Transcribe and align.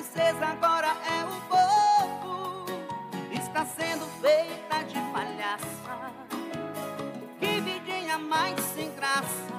princesa 0.00 0.46
agora 0.46 0.88
é 1.06 1.24
o 1.26 1.40
povo. 1.52 2.64
Está 3.30 3.66
sendo 3.66 4.06
feita 4.22 4.82
de 4.84 4.98
palhaça. 5.12 5.66
Que 7.38 7.60
vidinha 7.60 8.18
mais 8.18 8.58
sem 8.74 8.90
graça. 8.94 9.50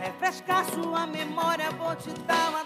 Refrescar 0.00 0.64
sua 0.66 1.06
memória, 1.06 1.70
vou 1.72 1.94
te 1.96 2.10
dar 2.26 2.50
uma 2.50 2.57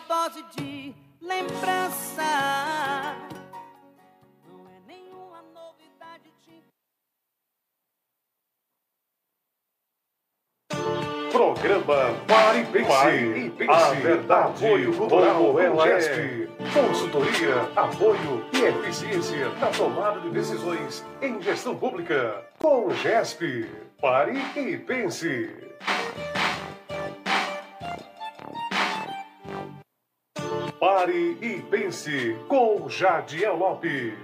Programa 11.32 12.14
Pare 12.28 12.60
e 12.60 13.50
Pense. 13.50 13.70
A 13.70 13.90
verdade 13.94 14.86
como 14.96 15.58
ela 15.58 15.88
é. 15.88 16.46
Consultoria, 16.72 17.68
apoio 17.74 18.44
e 18.52 18.58
eficiência 18.60 19.48
na 19.58 19.66
tomada 19.68 20.20
de 20.20 20.30
decisões 20.30 21.04
em 21.22 21.40
gestão 21.40 21.74
pública. 21.74 22.44
Com 22.58 22.86
o 22.86 22.94
GESP. 22.94 23.66
Pare 24.00 24.38
e 24.56 24.76
Pense. 24.76 25.50
Pare 30.78 31.38
e 31.40 31.62
pense 31.70 32.36
com 32.48 32.88
Jadiel 32.88 33.56
Lopes. 33.56 34.14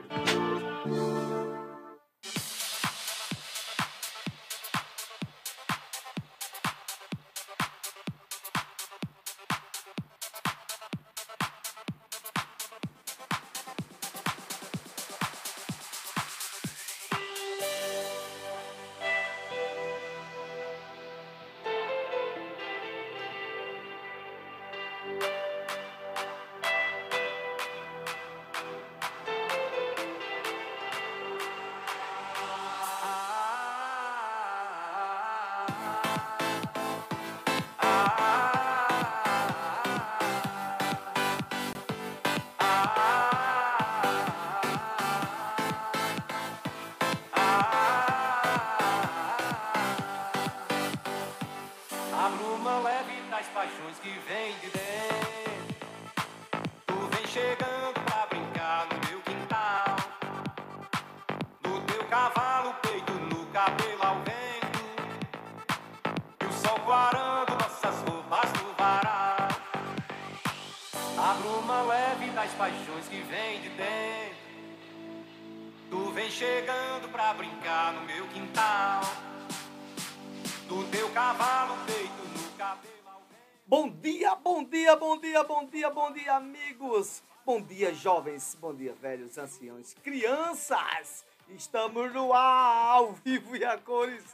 Dia, 87.68 87.92
jovens. 87.92 88.56
Bom 88.58 88.74
dia, 88.74 88.94
velhos, 89.00 89.36
anciãos, 89.36 89.94
crianças. 90.02 91.24
Estamos 91.50 92.12
no 92.14 92.32
ar, 92.32 92.96
ao 92.96 93.12
vivo 93.12 93.54
e 93.56 93.64
a 93.64 93.76
cores, 93.76 94.24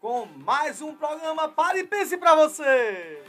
com 0.00 0.24
mais 0.24 0.80
um 0.80 0.94
programa 0.94 1.48
Pare 1.48 1.80
e 1.80 1.86
Pense 1.86 2.16
pra 2.16 2.34
você. 2.34 3.22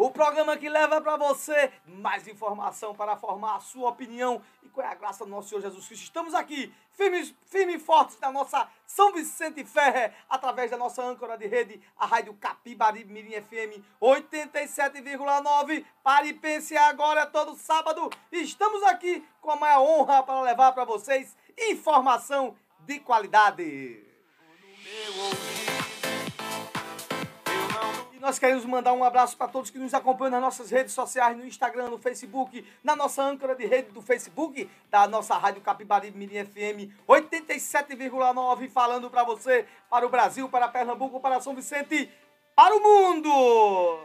O 0.00 0.12
programa 0.12 0.56
que 0.56 0.68
leva 0.68 1.00
para 1.00 1.16
você 1.16 1.72
mais 1.84 2.28
informação 2.28 2.94
para 2.94 3.16
formar 3.16 3.56
a 3.56 3.60
sua 3.60 3.88
opinião. 3.88 4.40
E 4.62 4.68
com 4.68 4.80
a 4.80 4.94
graça 4.94 5.24
do 5.24 5.30
nosso 5.32 5.48
Senhor 5.48 5.60
Jesus 5.60 5.88
Cristo, 5.88 6.04
estamos 6.04 6.34
aqui, 6.34 6.72
firmes, 6.92 7.34
firme 7.46 7.74
e 7.74 7.78
fortes 7.80 8.16
na 8.20 8.30
nossa 8.30 8.68
São 8.86 9.12
Vicente 9.12 9.64
Ferre, 9.64 10.14
através 10.30 10.70
da 10.70 10.76
nossa 10.76 11.02
âncora 11.02 11.36
de 11.36 11.48
rede, 11.48 11.82
a 11.98 12.06
Rádio 12.06 12.32
Capibari 12.34 13.04
Mirim 13.04 13.42
FM 13.42 13.82
87,9. 14.00 15.84
Pare 16.00 16.28
e 16.28 16.34
pense 16.34 16.76
agora, 16.76 17.26
todo 17.26 17.56
sábado. 17.56 18.08
Estamos 18.30 18.84
aqui 18.84 19.26
com 19.40 19.50
a 19.50 19.56
maior 19.56 19.82
honra 19.82 20.22
para 20.22 20.40
levar 20.42 20.70
para 20.70 20.84
vocês 20.84 21.36
informação 21.58 22.56
de 22.86 23.00
qualidade. 23.00 23.64
Meu 23.64 25.24
ouvido, 25.24 25.57
E 28.18 28.20
nós 28.20 28.36
queremos 28.36 28.64
mandar 28.64 28.92
um 28.94 29.04
abraço 29.04 29.36
para 29.36 29.46
todos 29.46 29.70
que 29.70 29.78
nos 29.78 29.94
acompanham 29.94 30.32
nas 30.32 30.40
nossas 30.40 30.72
redes 30.72 30.92
sociais, 30.92 31.36
no 31.36 31.46
Instagram, 31.46 31.88
no 31.88 31.98
Facebook, 31.98 32.66
na 32.82 32.96
nossa 32.96 33.22
âncora 33.22 33.54
de 33.54 33.64
rede 33.64 33.92
do 33.92 34.02
Facebook, 34.02 34.68
da 34.90 35.06
nossa 35.06 35.38
Rádio 35.38 35.62
Capibari 35.62 36.10
Mirim 36.10 36.44
FM 36.44 36.92
87,9, 37.08 38.68
falando 38.70 39.08
para 39.08 39.22
você, 39.22 39.66
para 39.88 40.04
o 40.04 40.08
Brasil, 40.08 40.48
para 40.48 40.66
Pernambuco, 40.66 41.20
para 41.20 41.40
São 41.40 41.54
Vicente, 41.54 42.10
para 42.56 42.74
o 42.74 42.82
mundo! 42.82 44.00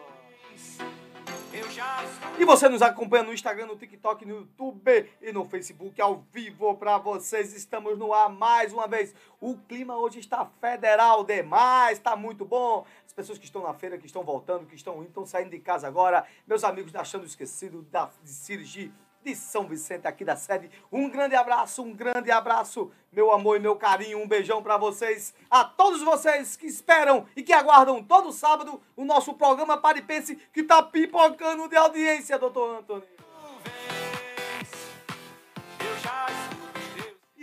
E 2.40 2.46
você 2.46 2.68
nos 2.68 2.82
acompanha 2.82 3.24
no 3.24 3.32
Instagram, 3.32 3.68
no 3.68 3.76
TikTok, 3.76 4.26
no 4.26 4.38
YouTube 4.38 5.08
e 5.22 5.32
no 5.32 5.46
Facebook 5.46 6.02
ao 6.02 6.26
vivo 6.32 6.76
para 6.76 6.98
vocês. 6.98 7.54
Estamos 7.54 7.96
no 7.96 8.12
ar 8.12 8.28
mais 8.28 8.74
uma 8.74 8.88
vez. 8.88 9.14
O 9.40 9.56
clima 9.56 9.96
hoje 9.96 10.20
está 10.20 10.50
federal 10.60 11.24
demais, 11.24 12.00
está 12.00 12.16
muito 12.16 12.44
bom. 12.44 12.88
As 13.06 13.14
pessoas 13.14 13.38
que 13.38 13.46
estão 13.46 13.62
na 13.62 13.74
feira, 13.76 14.00
que 14.00 14.08
estão 14.08 14.24
voltando, 14.24 14.66
que 14.66 14.76
estão 14.76 14.96
indo, 14.96 15.10
estão 15.10 15.28
saindo 15.28 15.52
de 15.52 15.60
casa 15.60 15.88
agora. 15.88 16.26
Meus 16.48 16.64
amigos 16.64 16.92
da 16.92 17.02
Achando 17.02 17.28
Esquecido, 17.28 17.84
da, 17.84 18.10
de 18.24 18.32
Cirigi, 18.32 18.92
de 19.24 19.36
São 19.36 19.68
Vicente, 19.68 20.08
aqui 20.08 20.26
da 20.26 20.36
sede. 20.36 20.70
Um 20.92 21.10
grande 21.10 21.36
abraço, 21.36 21.82
um 21.82 21.94
grande 21.94 22.30
abraço, 22.30 22.92
meu 23.12 23.32
amor 23.32 23.58
e 23.58 23.60
meu 23.60 23.76
carinho. 23.76 24.20
Um 24.20 24.28
beijão 24.28 24.62
para 24.62 24.78
vocês, 24.78 25.34
a 25.50 25.64
todos 25.64 26.02
vocês 26.02 26.56
que 26.56 26.68
esperam 26.68 27.26
e 27.36 27.42
que 27.42 27.54
aguardam 27.54 28.04
todo 28.04 28.32
sábado 28.32 28.82
o 28.96 29.06
nosso 29.06 29.34
programa 29.34 29.78
Pare 29.78 30.02
Pense, 30.02 30.36
que 30.52 30.64
tá 30.64 30.84
pipocando 30.84 31.68
de 31.68 31.76
audiência, 31.76 32.38
doutor 32.38 32.80
Antônio. 32.80 33.08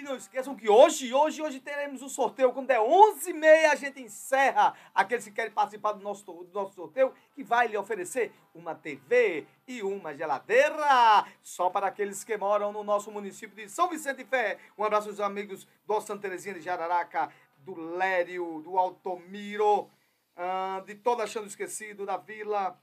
E 0.00 0.02
não 0.02 0.16
esqueçam 0.16 0.56
que 0.56 0.66
hoje, 0.66 1.12
hoje, 1.12 1.42
hoje 1.42 1.60
teremos 1.60 2.00
um 2.00 2.08
sorteio. 2.08 2.54
Quando 2.54 2.70
é 2.70 2.78
11h30, 2.78 3.70
a 3.70 3.74
gente 3.74 4.00
encerra 4.00 4.74
aqueles 4.94 5.26
que 5.26 5.30
querem 5.30 5.52
participar 5.52 5.92
do 5.92 6.02
nosso, 6.02 6.24
do 6.24 6.50
nosso 6.54 6.72
sorteio, 6.72 7.12
que 7.34 7.44
vai 7.44 7.68
lhe 7.68 7.76
oferecer 7.76 8.32
uma 8.54 8.74
TV 8.74 9.46
e 9.68 9.82
uma 9.82 10.16
geladeira. 10.16 11.26
Só 11.42 11.68
para 11.68 11.88
aqueles 11.88 12.24
que 12.24 12.34
moram 12.38 12.72
no 12.72 12.82
nosso 12.82 13.10
município 13.10 13.54
de 13.54 13.68
São 13.68 13.90
Vicente 13.90 14.16
de 14.16 14.24
Fé. 14.24 14.56
Um 14.78 14.84
abraço 14.84 15.10
aos 15.10 15.20
amigos 15.20 15.68
do 15.86 16.00
Santa 16.00 16.22
Terezinha 16.22 16.54
de 16.54 16.62
Jararaca, 16.62 17.30
do 17.58 17.74
Lério, 17.74 18.62
do 18.64 18.78
Altomiro, 18.78 19.86
ah, 20.34 20.82
de 20.86 20.94
toda 20.94 21.24
Achando 21.24 21.46
Esquecido, 21.46 22.06
da 22.06 22.16
Vila. 22.16 22.74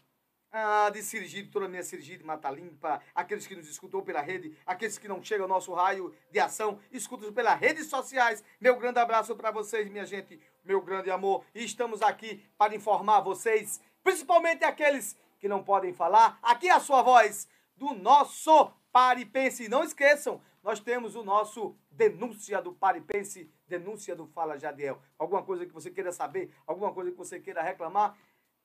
Ah, 0.51 0.89
de 0.89 1.03
Cirigi, 1.03 1.44
de 1.44 1.49
toda 1.49 1.65
a 1.65 1.69
minha 1.69 1.83
de 1.83 2.23
Mata 2.23 2.49
Limpa, 2.49 3.01
aqueles 3.13 3.45
que 3.45 3.55
nos 3.55 3.67
escutam 3.69 4.01
pela 4.01 4.21
rede, 4.21 4.57
aqueles 4.65 4.97
que 4.97 5.07
não 5.07 5.21
chegam 5.21 5.44
ao 5.44 5.49
nosso 5.49 5.73
raio 5.73 6.15
de 6.31 6.39
ação, 6.39 6.79
escutam 6.89 7.33
pelas 7.33 7.59
redes 7.59 7.88
sociais. 7.88 8.41
Meu 8.59 8.77
grande 8.77 8.97
abraço 8.97 9.35
para 9.35 9.51
vocês, 9.51 9.89
minha 9.89 10.05
gente, 10.05 10.39
meu 10.63 10.81
grande 10.81 11.11
amor. 11.11 11.44
E 11.53 11.65
estamos 11.65 12.01
aqui 12.01 12.41
para 12.57 12.73
informar 12.73 13.19
vocês, 13.19 13.81
principalmente 14.01 14.63
aqueles 14.63 15.17
que 15.38 15.49
não 15.49 15.61
podem 15.61 15.94
falar. 15.94 16.39
Aqui 16.41 16.69
é 16.69 16.73
a 16.73 16.79
sua 16.79 17.01
voz 17.01 17.47
do 17.75 17.94
nosso 17.94 18.71
Pare 18.89 19.21
e 19.21 19.25
Pense. 19.25 19.65
E 19.65 19.69
não 19.69 19.83
esqueçam, 19.83 20.41
nós 20.63 20.79
temos 20.79 21.15
o 21.15 21.23
nosso 21.23 21.77
denúncia 21.91 22.61
do 22.61 22.73
Pare 22.73 22.99
e 22.99 23.01
Pense, 23.01 23.51
denúncia 23.67 24.15
do 24.15 24.25
Fala 24.27 24.57
Jadiel. 24.57 25.01
Alguma 25.17 25.44
coisa 25.44 25.65
que 25.65 25.73
você 25.73 25.91
queira 25.91 26.11
saber, 26.11 26.53
alguma 26.65 26.94
coisa 26.94 27.11
que 27.11 27.17
você 27.17 27.39
queira 27.39 27.61
reclamar, 27.61 28.17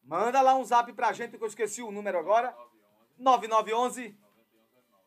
Manda 0.03 0.41
lá 0.41 0.55
um 0.55 0.65
zap 0.65 0.93
pra 0.93 1.13
gente 1.13 1.37
que 1.37 1.43
eu 1.43 1.49
esqueci 1.49 1.83
o 1.83 1.91
número 1.91 2.19
agora. 2.19 2.57
9911 3.19 4.17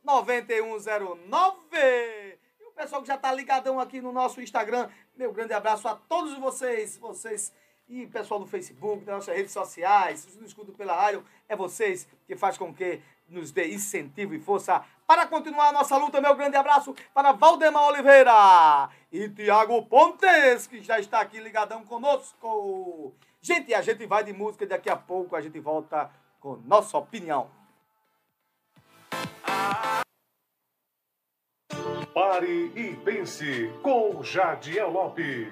9109. 0.04 2.40
E 2.60 2.64
o 2.66 2.72
pessoal 2.72 3.02
que 3.02 3.08
já 3.08 3.18
tá 3.18 3.34
ligadão 3.34 3.80
aqui 3.80 4.00
no 4.00 4.12
nosso 4.12 4.42
Instagram, 4.42 4.90
meu 5.16 5.34
grande 5.34 5.54
abraço 5.54 5.88
a 5.88 5.96
todos 5.96 6.38
vocês, 6.38 6.98
vocês 6.98 7.52
e 7.88 8.08
pessoal 8.08 8.40
do 8.40 8.48
Facebook, 8.48 9.06
das 9.06 9.16
nossas 9.16 9.36
redes 9.36 9.52
sociais, 9.52 10.28
não 10.38 10.46
escutam 10.46 10.74
pela 10.74 10.96
rádio, 10.96 11.24
é 11.48 11.56
vocês 11.56 12.08
que 12.26 12.36
faz 12.36 12.58
com 12.58 12.74
que 12.74 13.00
nos 13.30 13.52
dê 13.52 13.74
incentivo 13.74 14.34
e 14.34 14.40
força 14.40 14.84
para 15.06 15.28
continuar 15.28 15.70
a 15.70 15.72
nossa 15.72 15.98
luta. 15.98 16.22
Meu 16.22 16.36
grande 16.36 16.56
abraço 16.56 16.96
para 17.14 17.32
Valdemar 17.32 17.88
Oliveira 17.88 18.90
e 19.12 19.30
Tiago 19.30 19.84
Pontes, 19.84 20.68
que 20.68 20.82
já 20.82 21.00
está 21.00 21.20
aqui 21.20 21.40
ligadão 21.40 21.84
conosco. 21.86 23.14
Gente, 23.46 23.76
a 23.76 23.82
gente 23.84 24.08
vai 24.08 24.24
de 24.24 24.34
música 24.34 24.66
daqui 24.66 24.90
a 24.90 24.96
pouco, 24.96 25.36
a 25.36 25.40
gente 25.40 25.60
volta 25.60 26.10
com 26.40 26.56
nossa 26.66 26.98
opinião. 26.98 27.48
Pare 32.12 32.72
e 32.76 32.96
pense 33.06 33.72
com 33.84 34.24
Jadiel 34.24 34.90
Lopes. 34.90 35.48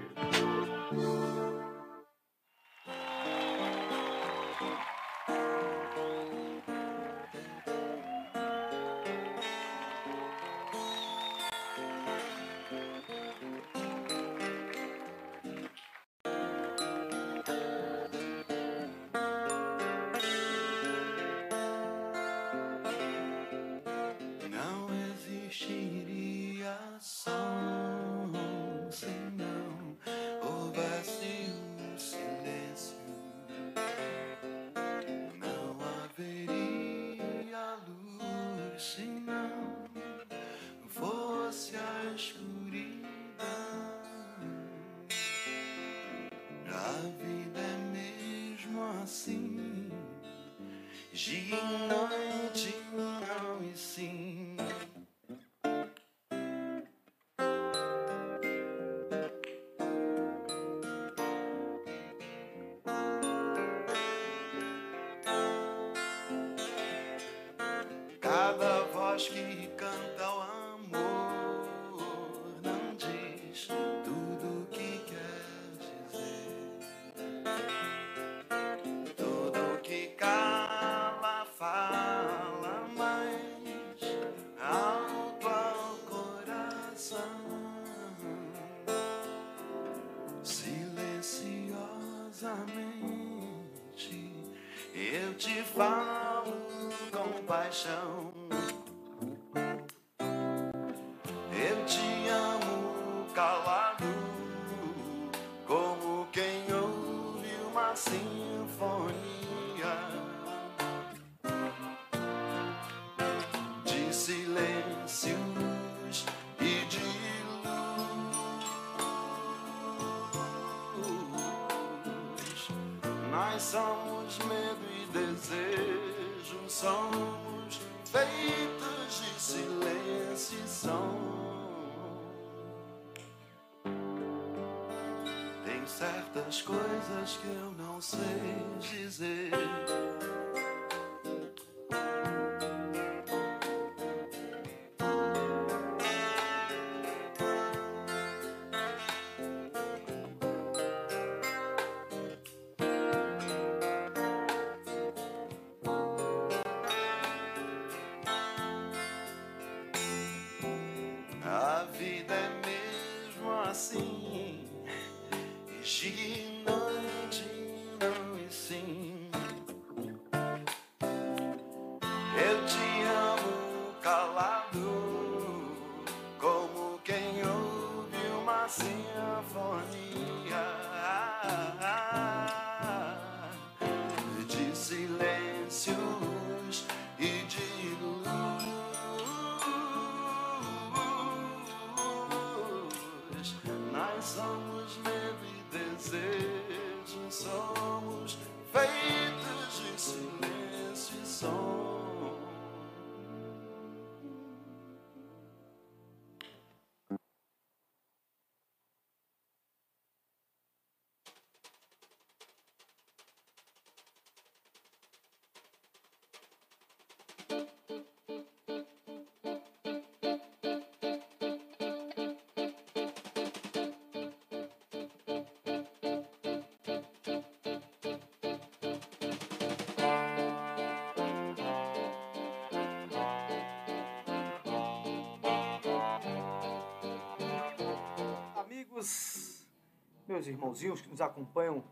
Irmãozinhos 240.47 241.01
que 241.01 241.09
nos 241.09 241.21
acompanham 241.21 241.83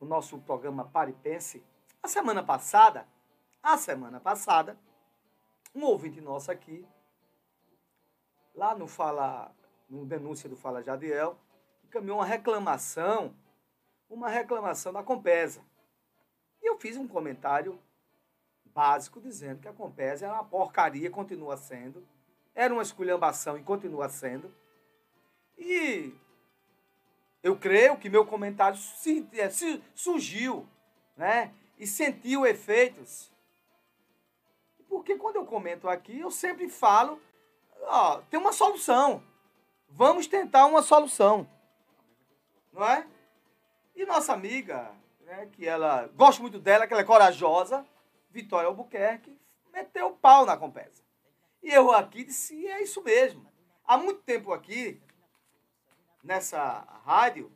no 0.00 0.06
nosso 0.06 0.38
programa 0.38 0.84
Pare 0.84 1.10
e 1.10 1.14
Pense, 1.14 1.62
a 2.02 2.08
semana 2.08 2.42
passada, 2.42 3.06
a 3.62 3.76
semana 3.76 4.18
passada, 4.18 4.78
um 5.74 5.84
ouvinte 5.84 6.20
nosso 6.20 6.50
aqui, 6.50 6.86
lá 8.54 8.74
no 8.74 8.86
Fala, 8.86 9.54
no 9.88 10.06
denúncia 10.06 10.48
do 10.48 10.56
Fala 10.56 10.82
Jadiel, 10.82 11.36
encaminhou 11.84 12.18
uma 12.18 12.24
reclamação, 12.24 13.34
uma 14.08 14.28
reclamação 14.28 14.92
da 14.92 15.02
Compesa. 15.02 15.62
fiz 16.80 16.96
um 16.96 17.06
comentário 17.06 17.78
básico 18.64 19.20
dizendo 19.20 19.60
que 19.60 19.68
a 19.68 19.72
Compesa 19.72 20.26
é 20.26 20.32
uma 20.32 20.44
porcaria, 20.44 21.10
continua 21.10 21.56
sendo. 21.56 22.06
Era 22.54 22.72
uma 22.72 22.82
esculhambação 22.82 23.58
e 23.58 23.62
continua 23.62 24.08
sendo. 24.08 24.52
E 25.58 26.14
eu 27.42 27.56
creio 27.56 27.96
que 27.96 28.10
meu 28.10 28.26
comentário 28.26 28.78
é, 29.32 29.48
surgiu 29.94 30.68
né? 31.16 31.52
e 31.78 31.86
sentiu 31.86 32.46
efeitos. 32.46 33.30
Porque 34.88 35.16
quando 35.16 35.36
eu 35.36 35.46
comento 35.46 35.88
aqui, 35.88 36.18
eu 36.18 36.30
sempre 36.30 36.68
falo, 36.68 37.20
ó, 37.82 38.18
tem 38.30 38.38
uma 38.38 38.52
solução. 38.52 39.22
Vamos 39.88 40.26
tentar 40.26 40.66
uma 40.66 40.82
solução. 40.82 41.48
Não 42.72 42.84
é? 42.84 43.06
E 43.94 44.04
nossa 44.04 44.32
amiga, 44.32 44.90
né, 45.20 45.48
que 45.52 45.66
ela 45.66 46.08
gosto 46.14 46.42
muito 46.42 46.58
dela, 46.58 46.86
que 46.86 46.92
ela 46.92 47.02
é 47.02 47.06
corajosa, 47.06 47.86
Vitória 48.30 48.68
Albuquerque, 48.68 49.38
meteu 49.72 50.08
o 50.08 50.16
pau 50.16 50.44
na 50.44 50.56
Compesa. 50.56 51.02
E 51.62 51.70
eu 51.70 51.90
aqui 51.92 52.24
disse, 52.24 52.66
é 52.66 52.82
isso 52.82 53.02
mesmo. 53.02 53.46
Há 53.84 53.96
muito 53.96 54.22
tempo 54.22 54.52
aqui, 54.52 55.00
nessa 56.22 56.80
rádio 57.04 57.52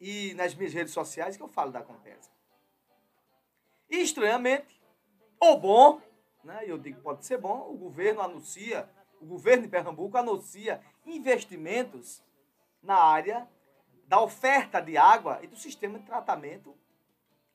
e 0.00 0.34
nas 0.34 0.54
minhas 0.54 0.72
redes 0.72 0.92
sociais, 0.92 1.36
que 1.36 1.42
eu 1.42 1.48
falo 1.48 1.72
da 1.72 1.82
Compesa. 1.82 2.30
E 3.90 3.98
estranhamente, 3.98 4.80
ou 5.40 5.58
bom, 5.58 6.00
né, 6.44 6.62
eu 6.66 6.78
digo 6.78 6.98
que 6.98 7.02
pode 7.02 7.24
ser 7.24 7.38
bom, 7.38 7.70
o 7.70 7.76
governo 7.76 8.20
anuncia, 8.20 8.88
o 9.20 9.26
governo 9.26 9.62
de 9.62 9.68
Pernambuco 9.68 10.16
anuncia 10.16 10.80
investimentos 11.06 12.22
na 12.82 12.96
área 12.96 13.48
da 14.06 14.20
oferta 14.20 14.80
de 14.80 14.96
água 14.96 15.38
e 15.42 15.46
do 15.46 15.56
sistema 15.56 15.98
de 15.98 16.06
tratamento 16.06 16.76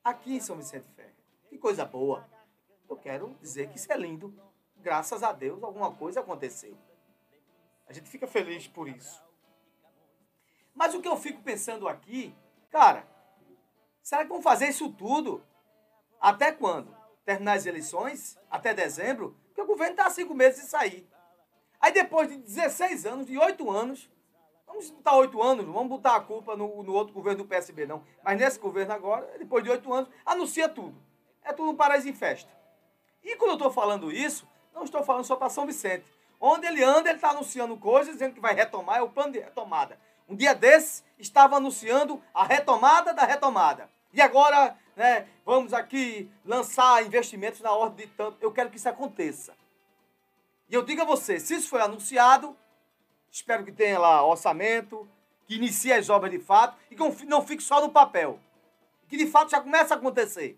aqui 0.04 0.36
em 0.36 0.40
São 0.40 0.58
Vicente 0.58 0.88
Ferro. 0.96 1.14
Que 1.50 1.58
coisa 1.58 1.86
boa. 1.86 2.30
Eu 2.90 2.98
quero 2.98 3.36
dizer 3.42 3.70
que 3.70 3.78
isso 3.78 3.92
é 3.92 3.98
lindo. 3.98 4.34
Graças 4.78 5.24
a 5.24 5.32
Deus, 5.32 5.64
alguma 5.64 5.92
coisa 5.92 6.20
aconteceu. 6.20 6.78
A 7.88 7.94
gente 7.94 8.10
fica 8.10 8.28
feliz 8.28 8.68
por 8.68 8.88
isso. 8.88 9.24
Mas 10.76 10.94
o 10.94 11.02
que 11.02 11.08
eu 11.08 11.18
fico 11.18 11.42
pensando 11.42 11.88
aqui, 11.88 12.36
cara, 12.72 13.08
será 14.02 14.24
que 14.24 14.30
vão 14.30 14.42
fazer 14.42 14.68
isso 14.68 14.92
tudo? 14.92 15.44
Até 16.20 16.52
quando? 16.52 16.96
Terminar 17.26 17.54
as 17.54 17.66
eleições? 17.66 18.38
Até 18.50 18.74
dezembro? 18.74 19.38
Porque 19.48 19.62
o 19.62 19.66
governo 19.66 19.94
está 19.94 20.08
há 20.08 20.10
cinco 20.10 20.34
meses 20.34 20.62
de 20.62 20.68
sair. 20.68 21.08
Aí 21.80 21.92
depois 21.92 22.30
de 22.30 22.38
16 22.38 23.06
anos, 23.06 23.28
de 23.28 23.38
8 23.38 23.70
anos, 23.70 24.10
vamos 24.66 24.90
botar 24.90 25.18
8 25.18 25.44
anos, 25.44 25.66
vamos 25.66 25.90
botar 25.90 26.16
a 26.16 26.22
culpa 26.22 26.56
no, 26.56 26.82
no 26.82 26.94
outro 26.94 27.14
governo 27.14 27.44
do 27.44 27.48
PSB, 27.48 27.86
não. 27.86 28.04
Mas 28.24 28.40
nesse 28.40 28.58
governo 28.58 28.94
agora, 28.94 29.38
depois 29.38 29.64
de 29.64 29.70
8 29.70 29.94
anos, 29.94 30.10
anuncia 30.26 30.70
tudo. 30.70 30.96
É 31.44 31.52
tudo 31.52 31.72
um 31.72 31.76
paraíso 31.76 32.08
em 32.08 32.14
festa. 32.14 32.50
E 33.22 33.36
quando 33.36 33.52
eu 33.52 33.56
estou 33.56 33.72
falando 33.72 34.12
isso, 34.12 34.48
não 34.74 34.84
estou 34.84 35.04
falando 35.04 35.26
só 35.26 35.36
para 35.36 35.50
São 35.50 35.66
Vicente. 35.66 36.06
Onde 36.40 36.68
ele 36.68 36.84
anda, 36.84 37.10
ele 37.10 37.18
está 37.18 37.30
anunciando 37.30 37.78
coisas, 37.78 38.14
dizendo 38.14 38.34
que 38.34 38.42
vai 38.42 38.54
retomar, 38.54 38.98
é 38.98 39.02
o 39.02 39.10
plano 39.10 39.34
de 39.34 39.40
retomada. 39.40 40.00
Um 40.28 40.36
dia 40.36 40.56
desses, 40.56 41.04
estava 41.18 41.58
anunciando 41.58 42.22
a 42.34 42.44
retomada 42.44 43.14
da 43.14 43.24
retomada. 43.26 43.90
E 44.14 44.22
agora, 44.22 44.78
né, 44.96 45.28
vamos 45.46 45.74
aqui 45.74 46.30
lançar 46.46 47.06
investimentos 47.06 47.62
na 47.62 47.72
ordem 47.72 48.06
de 48.06 48.14
tanto. 48.14 48.38
Eu 48.42 48.52
quero 48.52 48.70
que 48.70 48.78
isso 48.78 48.88
aconteça. 48.90 49.54
E 50.70 50.74
eu 50.76 50.84
digo 50.84 51.02
a 51.02 51.06
você, 51.06 51.40
se 51.40 51.56
isso 51.56 51.70
foi 51.70 51.82
anunciado, 51.82 52.56
espero 53.32 53.64
que 53.64 53.72
tenha 53.72 54.00
lá 54.00 54.26
orçamento, 54.26 55.08
que 55.46 55.56
inicie 55.56 55.92
as 55.92 56.10
obras 56.10 56.32
de 56.32 56.40
fato 56.40 56.78
e 56.90 56.96
que 56.96 57.26
não 57.26 57.42
fique 57.42 57.64
só 57.64 57.82
no 57.82 57.90
papel. 57.90 58.40
Que 59.08 59.18
de 59.18 59.28
fato 59.28 59.52
já 59.52 59.60
comece 59.60 59.94
a 59.94 59.96
acontecer. 59.96 60.58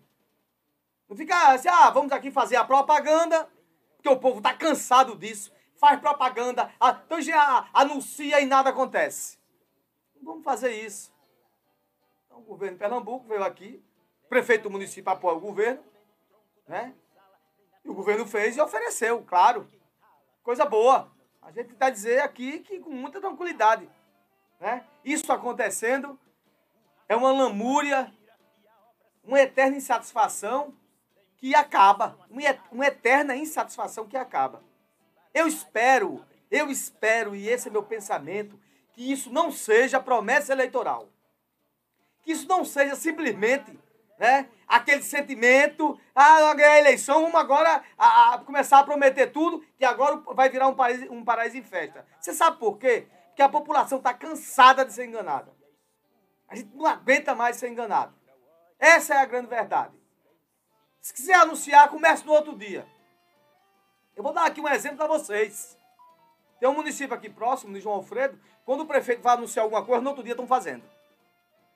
Não 1.08 1.16
fica 1.16 1.52
assim, 1.52 1.68
ah, 1.68 1.90
vamos 1.90 2.12
aqui 2.12 2.30
fazer 2.30 2.56
a 2.56 2.64
propaganda, 2.64 3.48
porque 3.96 4.08
o 4.08 4.18
povo 4.18 4.38
está 4.38 4.54
cansado 4.54 5.16
disso. 5.16 5.52
Faz 5.76 6.00
propaganda, 6.00 6.72
então 7.04 7.20
já 7.20 7.68
anuncia 7.72 8.40
e 8.40 8.46
nada 8.46 8.70
acontece. 8.70 9.38
Vamos 10.26 10.42
fazer 10.42 10.72
isso. 10.72 11.14
Então, 12.26 12.40
o 12.40 12.42
governo 12.42 12.74
de 12.74 12.80
Pernambuco 12.80 13.28
veio 13.28 13.44
aqui, 13.44 13.80
o 14.24 14.28
prefeito 14.28 14.64
do 14.64 14.70
município 14.70 15.08
apoia 15.12 15.36
o 15.36 15.40
governo, 15.40 15.84
né? 16.66 16.92
E 17.84 17.88
o 17.88 17.94
governo 17.94 18.26
fez 18.26 18.56
e 18.56 18.60
ofereceu, 18.60 19.22
claro. 19.22 19.70
Coisa 20.42 20.64
boa. 20.64 21.12
A 21.40 21.52
gente 21.52 21.72
está 21.72 21.88
dizer 21.88 22.22
aqui 22.22 22.58
que 22.58 22.80
com 22.80 22.90
muita 22.90 23.20
tranquilidade. 23.20 23.88
Né? 24.58 24.84
Isso 25.04 25.32
acontecendo 25.32 26.18
é 27.08 27.14
uma 27.14 27.30
lamúria, 27.30 28.12
uma 29.22 29.38
eterna 29.38 29.76
insatisfação 29.76 30.74
que 31.36 31.54
acaba. 31.54 32.18
Uma 32.72 32.86
eterna 32.86 33.36
insatisfação 33.36 34.08
que 34.08 34.16
acaba. 34.16 34.60
Eu 35.32 35.46
espero, 35.46 36.24
eu 36.50 36.68
espero, 36.68 37.36
e 37.36 37.48
esse 37.48 37.68
é 37.68 37.70
meu 37.70 37.84
pensamento, 37.84 38.58
que 38.96 39.12
isso 39.12 39.30
não 39.30 39.52
seja 39.52 40.00
promessa 40.00 40.52
eleitoral. 40.52 41.10
Que 42.22 42.32
isso 42.32 42.48
não 42.48 42.64
seja 42.64 42.96
simplesmente 42.96 43.78
né, 44.18 44.48
aquele 44.66 45.02
sentimento, 45.02 46.00
ah, 46.14 46.54
ganhar 46.54 46.72
a 46.72 46.78
eleição, 46.78 47.20
vamos 47.20 47.38
agora 47.38 47.84
a, 47.98 48.34
a, 48.34 48.38
começar 48.38 48.78
a 48.78 48.84
prometer 48.84 49.26
tudo, 49.26 49.62
que 49.76 49.84
agora 49.84 50.16
vai 50.34 50.48
virar 50.48 50.66
um 50.68 50.74
paraíso, 50.74 51.12
um 51.12 51.22
paraíso 51.22 51.58
em 51.58 51.62
festa. 51.62 52.06
Você 52.18 52.32
sabe 52.32 52.58
por 52.58 52.78
quê? 52.78 53.06
Porque 53.28 53.42
a 53.42 53.50
população 53.50 53.98
está 53.98 54.14
cansada 54.14 54.82
de 54.82 54.94
ser 54.94 55.04
enganada. 55.04 55.54
A 56.48 56.56
gente 56.56 56.74
não 56.74 56.86
aguenta 56.86 57.34
mais 57.34 57.56
ser 57.56 57.68
enganado. 57.68 58.14
Essa 58.78 59.14
é 59.14 59.18
a 59.18 59.26
grande 59.26 59.48
verdade. 59.48 59.94
Se 61.02 61.12
quiser 61.12 61.34
anunciar, 61.34 61.90
comece 61.90 62.24
no 62.24 62.32
outro 62.32 62.56
dia. 62.56 62.86
Eu 64.16 64.22
vou 64.22 64.32
dar 64.32 64.46
aqui 64.46 64.60
um 64.60 64.68
exemplo 64.68 64.96
para 64.96 65.06
vocês. 65.06 65.78
Tem 66.58 66.66
um 66.66 66.74
município 66.74 67.14
aqui 67.14 67.28
próximo, 67.28 67.74
de 67.74 67.80
João 67.80 67.96
Alfredo, 67.96 68.40
quando 68.66 68.80
o 68.80 68.86
prefeito 68.86 69.22
vai 69.22 69.34
anunciar 69.34 69.62
alguma 69.62 69.84
coisa, 69.84 70.02
no 70.02 70.10
outro 70.10 70.24
dia 70.24 70.32
estão 70.32 70.46
fazendo. 70.46 70.82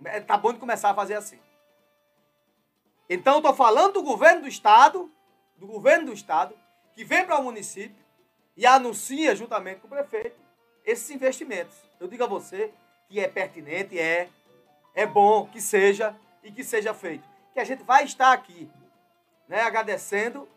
Está 0.04 0.36
bom 0.36 0.52
de 0.52 0.58
começar 0.58 0.90
a 0.90 0.94
fazer 0.94 1.14
assim. 1.14 1.38
Então, 3.08 3.38
estou 3.38 3.54
falando 3.54 3.94
do 3.94 4.02
governo 4.02 4.42
do 4.42 4.48
Estado, 4.48 5.10
do 5.56 5.68
governo 5.68 6.06
do 6.06 6.12
Estado, 6.12 6.54
que 6.92 7.04
vem 7.04 7.24
para 7.24 7.38
o 7.38 7.44
município 7.44 8.04
e 8.56 8.66
anuncia, 8.66 9.36
juntamente 9.36 9.80
com 9.80 9.86
o 9.86 9.90
prefeito, 9.90 10.36
esses 10.84 11.08
investimentos. 11.10 11.76
Eu 12.00 12.08
digo 12.08 12.24
a 12.24 12.26
você 12.26 12.72
que 13.08 13.20
é 13.20 13.28
pertinente, 13.28 13.96
é, 13.96 14.28
é 14.92 15.06
bom 15.06 15.46
que 15.46 15.60
seja 15.60 16.16
e 16.42 16.50
que 16.50 16.64
seja 16.64 16.92
feito. 16.92 17.24
Que 17.54 17.60
a 17.60 17.64
gente 17.64 17.84
vai 17.84 18.04
estar 18.04 18.32
aqui, 18.32 18.68
né, 19.48 19.62
agradecendo 19.62 20.48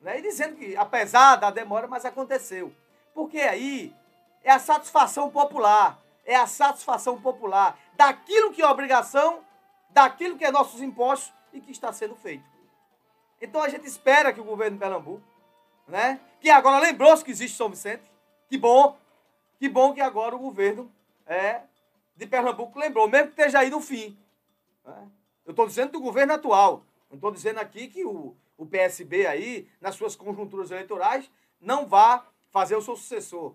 né, 0.00 0.18
e 0.18 0.22
dizendo 0.22 0.56
que, 0.56 0.76
apesar 0.76 1.36
da 1.36 1.50
demora, 1.50 1.86
mas 1.86 2.04
aconteceu. 2.04 2.72
Porque 3.14 3.38
aí 3.38 3.94
é 4.42 4.50
a 4.50 4.58
satisfação 4.58 5.30
popular, 5.30 5.98
é 6.24 6.36
a 6.36 6.46
satisfação 6.46 7.20
popular 7.20 7.78
daquilo 7.94 8.52
que 8.52 8.62
é 8.62 8.68
obrigação, 8.68 9.44
daquilo 9.90 10.36
que 10.36 10.44
é 10.44 10.50
nossos 10.50 10.80
impostos 10.80 11.32
e 11.52 11.60
que 11.60 11.72
está 11.72 11.92
sendo 11.92 12.14
feito. 12.14 12.44
Então 13.40 13.62
a 13.62 13.68
gente 13.68 13.86
espera 13.86 14.32
que 14.32 14.40
o 14.40 14.44
governo 14.44 14.76
de 14.76 14.80
Pernambuco, 14.80 15.22
né, 15.86 16.20
que 16.40 16.50
agora 16.50 16.78
lembrou-se 16.78 17.24
que 17.24 17.30
existe 17.30 17.56
São 17.56 17.68
Vicente, 17.68 18.02
que 18.48 18.58
bom, 18.58 18.96
que 19.58 19.68
bom 19.68 19.92
que 19.92 20.00
agora 20.00 20.34
o 20.34 20.38
governo 20.38 20.90
é, 21.26 21.62
de 22.16 22.26
Pernambuco 22.26 22.78
lembrou, 22.78 23.08
mesmo 23.08 23.28
que 23.28 23.40
esteja 23.40 23.60
aí 23.60 23.70
no 23.70 23.80
fim. 23.80 24.18
Né? 24.84 25.08
Eu 25.46 25.50
estou 25.50 25.66
dizendo 25.66 25.92
do 25.92 26.00
governo 26.00 26.34
atual, 26.34 26.84
não 27.08 27.16
estou 27.16 27.30
dizendo 27.30 27.58
aqui 27.58 27.88
que 27.88 28.04
o, 28.04 28.36
o 28.56 28.66
PSB 28.66 29.26
aí, 29.26 29.68
nas 29.80 29.94
suas 29.94 30.16
conjunturas 30.16 30.70
eleitorais, 30.70 31.30
não 31.60 31.86
vá 31.86 32.26
fazer 32.50 32.76
o 32.76 32.82
seu 32.82 32.96
sucessor. 32.96 33.52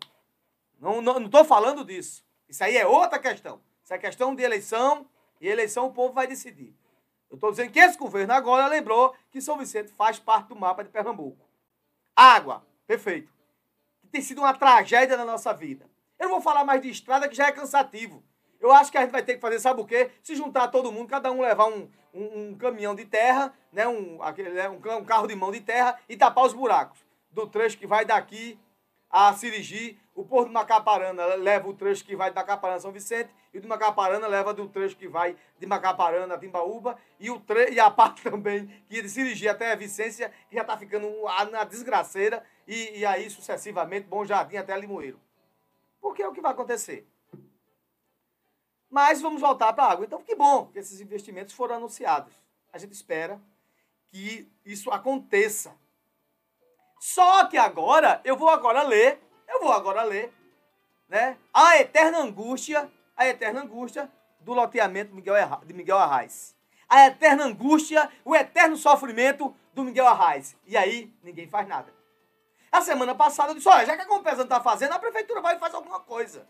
Não 0.84 1.26
estou 1.26 1.46
falando 1.46 1.86
disso. 1.86 2.26
Isso 2.48 2.62
aí 2.62 2.76
é 2.76 2.86
outra 2.86 3.18
questão. 3.18 3.62
Isso 3.82 3.94
é 3.94 3.98
questão 3.98 4.36
de 4.36 4.44
eleição, 4.44 5.08
e 5.40 5.48
eleição 5.48 5.88
o 5.88 5.94
povo 5.94 6.14
vai 6.14 6.28
decidir. 6.28 6.76
Eu 7.30 7.36
estou 7.36 7.52
dizendo 7.52 7.72
que 7.72 7.80
esse 7.80 7.98
governo 7.98 8.34
agora 8.34 8.68
lembrou 8.68 9.16
que 9.32 9.42
São 9.42 9.58
Vicente 9.58 9.94
faz 9.94 10.20
parte 10.20 10.50
do 10.50 10.56
mapa 10.56 10.84
de 10.84 10.90
Pernambuco. 10.90 11.48
Água, 12.14 12.66
perfeito. 12.86 13.32
Que 14.02 14.08
tem 14.08 14.22
sido 14.22 14.40
uma 14.40 14.54
tragédia 14.54 15.16
na 15.16 15.26
nossa 15.26 15.54
vida. 15.54 15.90
Eu 16.20 16.26
não 16.26 16.36
vou 16.36 16.42
falar 16.42 16.66
mais 16.66 16.82
de 16.82 16.90
estrada, 16.90 17.30
que 17.30 17.36
já 17.36 17.48
é 17.48 17.52
cansativo. 17.52 18.24
Eu 18.60 18.72
acho 18.72 18.92
que 18.92 18.98
a 18.98 19.02
gente 19.02 19.12
vai 19.12 19.24
ter 19.24 19.36
que 19.36 19.42
fazer, 19.42 19.60
sabe 19.60 19.82
o 19.82 19.86
quê? 19.86 20.12
Se 20.22 20.36
juntar 20.36 20.68
todo 20.68 20.92
mundo, 20.92 21.10
cada 21.10 21.32
um 21.32 21.42
levar 21.42 21.68
um, 21.68 21.90
um, 22.14 22.50
um 22.50 22.56
caminhão 22.56 22.94
de 22.94 23.06
terra, 23.06 23.54
né? 23.72 23.88
um, 23.88 24.22
aquele, 24.22 24.52
né? 24.52 24.70
um 24.70 25.06
carro 25.06 25.28
de 25.28 25.36
mão 25.36 25.52
de 25.52 25.62
terra 25.62 25.98
e 26.08 26.16
tapar 26.16 26.46
os 26.46 26.54
buracos 26.54 27.00
do 27.32 27.48
trecho 27.48 27.78
que 27.78 27.88
vai 27.88 28.06
daqui 28.06 28.60
a 29.10 29.34
Sirigi 29.34 30.00
o 30.16 30.24
Porto 30.24 30.48
de 30.48 30.54
Macaparana 30.54 31.26
leva 31.36 31.68
o 31.68 31.74
trecho 31.74 32.06
que 32.06 32.16
vai 32.16 32.30
de 32.30 32.36
Macaparana 32.36 32.78
a 32.78 32.80
São 32.80 32.92
Vicente 32.92 33.34
e 33.54 33.58
o 33.58 33.62
de 33.62 33.68
Macaparana 33.68 34.28
leva 34.28 34.54
do 34.54 34.68
trecho 34.68 34.96
que 34.96 35.08
vai 35.08 35.36
de 35.60 35.66
Macaparana 35.66 36.36
a 36.36 36.38
Timbaúba 36.38 36.98
e, 37.20 37.32
o 37.32 37.40
tre 37.40 37.72
e 37.72 37.80
a 37.80 37.90
parte 37.92 38.22
também 38.22 38.68
que 38.88 39.02
de 39.02 39.10
Sirigi 39.10 39.48
até 39.48 39.72
a 39.72 39.76
Vicência, 39.76 40.32
que 40.50 40.56
já 40.56 40.62
está 40.62 40.78
ficando 40.78 41.10
na 41.52 41.64
desgraceira 41.64 42.46
e, 42.68 43.00
e 43.00 43.06
aí 43.06 43.30
sucessivamente 43.30 44.08
Bom 44.08 44.24
Jardim 44.24 44.58
até 44.58 44.78
Limoeiro. 44.78 45.20
Porque 46.00 46.22
é 46.22 46.28
o 46.28 46.34
que 46.34 46.42
vai 46.42 46.52
acontecer. 46.52 47.08
Mas 48.90 49.20
vamos 49.20 49.42
voltar 49.42 49.74
para 49.74 49.86
a 49.86 49.92
água. 49.92 50.06
Então, 50.06 50.22
que 50.22 50.36
bom 50.36 50.68
que 50.68 50.78
esses 50.78 51.02
investimentos 51.02 51.56
foram 51.56 51.78
anunciados. 51.78 52.32
A 52.72 52.78
gente 52.78 52.92
espera 52.92 53.42
que 54.10 54.48
isso 54.64 54.92
aconteça. 54.92 55.76
Só 57.00 57.46
que 57.48 57.58
agora, 57.58 58.22
eu 58.24 58.38
vou 58.38 58.50
agora 58.50 58.84
ler, 58.84 59.20
eu 59.48 59.60
vou 59.60 59.72
agora 59.72 60.04
ler, 60.04 60.34
né? 61.08 61.38
A 61.54 61.78
eterna 61.78 62.20
angústia, 62.20 62.92
a 63.16 63.28
eterna 63.28 63.62
angústia 63.62 64.12
do 64.40 64.54
loteamento 64.54 65.10
de 65.66 65.74
Miguel, 65.74 65.98
Arraes. 65.98 66.56
A 66.88 67.08
eterna 67.08 67.46
angústia, 67.46 68.10
o 68.24 68.36
eterno 68.36 68.76
sofrimento 68.76 69.56
do 69.74 69.84
Miguel 69.84 70.08
Arraes. 70.08 70.56
E 70.66 70.78
aí, 70.78 71.12
ninguém 71.24 71.48
faz 71.48 71.68
nada. 71.68 71.94
A 72.72 72.82
semana 72.82 73.14
passada 73.14 73.52
eu 73.52 73.56
disse, 73.56 73.70
olha, 73.70 73.86
já 73.86 73.96
que 73.96 74.02
a 74.02 74.08
Compesa 74.08 74.38
não 74.38 74.44
está 74.44 74.60
fazendo, 74.60 74.94
a 74.94 75.00
prefeitura 75.00 75.42
vai 75.42 75.56
e 75.56 75.60
faz 75.60 75.74
alguma 75.74 76.00
coisa. 76.00 76.48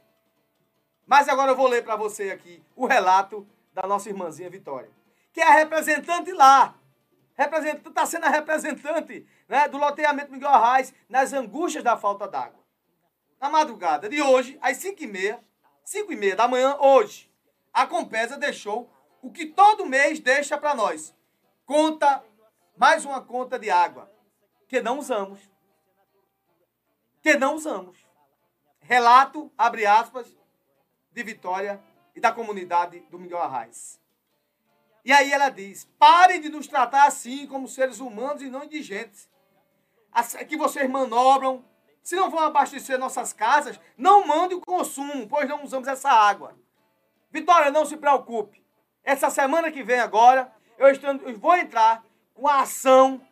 Mas 1.06 1.28
agora 1.28 1.52
eu 1.52 1.56
vou 1.56 1.68
ler 1.68 1.84
para 1.84 1.96
você 1.96 2.32
aqui 2.32 2.64
o 2.76 2.86
relato 2.86 3.46
da 3.74 3.86
nossa 3.86 4.08
irmãzinha 4.08 4.50
Vitória, 4.50 4.90
que 5.34 5.42
é 5.42 5.48
a 5.48 5.52
representante 5.52 6.32
lá. 6.32 6.76
Está 7.38 8.06
sendo 8.06 8.26
a 8.26 8.30
representante 8.30 9.28
né, 9.50 9.68
do 9.68 9.78
loteamento 9.78 10.32
Miguel 10.32 10.50
Arraes 10.50 10.94
nas 11.10 11.34
angústias 11.34 11.84
da 11.84 11.98
falta 11.98 12.28
d'água. 12.28 12.63
Na 13.44 13.50
madrugada 13.50 14.08
de 14.08 14.22
hoje, 14.22 14.58
às 14.62 14.78
5h30, 14.78 15.38
5h30 15.86 16.36
da 16.36 16.48
manhã, 16.48 16.78
hoje, 16.80 17.30
a 17.74 17.86
Compesa 17.86 18.38
deixou 18.38 18.90
o 19.22 19.30
que 19.30 19.48
todo 19.48 19.86
mês 19.86 20.22
deixa 20.22 20.58
para 20.58 20.74
nós. 20.74 21.14
Conta, 21.66 22.24
mais 22.78 23.04
uma 23.04 23.20
conta 23.20 23.60
de 23.60 23.70
água, 23.70 24.10
que 24.66 24.82
não 24.82 24.98
usamos. 24.98 25.42
Que 27.22 27.36
não 27.36 27.56
usamos. 27.56 27.98
Relato, 28.80 29.52
abre 29.58 29.86
aspas, 29.86 30.26
de 31.12 31.22
Vitória 31.22 31.84
e 32.16 32.22
da 32.22 32.32
comunidade 32.32 33.02
do 33.12 33.20
Miguel 33.20 33.42
Arraes. 33.42 34.00
E 35.04 35.12
aí 35.12 35.34
ela 35.34 35.50
diz: 35.50 35.84
parem 36.00 36.40
de 36.40 36.48
nos 36.48 36.66
tratar 36.66 37.08
assim 37.08 37.46
como 37.46 37.68
seres 37.68 38.00
humanos 38.00 38.42
e 38.42 38.50
não 38.50 38.64
indigentes. 38.64 39.30
As- 40.14 40.34
Que 40.48 40.56
vocês 40.56 40.90
manobram. 40.90 41.73
Se 42.04 42.16
não 42.16 42.30
vão 42.30 42.42
abastecer 42.42 43.00
nossas 43.00 43.32
casas, 43.32 43.80
não 43.98 44.28
mande 44.28 44.54
o 44.54 44.62
consumo, 44.62 45.26
pois 45.28 45.48
não 45.48 45.64
usamos 45.64 45.88
essa 45.88 46.10
água. 46.10 46.54
Vitória, 47.32 47.72
não 47.72 47.86
se 47.86 47.96
preocupe. 47.96 48.62
Essa 49.04 49.30
semana 49.30 49.72
que 49.72 49.82
vem 49.84 50.00
agora, 50.00 50.54
eu, 50.78 50.90
estou- 50.90 51.16
eu 51.16 51.38
vou 51.40 51.56
entrar 51.56 52.04
com 52.34 52.48
a 52.48 52.62
ação, 52.62 53.26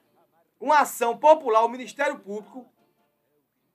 uma 0.59 0.79
ação 0.79 1.17
popular, 1.17 1.63
o 1.65 1.69
Ministério 1.69 2.17
Público, 2.19 2.65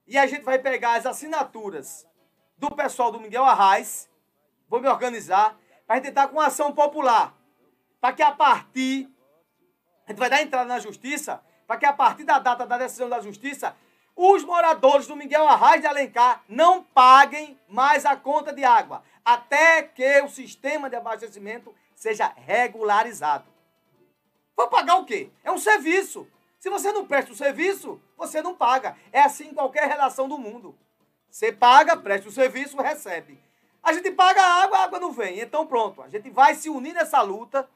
e 0.06 0.16
a 0.16 0.26
gente 0.26 0.42
vai 0.42 0.58
pegar 0.58 0.94
as 0.94 1.04
assinaturas 1.04 2.06
do 2.56 2.70
pessoal 2.74 3.12
do 3.12 3.20
Miguel 3.20 3.44
Arraes, 3.44 4.08
vou 4.68 4.80
me 4.80 4.88
organizar, 4.88 5.58
para 5.86 6.00
tentar 6.00 6.28
com 6.28 6.36
uma 6.36 6.46
ação 6.46 6.72
popular, 6.72 7.34
para 8.00 8.14
que 8.14 8.22
a 8.22 8.32
partir, 8.32 9.10
a 10.06 10.10
gente 10.10 10.18
vai 10.18 10.30
dar 10.30 10.42
entrada 10.42 10.66
na 10.66 10.78
justiça, 10.78 11.42
para 11.66 11.76
que 11.76 11.84
a 11.84 11.92
partir 11.92 12.24
da 12.24 12.38
data 12.38 12.64
da 12.66 12.78
decisão 12.78 13.08
da 13.08 13.20
justiça, 13.20 13.76
os 14.16 14.42
moradores 14.42 15.06
do 15.06 15.14
Miguel 15.14 15.46
Arraes 15.46 15.82
de 15.82 15.86
Alencar 15.86 16.42
não 16.48 16.82
paguem 16.82 17.60
mais 17.68 18.06
a 18.06 18.16
conta 18.16 18.50
de 18.50 18.64
água, 18.64 19.02
até 19.22 19.82
que 19.82 20.22
o 20.22 20.28
sistema 20.28 20.88
de 20.88 20.96
abastecimento 20.96 21.74
seja 21.94 22.32
regularizado. 22.34 23.44
Vou 24.56 24.68
pagar 24.68 24.96
o 24.96 25.04
quê? 25.04 25.30
É 25.44 25.52
um 25.52 25.58
serviço. 25.58 26.26
Se 26.58 26.70
você 26.70 26.90
não 26.90 27.06
presta 27.06 27.30
o 27.30 27.36
serviço, 27.36 28.00
você 28.16 28.40
não 28.40 28.54
paga. 28.54 28.96
É 29.12 29.20
assim 29.20 29.48
em 29.48 29.54
qualquer 29.54 29.86
relação 29.86 30.26
do 30.26 30.38
mundo. 30.38 30.74
Você 31.30 31.52
paga, 31.52 31.94
presta 31.94 32.28
o 32.28 32.32
serviço, 32.32 32.78
recebe. 32.78 33.38
A 33.82 33.92
gente 33.92 34.10
paga 34.10 34.40
a 34.40 34.62
água, 34.62 34.78
a 34.78 34.84
água 34.84 34.98
não 34.98 35.12
vem. 35.12 35.40
Então 35.40 35.66
pronto, 35.66 36.00
a 36.00 36.08
gente 36.08 36.30
vai 36.30 36.54
se 36.54 36.70
unir 36.70 36.94
nessa 36.94 37.20
luta. 37.20 37.68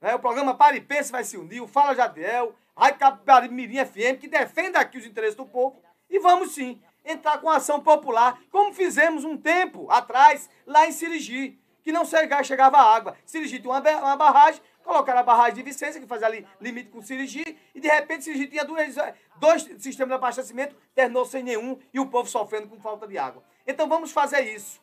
né? 0.00 0.14
O 0.14 0.20
programa 0.20 0.54
Pare 0.54 0.80
Pense 0.80 1.10
vai 1.10 1.24
se 1.24 1.36
unir, 1.36 1.60
o 1.60 1.66
Fala 1.66 1.94
Jadiel, 1.94 2.54
a 2.76 2.84
Rádio 2.84 2.98
Capibaribe 2.98 3.54
Mirim 3.54 3.84
FM, 3.84 4.18
que 4.20 4.28
defenda 4.28 4.78
aqui 4.80 4.98
os 4.98 5.06
interesses 5.06 5.36
do 5.36 5.46
povo. 5.46 5.80
E 6.10 6.18
vamos 6.18 6.54
sim 6.54 6.80
entrar 7.04 7.38
com 7.38 7.50
ação 7.50 7.80
popular, 7.80 8.38
como 8.50 8.72
fizemos 8.72 9.24
um 9.24 9.36
tempo 9.36 9.90
atrás 9.90 10.48
lá 10.66 10.86
em 10.86 10.92
Sirigi, 10.92 11.58
que 11.82 11.92
não 11.92 12.04
chega- 12.04 12.42
chegava 12.42 12.78
água. 12.78 13.16
Sirigi 13.26 13.58
tinha 13.60 13.70
uma, 13.70 13.80
ba- 13.80 13.98
uma 13.98 14.16
barragem, 14.16 14.60
colocaram 14.82 15.20
a 15.20 15.22
barragem 15.22 15.54
de 15.56 15.62
Vicência, 15.62 16.00
que 16.00 16.06
fazia 16.06 16.26
ali 16.26 16.46
limite 16.60 16.88
com 16.90 17.02
Sirigi, 17.02 17.44
e 17.74 17.80
de 17.80 17.88
repente 17.88 18.24
Sirigi 18.24 18.46
tinha 18.46 18.64
dois, 18.64 18.96
dois 19.36 19.62
sistemas 19.82 20.08
de 20.08 20.14
abastecimento, 20.14 20.74
terminou 20.94 21.24
sem 21.26 21.42
nenhum, 21.42 21.78
e 21.92 22.00
o 22.00 22.06
povo 22.06 22.28
sofrendo 22.28 22.68
com 22.68 22.80
falta 22.80 23.06
de 23.06 23.18
água. 23.18 23.42
Então 23.66 23.86
vamos 23.88 24.10
fazer 24.12 24.40
isso. 24.40 24.80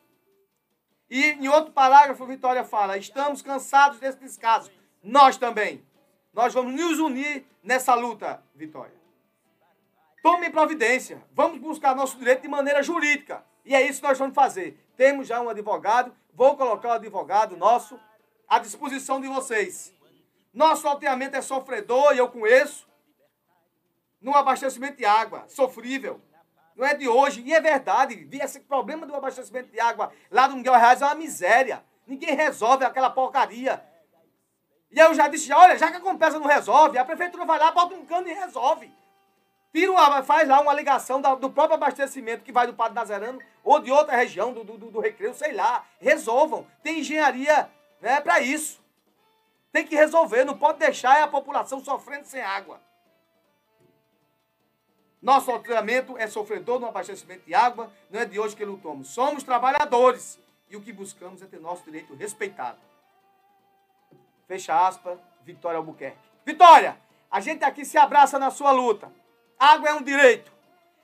E 1.10 1.32
em 1.32 1.48
outro 1.48 1.72
parágrafo, 1.72 2.24
Vitória 2.24 2.64
fala: 2.64 2.96
estamos 2.96 3.42
cansados 3.42 3.98
desse 3.98 4.18
descaso. 4.18 4.70
Nós 5.02 5.36
também. 5.36 5.84
Nós 6.32 6.54
vamos 6.54 6.72
nos 6.72 6.98
unir 6.98 7.44
nessa 7.62 7.94
luta, 7.94 8.42
Vitória. 8.54 9.02
Tome 10.22 10.50
providência. 10.50 11.22
Vamos 11.32 11.58
buscar 11.58 11.96
nosso 11.96 12.16
direito 12.16 12.42
de 12.42 12.48
maneira 12.48 12.82
jurídica. 12.82 13.44
E 13.64 13.74
é 13.74 13.82
isso 13.82 14.00
que 14.00 14.06
nós 14.06 14.18
vamos 14.18 14.34
fazer. 14.34 14.78
Temos 14.96 15.26
já 15.26 15.40
um 15.40 15.48
advogado. 15.48 16.14
Vou 16.32 16.56
colocar 16.56 16.88
o 16.88 16.92
advogado 16.92 17.56
nosso 17.56 17.98
à 18.48 18.58
disposição 18.58 19.20
de 19.20 19.28
vocês. 19.28 19.92
Nosso 20.52 20.86
loteamento 20.86 21.36
é 21.36 21.42
sofredor, 21.42 22.14
e 22.14 22.18
eu 22.18 22.28
conheço. 22.28 22.86
No 24.20 24.36
abastecimento 24.36 24.98
de 24.98 25.04
água, 25.04 25.44
sofrível. 25.48 26.20
Não 26.76 26.86
é 26.86 26.94
de 26.94 27.08
hoje. 27.08 27.42
E 27.42 27.52
é 27.52 27.60
verdade. 27.60 28.28
Esse 28.32 28.60
problema 28.60 29.06
do 29.06 29.16
abastecimento 29.16 29.70
de 29.72 29.80
água 29.80 30.12
lá 30.30 30.46
do 30.46 30.56
Miguel 30.56 30.74
Reais 30.74 31.02
é 31.02 31.04
uma 31.04 31.14
miséria. 31.14 31.84
Ninguém 32.06 32.34
resolve 32.34 32.84
aquela 32.84 33.10
porcaria. 33.10 33.84
E 34.92 34.98
eu 34.98 35.14
já 35.14 35.26
disse, 35.26 35.50
olha, 35.52 35.78
já 35.78 35.90
que 35.90 35.96
a 35.96 36.00
Compesa 36.00 36.38
não 36.38 36.46
resolve, 36.46 36.98
a 36.98 37.04
prefeitura 37.04 37.46
vai 37.46 37.58
lá, 37.58 37.72
bota 37.72 37.94
um 37.94 38.04
cano 38.04 38.28
e 38.28 38.32
resolve. 38.34 38.92
Tira 39.72 39.90
uma, 39.90 40.22
faz 40.22 40.46
lá 40.46 40.60
uma 40.60 40.74
ligação 40.74 41.18
da- 41.18 41.34
do 41.34 41.48
próprio 41.50 41.76
abastecimento 41.76 42.44
que 42.44 42.52
vai 42.52 42.66
do 42.66 42.74
Padre 42.74 42.94
Nazarano 42.94 43.40
ou 43.64 43.80
de 43.80 43.90
outra 43.90 44.14
região 44.14 44.52
do, 44.52 44.62
do, 44.62 44.76
do- 44.76 45.00
Recreio, 45.00 45.34
sei 45.34 45.52
lá. 45.52 45.82
Resolvam. 45.98 46.66
Tem 46.82 46.98
engenharia 47.00 47.70
né, 48.02 48.20
para 48.20 48.40
isso. 48.40 48.82
Tem 49.72 49.86
que 49.86 49.96
resolver. 49.96 50.44
Não 50.44 50.58
pode 50.58 50.78
deixar 50.78 51.22
a 51.22 51.26
população 51.28 51.82
sofrendo 51.82 52.26
sem 52.26 52.42
água. 52.42 52.78
Nosso 55.22 55.50
loteamento 55.50 56.18
é 56.18 56.26
sofredor 56.26 56.78
no 56.78 56.86
abastecimento 56.88 57.46
de 57.46 57.54
água. 57.54 57.90
Não 58.10 58.20
é 58.20 58.26
de 58.26 58.38
hoje 58.38 58.54
que 58.54 58.64
lutamos. 58.66 59.08
Somos 59.08 59.42
trabalhadores. 59.42 60.38
E 60.68 60.76
o 60.76 60.82
que 60.82 60.92
buscamos 60.92 61.40
é 61.40 61.46
ter 61.46 61.60
nosso 61.60 61.82
direito 61.84 62.14
respeitado. 62.14 62.78
Fecha 64.52 64.86
aspas, 64.86 65.18
Vitória 65.46 65.78
Albuquerque. 65.78 66.18
Vitória, 66.44 66.98
a 67.30 67.40
gente 67.40 67.64
aqui 67.64 67.86
se 67.86 67.96
abraça 67.96 68.38
na 68.38 68.50
sua 68.50 68.70
luta. 68.70 69.10
Água 69.58 69.88
é 69.88 69.94
um 69.94 70.02
direito. 70.02 70.52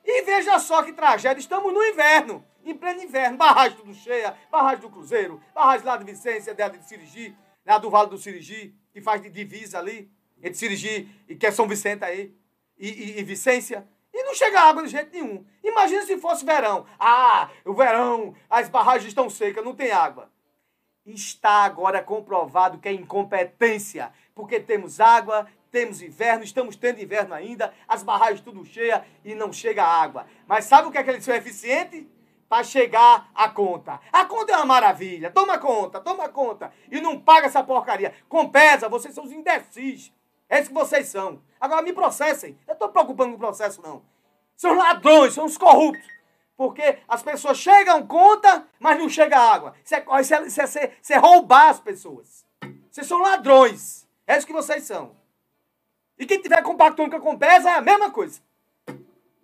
E 0.05 0.21
veja 0.21 0.59
só 0.59 0.83
que 0.83 0.93
tragédia, 0.93 1.39
estamos 1.39 1.73
no 1.73 1.83
inverno, 1.83 2.45
em 2.63 2.75
pleno 2.75 3.01
inverno. 3.01 3.37
Barragem 3.37 3.75
tudo 3.75 3.91
cheia, 3.95 4.37
barragem 4.51 4.81
do 4.81 4.91
Cruzeiro, 4.91 5.41
barragem 5.51 5.83
lá 5.83 5.97
de 5.97 6.03
Vicência, 6.03 6.53
de 6.53 6.87
Sirigi, 6.87 7.35
lá 7.65 7.79
do 7.79 7.89
Vale 7.89 8.11
do 8.11 8.19
Sirigi, 8.19 8.75
que 8.93 9.01
faz 9.01 9.19
de 9.19 9.31
divisa 9.31 9.79
ali, 9.79 10.11
entre 10.37 10.53
Sirigi 10.53 11.09
e 11.27 11.35
que 11.35 11.47
é 11.47 11.51
São 11.51 11.67
Vicente 11.67 12.05
aí, 12.05 12.31
e, 12.77 12.87
e, 12.87 13.19
e 13.19 13.23
Vicência. 13.23 13.83
E 14.13 14.23
não 14.25 14.35
chega 14.35 14.61
água 14.61 14.83
de 14.83 14.89
jeito 14.89 15.11
nenhum. 15.11 15.43
Imagina 15.63 16.03
se 16.03 16.19
fosse 16.19 16.45
verão. 16.45 16.85
Ah, 16.99 17.49
o 17.65 17.73
verão, 17.73 18.35
as 18.47 18.69
barragens 18.69 19.07
estão 19.07 19.27
secas, 19.27 19.65
não 19.65 19.73
tem 19.73 19.91
água. 19.91 20.29
Está 21.13 21.63
agora 21.63 22.03
comprovado 22.03 22.77
que 22.77 22.87
é 22.87 22.93
incompetência, 22.93 24.11
porque 24.35 24.59
temos 24.59 24.99
água, 24.99 25.47
temos 25.71 26.03
inverno, 26.03 26.43
estamos 26.43 26.75
tendo 26.75 27.01
inverno 27.01 27.33
ainda, 27.33 27.73
as 27.87 28.03
barragens 28.03 28.41
tudo 28.41 28.63
cheias 28.63 29.01
e 29.25 29.33
não 29.33 29.51
chega 29.51 29.83
água. 29.83 30.27
Mas 30.47 30.65
sabe 30.65 30.87
o 30.87 30.91
que 30.91 30.99
é 30.99 31.03
que 31.03 31.09
eles 31.09 31.23
são 31.23 31.33
eficientes? 31.33 32.05
Para 32.47 32.63
chegar 32.63 33.29
a 33.33 33.49
conta. 33.49 33.99
A 34.11 34.25
conta 34.25 34.53
é 34.53 34.55
uma 34.55 34.65
maravilha. 34.65 35.29
Toma 35.29 35.59
conta, 35.59 35.99
toma 35.99 36.29
conta. 36.29 36.71
E 36.91 36.99
não 36.99 37.19
paga 37.19 37.45
essa 37.45 37.63
porcaria. 37.63 38.13
Compesa, 38.27 38.89
vocês 38.89 39.13
são 39.13 39.23
os 39.23 39.31
imbecis. 39.31 40.11
É 40.47 40.59
isso 40.59 40.69
que 40.69 40.73
vocês 40.75 41.07
são. 41.07 41.41
Agora 41.59 41.83
me 41.83 41.93
processem. 41.93 42.57
Eu 42.67 42.73
estou 42.73 42.89
preocupando 42.89 43.31
com 43.31 43.37
o 43.37 43.39
processo, 43.39 43.81
não. 43.83 44.01
São 44.55 44.75
ladrões, 44.75 45.33
são 45.33 45.45
os 45.45 45.57
corruptos. 45.57 46.18
Porque 46.59 46.97
as 47.07 47.23
pessoas 47.23 47.57
chegam 47.57 48.05
conta, 48.05 48.67
mas 48.81 48.99
não 48.99 49.07
chega 49.07 49.39
água. 49.39 49.73
Isso 49.81 49.95
é, 49.95 50.03
isso 50.19 50.33
é, 50.35 50.45
isso 50.45 50.77
é, 50.77 50.93
isso 51.01 51.13
é 51.13 51.15
roubar 51.15 51.69
as 51.69 51.79
pessoas. 51.79 52.45
Vocês 52.91 53.07
são 53.07 53.21
ladrões. 53.21 54.05
É 54.27 54.37
isso 54.37 54.45
que 54.45 54.51
vocês 54.51 54.83
são. 54.83 55.15
E 56.17 56.25
quem 56.25 56.41
tiver 56.41 56.61
compactando 56.61 57.11
com 57.11 57.15
a 57.15 57.21
Compesa 57.21 57.69
é 57.69 57.75
a 57.75 57.81
mesma 57.81 58.11
coisa. 58.11 58.41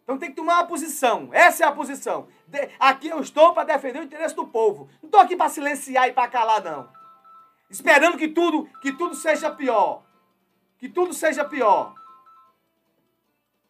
Então 0.03 0.17
tem 0.17 0.29
que 0.29 0.35
tomar 0.35 0.55
uma 0.55 0.67
posição. 0.67 1.29
Essa 1.31 1.63
é 1.63 1.67
a 1.67 1.71
posição. 1.71 2.27
De- 2.47 2.69
aqui 2.77 3.07
eu 3.07 3.21
estou 3.21 3.53
para 3.53 3.63
defender 3.63 3.99
o 3.99 4.03
interesse 4.03 4.35
do 4.35 4.47
povo. 4.47 4.89
Não 5.01 5.07
estou 5.07 5.21
aqui 5.21 5.37
para 5.37 5.47
silenciar 5.47 6.09
e 6.09 6.11
para 6.11 6.27
calar, 6.27 6.61
não. 6.61 6.89
Esperando 7.69 8.17
que 8.17 8.27
tudo, 8.27 8.67
que 8.81 8.91
tudo 8.91 9.15
seja 9.15 9.49
pior. 9.49 10.03
Que 10.77 10.89
tudo 10.89 11.13
seja 11.13 11.45
pior. 11.45 11.95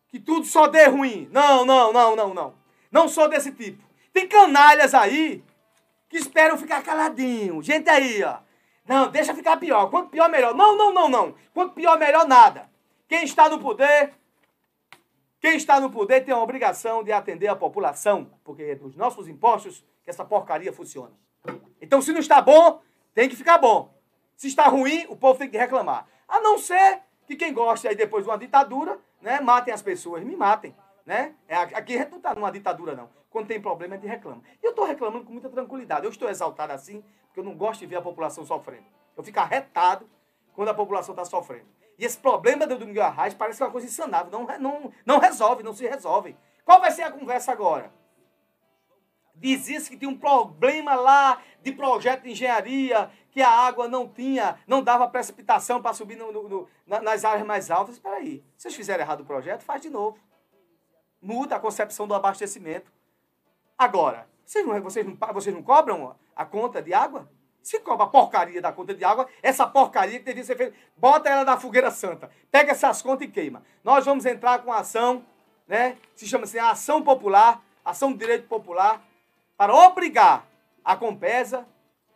Que 0.08 0.19
tudo 0.19 0.47
só 0.47 0.65
dê 0.65 0.88
ruim. 0.88 1.29
Não, 1.31 1.63
não, 1.63 1.93
não, 1.93 2.15
não, 2.15 2.34
não. 2.34 2.64
Não 2.91 3.07
sou 3.07 3.27
desse 3.27 3.51
tipo. 3.51 3.83
Tem 4.13 4.27
canalhas 4.27 4.93
aí 4.93 5.43
que 6.09 6.17
esperam 6.17 6.57
ficar 6.57 6.81
caladinho. 6.83 7.61
Gente 7.61 7.89
aí, 7.89 8.23
ó. 8.23 8.37
Não, 8.87 9.09
deixa 9.09 9.33
ficar 9.33 9.57
pior. 9.57 9.89
Quanto 9.89 10.09
pior, 10.09 10.29
melhor. 10.29 10.53
Não, 10.53 10.77
não, 10.77 10.93
não, 10.93 11.09
não. 11.09 11.35
Quanto 11.53 11.73
pior, 11.73 11.97
melhor, 11.97 12.27
nada. 12.27 12.69
Quem 13.07 13.23
está 13.23 13.49
no 13.49 13.59
poder, 13.59 14.13
quem 15.39 15.55
está 15.57 15.79
no 15.79 15.91
poder 15.91 16.23
tem 16.23 16.33
a 16.33 16.39
obrigação 16.39 17.03
de 17.03 17.11
atender 17.11 17.47
a 17.47 17.55
população, 17.55 18.31
porque 18.43 18.63
é 18.63 18.75
dos 18.75 18.95
nossos 18.95 19.27
impostos 19.27 19.83
que 20.03 20.09
essa 20.09 20.23
porcaria 20.23 20.71
funciona. 20.71 21.11
Então, 21.81 22.01
se 22.01 22.11
não 22.11 22.19
está 22.19 22.41
bom, 22.41 22.81
tem 23.13 23.29
que 23.29 23.35
ficar 23.35 23.57
bom. 23.57 23.93
Se 24.35 24.47
está 24.47 24.67
ruim, 24.67 25.05
o 25.09 25.15
povo 25.15 25.39
tem 25.39 25.49
que 25.49 25.57
reclamar. 25.57 26.07
A 26.27 26.39
não 26.39 26.57
ser 26.57 27.01
que 27.27 27.35
quem 27.35 27.53
gosta 27.53 27.89
aí 27.89 27.95
depois 27.95 28.23
de 28.23 28.29
uma 28.29 28.37
ditadura, 28.37 28.99
né, 29.21 29.39
matem 29.39 29.73
as 29.73 29.81
pessoas, 29.81 30.23
me 30.23 30.35
matem. 30.35 30.75
Né? 31.05 31.35
É, 31.47 31.55
aqui 31.55 31.95
a 31.95 31.99
gente 31.99 32.11
não 32.11 32.17
está 32.17 32.33
numa 32.33 32.51
ditadura, 32.51 32.95
não. 32.95 33.09
Quando 33.29 33.47
tem 33.47 33.61
problema, 33.61 33.95
a 33.95 33.97
gente 33.97 34.09
reclama. 34.09 34.41
E 34.61 34.65
eu 34.65 34.71
estou 34.71 34.85
reclamando 34.85 35.25
com 35.25 35.31
muita 35.31 35.49
tranquilidade. 35.49 36.05
Eu 36.05 36.09
estou 36.09 36.29
exaltado 36.29 36.73
assim, 36.73 37.03
porque 37.27 37.39
eu 37.39 37.43
não 37.43 37.55
gosto 37.55 37.81
de 37.81 37.85
ver 37.85 37.97
a 37.97 38.01
população 38.01 38.45
sofrendo. 38.45 38.85
Eu 39.15 39.23
fico 39.23 39.39
arretado 39.39 40.09
quando 40.53 40.69
a 40.69 40.73
população 40.73 41.13
está 41.13 41.25
sofrendo. 41.25 41.67
E 41.97 42.05
esse 42.05 42.17
problema 42.17 42.65
do 42.65 42.77
Domingo 42.77 43.01
Arraes 43.01 43.33
parece 43.33 43.61
é 43.61 43.65
uma 43.65 43.71
coisa 43.71 43.87
insanável. 43.87 44.31
Não, 44.31 44.47
não, 44.57 44.91
não 45.05 45.19
resolve, 45.19 45.63
não 45.63 45.73
se 45.73 45.87
resolve. 45.87 46.35
Qual 46.63 46.79
vai 46.79 46.91
ser 46.91 47.03
a 47.03 47.11
conversa 47.11 47.51
agora? 47.51 47.91
Dizia-se 49.35 49.89
que 49.89 49.97
tinha 49.97 50.09
um 50.09 50.17
problema 50.17 50.95
lá 50.95 51.41
de 51.61 51.71
projeto 51.73 52.23
de 52.23 52.31
engenharia, 52.31 53.11
que 53.31 53.41
a 53.41 53.49
água 53.49 53.87
não 53.87 54.07
tinha, 54.07 54.57
não 54.65 54.81
dava 54.81 55.09
precipitação 55.09 55.81
para 55.81 55.93
subir 55.93 56.15
no, 56.15 56.31
no, 56.31 56.47
no, 56.47 56.69
nas 56.87 57.25
áreas 57.25 57.45
mais 57.45 57.69
altas. 57.69 57.95
Espera 57.95 58.15
aí, 58.15 58.43
vocês 58.57 58.73
fizeram 58.73 59.03
errado 59.03 59.21
o 59.21 59.25
projeto, 59.25 59.61
faz 59.61 59.81
de 59.81 59.89
novo. 59.89 60.17
Muda 61.25 61.55
a 61.55 61.59
concepção 61.59 62.07
do 62.07 62.13
abastecimento. 62.13 62.91
Agora, 63.75 64.27
vocês 64.45 64.63
não, 64.63 64.79
vocês 64.79 65.03
não, 65.03 65.17
vocês 65.33 65.55
não 65.55 65.63
cobram 65.63 66.15
a 66.35 66.45
conta 66.45 66.83
de 66.83 66.93
água? 66.93 67.27
Se 67.63 67.79
cobra 67.79 68.05
a 68.05 68.09
porcaria 68.09 68.61
da 68.61 68.71
conta 68.71 68.93
de 68.93 69.03
água, 69.03 69.27
essa 69.41 69.65
porcaria 69.65 70.19
que 70.19 70.25
devia 70.25 70.43
ser 70.43 70.55
feita, 70.55 70.77
bota 70.95 71.27
ela 71.27 71.43
na 71.43 71.57
fogueira 71.57 71.89
santa. 71.89 72.29
Pega 72.51 72.73
essas 72.73 73.01
contas 73.01 73.27
e 73.27 73.31
queima. 73.31 73.63
Nós 73.83 74.05
vamos 74.05 74.23
entrar 74.27 74.59
com 74.59 74.71
a 74.71 74.81
ação, 74.81 75.25
né? 75.67 75.97
Se 76.13 76.27
chama 76.27 76.43
assim, 76.43 76.59
ação 76.59 77.01
popular, 77.01 77.59
ação 77.83 78.11
de 78.11 78.19
direito 78.19 78.47
popular, 78.47 79.03
para 79.57 79.73
obrigar 79.73 80.45
a 80.83 80.95
Compesa, 80.95 81.67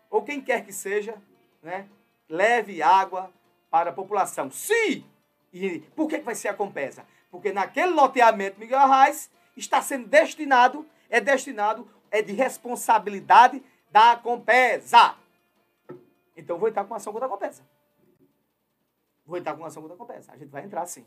ou 0.07 0.21
quem 0.21 0.39
quer 0.39 0.63
que 0.63 0.71
seja, 0.71 1.17
né? 1.63 1.87
Leve 2.29 2.83
água 2.83 3.33
para 3.71 3.89
a 3.89 3.93
população. 3.93 4.51
Se! 4.51 5.03
E 5.51 5.79
por 5.95 6.07
que 6.07 6.19
vai 6.19 6.35
ser 6.35 6.49
a 6.49 6.53
Compesa? 6.53 7.03
Porque 7.31 7.51
naquele 7.51 7.91
loteamento 7.91 8.59
Miguel 8.59 8.79
Arraes 8.79 9.29
está 9.55 9.81
sendo 9.81 10.07
destinado, 10.07 10.85
é 11.09 11.19
destinado, 11.21 11.87
é 12.09 12.21
de 12.21 12.33
responsabilidade 12.33 13.63
da 13.91 14.15
Compesa. 14.15 15.15
Então 16.35 16.57
vou 16.57 16.69
entrar 16.69 16.85
com 16.85 16.93
ação 16.93 17.11
contra 17.11 17.27
a 17.27 17.29
Compesa. 17.29 17.63
Vou 19.25 19.37
entrar 19.37 19.55
com 19.55 19.65
ação 19.65 19.81
contra 19.81 19.95
a 19.95 19.97
Compesa. 19.97 20.31
A 20.31 20.37
gente 20.37 20.49
vai 20.49 20.63
entrar 20.63 20.85
sim. 20.85 21.05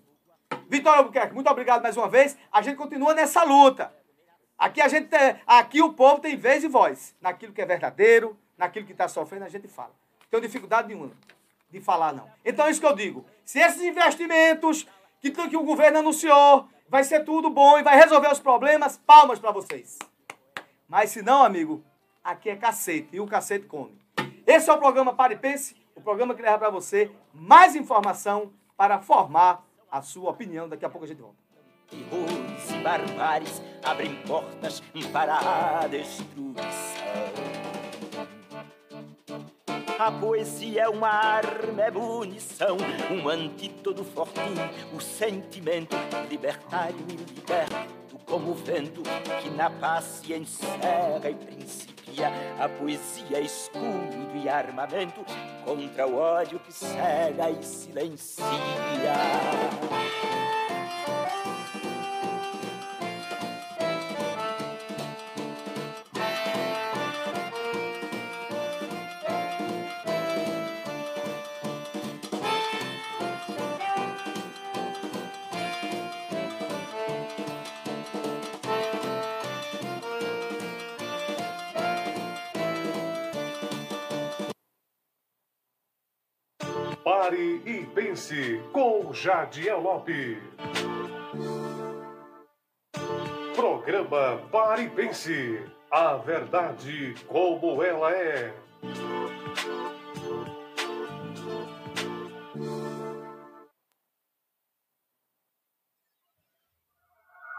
Vitória 0.68 0.98
Albuquerque, 0.98 1.34
muito 1.34 1.50
obrigado 1.50 1.82
mais 1.82 1.96
uma 1.96 2.08
vez. 2.08 2.36
A 2.50 2.62
gente 2.62 2.76
continua 2.76 3.14
nessa 3.14 3.42
luta. 3.42 3.92
Aqui 4.56 4.80
a 4.80 4.88
gente 4.88 5.08
aqui 5.46 5.82
o 5.82 5.92
povo 5.92 6.20
tem 6.20 6.36
vez 6.36 6.62
e 6.62 6.68
voz. 6.68 7.16
Naquilo 7.20 7.52
que 7.52 7.60
é 7.60 7.66
verdadeiro, 7.66 8.38
naquilo 8.56 8.86
que 8.86 8.92
está 8.92 9.08
sofrendo, 9.08 9.44
a 9.44 9.48
gente 9.48 9.66
fala. 9.66 9.94
Não 10.20 10.28
tenho 10.30 10.42
dificuldade 10.42 10.88
nenhuma 10.88 11.10
de 11.70 11.80
falar, 11.80 12.12
não. 12.12 12.30
Então 12.44 12.66
é 12.66 12.70
isso 12.70 12.80
que 12.80 12.86
eu 12.86 12.94
digo. 12.94 13.24
Se 13.44 13.58
esses 13.58 13.82
investimentos 13.82 14.86
que, 15.30 15.48
que 15.48 15.56
o 15.56 15.62
governo 15.62 15.98
anunciou 15.98 16.68
vai 16.88 17.04
ser 17.04 17.24
tudo 17.24 17.48
bom 17.48 17.78
e 17.78 17.82
vai 17.82 17.96
resolver 17.96 18.30
os 18.30 18.40
problemas, 18.40 18.98
palmas 18.98 19.38
para 19.38 19.52
vocês. 19.52 19.98
Mas 20.88 21.10
se 21.10 21.22
não, 21.22 21.42
amigo, 21.42 21.82
aqui 22.22 22.50
é 22.50 22.56
cacete. 22.56 23.08
E 23.12 23.20
o 23.20 23.26
cacete 23.26 23.66
come. 23.66 23.98
Esse 24.46 24.68
é 24.68 24.72
o 24.72 24.78
programa 24.78 25.14
Pare 25.14 25.36
Pense, 25.36 25.76
o 25.94 26.00
programa 26.00 26.34
que 26.34 26.42
leva 26.42 26.58
para 26.58 26.70
você 26.70 27.10
mais 27.32 27.74
informação 27.76 28.52
para 28.76 28.98
formar 28.98 29.64
a 29.90 30.02
sua 30.02 30.30
opinião. 30.30 30.68
Daqui 30.68 30.84
a 30.84 30.90
pouco 30.90 31.04
a 31.04 31.08
gente 31.08 31.20
volta. 31.20 31.36
Terrores 31.88 32.70
e 32.70 32.82
barbares 32.82 33.62
abrem 33.84 34.14
portas 34.26 34.80
para 35.12 35.80
a 35.80 35.86
destruição. 35.86 37.41
A 40.04 40.10
poesia 40.10 40.82
é 40.82 40.88
uma 40.88 41.06
arma, 41.06 41.80
é 41.80 41.88
munição, 41.88 42.76
um 43.08 43.28
antídoto 43.28 44.02
forte, 44.02 44.40
o 44.92 45.00
sentimento 45.00 45.94
libertário 46.28 46.96
e 47.08 47.12
liberto, 47.12 48.18
como 48.26 48.50
o 48.50 48.54
vento 48.54 49.00
que 49.40 49.48
na 49.50 49.70
paz 49.70 50.22
se 50.24 50.34
encerra 50.34 51.30
e 51.30 51.34
principia. 51.36 52.32
A 52.58 52.68
poesia 52.68 53.38
é 53.38 53.42
escudo 53.42 54.36
e 54.42 54.48
armamento 54.48 55.24
contra 55.64 56.04
o 56.04 56.18
ódio 56.18 56.58
que 56.58 56.72
cega 56.72 57.48
e 57.50 57.62
silencia. 57.62 58.42
Pare 87.32 87.62
e 87.64 87.86
pense 87.86 88.62
com 88.74 89.10
Jadiel 89.14 89.80
Lopes. 89.80 90.36
Programa 93.56 94.36
Pare 94.50 94.82
e 94.82 94.90
Pense. 94.90 95.64
A 95.90 96.16
verdade 96.18 97.14
como 97.26 97.82
ela 97.82 98.12
é. 98.12 98.54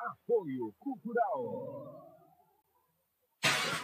Apoio 0.05 0.71
Cultural. 0.79 2.12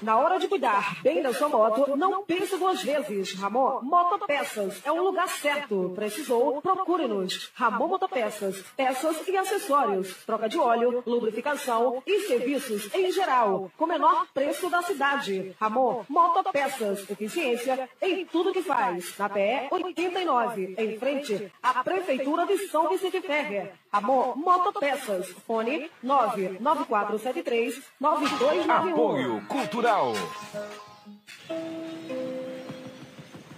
Na 0.02 0.18
hora 0.18 0.40
de 0.40 0.48
cuidar 0.48 1.02
bem 1.02 1.22
da 1.22 1.34
sua 1.34 1.50
moto, 1.50 1.96
não 1.98 2.24
pense 2.24 2.56
duas 2.58 2.82
vezes. 2.82 3.34
Ramon 3.34 3.82
Motopeças 3.82 4.82
é 4.86 4.92
o 4.92 5.04
lugar 5.04 5.28
certo. 5.28 5.92
Precisou? 5.94 6.62
Procure-nos. 6.62 7.52
Ramon 7.54 7.88
Motopeças. 7.88 8.64
Peças 8.78 9.28
e 9.28 9.36
acessórios. 9.36 10.24
Troca 10.26 10.48
de 10.48 10.58
óleo, 10.58 11.04
lubrificação 11.06 12.02
e 12.06 12.22
serviços 12.22 12.94
em 12.96 13.12
geral. 13.12 13.70
Com 13.78 13.86
menor 13.88 14.26
preço 14.34 14.70
da 14.70 14.82
cidade. 14.82 15.54
Ramon 15.60 16.06
Motopeças. 16.08 17.10
Eficiência 17.10 17.90
em 18.02 18.26
tudo 18.26 18.54
que 18.54 18.62
faz. 18.62 19.18
Na 19.18 19.28
PE 19.28 19.68
89, 19.70 20.76
em 20.78 20.98
frente 20.98 21.52
à 21.62 21.84
Prefeitura 21.84 22.46
de 22.46 22.58
São 22.70 22.88
Vicente 22.90 23.20
Ferrer. 23.22 23.74
Ramon 23.92 24.36
Motopeças. 24.36 25.28
Fone 25.48 25.90
99473 26.04 27.82
9291. 28.00 28.92
Apoio 28.92 29.42
Cultural. 29.48 30.14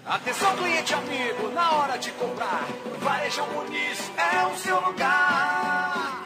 Atenção, 0.06 0.56
cliente 0.58 0.94
amigo, 0.94 1.50
na 1.54 1.72
hora 1.74 1.98
de 1.98 2.12
comprar, 2.12 2.65
Varejão 3.00 3.48
Muniz 3.52 4.12
é 4.17 4.46
o 4.48 4.58
seu 4.58 4.80
lugar. 4.82 6.26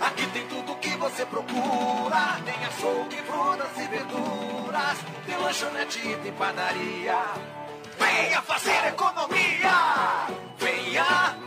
Aqui 0.00 0.26
tem 0.28 0.46
tudo 0.46 0.76
que 0.76 0.90
você 0.90 1.24
procura. 1.26 2.40
Tem 2.44 2.64
açougue, 2.66 3.16
frutas 3.16 3.78
e 3.78 3.88
verduras. 3.88 4.98
Tem 5.26 5.36
lanchonete 5.38 5.98
e 6.06 6.16
tem 6.16 6.32
padaria. 6.32 7.18
Venha 7.98 8.42
fazer 8.42 8.88
economia. 8.88 10.26
Venha 10.58 11.45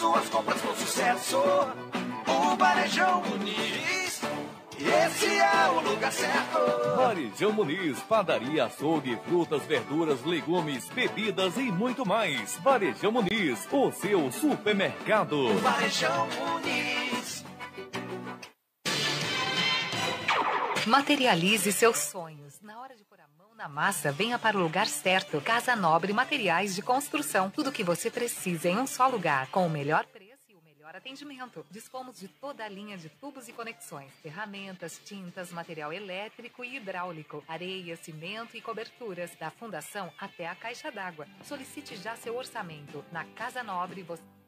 suas 0.00 0.28
compras 0.30 0.60
com 0.62 0.74
sucesso. 0.74 1.36
O 2.26 2.56
Varejão 2.56 3.22
Muniz. 3.22 4.22
Esse 4.78 5.26
é 5.26 5.68
o 5.68 5.80
lugar 5.80 6.10
certo. 6.10 6.96
Varejão 6.96 7.52
Muniz, 7.52 8.00
padaria, 8.00 8.64
açougue, 8.64 9.18
frutas, 9.28 9.62
verduras, 9.64 10.24
legumes, 10.24 10.88
bebidas 10.88 11.54
e 11.58 11.70
muito 11.70 12.06
mais. 12.06 12.56
Varejão 12.62 13.12
Muniz, 13.12 13.68
o 13.70 13.92
seu 13.92 14.32
supermercado. 14.32 15.52
Varejão 15.58 16.26
Muniz. 16.28 17.44
Materialize 20.86 21.70
seus 21.72 21.98
sonhos. 21.98 22.58
Na 22.62 22.80
hora 22.80 22.96
de 22.96 23.04
pôr 23.04 23.20
a 23.20 23.28
na 23.60 23.68
massa, 23.68 24.10
venha 24.10 24.38
para 24.38 24.56
o 24.56 24.62
lugar 24.62 24.86
certo. 24.86 25.38
Casa 25.38 25.76
Nobre 25.76 26.14
Materiais 26.14 26.74
de 26.74 26.80
Construção. 26.80 27.50
Tudo 27.50 27.68
o 27.68 27.72
que 27.72 27.84
você 27.84 28.10
precisa 28.10 28.70
em 28.70 28.78
um 28.78 28.86
só 28.86 29.06
lugar, 29.06 29.48
com 29.48 29.66
o 29.66 29.68
melhor 29.68 30.06
preço 30.06 30.46
e 30.48 30.54
o 30.54 30.62
melhor 30.62 30.96
atendimento. 30.96 31.66
Dispomos 31.70 32.18
de 32.18 32.26
toda 32.26 32.64
a 32.64 32.68
linha 32.70 32.96
de 32.96 33.10
tubos 33.10 33.48
e 33.48 33.52
conexões, 33.52 34.10
ferramentas, 34.22 34.98
tintas, 35.04 35.52
material 35.52 35.92
elétrico 35.92 36.64
e 36.64 36.76
hidráulico, 36.76 37.44
areia, 37.46 37.98
cimento 37.98 38.56
e 38.56 38.62
coberturas, 38.62 39.30
da 39.38 39.50
fundação 39.50 40.10
até 40.18 40.48
a 40.48 40.54
caixa 40.54 40.90
d'água. 40.90 41.26
Solicite 41.44 41.96
já 41.96 42.16
seu 42.16 42.34
orçamento. 42.38 43.04
Na 43.12 43.26
Casa 43.26 43.62
Nobre 43.62 44.02
você 44.02 44.39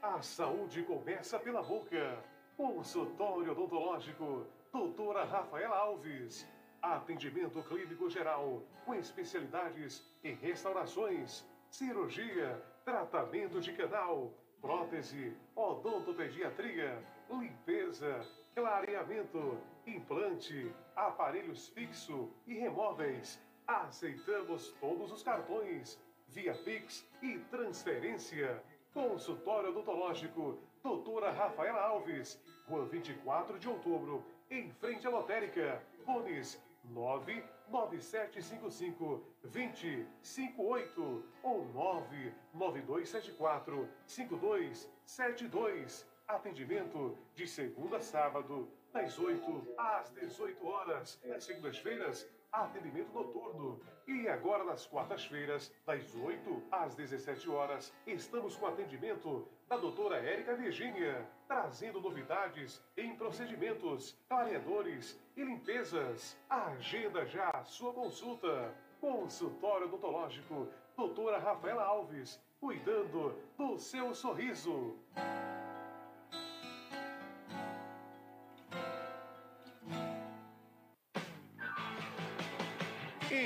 A 0.00 0.22
saúde 0.22 0.82
começa 0.84 1.38
pela 1.38 1.62
boca. 1.62 2.24
Consultório 2.56 3.52
odontológico, 3.52 4.46
doutora 4.72 5.24
Rafaela 5.24 5.76
Alves. 5.76 6.48
Atendimento 6.80 7.62
clínico 7.64 8.08
geral, 8.08 8.62
com 8.86 8.94
especialidades 8.94 10.02
em 10.24 10.34
restaurações, 10.36 11.44
cirurgia, 11.70 12.62
tratamento 12.88 13.60
de 13.60 13.72
canal, 13.74 14.32
prótese, 14.62 15.36
odontopediatria, 15.54 16.98
limpeza, 17.30 18.22
clareamento, 18.54 19.58
implante, 19.86 20.74
aparelhos 20.96 21.68
fixo 21.68 22.30
e 22.46 22.54
remóveis. 22.54 23.38
Aceitamos 23.66 24.72
todos 24.80 25.12
os 25.12 25.22
cartões, 25.22 26.02
via 26.28 26.54
Pix 26.54 27.06
e 27.20 27.38
transferência. 27.50 28.64
Consultório 28.94 29.68
odontológico, 29.68 30.58
doutora 30.82 31.30
Rafaela 31.30 31.82
Alves, 31.82 32.42
Rua 32.66 32.86
24 32.86 33.58
de 33.58 33.68
outubro, 33.68 34.24
em 34.50 34.70
frente 34.70 35.06
à 35.06 35.10
lotérica. 35.10 35.82
Fones 36.06 36.58
99755 36.84 39.22
2058 39.50 41.24
ou 41.42 41.64
99274 41.72 43.88
5272. 44.06 46.06
Atendimento 46.26 47.16
de 47.34 47.46
segunda 47.46 47.96
a 47.96 48.00
sábado, 48.00 48.68
das 48.92 49.18
8 49.18 49.74
às 49.78 50.10
18 50.10 50.66
horas. 50.66 51.18
Nas 51.24 51.44
segundas-feiras, 51.44 52.28
atendimento 52.52 53.12
noturno. 53.12 53.80
E 54.06 54.28
agora, 54.28 54.64
nas 54.64 54.86
quartas-feiras, 54.86 55.72
das 55.86 56.14
8 56.14 56.62
às 56.70 56.94
17 56.94 57.48
horas, 57.50 57.92
estamos 58.06 58.56
com 58.56 58.66
atendimento 58.66 59.46
da 59.68 59.76
doutora 59.76 60.16
Érica 60.16 60.54
Virgínia, 60.54 61.28
trazendo 61.46 62.00
novidades 62.00 62.82
em 62.96 63.14
procedimentos, 63.16 64.18
clareadores 64.28 65.20
e 65.36 65.44
limpezas. 65.44 66.38
Agenda 66.48 67.26
já 67.26 67.50
a 67.50 67.64
sua 67.64 67.92
consulta. 67.92 68.74
Consultório 69.00 69.86
odontológico, 69.86 70.68
doutora 70.96 71.38
Rafaela 71.38 71.84
Alves, 71.84 72.40
cuidando 72.60 73.34
do 73.56 73.78
seu 73.78 74.14
sorriso. 74.14 74.96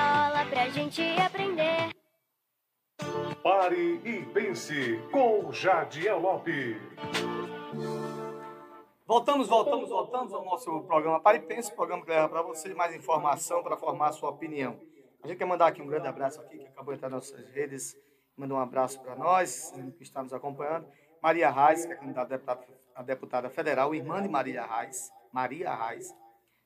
Escola 0.00 0.46
pra 0.48 0.68
gente 0.70 1.02
aprender. 1.20 1.94
Pare 3.42 4.00
e 4.02 4.24
pense 4.32 4.96
com 5.12 5.52
Jadiel 5.52 6.18
Lopes. 6.18 6.76
Voltamos, 9.06 9.46
voltamos, 9.46 9.90
voltamos 9.90 10.32
ao 10.32 10.42
nosso 10.42 10.80
programa 10.84 11.20
Pare 11.20 11.38
e 11.38 11.42
Pense, 11.42 11.74
programa 11.74 12.02
que 12.02 12.10
leva 12.10 12.30
para 12.30 12.40
você 12.40 12.72
mais 12.72 12.94
informação 12.94 13.62
para 13.62 13.76
formar 13.76 14.08
a 14.08 14.12
sua 14.12 14.30
opinião. 14.30 14.80
A 15.22 15.28
gente 15.28 15.36
quer 15.36 15.44
mandar 15.44 15.66
aqui 15.66 15.82
um 15.82 15.86
grande 15.86 16.08
abraço 16.08 16.40
aqui, 16.40 16.58
que 16.58 16.66
acabou 16.66 16.94
de 16.94 16.98
entrar 16.98 17.10
nas 17.10 17.30
nossas 17.30 17.50
redes, 17.50 17.94
manda 18.34 18.54
um 18.54 18.58
abraço 18.58 18.98
para 19.02 19.14
nós, 19.14 19.70
que 19.98 20.02
está 20.02 20.22
nos 20.22 20.32
acompanhando. 20.32 20.86
Maria 21.22 21.50
Reis, 21.50 21.84
que 21.84 21.92
é 21.92 21.96
candidata 21.96 22.34
a 22.34 22.38
deputada, 22.38 22.66
a 22.94 23.02
deputada 23.02 23.50
federal, 23.50 23.94
irmã 23.94 24.22
de 24.22 24.28
Maria 24.30 24.64
Reis, 24.64 25.10
Maria 25.30 25.74
Reis, 25.74 26.10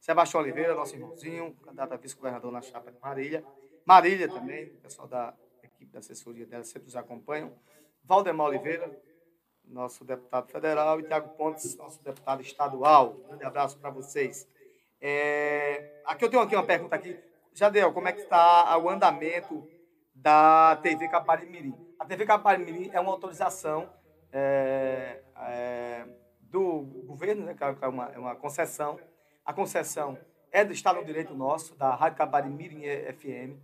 Sebastião 0.04 0.42
Oliveira, 0.42 0.74
nosso 0.74 0.94
irmãozinho, 0.94 1.54
candidato 1.62 1.94
a 1.94 1.96
vice-governador 1.96 2.52
na 2.52 2.60
chapa 2.60 2.92
de 2.92 2.98
Marília. 3.00 3.42
Marília 3.86 4.28
também, 4.28 4.66
o 4.66 4.76
pessoal 4.76 5.08
da 5.08 5.32
equipe 5.62 5.90
da 5.90 6.00
assessoria 6.00 6.44
dela 6.44 6.62
sempre 6.62 6.84
nos 6.84 6.94
acompanham. 6.94 7.50
Valdemar 8.04 8.48
Oliveira, 8.48 8.94
nosso 9.64 10.04
deputado 10.04 10.52
federal, 10.52 11.00
e 11.00 11.04
Tiago 11.04 11.30
Pontes, 11.38 11.74
nosso 11.78 12.04
deputado 12.04 12.42
estadual. 12.42 13.16
Um 13.18 13.28
grande 13.28 13.44
abraço 13.44 13.78
para 13.78 13.88
vocês. 13.88 14.46
É, 15.00 16.02
aqui 16.04 16.26
eu 16.26 16.28
tenho 16.28 16.42
aqui 16.42 16.54
uma 16.54 16.66
pergunta 16.66 16.94
aqui. 16.94 17.18
Jadel, 17.54 17.90
como 17.90 18.06
é 18.06 18.12
que 18.12 18.20
está 18.20 18.76
o 18.76 18.90
andamento 18.90 19.66
da 20.14 20.76
TV 20.82 21.08
Caparimirim? 21.08 21.74
A 21.98 22.04
TV 22.04 22.26
Caparimirim 22.26 22.90
é 22.92 23.00
uma 23.00 23.10
autorização 23.10 23.88
é, 24.30 25.22
é, 25.34 26.06
do 26.42 26.82
governo, 27.06 27.46
né, 27.46 27.56
é 27.80 27.88
uma, 27.88 28.12
é 28.12 28.18
uma 28.18 28.36
concessão. 28.36 29.00
A 29.44 29.52
concessão 29.52 30.18
é 30.50 30.64
do 30.64 30.72
Estado 30.72 31.04
Direito 31.04 31.34
nosso, 31.34 31.74
da 31.74 31.94
Rádio 31.94 32.18
Caparimirim 32.18 32.82
FM. 33.12 33.58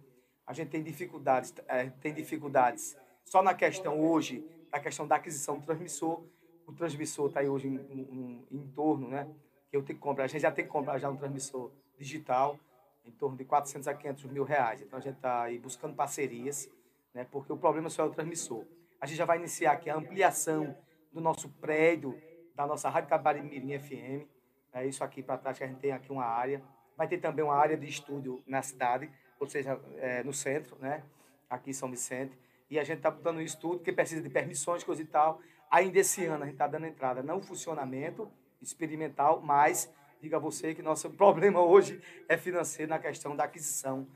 A 0.46 0.52
gente 0.52 0.68
tem 0.68 0.82
dificuldades, 0.82 1.54
é, 1.66 1.86
tem 2.00 2.12
dificuldades 2.12 2.96
só 3.24 3.42
na 3.42 3.54
questão 3.54 3.98
hoje, 3.98 4.44
da 4.70 4.78
questão 4.78 5.06
da 5.06 5.16
aquisição 5.16 5.58
do 5.58 5.64
transmissor. 5.64 6.22
O 6.66 6.72
transmissor 6.72 7.28
está 7.28 7.40
aí 7.40 7.48
hoje 7.48 7.68
em, 7.68 7.76
em, 7.76 8.46
em 8.50 8.66
torno, 8.68 9.08
né? 9.08 9.26
eu 9.72 9.82
tenho 9.82 9.98
que 9.98 10.02
comprar. 10.02 10.24
A 10.24 10.26
gente 10.26 10.42
já 10.42 10.50
tem 10.50 10.64
que 10.64 10.70
comprar 10.70 10.98
já 10.98 11.08
um 11.08 11.16
transmissor 11.16 11.70
digital 11.96 12.58
em 13.04 13.10
torno 13.10 13.36
de 13.36 13.44
400 13.44 13.88
a 13.88 13.94
500 13.94 14.24
mil 14.24 14.44
reais. 14.44 14.82
Então 14.82 14.98
a 14.98 15.02
gente 15.02 15.16
está 15.16 15.42
aí 15.42 15.58
buscando 15.58 15.94
parcerias, 15.94 16.68
né, 17.14 17.26
porque 17.30 17.52
o 17.52 17.56
problema 17.56 17.88
só 17.88 18.02
é 18.02 18.06
o 18.06 18.10
transmissor. 18.10 18.64
A 19.00 19.06
gente 19.06 19.16
já 19.16 19.24
vai 19.24 19.38
iniciar 19.38 19.72
aqui 19.72 19.88
a 19.88 19.96
ampliação 19.96 20.76
do 21.12 21.20
nosso 21.20 21.48
prédio, 21.48 22.20
da 22.54 22.66
nossa 22.66 22.90
Rádio 22.90 23.08
Cabarimirim 23.08 23.78
FM. 23.78 24.28
É 24.72 24.87
isso 24.87 25.02
aqui 25.02 25.22
para 25.22 25.38
trás 25.38 25.59
que 25.59 25.64
a 25.64 25.66
gente 25.66 25.80
tem 25.80 25.92
aqui 25.92 26.12
uma 26.12 26.24
área. 26.24 26.62
Vai 26.96 27.09
ter 27.09 27.18
também 27.18 27.44
uma 27.44 27.56
área 27.56 27.76
de 27.76 27.87
estúdio 27.87 28.42
na 28.46 28.62
cidade, 28.62 29.11
ou 29.38 29.46
seja, 29.46 29.80
é, 29.98 30.22
no 30.22 30.33
centro, 30.33 30.76
né, 30.78 31.02
aqui 31.48 31.70
em 31.70 31.72
São 31.72 31.90
Vicente. 31.90 32.38
E 32.70 32.78
a 32.78 32.85
gente 32.85 32.98
está 32.98 33.11
botando 33.11 33.40
isso 33.40 33.59
tudo, 33.59 33.80
que 33.80 33.92
precisa 33.92 34.22
de 34.22 34.28
permissões, 34.28 34.85
coisa 34.85 35.02
e 35.02 35.06
tal. 35.06 35.40
Ainda 35.70 35.98
esse 35.98 36.24
ano 36.26 36.42
a 36.42 36.46
gente 36.46 36.54
está 36.54 36.66
dando 36.66 36.87
entrada 36.87 37.22
no 37.22 37.40
funcionamento 37.40 38.30
experimental, 38.61 39.40
mas 39.40 39.92
diga 40.20 40.37
a 40.37 40.40
você 40.40 40.74
que 40.74 40.83
nosso 40.83 41.11
problema 41.14 41.61
hoje 41.61 42.00
é 42.28 42.37
financeiro 42.37 42.90
na 42.90 42.98
questão 42.98 43.35
da 43.35 43.44
aquisição 43.44 44.06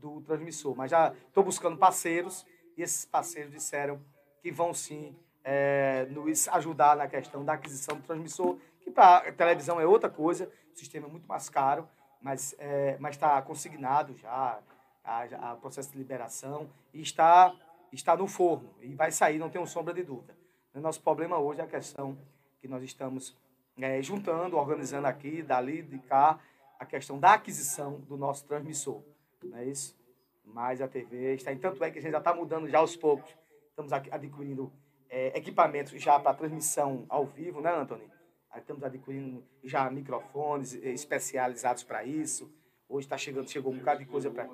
do 0.00 0.20
transmissor. 0.20 0.76
Mas 0.76 0.90
já 0.90 1.14
estou 1.28 1.42
buscando 1.42 1.76
parceiros 1.76 2.46
e 2.76 2.82
esses 2.82 3.04
parceiros 3.04 3.52
disseram 3.52 4.00
que 4.42 4.52
vão 4.52 4.72
sim 4.74 5.16
é, 5.42 6.06
nos 6.10 6.48
ajudar 6.48 6.96
na 6.96 7.06
questão 7.06 7.44
da 7.44 7.54
aquisição 7.54 7.96
do 7.96 8.02
transmissor, 8.02 8.58
que 8.86 8.90
para 8.92 9.32
televisão 9.32 9.80
é 9.80 9.84
outra 9.84 10.08
coisa, 10.08 10.48
o 10.72 10.78
sistema 10.78 11.08
é 11.08 11.10
muito 11.10 11.26
mais 11.26 11.48
caro, 11.48 11.88
mas 12.22 12.54
é, 12.56 12.96
está 13.10 13.42
consignado 13.42 14.16
já, 14.16 14.60
a, 15.04 15.22
a 15.50 15.56
processo 15.56 15.90
de 15.90 15.98
liberação 15.98 16.70
e 16.94 17.02
está, 17.02 17.52
está 17.92 18.16
no 18.16 18.28
forno 18.28 18.72
e 18.80 18.94
vai 18.94 19.10
sair, 19.10 19.40
não 19.40 19.50
tenho 19.50 19.66
sombra 19.66 19.92
de 19.92 20.04
dúvida. 20.04 20.36
O 20.72 20.78
nosso 20.80 21.02
problema 21.02 21.36
hoje 21.36 21.60
é 21.60 21.64
a 21.64 21.66
questão 21.66 22.16
que 22.60 22.68
nós 22.68 22.80
estamos 22.84 23.36
é, 23.76 24.00
juntando, 24.00 24.56
organizando 24.56 25.08
aqui, 25.08 25.42
dali, 25.42 25.82
de 25.82 25.98
cá, 25.98 26.38
a 26.78 26.86
questão 26.86 27.18
da 27.18 27.34
aquisição 27.34 27.98
do 28.02 28.16
nosso 28.16 28.44
transmissor. 28.44 29.02
Não 29.42 29.58
é 29.58 29.64
isso? 29.64 29.96
Mas 30.44 30.80
a 30.80 30.86
TV 30.86 31.34
está 31.34 31.52
em 31.52 31.58
tanto 31.58 31.82
é 31.82 31.90
que 31.90 31.98
a 31.98 32.02
gente 32.02 32.12
já 32.12 32.18
está 32.18 32.32
mudando 32.32 32.68
já 32.68 32.78
aos 32.78 32.94
poucos. 32.94 33.36
Estamos 33.70 33.92
adquirindo 33.92 34.72
é, 35.10 35.36
equipamentos 35.36 36.00
já 36.00 36.20
para 36.20 36.34
transmissão 36.34 37.04
ao 37.08 37.26
vivo, 37.26 37.60
né, 37.60 37.74
Antônio? 37.74 38.15
Estamos 38.58 38.82
adquirindo 38.82 39.44
já 39.62 39.90
microfones 39.90 40.74
é, 40.82 40.90
especializados 40.90 41.84
para 41.84 42.04
isso. 42.04 42.50
Hoje 42.88 43.06
está 43.06 43.18
chegando, 43.18 43.50
chegou 43.50 43.72
um 43.72 43.78
bocado 43.78 44.00
de 44.00 44.06
coisa 44.06 44.30
para. 44.30 44.48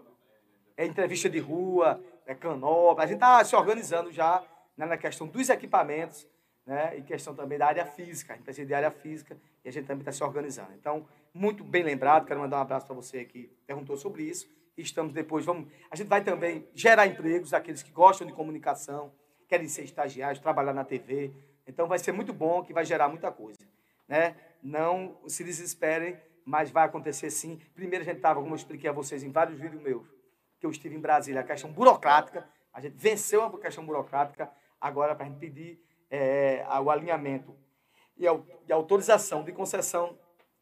É 0.76 0.86
entrevista 0.86 1.28
de 1.28 1.38
rua, 1.38 2.02
é 2.26 2.34
canobra. 2.34 3.04
A 3.04 3.06
gente 3.06 3.16
está 3.16 3.44
se 3.44 3.54
organizando 3.54 4.10
já 4.10 4.42
né, 4.76 4.86
na 4.86 4.96
questão 4.96 5.26
dos 5.26 5.48
equipamentos 5.48 6.26
né? 6.66 6.96
e 6.98 7.02
questão 7.02 7.34
também 7.34 7.58
da 7.58 7.66
área 7.66 7.86
física. 7.86 8.32
A 8.32 8.36
gente 8.36 8.44
precisa 8.44 8.66
de 8.66 8.74
área 8.74 8.90
física 8.90 9.36
e 9.64 9.68
a 9.68 9.72
gente 9.72 9.86
também 9.86 10.00
está 10.00 10.12
se 10.12 10.22
organizando. 10.22 10.72
Então, 10.72 11.06
muito 11.32 11.62
bem 11.62 11.82
lembrado, 11.82 12.26
quero 12.26 12.40
mandar 12.40 12.58
um 12.58 12.62
abraço 12.62 12.86
para 12.86 12.94
você 12.94 13.24
que 13.24 13.50
perguntou 13.66 13.96
sobre 13.96 14.22
isso. 14.22 14.48
Estamos 14.76 15.12
depois, 15.12 15.44
vamos, 15.44 15.70
a 15.90 15.96
gente 15.96 16.08
vai 16.08 16.24
também 16.24 16.66
gerar 16.74 17.06
empregos 17.06 17.52
aqueles 17.52 17.82
que 17.82 17.92
gostam 17.92 18.26
de 18.26 18.32
comunicação, 18.32 19.12
querem 19.46 19.68
ser 19.68 19.82
estagiários, 19.82 20.38
trabalhar 20.38 20.72
na 20.72 20.84
TV. 20.84 21.30
Então, 21.66 21.86
vai 21.86 21.98
ser 21.98 22.12
muito 22.12 22.32
bom, 22.32 22.62
que 22.62 22.72
vai 22.72 22.84
gerar 22.84 23.08
muita 23.08 23.30
coisa. 23.30 23.58
Né? 24.12 24.36
Não 24.62 25.16
se 25.26 25.42
desesperem, 25.42 26.20
mas 26.44 26.70
vai 26.70 26.84
acontecer 26.84 27.30
sim. 27.30 27.58
Primeiro, 27.74 28.02
a 28.02 28.04
gente 28.04 28.18
estava, 28.18 28.42
como 28.42 28.52
eu 28.52 28.56
expliquei 28.56 28.90
a 28.90 28.92
vocês 28.92 29.22
em 29.22 29.30
vários 29.30 29.58
vídeos 29.58 29.80
meus, 29.80 30.06
que 30.60 30.66
eu 30.66 30.70
estive 30.70 30.94
em 30.94 31.00
Brasília, 31.00 31.40
a 31.40 31.44
questão 31.44 31.72
burocrática, 31.72 32.46
a 32.74 32.78
gente 32.78 32.94
venceu 32.94 33.42
a 33.42 33.58
questão 33.58 33.86
burocrática, 33.86 34.50
agora 34.78 35.14
para 35.14 35.24
a 35.24 35.28
gente 35.30 35.38
pedir 35.38 35.82
é, 36.10 36.62
o 36.84 36.90
alinhamento 36.90 37.56
e 38.18 38.24
e 38.68 38.72
autorização 38.72 39.42
de 39.42 39.50
concessão, 39.50 40.18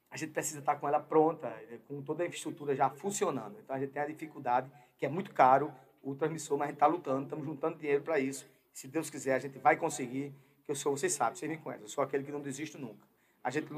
a 0.09 0.17
gente 0.17 0.31
precisa 0.31 0.61
estar 0.61 0.77
com 0.77 0.87
ela 0.87 1.01
pronta, 1.01 1.49
é, 1.49 1.79
com 1.89 2.01
toda 2.03 2.23
a 2.23 2.27
infraestrutura 2.27 2.77
já 2.77 2.89
funcionando. 2.89 3.59
Então 3.59 3.75
a 3.75 3.81
gente 3.81 3.91
tem 3.91 4.01
a 4.01 4.07
dificuldade, 4.07 4.71
que 4.97 5.05
é 5.05 5.09
muito 5.09 5.35
caro, 5.35 5.75
o 6.01 6.15
transmissor, 6.15 6.57
mas 6.57 6.67
a 6.67 6.69
gente 6.69 6.77
está 6.77 6.87
lutando, 6.87 7.25
estamos 7.25 7.45
juntando 7.45 7.79
dinheiro 7.79 8.05
para 8.05 8.21
isso. 8.21 8.49
Se 8.73 8.87
Deus 8.87 9.11
quiser, 9.11 9.35
a 9.35 9.41
gente 9.41 9.59
vai 9.59 9.77
conseguir, 9.77 10.33
que 10.65 10.71
eu 10.71 10.77
sou, 10.77 10.97
vocês 10.97 11.13
sabem, 11.13 11.35
vocês 11.35 11.51
me 11.51 11.59
conhecem, 11.59 11.85
eu 11.85 11.89
sou 11.89 12.05
aquele 12.05 12.23
que 12.23 12.31
não 12.31 12.41
desisto 12.41 12.79
nunca. 12.79 13.10
A 13.43 13.51
gente, 13.51 13.69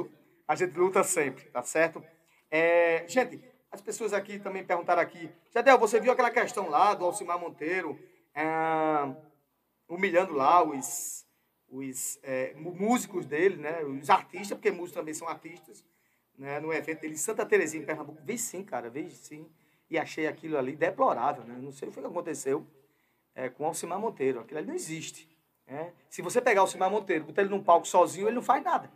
a 0.47 0.55
gente 0.55 0.77
luta 0.77 1.03
sempre, 1.03 1.45
tá 1.45 1.63
certo? 1.63 2.03
É, 2.51 3.05
gente, 3.09 3.43
as 3.71 3.81
pessoas 3.81 4.13
aqui 4.13 4.39
também 4.39 4.65
perguntaram 4.65 5.01
aqui, 5.01 5.31
Jadel, 5.53 5.79
você 5.79 6.01
viu 6.01 6.13
aquela 6.13 6.31
questão 6.31 6.69
lá 6.69 6.95
do 6.95 7.05
Alcimar 7.05 7.39
Monteiro, 7.39 7.99
é, 8.35 8.45
humilhando 9.89 10.35
lá 10.35 10.63
os 10.63 11.23
os 11.73 12.19
é, 12.23 12.53
músicos 12.55 13.25
dele, 13.25 13.57
né, 13.57 13.83
os 13.83 14.11
artistas, 14.11 14.59
porque 14.59 14.71
músicos 14.71 14.93
também 14.93 15.15
são 15.15 15.27
artistas, 15.27 15.83
né, 16.37 16.61
no 16.61 16.71
evento 16.71 17.01
dele 17.01 17.17
Santa 17.17 17.47
Terezinha, 17.47 17.83
em 17.83 17.87
Pernambuco. 17.87 18.21
Vi 18.23 18.37
sim, 18.37 18.63
cara, 18.63 18.91
vi 18.91 19.11
sim. 19.11 19.51
E 19.89 19.99
achei 19.99 20.27
aquilo 20.27 20.59
ali 20.59 20.77
deplorável. 20.77 21.45
Né? 21.45 21.57
Não 21.59 21.73
sei 21.73 21.89
o 21.89 21.93
que 21.93 22.01
aconteceu 22.01 22.67
é, 23.35 23.49
com 23.49 23.65
Alcimar 23.65 23.99
Monteiro. 23.99 24.41
Aquilo 24.41 24.59
ali 24.59 24.69
não 24.69 24.75
existe. 24.75 25.29
Né? 25.67 25.93
Se 26.09 26.23
você 26.23 26.41
pegar 26.41 26.61
o 26.61 26.65
Alcimar 26.65 26.91
Monteiro, 26.91 27.25
botar 27.25 27.43
ele 27.43 27.51
num 27.51 27.63
palco 27.63 27.87
sozinho, 27.87 28.27
ele 28.27 28.35
não 28.35 28.43
faz 28.43 28.63
nada. 28.63 28.91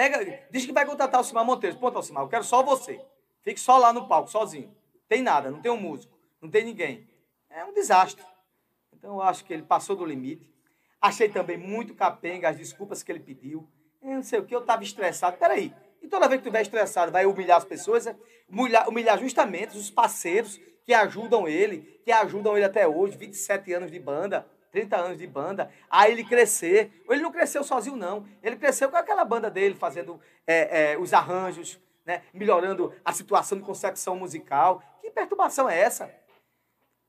Pega, 0.00 0.46
diz 0.50 0.64
que 0.64 0.72
vai 0.72 0.86
contratar 0.86 1.16
o 1.16 1.18
Alcimar 1.18 1.44
Monteiro. 1.44 1.76
Ponto, 1.76 1.94
Alcimar, 1.94 2.24
eu 2.24 2.28
quero 2.28 2.42
só 2.42 2.62
você. 2.62 2.98
Fique 3.42 3.60
só 3.60 3.76
lá 3.76 3.92
no 3.92 4.08
palco, 4.08 4.30
sozinho. 4.30 4.74
Tem 5.06 5.20
nada, 5.20 5.50
não 5.50 5.60
tem 5.60 5.70
um 5.70 5.76
músico, 5.76 6.18
não 6.40 6.48
tem 6.48 6.64
ninguém. 6.64 7.06
É 7.50 7.62
um 7.66 7.74
desastre. 7.74 8.24
Então 8.94 9.16
eu 9.16 9.22
acho 9.22 9.44
que 9.44 9.52
ele 9.52 9.62
passou 9.62 9.94
do 9.94 10.06
limite. 10.06 10.50
Achei 11.02 11.28
também 11.28 11.58
muito 11.58 11.94
capenga 11.94 12.48
as 12.48 12.56
desculpas 12.56 13.02
que 13.02 13.12
ele 13.12 13.20
pediu. 13.20 13.68
Eu 14.00 14.12
não 14.12 14.22
sei 14.22 14.38
o 14.38 14.46
que, 14.46 14.54
eu 14.54 14.60
estava 14.60 14.82
estressado. 14.82 15.36
Peraí, 15.36 15.70
e 16.00 16.08
toda 16.08 16.26
vez 16.26 16.40
que 16.40 16.44
tu 16.44 16.48
estiver 16.48 16.62
estressado, 16.62 17.12
vai 17.12 17.26
humilhar 17.26 17.58
as 17.58 17.66
pessoas? 17.66 18.06
É? 18.06 18.16
Humilhar, 18.48 18.88
humilhar 18.88 19.18
justamente 19.18 19.76
os 19.76 19.90
parceiros 19.90 20.58
que 20.82 20.94
ajudam 20.94 21.46
ele, 21.46 22.00
que 22.02 22.10
ajudam 22.10 22.56
ele 22.56 22.64
até 22.64 22.88
hoje, 22.88 23.18
27 23.18 23.70
anos 23.74 23.90
de 23.90 23.98
banda, 23.98 24.46
30 24.70 24.96
anos 24.96 25.18
de 25.18 25.26
banda, 25.26 25.70
a 25.88 26.08
ele 26.08 26.24
crescer. 26.24 27.02
Ele 27.08 27.22
não 27.22 27.32
cresceu 27.32 27.62
sozinho, 27.64 27.96
não. 27.96 28.26
Ele 28.42 28.56
cresceu 28.56 28.90
com 28.90 28.96
aquela 28.96 29.24
banda 29.24 29.50
dele, 29.50 29.74
fazendo 29.74 30.20
é, 30.46 30.92
é, 30.92 30.98
os 30.98 31.12
arranjos, 31.12 31.80
né? 32.04 32.22
melhorando 32.32 32.94
a 33.04 33.12
situação 33.12 33.58
de 33.58 33.64
concepção 33.64 34.16
musical. 34.16 34.82
Que 35.00 35.10
perturbação 35.10 35.68
é 35.68 35.78
essa? 35.78 36.12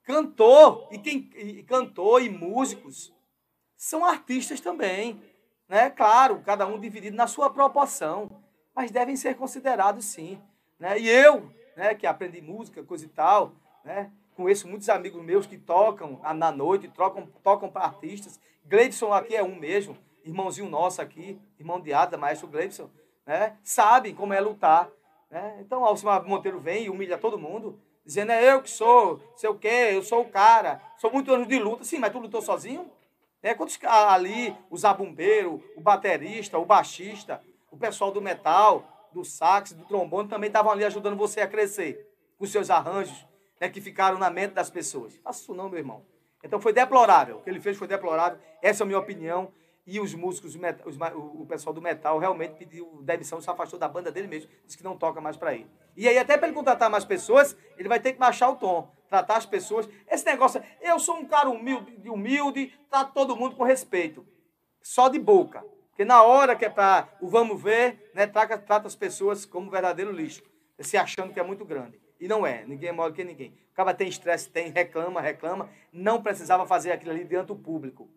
Cantor, 0.04 0.88
e 0.92 0.98
quem 0.98 1.30
e 1.36 1.64
cantor 1.64 2.22
e 2.22 2.30
músicos 2.30 3.14
são 3.78 4.04
artistas 4.04 4.60
também. 4.60 5.22
Né? 5.68 5.90
Claro, 5.90 6.42
cada 6.42 6.66
um 6.66 6.80
dividido 6.80 7.16
na 7.16 7.28
sua 7.28 7.50
proporção, 7.50 8.44
mas 8.76 8.92
devem 8.92 9.16
ser 9.16 9.36
considerados 9.36 10.06
sim. 10.06 10.42
Né? 10.80 11.00
E 11.00 11.08
eu, 11.08 11.52
né, 11.78 11.94
que 11.94 12.08
aprendi 12.08 12.42
música, 12.42 12.84
coisa 12.84 13.06
e 13.06 13.10
tal, 13.10 13.54
né, 13.84 14.12
conheço 14.36 14.68
muitos 14.68 14.90
amigos 14.90 15.22
meus 15.24 15.46
que 15.46 15.58
tocam 15.58 16.20
na 16.36 16.52
noite, 16.52 16.88
tocam, 16.88 17.28
tocam 17.44 17.70
para 17.70 17.86
artistas. 17.86 18.40
Gleidson 18.66 19.14
aqui 19.14 19.36
é 19.36 19.44
um 19.44 19.56
mesmo, 19.56 19.98
irmãozinho 20.24 20.70
nosso 20.70 21.02
aqui, 21.02 21.40
irmão 21.60 21.80
de 21.80 21.94
Ada, 21.94 22.18
maestro 22.18 22.48
Gleidson, 22.48 22.90
né, 23.26 23.58
sabem 23.64 24.14
como 24.14 24.34
é 24.34 24.40
lutar. 24.40 24.90
Né? 25.30 25.58
Então, 25.62 25.86
Alcimar 25.86 26.24
Monteiro 26.26 26.60
vem 26.60 26.86
e 26.86 26.90
humilha 26.90 27.18
todo 27.18 27.38
mundo, 27.38 27.80
dizendo, 28.06 28.32
é 28.32 28.52
eu 28.52 28.62
que 28.62 28.70
sou, 28.70 29.22
sei 29.36 29.50
o 29.50 29.56
quê, 29.56 29.90
eu 29.92 30.04
sou 30.04 30.22
o 30.22 30.30
cara, 30.30 30.82
sou 30.98 31.12
muito 31.12 31.34
anos 31.34 31.48
de 31.48 31.58
luta. 31.60 31.84
Sim, 31.84 32.00
mas 32.00 32.12
tu 32.12 32.20
lutou 32.20 32.42
sozinho? 32.42 32.92
É, 33.44 33.56
quando 33.56 33.72
ali, 33.86 34.56
o 34.70 34.78
zabumbeiro, 34.78 35.64
o 35.76 35.82
baterista, 35.82 36.60
o 36.60 36.66
baixista, 36.66 37.42
o 37.72 37.78
pessoal 37.78 38.12
do 38.12 38.22
metal, 38.22 39.10
do 39.12 39.26
sax, 39.26 39.74
do 39.74 39.84
trombone, 39.86 40.30
também 40.30 40.48
estavam 40.48 40.72
ali 40.72 40.86
ajudando 40.86 41.18
você 41.18 41.42
a 41.42 41.48
crescer, 41.48 42.08
com 42.38 42.46
seus 42.46 42.70
arranjos, 42.70 43.26
né, 43.62 43.70
que 43.70 43.80
ficaram 43.80 44.18
na 44.18 44.32
mente 44.32 44.54
das 44.54 44.72
pessoas. 44.72 45.16
Faça 45.18 45.44
isso 45.44 45.54
não, 45.54 45.70
meu 45.70 45.78
irmão. 45.78 46.04
Então 46.44 46.60
foi 46.60 46.74
deplorável. 46.74 47.38
O 47.38 47.42
que 47.44 47.50
ele 47.50 47.62
fez 47.62 47.78
foi 47.78 47.88
deplorável. 47.88 48.40
Essa 48.60 48.82
é 48.82 48.84
a 48.84 48.88
minha 48.88 48.98
opinião. 48.98 49.54
e 49.86 50.00
os 50.00 50.14
músicos, 50.14 50.56
os 50.86 50.98
o 51.16 51.46
pessoal 51.48 51.74
do 51.74 51.82
metal 51.82 52.20
realmente 52.20 52.54
pediu 52.54 53.02
demissão, 53.02 53.42
se 53.42 53.50
afastou 53.50 53.80
da 53.80 53.88
banda 53.88 54.12
dele 54.12 54.28
mesmo, 54.28 54.50
disse 54.64 54.78
que 54.78 54.84
não 54.84 54.96
toca 54.96 55.20
mais 55.20 55.36
para 55.36 55.56
ele. 55.56 55.68
E 55.98 56.08
aí, 56.08 56.20
até 56.20 56.38
para 56.38 56.48
ele 56.48 56.56
contratar 56.56 56.90
mais 56.90 57.04
pessoas, 57.04 57.58
ele 57.78 57.90
vai 57.90 58.00
ter 58.00 58.14
que 58.14 58.20
baixar 58.20 58.50
o 58.50 58.56
tom, 58.56 58.92
tratar 59.10 59.38
as 59.38 59.46
pessoas. 59.46 59.90
Esse 60.08 60.24
negócio, 60.26 60.62
eu 60.80 61.00
sou 61.00 61.18
um 61.18 61.26
cara 61.26 61.50
humilde, 61.50 62.08
humilde 62.10 62.72
trato 62.90 63.14
todo 63.14 63.36
mundo 63.36 63.56
com 63.56 63.64
respeito, 63.64 64.26
só 64.82 65.10
de 65.10 65.20
boca. 65.20 65.64
Porque 65.90 66.06
na 66.06 66.24
hora 66.24 66.56
que 66.56 66.66
é 66.66 66.70
para 66.70 67.10
o 67.20 67.28
vamos 67.28 67.62
ver, 67.62 68.12
né, 68.14 68.28
trata, 68.28 68.58
trata 68.58 68.88
as 68.88 68.96
pessoas 68.96 69.46
como 69.46 69.70
verdadeiro 69.70 70.12
lixo, 70.12 70.44
se 70.80 70.96
achando 70.96 71.34
que 71.34 71.40
é 71.40 71.44
muito 71.44 71.66
grande. 71.66 72.01
E 72.22 72.28
não 72.28 72.46
é, 72.46 72.64
ninguém 72.68 72.90
é 72.90 72.92
maior 72.92 73.12
que 73.12 73.24
ninguém. 73.24 73.52
O 73.72 73.74
cara 73.74 73.96
tem 73.96 74.08
estresse, 74.08 74.48
tem, 74.48 74.70
reclama, 74.70 75.20
reclama. 75.20 75.68
Não 75.92 76.22
precisava 76.22 76.68
fazer 76.68 76.92
aquilo 76.92 77.10
ali 77.10 77.26
diante 77.26 77.48
do 77.48 77.56
público. 77.56 78.08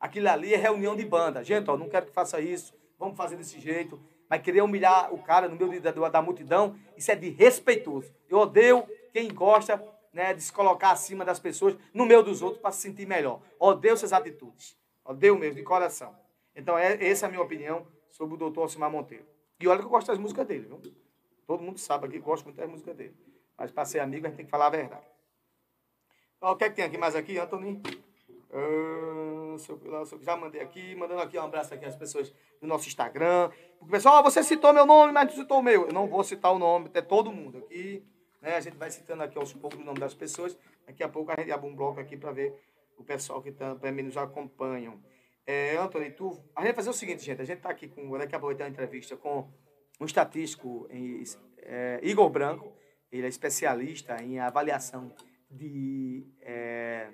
Aquilo 0.00 0.28
ali 0.28 0.52
é 0.52 0.56
reunião 0.56 0.96
de 0.96 1.04
banda. 1.04 1.44
Gente, 1.44 1.70
ó, 1.70 1.76
não 1.76 1.88
quero 1.88 2.06
que 2.06 2.12
faça 2.12 2.40
isso, 2.40 2.74
vamos 2.98 3.16
fazer 3.16 3.36
desse 3.36 3.60
jeito. 3.60 4.02
Mas 4.28 4.42
querer 4.42 4.60
humilhar 4.60 5.14
o 5.14 5.22
cara 5.22 5.48
no 5.48 5.54
meio 5.54 5.80
da, 5.80 5.92
da 5.92 6.20
multidão, 6.20 6.76
isso 6.96 7.12
é 7.12 7.14
de 7.14 7.30
respeitoso. 7.30 8.12
Eu 8.28 8.38
odeio 8.38 8.84
quem 9.12 9.32
gosta 9.32 9.80
né, 10.12 10.34
de 10.34 10.42
se 10.42 10.52
colocar 10.52 10.90
acima 10.90 11.24
das 11.24 11.38
pessoas, 11.38 11.76
no 11.92 12.04
meio 12.04 12.24
dos 12.24 12.42
outros, 12.42 12.60
para 12.60 12.72
se 12.72 12.80
sentir 12.80 13.06
melhor. 13.06 13.40
Odeio 13.60 13.94
essas 13.94 14.12
atitudes. 14.12 14.76
Odeio 15.04 15.38
mesmo, 15.38 15.54
de 15.54 15.62
coração. 15.62 16.12
Então, 16.56 16.76
é, 16.76 17.06
essa 17.06 17.26
é 17.26 17.28
a 17.28 17.30
minha 17.30 17.42
opinião 17.42 17.86
sobre 18.10 18.34
o 18.34 18.36
doutor 18.36 18.62
Alcimar 18.62 18.90
Monteiro. 18.90 19.24
E 19.60 19.68
olha 19.68 19.78
que 19.78 19.86
eu 19.86 19.90
gosto 19.90 20.08
das 20.08 20.18
músicas 20.18 20.44
dele, 20.44 20.66
viu? 20.66 20.82
Todo 21.46 21.62
mundo 21.62 21.78
sabe 21.78 22.06
aqui 22.08 22.18
gosto 22.18 22.44
muito 22.44 22.56
das 22.56 22.68
músicas 22.68 22.96
dele. 22.96 23.14
Mas 23.56 23.70
para 23.70 23.84
ser 23.84 24.00
amigo, 24.00 24.26
a 24.26 24.28
gente 24.28 24.36
tem 24.36 24.44
que 24.44 24.50
falar 24.50 24.66
a 24.66 24.70
verdade. 24.70 25.06
Ó, 26.40 26.52
o 26.52 26.56
que 26.56 26.64
é 26.64 26.70
que 26.70 26.76
tem 26.76 26.84
aqui 26.84 26.98
mais 26.98 27.14
aqui, 27.14 27.38
Anthony? 27.38 27.80
Ah, 28.52 29.58
se 29.58 29.70
eu- 29.70 29.80
lá, 29.84 30.04
se 30.04 30.14
eu 30.14 30.22
já 30.22 30.36
mandei 30.36 30.60
aqui, 30.60 30.94
mandando 30.94 31.20
aqui 31.20 31.38
um 31.38 31.42
abraço 31.42 31.74
aqui 31.74 31.84
às 31.84 31.96
pessoas 31.96 32.32
do 32.60 32.66
nosso 32.66 32.86
Instagram. 32.86 33.50
Porque 33.78 33.84
o 33.84 33.88
pessoal, 33.88 34.16
ah, 34.16 34.22
você 34.22 34.42
citou 34.42 34.72
meu 34.72 34.86
nome, 34.86 35.12
mas 35.12 35.26
não 35.26 35.34
citou 35.34 35.58
o 35.58 35.62
meu. 35.62 35.86
Eu 35.86 35.92
não 35.92 36.06
vou 36.06 36.22
citar 36.22 36.52
o 36.52 36.58
nome, 36.58 36.90
é 36.94 37.00
todo 37.02 37.32
mundo 37.32 37.58
aqui. 37.58 38.04
Né? 38.40 38.56
A 38.56 38.60
gente 38.60 38.76
vai 38.76 38.90
citando 38.90 39.22
aqui 39.22 39.38
aos 39.38 39.52
poucos 39.52 39.78
o 39.80 39.82
nome 39.82 39.98
das 39.98 40.14
pessoas. 40.14 40.56
Daqui 40.86 41.02
a 41.02 41.08
pouco 41.08 41.32
a 41.32 41.36
gente 41.36 41.50
abre 41.50 41.68
um 41.68 41.74
bloco 41.74 41.98
aqui 41.98 42.16
para 42.16 42.30
ver 42.30 42.54
o 42.96 43.02
pessoal 43.02 43.42
que 43.42 43.50
também 43.50 44.04
nos 44.04 44.16
acompanham. 44.16 45.02
É, 45.46 45.76
Anthony, 45.76 46.10
tu, 46.10 46.30
a 46.54 46.60
gente 46.60 46.68
vai 46.68 46.74
fazer 46.74 46.90
o 46.90 46.92
seguinte, 46.92 47.24
gente. 47.24 47.40
A 47.40 47.44
gente 47.44 47.58
está 47.58 47.70
aqui 47.70 47.88
com, 47.88 48.16
daqui 48.16 48.34
a 48.34 48.38
pouco 48.38 48.54
ter 48.54 48.62
uma 48.62 48.68
entrevista 48.68 49.16
com 49.16 49.48
um 50.00 50.04
estatístico, 50.04 50.86
em, 50.90 51.22
é, 51.58 52.00
Igor 52.02 52.28
Branco. 52.30 52.72
Ele 53.18 53.26
é 53.26 53.28
especialista 53.28 54.20
em 54.22 54.38
avaliação 54.40 55.12
de 55.50 56.26
é, 56.40 57.08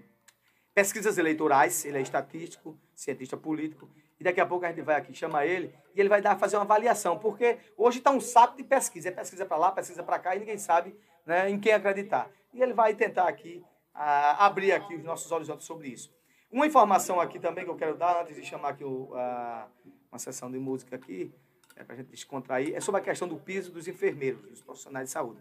pesquisas 0.74 1.18
eleitorais. 1.18 1.84
Ele 1.84 1.98
é 1.98 2.01
estatístico, 2.01 2.78
cientista 2.94 3.36
político. 3.36 3.88
E 4.18 4.24
daqui 4.24 4.40
a 4.40 4.46
pouco 4.46 4.64
a 4.64 4.68
gente 4.68 4.82
vai 4.82 4.96
aqui 4.96 5.12
chamar 5.14 5.46
ele 5.46 5.74
e 5.94 6.01
ele 6.01 6.09
vai 6.09 6.20
dar 6.20 6.38
fazer 6.38 6.57
uma 6.57 6.62
avaliação, 6.62 7.18
porque 7.18 7.59
hoje 7.76 7.98
está 7.98 8.11
um 8.11 8.20
saco 8.20 8.57
de 8.57 8.62
pesquisa, 8.64 9.09
é 9.09 9.11
pesquisa 9.12 9.46
para 9.46 9.57
lá, 9.57 9.72
pesquisa 9.72 10.03
para 10.03 10.18
cá 10.18 10.36
e 10.36 10.40
ninguém 10.40 10.59
sabe 10.59 10.94
né, 11.24 11.48
em 11.51 11.59
quem 11.59 11.72
acreditar. 11.72 12.30
E 12.53 12.61
ele 12.62 12.74
vai 12.74 12.94
tentar 12.94 13.26
aqui 13.28 13.64
ah, 13.94 14.44
abrir 14.44 14.72
aqui 14.72 14.94
os 14.94 15.03
nossos 15.05 15.30
horizontes 15.32 15.66
sobre 15.66 15.88
isso. 15.88 16.12
Uma 16.51 16.66
informação 16.66 17.18
aqui 17.20 17.38
também 17.38 17.64
que 17.64 17.70
eu 17.70 17.76
quero 17.76 17.96
dar 17.96 18.20
antes 18.22 18.36
de 18.36 18.44
chamar 18.44 18.70
aqui 18.70 18.84
o, 18.84 19.14
a- 19.14 19.68
uma 20.12 20.18
sessão 20.18 20.51
de 20.51 20.59
música 20.59 20.96
aqui, 20.96 21.32
é 21.76 21.84
para 21.84 21.94
a 21.94 21.96
gente 21.98 22.09
descontrair, 22.11 22.74
é 22.74 22.80
sobre 22.80 23.01
a 23.01 23.05
questão 23.05 23.26
do 23.28 23.36
piso 23.38 23.70
dos 23.72 23.86
enfermeiros, 23.88 24.42
dos 24.42 24.61
profissionais 24.61 25.07
de 25.09 25.12
saúde. 25.12 25.40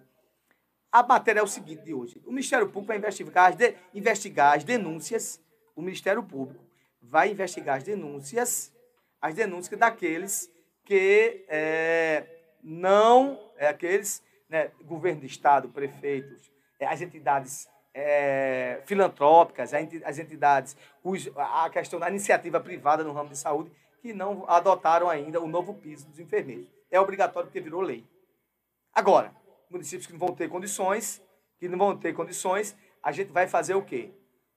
A 0.91 1.03
matéria 1.03 1.39
é 1.39 1.43
o 1.43 1.47
seguinte 1.47 1.83
de 1.83 1.93
hoje. 1.93 2.21
O 2.25 2.31
Ministério 2.31 2.65
Público 2.67 2.87
vai 2.87 2.97
investigar 2.97 3.49
as, 3.49 3.55
de- 3.55 3.75
investigar 3.93 4.57
as 4.57 4.63
denúncias, 4.63 5.39
o 5.75 5.81
Ministério 5.81 6.23
Público 6.23 6.63
vai 7.01 7.31
investigar 7.31 7.77
as 7.77 7.83
denúncias, 7.83 8.73
as 9.21 9.35
denúncias 9.35 9.79
daqueles 9.79 10.51
que 10.83 11.45
é, 11.47 12.25
não, 12.63 13.39
é, 13.57 13.67
aqueles, 13.67 14.23
né, 14.49 14.71
governo 14.81 15.21
de 15.21 15.27
estado, 15.27 15.69
prefeitos, 15.69 16.51
é, 16.79 16.87
as 16.87 17.01
entidades 17.01 17.69
é, 17.93 18.81
filantrópicas, 18.85 19.73
as 20.03 20.17
entidades, 20.17 20.75
os, 21.03 21.29
a 21.35 21.69
questão 21.69 21.99
da 21.99 22.09
iniciativa 22.09 22.59
privada 22.59 23.03
no 23.03 23.13
ramo 23.13 23.29
de 23.29 23.37
saúde, 23.37 23.71
que 24.01 24.13
não 24.13 24.49
adotaram 24.49 25.09
ainda 25.09 25.39
o 25.39 25.47
novo 25.47 25.75
piso 25.75 26.07
dos 26.07 26.19
enfermeiros. 26.19 26.67
É 26.89 26.99
obrigatório 26.99 27.47
porque 27.47 27.61
virou 27.61 27.81
lei. 27.81 28.03
Agora, 28.93 29.31
municípios 29.69 30.07
que 30.07 30.13
não 30.13 30.19
vão 30.19 30.35
ter 30.35 30.49
condições, 30.49 31.21
que 31.57 31.67
não 31.67 31.77
vão 31.77 31.95
ter 31.95 32.13
condições, 32.13 32.75
a 33.03 33.11
gente 33.11 33.31
vai 33.31 33.47
fazer 33.47 33.75
o 33.75 33.81
quê? 33.81 34.11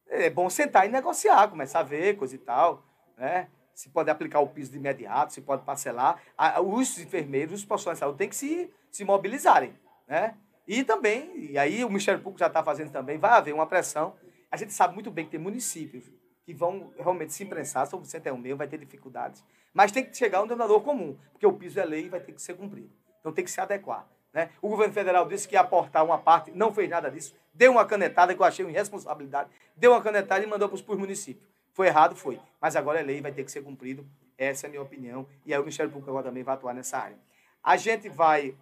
É 0.08 0.30
bom 0.30 0.48
sentar 0.48 0.86
e 0.86 0.90
negociar, 0.90 1.48
começar 1.48 1.80
a 1.80 1.84
ver 1.84 2.16
coisa 2.16 2.34
e 2.34 2.38
tal, 2.38 2.84
né? 3.16 3.48
Se 3.74 3.88
pode 3.88 4.10
aplicar 4.10 4.40
o 4.40 4.48
piso 4.48 4.70
de 4.70 4.76
imediato, 4.76 5.32
se 5.32 5.40
pode 5.40 5.64
parcelar. 5.64 6.22
Os 6.64 6.98
enfermeiros, 6.98 7.60
os 7.60 7.64
profissionais 7.64 7.98
de 7.98 8.00
saúde 8.00 8.18
têm 8.18 8.28
que 8.28 8.36
se, 8.36 8.70
se 8.90 9.04
mobilizarem, 9.04 9.74
né? 10.06 10.36
E 10.66 10.84
também, 10.84 11.50
e 11.50 11.58
aí 11.58 11.84
o 11.84 11.88
Ministério 11.88 12.20
Público 12.20 12.38
já 12.38 12.46
está 12.46 12.62
fazendo 12.62 12.90
também, 12.90 13.18
vai 13.18 13.32
haver 13.32 13.54
uma 13.54 13.66
pressão. 13.66 14.14
A 14.50 14.56
gente 14.56 14.72
sabe 14.72 14.94
muito 14.94 15.10
bem 15.10 15.24
que 15.24 15.30
tem 15.30 15.40
municípios 15.40 16.04
que 16.44 16.52
vão 16.52 16.92
realmente 16.96 17.32
se 17.32 17.42
imprensar, 17.42 17.86
São 17.86 18.00
Vicente 18.00 18.28
é 18.28 18.32
o 18.32 18.38
meu, 18.38 18.56
vai 18.56 18.68
ter 18.68 18.78
dificuldades. 18.78 19.44
Mas 19.72 19.90
tem 19.90 20.04
que 20.04 20.14
chegar 20.16 20.40
um 20.42 20.46
denominador 20.46 20.82
comum, 20.82 21.18
porque 21.32 21.46
o 21.46 21.52
piso 21.52 21.80
é 21.80 21.84
lei 21.84 22.06
e 22.06 22.08
vai 22.08 22.20
ter 22.20 22.32
que 22.32 22.42
ser 22.42 22.54
cumprido. 22.54 22.92
Então 23.20 23.32
tem 23.32 23.44
que 23.44 23.50
se 23.50 23.60
adequar. 23.60 24.06
Né? 24.32 24.50
O 24.60 24.68
governo 24.68 24.94
federal 24.94 25.26
disse 25.26 25.46
que 25.46 25.54
ia 25.54 25.60
aportar 25.60 26.04
uma 26.04 26.18
parte, 26.18 26.50
não 26.52 26.72
fez 26.72 26.88
nada 26.88 27.10
disso, 27.10 27.34
deu 27.52 27.72
uma 27.72 27.84
canetada 27.84 28.34
que 28.34 28.40
eu 28.40 28.46
achei 28.46 28.64
uma 28.64 28.70
irresponsabilidade, 28.70 29.50
deu 29.76 29.92
uma 29.92 30.00
canetada 30.00 30.42
e 30.44 30.46
mandou 30.46 30.68
para 30.68 30.76
os 30.76 30.98
municípios. 30.98 31.52
Foi 31.72 31.86
errado, 31.86 32.14
foi. 32.14 32.38
Mas 32.60 32.76
agora 32.76 33.00
é 33.00 33.02
lei, 33.02 33.20
vai 33.20 33.32
ter 33.32 33.44
que 33.44 33.50
ser 33.50 33.62
cumprido. 33.62 34.06
Essa 34.36 34.66
é 34.66 34.68
a 34.68 34.70
minha 34.70 34.82
opinião. 34.82 35.26
E 35.44 35.52
aí 35.52 35.58
o 35.58 35.62
Ministério 35.62 35.90
Público 35.90 36.10
agora 36.10 36.26
também 36.26 36.42
vai 36.42 36.54
atuar 36.54 36.74
nessa 36.74 36.98
área. 36.98 37.16
A 37.62 37.76
gente 37.76 38.08
vai. 38.08 38.54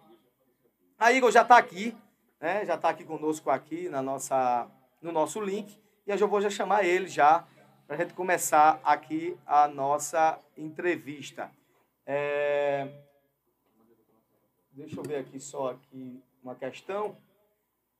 A 0.97 1.11
Igor 1.11 1.31
já 1.31 1.41
está 1.41 1.57
aqui, 1.57 1.97
né? 2.39 2.65
Já 2.65 2.75
está 2.75 2.89
aqui 2.89 3.03
conosco 3.03 3.49
aqui 3.49 3.89
na 3.89 4.01
nossa, 4.01 4.67
no 5.01 5.11
nosso 5.11 5.41
link. 5.41 5.77
E 6.05 6.11
eu 6.11 6.17
já 6.17 6.25
vou 6.25 6.39
já 6.39 6.49
chamar 6.49 6.83
ele 6.83 7.07
já 7.07 7.45
para 7.85 7.95
a 7.95 7.99
gente 7.99 8.13
começar 8.13 8.79
aqui 8.83 9.37
a 9.45 9.67
nossa 9.67 10.39
entrevista. 10.57 11.51
É, 12.05 12.87
Deixa 14.71 14.99
eu 14.99 15.03
ver 15.03 15.17
aqui 15.17 15.39
só 15.39 15.71
aqui 15.71 16.23
uma 16.41 16.55
questão. 16.55 17.17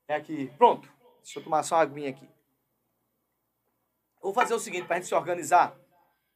É 0.07 0.15
aqui. 0.15 0.51
Pronto. 0.57 0.91
Deixa 1.21 1.39
eu 1.39 1.43
tomar 1.43 1.63
só 1.63 1.75
uma 1.75 1.81
aguinha 1.81 2.09
aqui. 2.09 2.27
Vou 4.21 4.33
fazer 4.33 4.53
o 4.53 4.59
seguinte, 4.59 4.85
para 4.85 4.95
a 4.95 4.99
gente 4.99 5.07
se 5.07 5.15
organizar. 5.15 5.75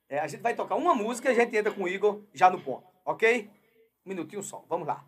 É, 0.09 0.19
a 0.19 0.27
gente 0.27 0.41
vai 0.41 0.55
tocar 0.55 0.75
uma 0.75 0.93
música 0.93 1.29
e 1.29 1.31
a 1.31 1.36
gente 1.36 1.55
entra 1.55 1.73
com 1.73 1.83
o 1.83 1.88
Igor 1.88 2.21
já 2.33 2.49
no 2.49 2.61
ponto. 2.61 2.88
Ok? 3.05 3.49
Um 4.05 4.09
minutinho 4.09 4.43
só. 4.43 4.63
Vamos 4.67 4.88
lá. 4.88 5.05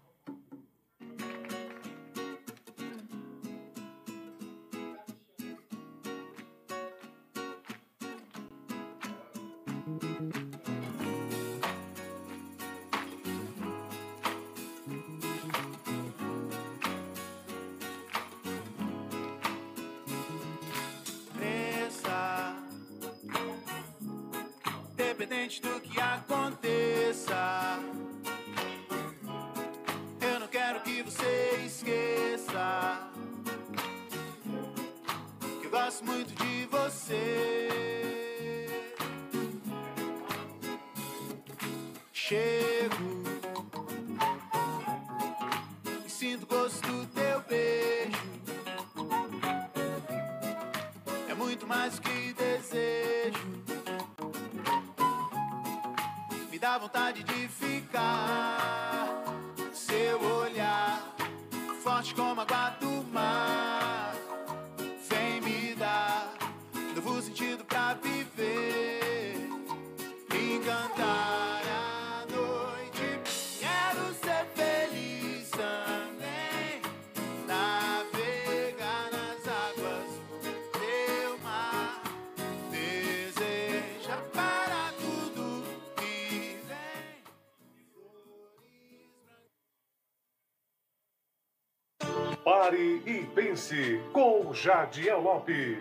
E 93.57 93.59
pense 93.59 94.01
com 94.13 94.53
Jadiel 94.53 95.19
Lopes. 95.19 95.79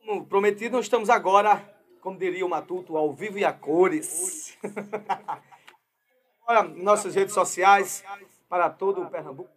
Como 0.00 0.26
prometido, 0.26 0.76
nós 0.76 0.86
estamos 0.86 1.10
agora, 1.10 1.62
como 2.00 2.18
diria 2.18 2.44
o 2.44 2.48
Matuto, 2.48 2.96
ao 2.96 3.12
vivo 3.12 3.38
e 3.38 3.44
a 3.44 3.52
cores. 3.52 4.56
Olha, 6.48 6.62
nossas 6.62 7.14
redes 7.14 7.34
sociais 7.34 8.02
para 8.48 8.70
todo 8.70 9.02
o 9.02 9.10
Pernambuco. 9.10 9.50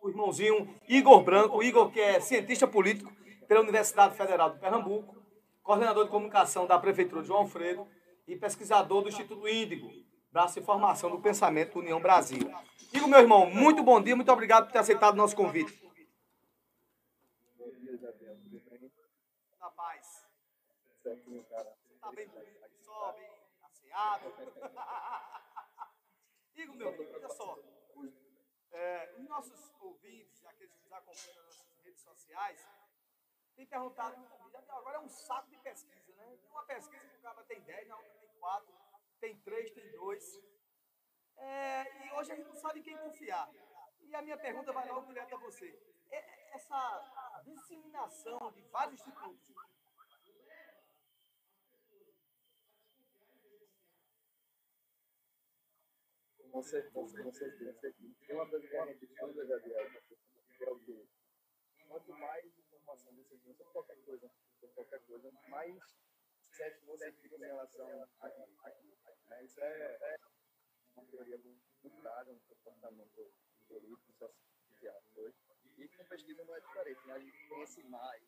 O 0.00 0.08
irmãozinho 0.08 0.74
Igor 0.88 1.22
Branco, 1.22 1.62
Igor 1.62 1.90
que 1.90 2.00
é 2.00 2.20
cientista 2.20 2.66
político 2.66 3.12
pela 3.46 3.60
Universidade 3.60 4.16
Federal 4.16 4.50
de 4.50 4.58
Pernambuco, 4.58 5.16
coordenador 5.62 6.04
de 6.04 6.10
comunicação 6.10 6.66
da 6.66 6.78
Prefeitura 6.78 7.22
de 7.22 7.28
João 7.28 7.40
Alfredo 7.40 7.86
e 8.26 8.36
pesquisador 8.36 9.02
do 9.02 9.08
Instituto 9.08 9.48
Índigo, 9.48 9.90
braço 10.36 10.60
de 10.60 10.66
formação 10.66 11.08
do 11.08 11.18
pensamento 11.18 11.78
União 11.78 11.98
Brasil. 11.98 12.52
Igor, 12.92 13.08
meu 13.08 13.20
irmão, 13.20 13.48
muito 13.48 13.82
bom 13.82 14.02
dia, 14.02 14.14
muito 14.14 14.30
obrigado 14.30 14.66
por 14.66 14.72
ter 14.72 14.80
aceitado 14.80 15.14
o 15.14 15.16
nosso 15.16 15.34
convite. 15.34 15.72
Na 19.58 19.70
paz. 19.70 20.26
Está 21.02 22.12
bem 22.12 22.28
bonito, 22.28 22.84
só 22.84 23.12
bem 23.12 23.30
asseado. 23.62 24.24
Igor, 26.54 26.76
meu 26.76 26.88
amigo, 26.90 27.14
olha 27.14 27.28
só. 27.30 27.58
É, 28.72 29.14
os 29.16 29.26
nossos 29.26 29.72
ouvintes, 29.80 30.44
aqueles 30.44 30.74
que 30.74 30.82
nos 30.82 30.92
acompanham 30.92 31.44
nas 31.46 31.56
nossas 31.56 31.78
redes 31.82 32.02
sociais, 32.02 32.60
têm 33.54 33.64
perguntado 33.64 34.16
agora 34.68 34.98
é 34.98 35.00
um 35.00 35.08
saco 35.08 35.48
de 35.48 35.56
pesquisa, 35.60 36.12
né? 36.12 36.38
Uma 36.50 36.62
pesquisa 36.64 37.08
que 37.08 37.16
o 37.16 37.22
cara 37.22 37.42
tem 37.44 37.58
10, 37.62 37.88
na 37.88 37.96
outra 37.96 38.12
tem 38.20 38.28
4, 38.38 38.74
tem 39.20 39.38
3, 39.40 39.70
tem 39.72 39.90
2. 39.92 40.42
É, 41.38 42.06
e 42.06 42.12
hoje 42.12 42.32
a 42.32 42.36
gente 42.36 42.48
não 42.48 42.56
sabe 42.56 42.80
em 42.80 42.82
quem 42.82 42.96
confiar. 42.96 43.50
E 44.00 44.14
a 44.14 44.22
minha 44.22 44.38
pergunta 44.38 44.72
vai 44.72 44.88
logo 44.88 45.06
direto 45.06 45.34
a 45.34 45.38
você. 45.38 45.78
É, 46.10 46.54
essa 46.54 47.42
disseminação 47.44 48.52
de 48.52 48.62
vários 48.62 49.00
institutos 49.00 49.54
Com 56.56 56.62
certeza, 56.62 57.22
com 57.22 57.32
certeza. 57.34 57.92
Tem 58.26 58.34
uma 58.34 58.48
coisa 58.48 58.66
que 58.66 58.76
a 58.78 58.86
gente 58.86 59.04
estuda, 59.04 59.44
Gabriel, 59.44 59.90
que 60.56 60.64
é 60.64 60.70
o 60.70 60.78
quê? 60.78 61.06
Quanto 61.86 62.12
mais 62.14 62.46
informação 62.58 63.12
você 63.12 63.36
tem 63.36 63.52
sobre 63.52 63.72
qualquer 63.74 63.96
coisa, 64.06 64.30
qualquer 64.74 65.00
coisa, 65.00 65.30
mais 65.48 65.76
você 66.86 67.12
fica 67.12 67.36
em 67.36 67.40
relação 67.40 68.08
a 68.20 68.26
aquilo. 68.26 68.96
Né? 69.28 69.44
Isso 69.44 69.60
é, 69.60 69.98
é 70.00 70.18
uma 70.96 71.04
teoria 71.06 71.38
muito 71.38 72.02
dada 72.02 72.32
no 72.32 72.40
comportamento 72.40 73.30
político, 73.68 74.12
social 74.12 75.02
hoje. 75.16 75.36
E 75.76 75.88
com 75.88 76.04
pesquisa 76.06 76.44
não 76.44 76.54
é 76.54 76.60
diferente, 76.60 77.06
né? 77.06 77.14
A 77.14 77.18
gente 77.18 77.48
conhece 77.48 77.82
mais, 77.84 78.22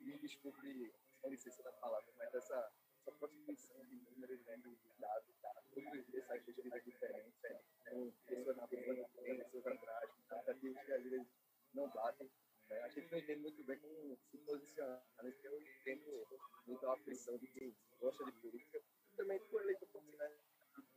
me 0.00 0.18
desculpe 0.18 0.94
a 1.24 1.28
licença 1.28 1.62
da 1.64 1.72
palavra, 1.72 2.12
mas 2.16 2.32
essa, 2.34 2.72
essa 3.00 3.12
prostituição 3.12 3.84
de 3.86 3.96
números, 3.96 4.40
né, 4.44 4.56
de 4.58 4.78
dados, 4.98 5.34
os 5.76 6.06
dias 6.06 6.26
sai 6.26 6.40
pesquisas 6.40 6.84
diferentes, 6.84 7.40
né? 7.42 7.60
com 7.90 8.10
pessoas 8.26 8.56
na 8.56 8.68
frente, 8.68 9.44
pessoas 9.44 9.66
atrás, 9.66 10.10
tentativas 10.28 10.84
que 10.84 10.92
às 10.92 11.02
vezes 11.02 11.26
não 11.72 11.88
batem. 11.90 12.30
Né? 12.68 12.80
A 12.82 12.88
gente 12.88 13.10
não 13.10 13.18
entende 13.18 13.40
muito 13.40 13.64
bem 13.64 13.78
como 13.78 14.16
se 14.30 14.38
posicionar, 14.38 15.02
né? 15.22 15.34
eu 15.42 15.60
entendo 15.60 16.26
muito 16.66 16.86
a 16.86 16.94
aflição 16.94 17.36
de 17.38 17.46
quem 17.48 17.76
gosta 18.00 18.24
de 18.24 18.32
política, 18.32 18.82
também 19.16 19.38
por 19.50 19.62
eleito 19.62 19.86
por 19.86 20.02
né? 20.02 20.36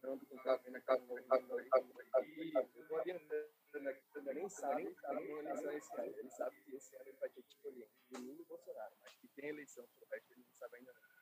tanto 0.02 0.26
com 0.26 0.38
café 0.38 0.70
na 0.70 0.82
casa, 0.82 1.04
e 1.04 2.54
eu 2.56 2.88
vou 2.88 2.98
adiantando 3.00 3.90
aqui, 3.90 4.02
também 4.14 4.36
nem 4.36 4.50
sabe 4.50 4.86
que 4.86 5.02
tem 5.02 5.38
eleição 5.38 5.72
esse 5.72 6.02
ano. 6.02 6.18
Ele 6.18 6.30
sabe 6.30 6.62
que 6.62 6.76
esse 6.76 6.96
ano 6.96 7.06
ele 7.08 7.18
vai 7.18 7.30
ter 7.30 7.44
que 7.44 7.50
escolher 7.50 7.90
o 8.12 8.18
Lula 8.20 8.40
e 8.40 8.42
o 8.42 8.46
Bolsonaro, 8.46 8.96
mas 9.02 9.16
que 9.18 9.28
tem 9.30 9.50
eleição 9.50 9.86
pro 9.88 10.08
resto 10.08 10.34
ele 10.34 10.44
não 10.44 10.54
sabe 10.56 10.78
ainda 10.78 10.94
não. 10.94 11.17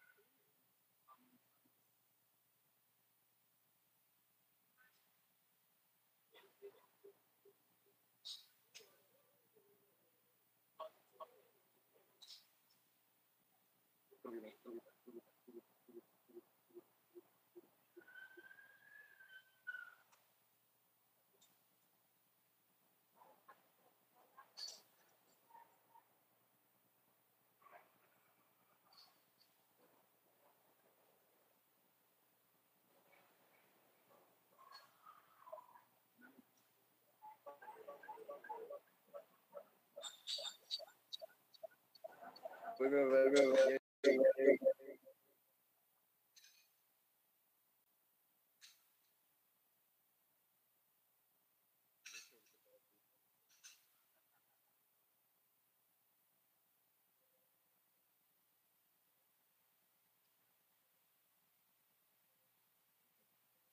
Foi 42.78 42.90
meu 42.90 43.10
velho, 43.12 43.32
meu 43.32 43.54
velho. 43.56 43.80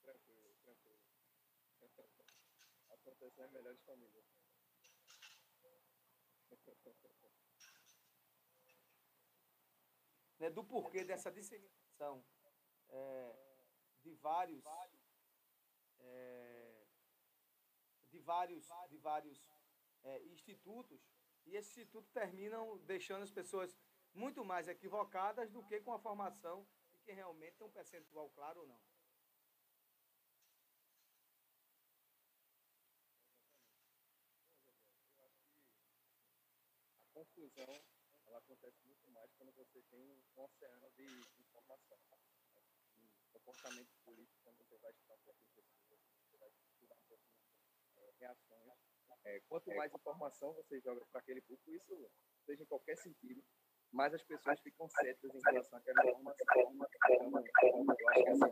Tranquilo, 0.02 0.54
tranquilo. 0.62 1.00
Aconteceu 2.90 3.46
em 3.46 3.52
melhores 3.52 3.80
famílias. 3.84 4.24
Né, 10.42 10.50
do 10.50 10.64
porquê 10.64 11.04
dessa 11.04 11.30
disseminação 11.30 12.24
é, 12.88 13.32
de 14.02 14.12
vários 14.14 14.64
é, 16.00 16.84
de 18.10 18.18
vários 18.18 18.68
de 18.90 18.98
vários 18.98 19.40
é, 20.02 20.20
institutos. 20.24 21.00
E 21.46 21.54
esses 21.54 21.70
institutos 21.70 22.10
terminam 22.10 22.76
deixando 22.78 23.22
as 23.22 23.30
pessoas 23.30 23.78
muito 24.12 24.44
mais 24.44 24.66
equivocadas 24.66 25.48
do 25.48 25.62
que 25.62 25.80
com 25.80 25.92
a 25.92 26.00
formação 26.00 26.66
de 26.92 26.98
quem 27.02 27.14
realmente 27.14 27.56
tem 27.56 27.66
um 27.66 27.70
percentual 27.70 28.28
claro 28.30 28.62
ou 28.62 28.66
não. 28.66 28.80
Ela 37.54 37.91
acontece 38.52 38.84
muito 38.84 39.10
mais 39.12 39.32
quando 39.38 39.50
você 39.52 39.80
tem 39.90 39.98
um 39.98 40.22
oceano 40.36 40.90
de 40.92 41.06
informação. 41.40 41.96
Um 42.98 43.08
comportamento 43.32 43.88
político, 44.04 44.38
quando 44.44 44.58
você 44.58 44.76
vai 44.78 44.92
estudar 44.92 45.14
um 45.14 45.16
de 45.16 45.22
pessoas, 45.54 45.98
você 46.20 46.36
vai 46.36 46.50
estudar 46.50 46.94
um 46.94 47.00
pouco 47.08 47.24
de 47.96 48.10
reações. 48.18 48.76
É, 49.24 49.40
quanto 49.48 49.74
mais 49.74 49.94
informação 49.94 50.52
você 50.52 50.78
joga 50.80 51.00
para 51.10 51.20
aquele 51.20 51.40
público, 51.42 51.72
isso 51.72 52.10
seja 52.44 52.62
em 52.62 52.66
qualquer 52.66 52.96
sentido, 52.96 53.42
mais 53.90 54.12
as 54.12 54.22
pessoas 54.24 54.60
ficam 54.60 54.86
céticas 54.90 55.34
em 55.34 55.40
relação 55.40 55.78
àquela 55.78 56.10
informação. 56.10 56.46
Então, 56.50 56.84
eu 57.28 57.38
acho 58.08 58.22
que 58.22 58.28
essa 58.28 58.48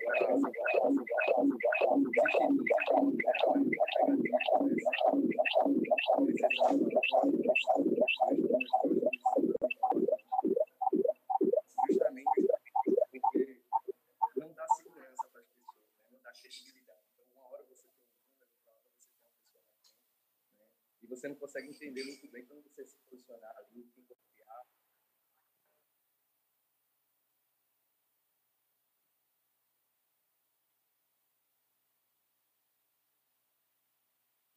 justamente 2.12 2.80
credibilidade. 16.40 17.04
Então, 17.12 17.24
uma 17.32 17.46
hora 17.48 17.62
você 17.64 17.88
tem 17.88 18.06
um 18.06 18.10
número, 18.16 18.50
outra 18.50 18.72
hora 18.72 18.90
você 18.90 19.10
tem 19.10 19.20
uma 19.20 19.30
pessoa 19.30 19.60
na 19.62 19.70
frente, 19.70 19.96
né? 20.58 20.68
e 21.02 21.06
você 21.06 21.28
não 21.28 21.36
consegue 21.36 21.68
entender 21.68 22.04
muito 22.04 22.28
bem 22.28 22.46
quando 22.46 22.62
você 22.62 22.84
se 22.86 22.96
posicionar 23.08 23.56
ali, 23.56 23.86
quem 23.94 24.04
confiar. 24.04 24.66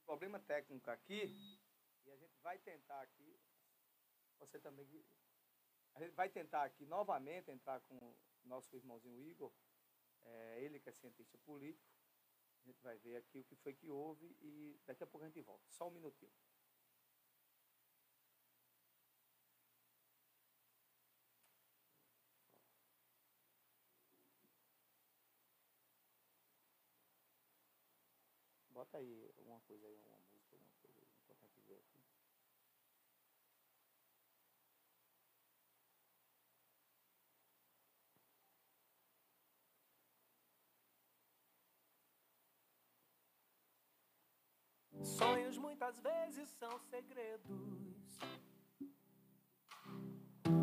problema 0.05 0.39
técnico 0.39 0.91
aqui 0.91 1.59
e 2.05 2.11
a 2.11 2.15
gente 2.15 2.39
vai 2.43 2.59
tentar 2.59 3.01
aqui 3.01 3.35
você 4.37 4.59
também 4.59 4.87
a 5.95 5.99
gente 5.99 6.13
vai 6.13 6.29
tentar 6.29 6.63
aqui 6.63 6.85
novamente 6.85 7.49
entrar 7.49 7.79
com 7.81 7.95
o 7.95 8.17
nosso 8.43 8.75
irmãozinho 8.75 9.19
Igor 9.21 9.51
É, 10.25 10.61
ele 10.61 10.79
que 10.79 10.89
é 10.89 10.91
cientista 10.91 11.37
político. 11.39 11.91
A 12.63 12.67
gente 12.67 12.81
vai 12.81 12.97
ver 12.97 13.17
aqui 13.17 13.39
o 13.39 13.43
que 13.43 13.55
foi 13.55 13.73
que 13.73 13.89
houve 13.89 14.35
e 14.41 14.79
daqui 14.85 15.03
a 15.03 15.07
pouco 15.07 15.25
a 15.25 15.27
gente 15.27 15.41
volta. 15.41 15.65
Só 15.69 15.87
um 15.87 15.91
minutinho. 15.91 16.31
Bota 28.73 28.97
aí 28.97 29.31
alguma 29.37 29.61
coisa 29.61 29.87
aí, 29.87 29.95
uma 30.05 30.17
alguma 30.17 30.73
coisa 30.81 30.99
aí, 30.99 31.07
enquanto 31.21 31.45
a 31.45 31.47
gente 31.47 31.61
vê 31.61 31.75
aqui. 31.75 32.03
Sonhos 45.03 45.57
muitas 45.57 45.99
vezes 45.99 46.49
são 46.57 46.79
segredos 46.89 47.83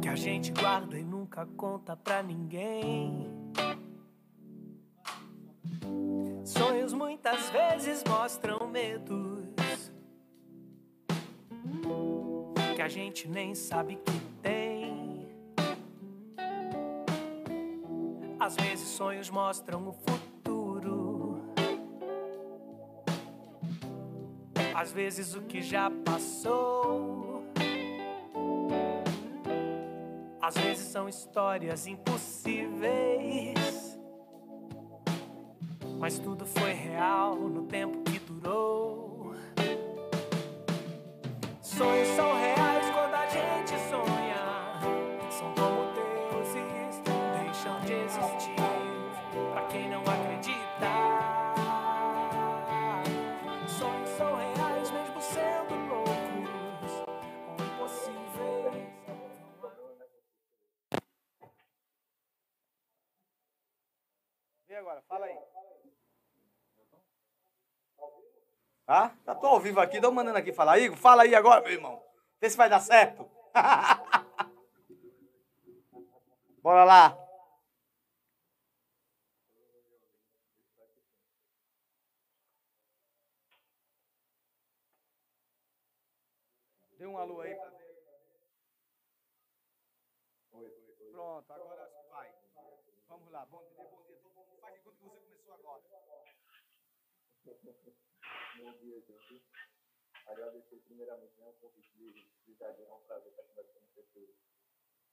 que 0.01 0.09
a 0.09 0.17
gente 0.17 0.51
guarda 0.51 0.99
e 0.99 1.05
nunca 1.05 1.45
conta 1.45 1.95
pra 1.95 2.23
ninguém. 2.23 3.29
Sonhos 6.43 6.95
muitas 6.95 7.51
vezes 7.51 8.03
mostram 8.09 8.67
medos 8.67 9.51
que 12.75 12.83
a 12.83 12.89
gente 12.89 13.29
nem 13.29 13.55
sabe 13.55 13.97
que 13.97 14.21
tem. 14.41 15.29
Às 18.39 18.57
vezes 18.57 18.89
sonhos 18.89 19.29
mostram 19.29 19.87
o 19.87 19.93
futuro. 19.93 20.30
Às 24.81 24.93
vezes 24.93 25.35
o 25.35 25.43
que 25.43 25.61
já 25.61 25.91
passou. 25.91 27.45
Às 30.41 30.57
vezes 30.57 30.87
são 30.87 31.07
histórias 31.07 31.87
impossíveis. 31.87 32.81
Mas 35.99 36.19
tudo 36.19 36.47
foi 36.47 36.73
real 36.73 37.37
no 37.37 37.65
tempo 37.65 38.03
que 38.11 38.19
durou. 38.21 39.35
Sonhos 41.61 42.09
são 42.17 42.40
Ah, 68.93 69.15
já 69.25 69.37
tô 69.37 69.47
ao 69.47 69.61
vivo 69.61 69.79
aqui, 69.79 70.01
tô 70.01 70.11
mandando 70.11 70.37
aqui 70.37 70.53
falar. 70.53 70.81
Igor, 70.81 70.97
fala 70.97 71.23
aí 71.23 71.33
agora, 71.33 71.61
meu 71.61 71.71
irmão. 71.71 72.03
Vê 72.41 72.51
se 72.51 72.57
vai 72.57 72.69
dar 72.69 72.81
certo. 72.81 73.25
Bora 76.61 76.83
lá. 76.83 77.17
Dê 86.99 87.07
um 87.07 87.17
alô 87.17 87.43
aí. 87.43 87.57
Pronto, 91.13 91.53
agora 91.53 91.89
vai. 92.11 92.35
Vamos 93.09 93.31
lá, 93.31 93.47
bom 93.47 93.63
dia, 93.69 93.85
bom 93.85 94.03
dia. 94.03 94.19
Faz 94.61 94.75
de 94.75 94.81
conta 94.81 94.97
você 94.99 95.21
começou 95.21 95.55
agora. 95.55 95.81
Bom 98.31 98.73
dia, 98.79 99.01
gente. 99.03 99.43
Agradecer 100.27 100.77
primeiramente 100.87 101.39
né, 101.41 101.47
o 101.49 101.53
convite 101.55 101.91
de, 101.97 102.13
de 102.47 102.55
Jardim, 102.55 102.83
é 102.85 102.93
um 102.93 103.01
prazer 103.05 103.31
estar 103.33 103.43
conversando 103.45 103.87
com 103.95 104.01
esse, 104.01 104.35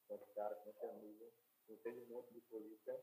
com 0.08 0.16
esse 0.16 0.34
cara, 0.34 0.56
com 0.56 0.70
esse 0.70 0.86
amigo. 0.86 1.34
Eu 1.68 1.76
entendo 1.76 2.06
muito 2.08 2.34
de 2.34 2.42
política. 2.42 3.00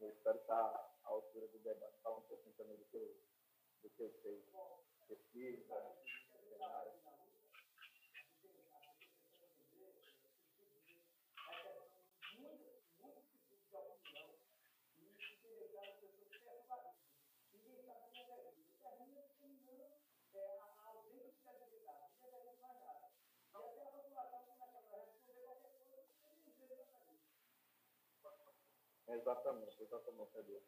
Eu 0.00 0.10
espero 0.10 0.38
estar 0.38 0.56
à 1.04 1.08
altura 1.08 1.48
do 1.48 1.58
debate, 1.60 2.00
falar 2.02 2.18
um 2.18 2.22
pouquinho 2.22 2.54
também 2.56 2.76
do 2.76 2.84
que 2.86 2.96
eu, 2.96 3.16
do 3.82 3.90
que 3.90 4.02
eu 4.02 4.10
sei. 4.22 4.44
Pesquisa, 5.08 5.96
cenário. 6.48 7.03
Exatamente, 29.08 29.82
exatamente, 29.82 30.38
Adu. 30.38 30.62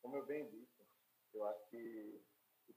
Como 0.00 0.16
eu 0.16 0.26
bem 0.26 0.48
disse, 0.50 0.86
eu 1.34 1.44
acho 1.44 1.66
que, 1.68 2.22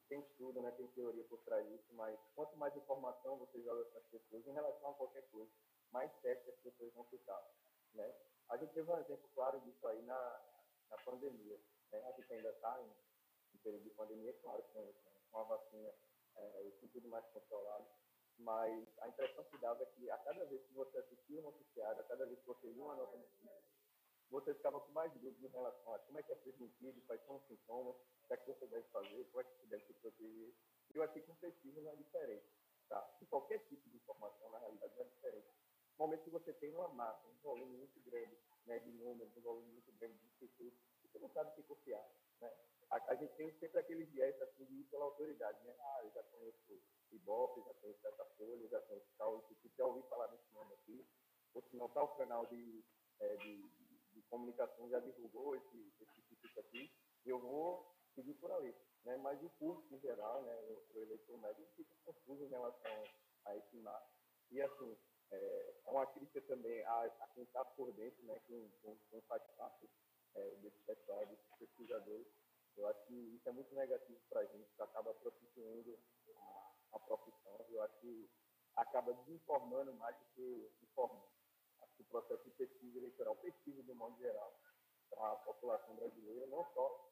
tem 0.10 0.20
estudo, 0.20 0.62
né, 0.62 0.72
tem 0.72 0.88
teoria 0.90 1.24
por 1.26 1.40
trás 1.40 1.66
disso, 1.68 1.94
mas 1.94 2.20
quanto 2.36 2.56
mais 2.58 2.76
informação 2.76 3.38
você 3.38 3.62
joga 3.62 3.84
para 3.86 4.00
as 4.00 4.08
pessoas 4.08 4.46
em 4.46 4.52
relação 4.52 4.90
a 4.90 4.94
qualquer 4.94 5.24
coisa, 5.32 5.52
mais 5.92 6.12
certo 6.22 6.50
as 6.50 6.58
pessoas 6.58 6.94
vão 6.94 7.04
ficar. 7.06 7.42
Né? 7.94 8.14
A 8.50 8.58
gente 8.58 8.74
teve 8.74 8.92
um 8.92 9.00
exemplo 9.00 9.30
claro 9.34 9.60
disso 9.62 9.88
aí 9.88 10.02
na, 10.04 10.42
na 10.90 10.98
pandemia. 10.98 11.60
Né? 11.92 12.04
A 12.04 12.12
gente 12.12 12.34
ainda 12.34 12.50
está 12.50 12.80
em, 12.82 13.56
em 13.56 13.58
período 13.60 13.84
de 13.84 13.90
pandemia, 13.92 14.34
claro, 14.42 14.64
com, 14.74 14.94
com 15.32 15.40
a 15.40 15.44
vacina 15.44 15.94
é, 16.36 16.68
e 16.84 16.88
tudo 16.90 17.08
mais 17.08 17.26
controlado, 17.28 17.88
mas 18.38 18.88
a 19.00 19.08
impressão 19.08 19.44
que 19.46 19.58
dava 19.58 19.82
é 19.82 19.86
que 19.86 20.10
a 20.10 20.18
cada 20.18 20.46
vez 20.46 20.62
que 20.66 20.74
você 20.74 20.98
assistia 20.98 21.40
um 21.40 21.44
noticiário, 21.44 22.02
a 22.02 22.04
cada 22.04 22.26
vez 22.26 22.40
que 22.40 22.48
você 22.48 22.68
lia 22.68 22.84
uma 22.84 22.96
nota 22.96 23.18
notícia, 23.18 23.52
você 24.30 24.54
ficava 24.54 24.80
com 24.80 24.92
mais 24.92 25.12
dúvidas 25.14 25.42
em 25.44 25.48
relação 25.48 25.94
a 25.94 26.00
como 26.00 26.20
é 26.20 26.24
que 26.24 26.32
é 26.32 26.36
transmitido, 26.36 27.02
quais 27.06 27.24
são 27.26 27.38
os 27.38 27.48
sintomas, 27.48 27.96
que 28.28 28.34
é 28.34 28.38
que 28.38 28.48
você 28.48 28.68
deve 28.68 28.88
fazer, 28.90 29.24
como 29.26 29.42
é 29.42 29.44
que 29.44 29.56
você 29.58 29.68
deve 29.68 29.86
se 29.86 29.94
proteger. 29.94 30.54
E 30.94 30.98
eu 30.98 31.04
acho 31.04 31.14
que 31.14 31.22
com 31.22 31.36
pesquisa 31.36 31.82
não 31.82 31.92
é 31.92 31.96
diferente. 31.96 32.46
Tá? 32.90 33.02
Com 33.20 33.26
qualquer 33.28 33.60
tipo 33.68 33.90
de 33.90 33.98
informação, 33.98 34.50
na 34.52 34.60
realidade, 34.60 34.94
não 34.96 35.04
é 35.04 35.08
diferente. 35.08 35.48
No 35.98 36.06
momento 36.06 36.24
que 36.24 36.30
você 36.30 36.54
tem 36.54 36.74
uma 36.74 36.88
massa, 36.90 37.28
um 37.28 37.38
volume 37.42 37.78
muito 37.78 38.00
grande 38.02 38.38
né, 38.66 38.80
de 38.80 38.92
números, 38.92 39.36
um 39.38 39.42
volume 39.42 39.72
muito 39.72 39.92
grande 39.94 40.18
de 40.18 40.26
institutos, 40.26 40.80
você 41.04 41.20
não 41.20 41.30
sabe 41.30 41.52
o 41.52 41.54
que 41.54 41.64
confiar. 41.64 42.06
Né? 42.42 42.52
A, 42.90 43.12
a 43.12 43.16
gente 43.16 43.34
tem 43.36 43.52
sempre 43.60 43.80
aquele 43.80 44.06
viés 44.06 44.40
assim, 44.42 44.66
de 44.66 44.82
ir 44.82 44.84
pela 44.86 45.06
autoridade. 45.06 45.64
Né? 45.64 45.74
Ah, 45.80 46.02
eu 46.04 46.12
já 46.12 46.24
conheço 46.24 46.74
o 47.12 47.16
Ibope, 47.16 47.62
já 47.62 47.74
conheço 47.76 48.08
essa 48.08 48.26
folha, 48.38 48.68
já 48.68 48.82
conheço 48.82 49.08
tal 49.18 49.38
instituto, 49.38 49.76
já 49.78 49.86
ouvi 49.86 50.02
falar 50.10 50.32
nesse 50.32 50.54
nome 50.54 50.74
aqui. 50.74 51.06
Ou 51.54 51.62
se 51.62 51.78
não, 51.78 51.88
tal 51.90 52.10
canal 52.18 52.46
de, 52.48 52.84
é, 53.20 53.36
de 53.38 53.86
de 54.16 54.22
comunicação 54.24 54.90
já 54.90 55.00
divulgou 55.00 55.56
esse, 55.56 55.94
esse 56.00 56.20
instituto 56.20 56.60
aqui, 56.62 56.90
eu 57.26 57.38
vou 57.40 57.94
seguir 58.16 58.34
por 58.36 58.52
ali. 58.52 58.74
Né? 59.04 59.18
Mas 59.18 59.44
o 59.44 59.50
público 59.52 59.94
em 59.94 60.00
geral, 60.00 60.42
né, 60.44 60.56
o, 60.62 60.98
o 60.98 61.02
eleitor 61.02 61.38
médio, 61.40 61.68
fica 61.76 61.94
confuso 62.06 62.46
em 62.46 62.50
relação 62.50 63.04
a 63.46 63.56
esse 63.58 63.78
marco. 63.78 64.10
E, 64.52 64.62
assim, 64.62 64.98
é, 65.32 65.74
é 65.86 65.92
uma 65.92 66.06
crítica 66.08 66.42
também 66.44 66.82
a, 66.86 67.04
a 67.20 67.28
quem 67.34 67.44
está 67.44 67.65
por 67.76 67.92
dentro, 67.94 68.24
né, 68.26 68.40
quem, 68.48 68.70
quem, 68.82 68.98
quem 69.10 69.22
faz 69.22 69.44
parte 69.58 69.90
é, 70.36 70.50
desse 70.56 70.80
pessoal, 70.86 71.26
desses 71.26 71.52
pesquisadores. 71.58 72.28
Eu 72.76 72.88
acho 72.88 73.06
que 73.06 73.14
isso 73.14 73.48
é 73.48 73.52
muito 73.52 73.74
negativo 73.74 74.20
para 74.30 74.42
a 74.42 74.46
gente, 74.46 74.70
que 74.76 74.82
acaba 74.82 75.14
prostituindo 75.14 75.98
a, 76.36 76.74
a 76.94 77.00
profissão. 77.00 77.66
Eu 77.70 77.82
acho 77.84 77.98
que 78.00 78.30
acaba 78.76 79.14
desinformando 79.14 79.94
mais 79.94 80.16
do 80.18 80.26
que 80.36 80.72
informando 80.84 81.36
o 81.98 82.04
processo 82.06 82.44
de 82.44 82.52
pesquisa 82.52 82.98
eleitoral, 82.98 83.36
pesquisa 83.38 83.82
de 83.84 83.92
um 83.92 83.96
modo 83.96 84.18
geral, 84.18 84.54
para 85.10 85.32
a 85.32 85.36
população 85.38 85.96
brasileira, 85.96 86.46
não 86.48 86.66
só 86.74 87.10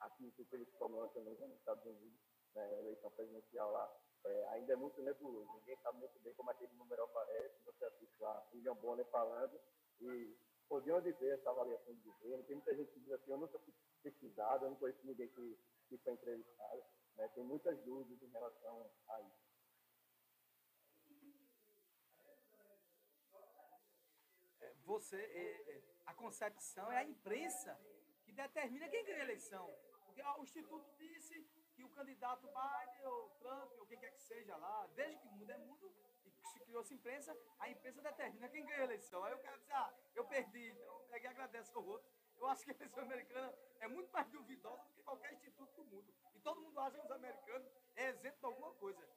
aqui 0.00 0.26
em 0.26 0.32
Super 0.32 0.64
Comando, 0.78 1.12
também 1.12 1.34
nos 1.36 1.58
Estados 1.58 1.84
Unidos, 1.84 2.20
né, 2.54 2.78
eleição 2.78 3.10
presidencial 3.10 3.70
lá, 3.70 4.00
é, 4.24 4.48
ainda 4.48 4.72
é 4.72 4.76
muito 4.76 5.00
nebuloso. 5.02 5.52
Ninguém 5.58 5.76
sabe 5.82 5.98
muito 5.98 6.18
bem 6.20 6.32
como 6.34 6.50
aquele 6.50 6.72
número 6.74 7.02
aparece. 7.02 7.62
Você 7.66 7.84
assiste 7.84 8.20
lá 8.20 8.46
William 8.54 8.74
Bonner 8.76 9.04
falando 9.06 9.60
e 10.00 10.36
podiam 10.68 11.00
dizer 11.00 11.38
essa 11.38 11.50
avaliação 11.50 11.94
de 11.94 12.00
governo. 12.00 12.44
Tem 12.44 12.56
muita 12.56 12.74
gente 12.74 12.92
que 12.92 13.00
diz 13.00 13.12
assim: 13.12 13.30
eu 13.30 13.38
nunca 13.38 13.58
fui 13.58 13.74
pesquisado, 14.02 14.64
eu 14.64 14.70
não 14.70 14.76
conheço 14.76 15.06
ninguém 15.06 15.28
que, 15.28 15.58
que 15.88 15.98
foi 15.98 16.12
entrevistado. 16.12 16.82
Né? 17.16 17.28
Tem 17.34 17.44
muitas 17.44 17.78
dúvidas 17.84 18.22
em 18.22 18.32
relação 18.32 18.90
a 19.08 19.20
isso. 19.22 19.44
você, 24.84 25.16
é, 25.16 25.76
é, 25.76 25.82
a 26.06 26.14
concepção 26.14 26.90
é 26.92 26.98
a 26.98 27.04
imprensa 27.04 27.78
que 28.24 28.32
determina 28.32 28.88
quem 28.88 29.04
ganha 29.04 29.18
a 29.18 29.24
eleição. 29.24 29.66
Porque 30.04 30.22
o 30.22 30.42
Instituto 30.42 30.88
disse 30.96 31.42
que 31.74 31.82
o 31.82 31.88
candidato 31.90 32.46
Biden 32.46 33.06
ou 33.06 33.30
Trump, 33.40 33.72
ou 33.78 33.86
quem 33.86 33.98
quer 33.98 34.12
que 34.12 34.22
seja 34.22 34.56
lá, 34.56 34.86
desde 34.94 35.18
que 35.20 35.28
o 35.28 35.32
mundo 35.32 35.50
é 35.50 35.58
mundo, 35.58 35.94
criou-se 36.74 36.92
imprensa, 36.92 37.36
a 37.60 37.70
imprensa 37.70 38.02
determina 38.02 38.48
quem 38.48 38.66
ganha 38.66 38.80
a 38.80 38.84
eleição. 38.84 39.22
Aí 39.22 39.32
o 39.32 39.38
cara 39.38 39.56
diz, 39.58 39.70
ah, 39.70 39.94
eu 40.16 40.24
perdi, 40.24 40.70
então 40.70 41.00
pega 41.08 41.28
e 41.28 41.30
agradece 41.30 41.70
ao 41.76 41.84
outro. 41.86 42.10
Eu 42.36 42.48
acho 42.48 42.64
que 42.64 42.72
a 42.72 42.74
eleição 42.74 43.04
americana 43.04 43.54
é 43.78 43.86
muito 43.86 44.10
mais 44.12 44.26
duvidosa 44.28 44.82
do 44.82 44.90
que 44.94 45.02
qualquer 45.04 45.32
instituto 45.34 45.72
do 45.76 45.84
mundo. 45.84 46.12
E 46.34 46.40
todo 46.40 46.60
mundo 46.60 46.80
acha 46.80 46.98
que 46.98 47.04
os 47.04 47.10
americanos 47.12 47.68
é 47.94 48.08
exemplo 48.08 48.40
de 48.40 48.46
alguma 48.46 48.74
coisa. 48.74 49.08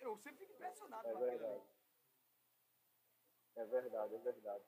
Eu 0.00 0.18
sempre 0.18 0.40
fico 0.40 0.52
impressionado 0.52 1.08
É 1.08 1.12
com 1.12 1.16
aquilo 1.16 1.30
ali. 1.30 1.38
verdade. 1.38 1.68
É 3.56 3.64
verdade, 3.64 4.14
é 4.14 4.18
verdade. 4.18 4.64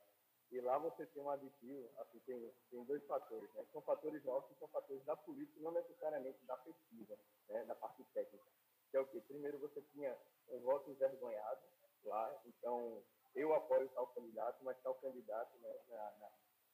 E 0.50 0.60
lá 0.62 0.78
você 0.78 1.06
tem 1.06 1.22
um 1.22 1.30
aditivo, 1.30 1.92
assim, 2.00 2.18
tem, 2.20 2.52
tem 2.70 2.84
dois 2.84 3.04
fatores, 3.06 3.52
né? 3.52 3.64
São 3.70 3.82
fatores 3.82 4.24
novos 4.24 4.48
que 4.48 4.58
são 4.58 4.66
fatores 4.68 5.04
da 5.04 5.14
política, 5.14 5.60
não 5.60 5.72
necessariamente 5.72 6.42
da 6.46 6.56
pesquisa, 6.56 7.16
né? 7.50 7.64
Da 7.66 7.74
parte 7.74 8.02
técnica. 8.14 8.46
Que 8.90 8.96
é 8.96 9.00
o 9.00 9.06
quê? 9.06 9.20
Primeiro 9.20 9.58
você 9.58 9.80
tinha 9.92 10.18
um 10.48 10.58
voto 10.60 10.90
envergonhado 10.90 11.60
lá, 12.08 12.40
então 12.46 13.02
eu 13.34 13.54
apoio 13.54 13.88
tal 13.90 14.06
candidato, 14.08 14.64
mas 14.64 14.80
tal 14.82 14.94
candidato, 14.96 15.56
né, 15.58 15.74
na, 15.88 16.18
na- 16.18 16.32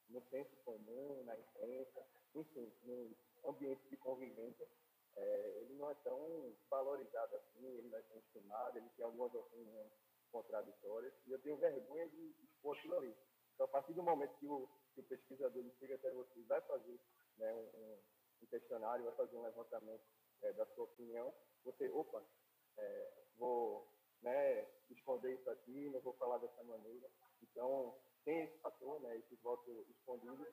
no 0.09 0.23
senso 0.31 0.55
comum, 0.65 1.25
na 1.25 1.37
imprensa, 1.39 2.07
enfim, 2.35 2.73
no 2.85 3.17
ambiente 3.51 3.89
de 3.89 3.97
convivência, 3.97 4.67
é, 5.17 5.49
ele 5.63 5.75
não 5.75 5.91
é 5.91 5.95
tão 5.97 6.55
valorizado 6.71 7.37
assim, 7.37 7.67
ele 7.67 7.89
não 7.89 7.99
é 7.99 8.03
tão 8.03 8.19
estimado, 8.19 8.79
ele 8.79 8.89
tem 8.91 9.05
algumas 9.05 9.35
opiniões 9.35 9.93
contraditórias, 10.31 11.13
e 11.27 11.33
eu 11.33 11.41
tenho 11.43 11.57
vergonha 11.57 12.09
de 12.09 12.35
expor 12.45 12.77
aquilo 12.77 12.99
ali. 12.99 13.17
Então, 13.55 13.67
a 13.67 13.69
partir 13.71 13.95
do 13.95 14.03
momento 14.03 14.37
que 14.39 14.47
o, 14.47 14.69
que 14.95 15.01
o 15.01 15.05
pesquisador 15.05 15.65
chega 15.79 15.95
até 15.97 16.11
você 16.13 16.43
vai 16.43 16.61
fazer 16.63 17.01
né, 17.39 17.53
um, 17.55 17.59
um- 17.59 17.99
um 18.43 18.47
questionário, 18.47 19.05
vai 19.07 19.15
fazer 19.17 19.37
um 19.37 19.43
levantamento 19.43 20.05
é, 20.43 20.53
da 20.53 20.67
sua 20.75 20.85
opinião, 20.85 21.35
você, 21.65 21.89
opa, 21.89 22.23
é, 22.79 23.13
vou 23.39 23.96
né, 24.27 24.67
esconder 24.91 25.35
isso 25.35 25.49
aqui, 25.49 25.89
não 25.91 26.01
vou 26.01 26.13
falar 26.15 26.39
dessa 26.39 26.63
maneira. 26.65 27.09
Então, 27.41 27.97
tem 28.25 28.43
esse 28.43 28.59
fator, 28.59 29.01
né, 29.01 29.17
esse 29.17 29.37
voto 29.37 29.87
escondido, 29.89 30.47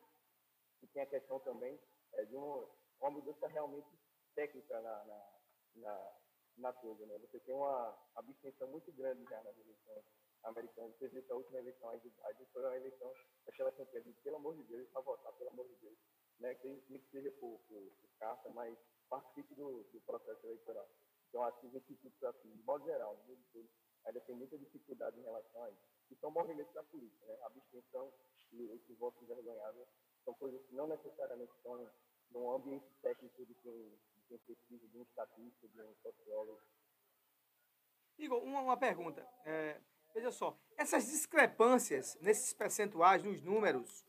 e 0.84 0.88
tem 0.88 1.02
a 1.02 1.08
questão 1.08 1.40
também 1.40 1.80
é, 2.14 2.26
de 2.26 2.36
uma, 2.36 2.70
uma 3.02 3.10
mudança 3.10 3.48
realmente 3.48 3.90
técnica 4.36 4.80
na, 4.80 5.06
na, 5.06 5.40
na, 5.76 6.14
na 6.58 6.74
coisa. 6.74 7.04
Né? 7.08 7.18
Você 7.18 7.40
tem 7.40 7.56
uma 7.56 7.98
abstenção 8.16 8.68
muito 8.68 8.92
grande 8.92 9.24
já 9.24 9.42
nas 9.44 9.58
eleições 9.58 10.06
americanas. 10.44 10.96
Você 10.98 11.08
viu 11.08 11.24
que 11.24 11.32
a 11.32 11.36
última 11.36 11.60
eleição, 11.60 11.90
a 11.90 11.98
gente, 11.98 12.16
a 12.26 12.34
gente 12.34 12.52
foi 12.52 12.62
uma 12.62 12.76
eleição, 12.76 13.12
aquela 13.48 13.72
campanha 13.72 14.04
de, 14.04 14.14
pelo 14.22 14.36
amor 14.36 14.56
de 14.56 14.64
Deus, 14.64 14.88
para 14.90 15.02
votar, 15.02 15.34
pelo 15.34 15.50
amor 15.50 15.68
de 15.68 15.76
Deus. 15.76 15.98
Né? 16.40 16.54
Que 16.56 16.68
nem 16.68 16.80
que 16.80 17.10
seja 17.10 17.32
por, 17.40 17.60
por, 17.68 17.82
por 17.82 18.10
carta, 18.20 18.50
mas 18.52 18.78
participe 19.10 19.56
do, 19.56 19.84
do 19.84 20.02
processo 20.02 20.46
eleitoral. 20.46 20.88
Então, 21.34 21.44
acho 21.46 21.60
que 21.62 21.66
os 21.66 21.74
institutos, 21.74 22.24
assim, 22.24 22.56
de 22.56 22.62
modo 22.62 22.86
geral, 22.86 23.18
todo, 23.26 23.68
ainda 24.06 24.22
tem 24.22 24.36
muita 24.36 24.56
dificuldade 24.56 25.20
em 25.20 25.24
relação 25.24 25.64
a 25.64 25.72
isso. 25.72 25.82
E 26.12 26.16
são 26.18 26.30
movimentos 26.30 26.72
da 26.76 26.84
política, 26.84 27.26
né? 27.26 27.36
A 27.42 27.48
abstenção 27.48 28.14
e 28.52 28.70
esse 28.76 28.94
voto 28.94 29.18
envergonhado 29.24 29.88
são 30.24 30.36
coisas 30.36 30.64
que 30.68 30.76
não 30.76 30.86
necessariamente 30.86 31.52
estão 31.58 31.90
num 32.30 32.52
ambiente 32.52 32.86
técnico 33.02 33.44
de 33.48 33.56
quem, 33.56 34.00
de 34.16 34.22
quem 34.28 34.38
pesquisa, 34.38 34.88
de 34.88 34.96
um 34.96 35.02
estatístico, 35.02 35.68
de 35.70 35.82
um 35.82 35.96
sociólogo. 36.04 36.62
Igor, 38.20 38.44
uma, 38.44 38.62
uma 38.62 38.78
pergunta. 38.78 39.28
É, 39.44 39.82
veja 40.14 40.32
só, 40.32 40.56
essas 40.78 41.08
discrepâncias 41.08 42.16
nesses 42.22 42.54
percentuais, 42.54 43.24
nos 43.24 43.42
números, 43.42 44.06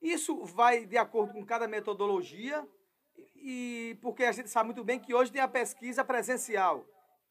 isso 0.00 0.44
vai 0.44 0.86
de 0.86 0.96
acordo 0.96 1.32
com 1.32 1.44
cada 1.44 1.66
metodologia 1.66 2.64
e 3.34 3.98
porque 4.00 4.24
a 4.24 4.32
gente 4.32 4.48
sabe 4.48 4.66
muito 4.66 4.84
bem 4.84 4.98
que 5.00 5.14
hoje 5.14 5.32
tem 5.32 5.40
a 5.40 5.48
pesquisa 5.48 6.04
presencial, 6.04 6.86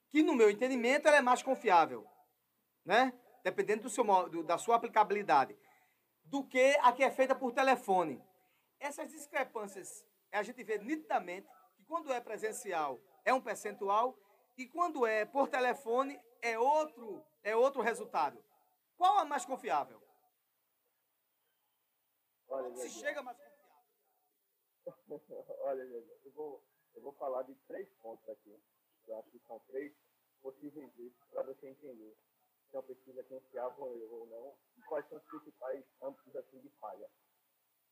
que 0.10 0.22
no 0.22 0.36
meu 0.36 0.50
entendimento 0.50 1.08
ela 1.08 1.18
é 1.18 1.22
mais 1.22 1.42
confiável, 1.42 2.06
né? 2.86 3.14
Dependendo 3.44 3.84
do 3.84 3.90
seu, 3.90 4.04
mo- 4.04 4.30
do- 4.30 4.44
da 4.44 4.58
sua 4.58 4.76
aplicabilidade, 4.76 5.58
do 6.24 6.44
que 6.44 6.78
a 6.82 6.92
que 6.92 7.04
é 7.04 7.10
feita 7.12 7.34
por 7.36 7.52
telefone. 7.52 8.22
Essas 8.80 9.10
discrepâncias 9.12 10.06
a 10.32 10.44
gente 10.44 10.64
vê 10.64 10.78
nitidamente 10.78 11.48
que 11.76 11.84
quando 11.86 12.12
é 12.14 12.20
presencial 12.22 13.00
é 13.26 13.34
um 13.34 13.42
percentual 13.42 14.18
e 14.58 14.66
quando 14.68 15.06
é 15.06 15.26
por 15.26 15.48
telefone 15.48 16.20
é 16.42 16.58
outro, 16.58 17.24
é 17.44 17.56
outro 17.56 17.82
resultado. 17.82 18.44
Qual 18.98 19.18
a 19.20 19.26
mais 19.26 19.46
confiável? 19.46 20.02
Se 22.76 22.90
chega 23.00 23.22
mais 23.24 23.38
Olha, 25.62 25.82
eu 25.82 26.32
vou, 26.34 26.64
eu 26.96 27.02
vou 27.02 27.14
falar 27.14 27.44
de 27.44 27.56
três 27.68 27.90
pontos 28.02 28.28
aqui. 28.30 28.60
Eu 29.08 29.18
acho 29.18 29.30
que 29.32 29.40
são 29.48 29.60
três 29.68 29.94
possíveis 30.42 30.92
eixos 31.00 31.28
para 31.30 31.44
você 31.44 31.68
entender 31.70 32.18
se 32.70 32.76
é 32.76 32.80
uma 32.80 32.88
pesquisa 32.88 33.24
confiável 33.24 33.86
ou 33.86 34.26
não 34.28 34.58
e 34.78 34.82
quais 34.84 35.08
são 35.10 35.18
os 35.18 35.24
principais 35.26 35.86
âmbitos 36.02 36.36
assim, 36.36 36.60
de 36.62 36.70
falha. 36.80 37.10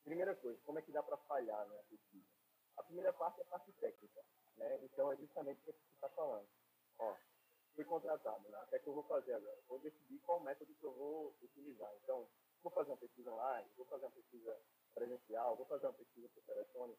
Primeira 0.04 0.34
coisa, 0.36 0.58
como 0.64 0.78
é 0.78 0.82
que 0.82 0.92
dá 0.92 1.02
para 1.02 1.16
falhar 1.18 1.68
né, 1.68 1.78
a 1.78 1.82
pesquisa? 1.84 2.26
A 2.78 2.82
primeira 2.82 3.12
parte 3.12 3.40
é 3.40 3.42
a 3.42 3.46
parte 3.46 3.72
técnica. 3.72 4.24
Né? 4.56 4.80
Então, 4.84 5.12
é 5.12 5.16
justamente 5.16 5.60
o 5.60 5.64
que 5.64 5.72
você 5.72 5.94
está 5.94 6.08
falando. 6.10 6.48
Ó, 6.98 7.16
fui 7.74 7.84
contratado, 7.84 8.48
né? 8.48 8.62
o 8.62 8.66
que 8.68 8.76
é 8.76 8.78
que 8.78 8.88
eu 8.88 8.94
vou 8.94 9.04
fazer 9.04 9.34
agora? 9.34 9.60
Vou 9.68 9.78
decidir 9.80 10.18
qual 10.20 10.40
método 10.40 10.74
que 10.74 10.84
eu 10.84 10.92
vou 10.92 11.34
utilizar. 11.42 11.94
Então, 12.02 12.28
vou 12.62 12.72
fazer 12.72 12.90
uma 12.90 12.96
pesquisa 12.96 13.30
online, 13.30 13.70
vou 13.76 13.86
fazer 13.86 14.06
uma 14.06 14.12
pesquisa 14.12 14.60
presencial, 14.94 15.56
vou 15.56 15.66
fazer 15.66 15.86
uma 15.86 15.94
pesquisa 15.94 16.28
por 16.30 16.42
telefone. 16.44 16.96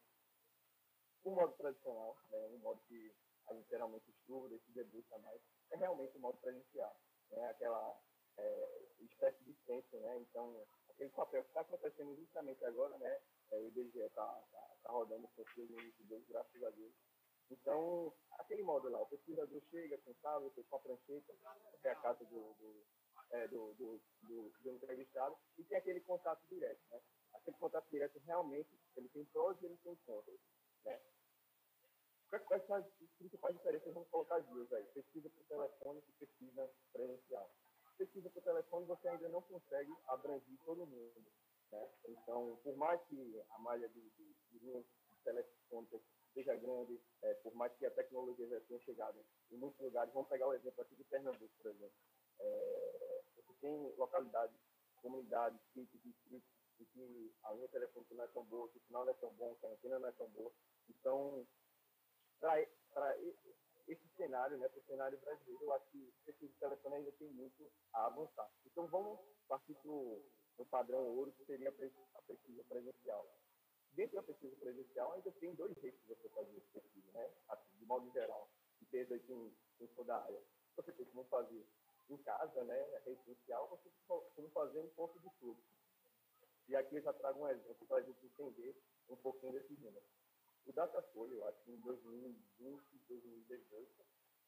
O 1.24 1.30
modo 1.30 1.52
tradicional, 1.56 2.16
né, 2.30 2.38
um 2.46 2.58
modo 2.58 2.80
que 2.88 3.14
a 3.48 3.54
gente 3.54 3.68
geralmente 3.68 4.10
estuda 4.10 4.54
e 4.54 4.60
se 4.60 4.70
debruça 4.72 5.18
mais, 5.18 5.40
é 5.70 5.76
realmente 5.76 6.16
o 6.16 6.20
modo 6.20 6.38
presencial. 6.38 6.96
Né? 7.30 7.48
Aquela 7.50 8.00
é, 8.38 8.82
espécie 9.00 9.42
de 9.44 9.54
censo, 9.64 9.96
né? 9.98 10.18
Então, 10.18 10.66
aquele 10.90 11.10
papel 11.10 11.42
que 11.42 11.48
está 11.48 11.60
acontecendo 11.62 12.16
justamente 12.16 12.64
agora, 12.64 12.96
né? 12.98 13.20
É, 13.50 13.56
o 13.58 13.68
IBGE 13.68 14.00
está 14.00 14.26
tá, 14.26 14.76
tá 14.82 14.92
rodando 14.92 15.26
os 15.26 15.34
seus 15.34 15.70
início 15.70 16.04
Deus, 16.06 16.24
graças 16.28 16.62
a 16.62 16.70
Deus. 16.70 16.92
Então, 17.50 18.12
aquele 18.32 18.62
modo 18.62 18.88
lá, 18.88 19.02
o 19.02 19.06
pesquisador 19.06 19.60
chega 19.70 19.98
com 19.98 20.14
tablet, 20.14 20.62
com 20.64 20.76
a 20.76 20.80
prancheta, 20.80 21.34
até 21.74 21.90
a 21.90 21.96
casa 21.96 22.24
do, 22.24 22.54
do, 22.54 22.86
é, 23.30 23.48
do, 23.48 23.74
do, 23.74 24.00
do, 24.22 24.50
do 24.50 24.70
entrevistado, 24.70 25.36
e 25.58 25.64
tem 25.64 25.78
aquele 25.78 26.00
contato 26.00 26.46
direto, 26.48 26.80
né? 26.90 27.00
Aquele 27.34 27.56
contato 27.58 27.88
direto 27.90 28.18
realmente, 28.20 28.70
ele 28.96 29.08
tem 29.10 29.24
prós 29.26 29.60
e 29.60 29.66
ele 29.66 29.76
tem 29.78 29.96
contras, 30.06 30.40
né? 30.84 31.00
Quais- 32.30 32.44
Quais 32.46 32.66
são 32.66 32.76
as 32.76 32.86
principais 33.18 33.54
diferenças? 33.56 33.92
Vamos 33.92 34.08
colocar 34.08 34.36
as 34.36 34.46
duas 34.46 34.72
aí. 34.72 34.84
Pesquisa 34.86 35.28
por 35.30 35.44
telefone 35.44 36.02
e 36.08 36.12
pesquisa 36.12 36.70
presencial. 36.92 37.50
Pesquisa 37.98 38.30
por 38.30 38.42
telefone, 38.42 38.86
você 38.86 39.08
ainda 39.08 39.28
não 39.28 39.42
consegue 39.42 39.92
abranger 40.08 40.58
todo 40.64 40.86
mundo. 40.86 41.14
Né? 41.70 41.90
Então, 42.08 42.56
por 42.62 42.76
mais 42.76 43.00
que 43.08 43.40
a 43.50 43.51
malha 43.62 43.88
de, 43.88 44.00
de, 44.00 44.34
de 44.50 44.58
linhas 44.58 44.84
telefônicas 45.24 46.00
seja 46.34 46.54
grande, 46.56 46.98
é, 47.22 47.34
por 47.34 47.54
mais 47.54 47.72
que 47.76 47.86
a 47.86 47.90
tecnologia 47.90 48.48
já 48.48 48.60
tenha 48.62 48.80
chegado 48.80 49.22
em 49.50 49.56
muitos 49.56 49.78
lugares, 49.80 50.12
vamos 50.14 50.28
pegar 50.28 50.48
o 50.48 50.54
exemplo 50.54 50.82
aqui 50.82 50.96
de 50.96 51.04
Pernambuco, 51.04 51.52
por 51.58 51.70
exemplo. 51.70 51.94
É, 52.40 53.22
você 53.36 53.52
tem 53.60 53.94
localidades, 53.96 54.56
comunidades, 55.02 55.60
sítios, 55.74 56.02
distritos, 56.02 56.48
em 56.80 56.84
que 56.86 57.34
a 57.44 57.52
linha 57.52 57.68
telefônica 57.68 58.14
não 58.14 58.24
é 58.24 58.28
tão 58.28 58.44
boa, 58.44 58.68
que 58.70 58.78
o 58.78 58.82
sinal 58.86 59.04
não 59.04 59.12
é 59.12 59.16
tão 59.16 59.30
bom, 59.34 59.54
que 59.56 59.66
a 59.66 59.70
antena 59.70 59.98
não 59.98 60.08
é 60.08 60.12
tão 60.12 60.28
boa. 60.30 60.52
Então, 60.88 61.46
para 62.40 63.16
esse 63.86 64.08
cenário, 64.16 64.56
né, 64.58 64.68
para 64.68 64.80
o 64.80 64.84
cenário 64.84 65.18
brasileiro, 65.20 65.62
eu 65.64 65.72
acho 65.74 65.86
que 65.90 65.98
o 65.98 66.12
pesquisa 66.24 66.52
de 66.52 66.58
telefone 66.58 66.96
ainda 66.96 67.12
tem 67.12 67.28
muito 67.28 67.70
a 67.92 68.06
avançar. 68.06 68.50
Então, 68.66 68.86
vamos 68.86 69.20
partir 69.46 69.74
para 69.74 69.90
o 69.90 70.66
padrão 70.70 71.04
ouro, 71.04 71.32
que 71.32 71.44
seria 71.44 71.68
a 71.68 71.72
pres- 71.72 71.92
a 72.14 72.22
pesquisa 72.22 72.64
presencial. 72.64 73.26
Dentro 73.92 74.16
da 74.16 74.22
pesquisa 74.22 74.56
presencial, 74.56 75.12
ainda 75.12 75.30
tem 75.32 75.54
dois 75.54 75.74
jeitos 75.78 76.00
de 76.02 76.08
você 76.08 76.28
fazer 76.30 76.56
essa 76.56 76.80
pesquisa, 76.80 77.12
né? 77.12 77.30
Assim, 77.48 77.76
de 77.78 77.84
modo 77.84 78.10
geral, 78.12 78.48
e 78.80 78.86
desde 78.86 79.18
quem, 79.20 79.54
quem 79.78 79.88
for 79.88 80.04
da 80.04 80.16
área. 80.16 80.42
Você 80.76 80.92
tem 80.92 81.04
como 81.06 81.24
fazer 81.24 81.66
em 82.08 82.16
casa, 82.18 82.64
né, 82.64 83.00
rede 83.04 83.22
social, 83.24 83.68
você 83.68 83.90
tem 83.90 83.92
como 84.34 84.50
fazer 84.50 84.80
um 84.80 84.88
ponto 84.90 85.18
de 85.20 85.28
fluxo. 85.38 85.62
E 86.68 86.76
aqui 86.76 86.91
eu 87.02 87.04
já 87.04 87.12
trago 87.14 87.40
um 87.40 87.48
exemplo 87.48 87.86
para 87.86 87.96
a 87.96 88.02
gente 88.02 88.24
entender 88.24 88.76
um 89.08 89.16
pouquinho 89.16 89.52
desse 89.52 89.72
número. 89.74 90.04
O 90.64 90.72
Datafolha, 90.72 91.34
eu 91.34 91.48
acho 91.48 91.60
que 91.64 91.72
em 91.72 91.80
2020, 91.80 92.80
2018, 93.08 93.90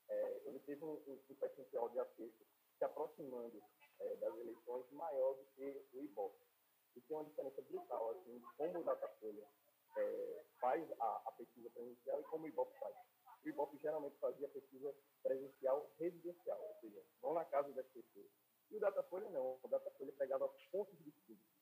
é, 0.08 0.42
ele 0.44 0.60
teve 0.60 0.84
um, 0.84 0.92
um, 0.92 1.88
de 1.88 1.98
acerto 1.98 2.46
se 2.78 2.84
aproximando 2.84 3.60
é, 3.98 4.16
das 4.16 4.32
eleições 4.36 4.88
maior 4.92 5.34
do 5.34 5.44
que 5.56 5.84
o 5.94 6.02
Ibope. 6.04 6.46
E 6.94 7.00
tem 7.00 7.16
uma 7.16 7.24
diferença 7.24 7.60
brutal, 7.62 8.10
assim, 8.10 8.40
como 8.56 8.78
o 8.78 8.84
Datafolha 8.84 9.48
é, 9.96 10.44
faz 10.60 10.88
a, 11.00 11.22
a 11.26 11.32
pesquisa 11.32 11.68
presencial 11.70 12.20
e 12.20 12.24
como 12.24 12.44
o 12.44 12.48
Ibope 12.48 12.78
faz. 12.78 12.94
O 13.44 13.48
Ibope 13.48 13.78
geralmente 13.78 14.16
fazia 14.18 14.48
pesquisa 14.48 14.94
presencial 15.24 15.90
residencial, 15.98 16.62
ou 16.62 16.74
seja, 16.80 17.02
vão 17.20 17.34
na 17.34 17.44
casa 17.46 17.72
das 17.72 17.86
pessoas. 17.88 18.30
E 18.70 18.76
o 18.76 18.80
Datafolha 18.80 19.28
não, 19.30 19.58
o 19.60 19.68
Datafolha 19.68 20.12
pegava 20.12 20.48
pontos 20.70 20.96
de 21.02 21.10
estudo. 21.10 21.53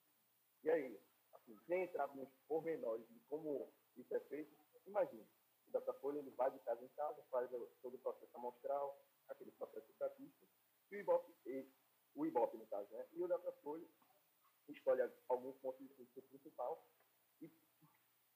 E 0.63 0.71
aí, 0.71 1.01
assim, 1.33 1.55
gente 1.55 1.73
entrar 1.73 2.07
nos 2.15 2.29
pormenores 2.47 3.07
de 3.09 3.21
como 3.29 3.73
isso 3.97 4.15
é 4.15 4.21
feito, 4.21 4.57
imagine, 4.87 5.27
o 5.69 5.71
Datafolha 5.73 6.19
ele 6.19 6.31
vai 6.31 6.51
de 6.51 6.59
casa 6.61 6.85
em 6.85 6.89
casa, 6.89 7.23
faz 7.31 7.51
todo 7.81 7.95
o 7.95 7.99
processo 7.99 8.37
amostral, 8.37 8.99
aquele 9.29 9.51
processo 9.53 9.91
estatístico, 9.91 10.47
e 10.91 10.97
o 10.97 11.01
Ibope, 11.01 11.33
e- 11.47 11.69
o 12.15 12.27
Ibope 12.27 12.57
no 12.59 12.67
caso, 12.67 12.89
né? 12.93 13.07
E 13.13 13.23
o 13.23 13.29
Datafolha 13.29 13.87
escolhe 14.69 15.03
alguns 15.29 15.57
pontos 15.59 15.81
de 15.81 15.95
fluxo 15.95 16.23
principal 16.23 16.87
e 17.41 17.51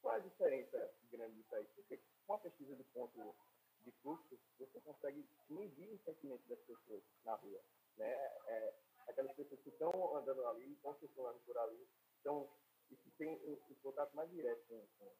qual 0.01 0.14
é 0.14 0.16
a 0.18 0.20
diferença 0.20 0.95
grande 1.11 1.35
disso 1.37 1.55
aí? 1.55 1.66
Porque 1.74 2.01
com 2.27 2.35
a 2.35 2.39
pesquisa 2.39 2.74
de 2.74 2.85
ponto 2.85 3.37
de 3.83 3.93
fluxo, 4.03 4.39
você 4.59 4.81
consegue 4.81 5.29
medir 5.49 5.93
o 5.93 5.99
sentimento 6.05 6.47
das 6.49 6.59
pessoas 6.61 7.03
na 7.24 7.35
rua. 7.35 7.61
Né? 7.97 8.12
É, 8.47 8.74
aquelas 9.07 9.35
pessoas 9.37 9.61
que 9.61 9.68
estão 9.68 10.16
andando 10.16 10.45
ali, 10.47 10.72
estão 10.72 10.95
circulando 10.99 11.39
por 11.41 11.57
ali, 11.59 11.89
então, 12.27 12.51
isso 12.91 13.09
tem 13.18 13.29
um, 13.29 13.53
um 13.70 13.74
contato 13.77 14.12
mais 14.16 14.29
direto 14.33 14.61
com, 14.66 14.85
com, 14.99 15.14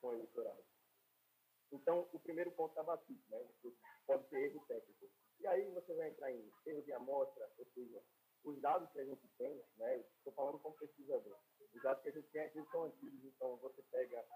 com 0.00 0.08
o 0.08 0.14
eleitorado. 0.14 0.64
Então, 1.70 2.08
o 2.14 2.18
primeiro 2.18 2.50
ponto 2.52 2.70
está 2.70 2.82
batido, 2.82 3.22
né? 3.28 3.46
Pode 4.06 4.26
ser 4.30 4.46
erro 4.46 4.64
técnico. 4.66 5.10
E 5.38 5.46
aí 5.46 5.70
você 5.72 5.92
vai 5.92 6.08
entrar 6.08 6.32
em 6.32 6.50
erro 6.64 6.82
de 6.82 6.92
amostra, 6.94 7.46
ou 7.58 7.66
seja, 7.74 8.02
os 8.42 8.58
dados 8.62 8.90
que 8.90 9.00
a 9.00 9.04
gente 9.04 9.28
tem, 9.36 9.62
né? 9.76 9.98
Estou 10.16 10.32
falando 10.32 10.58
como 10.60 10.78
pesquisador. 10.78 11.38
Os 11.74 11.82
dados 11.82 12.02
que 12.02 12.08
a 12.08 12.12
gente 12.12 12.28
tem 12.30 12.40
aqui 12.40 12.64
são 12.70 12.84
antigos, 12.84 13.22
então 13.22 13.58
você 13.58 13.82
pega, 13.90 14.26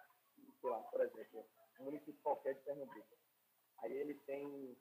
sei 0.61 0.70
lá, 0.70 0.82
por 0.82 1.00
exemplo, 1.00 1.48
um 1.80 1.84
município 1.84 2.20
qualquer 2.20 2.55
de 2.55 2.61
Pernambuco. 2.64 3.16
Aí 3.78 3.94
ele 3.94 4.14
tem 4.26 4.76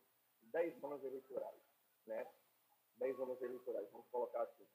10 0.51 0.77
zonas 0.81 1.01
eleitorais, 1.05 1.61
né? 2.05 2.29
10 2.97 3.15
zonas 3.15 3.41
eleitorais, 3.41 3.89
vamos 3.91 4.07
colocar 4.09 4.41
assim. 4.41 4.67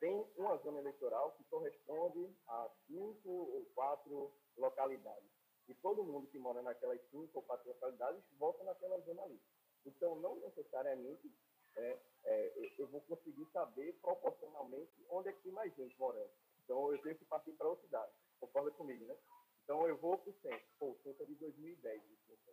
Tem 0.00 0.26
uma 0.36 0.56
zona 0.58 0.78
eleitoral 0.80 1.32
que 1.32 1.44
corresponde 1.44 2.34
a 2.46 2.70
cinco 2.86 3.28
ou 3.30 3.64
quatro 3.74 4.32
localidades. 4.56 5.28
E 5.68 5.74
todo 5.74 6.04
mundo 6.04 6.28
que 6.28 6.38
mora 6.38 6.62
naquelas 6.62 7.00
cinco 7.10 7.38
ou 7.38 7.42
quatro 7.42 7.68
localidades 7.68 8.22
vota 8.38 8.64
naquela 8.64 8.98
zona 9.00 9.22
ali. 9.22 9.40
Então, 9.86 10.16
não 10.16 10.36
necessariamente 10.36 11.30
é, 11.76 11.98
é, 12.24 12.52
eu- 12.78 12.88
vou 12.88 13.00
conseguir 13.02 13.46
saber 13.52 13.92
proporcionalmente 14.00 14.92
onde 15.10 15.28
é 15.28 15.32
que 15.32 15.42
tem 15.42 15.52
mais 15.52 15.74
gente 15.76 15.98
morando. 15.98 16.30
Então, 16.64 16.92
eu 16.92 17.02
tenho 17.02 17.16
que 17.16 17.24
partir 17.26 17.52
para 17.52 17.68
outra 17.68 17.84
cidade. 17.84 18.12
Concorda 18.40 18.70
comigo, 18.72 19.04
né? 19.06 19.16
Então, 19.64 19.86
eu 19.88 19.96
vou 19.98 20.18
para 20.18 20.30
o 20.30 20.34
centro. 20.40 20.66
Pô, 20.78 20.86
o 20.90 20.98
centro 21.02 21.22
é 21.22 21.26
de 21.26 21.34
2010. 21.36 22.02
isso, 22.04 22.32
isso. 22.32 22.50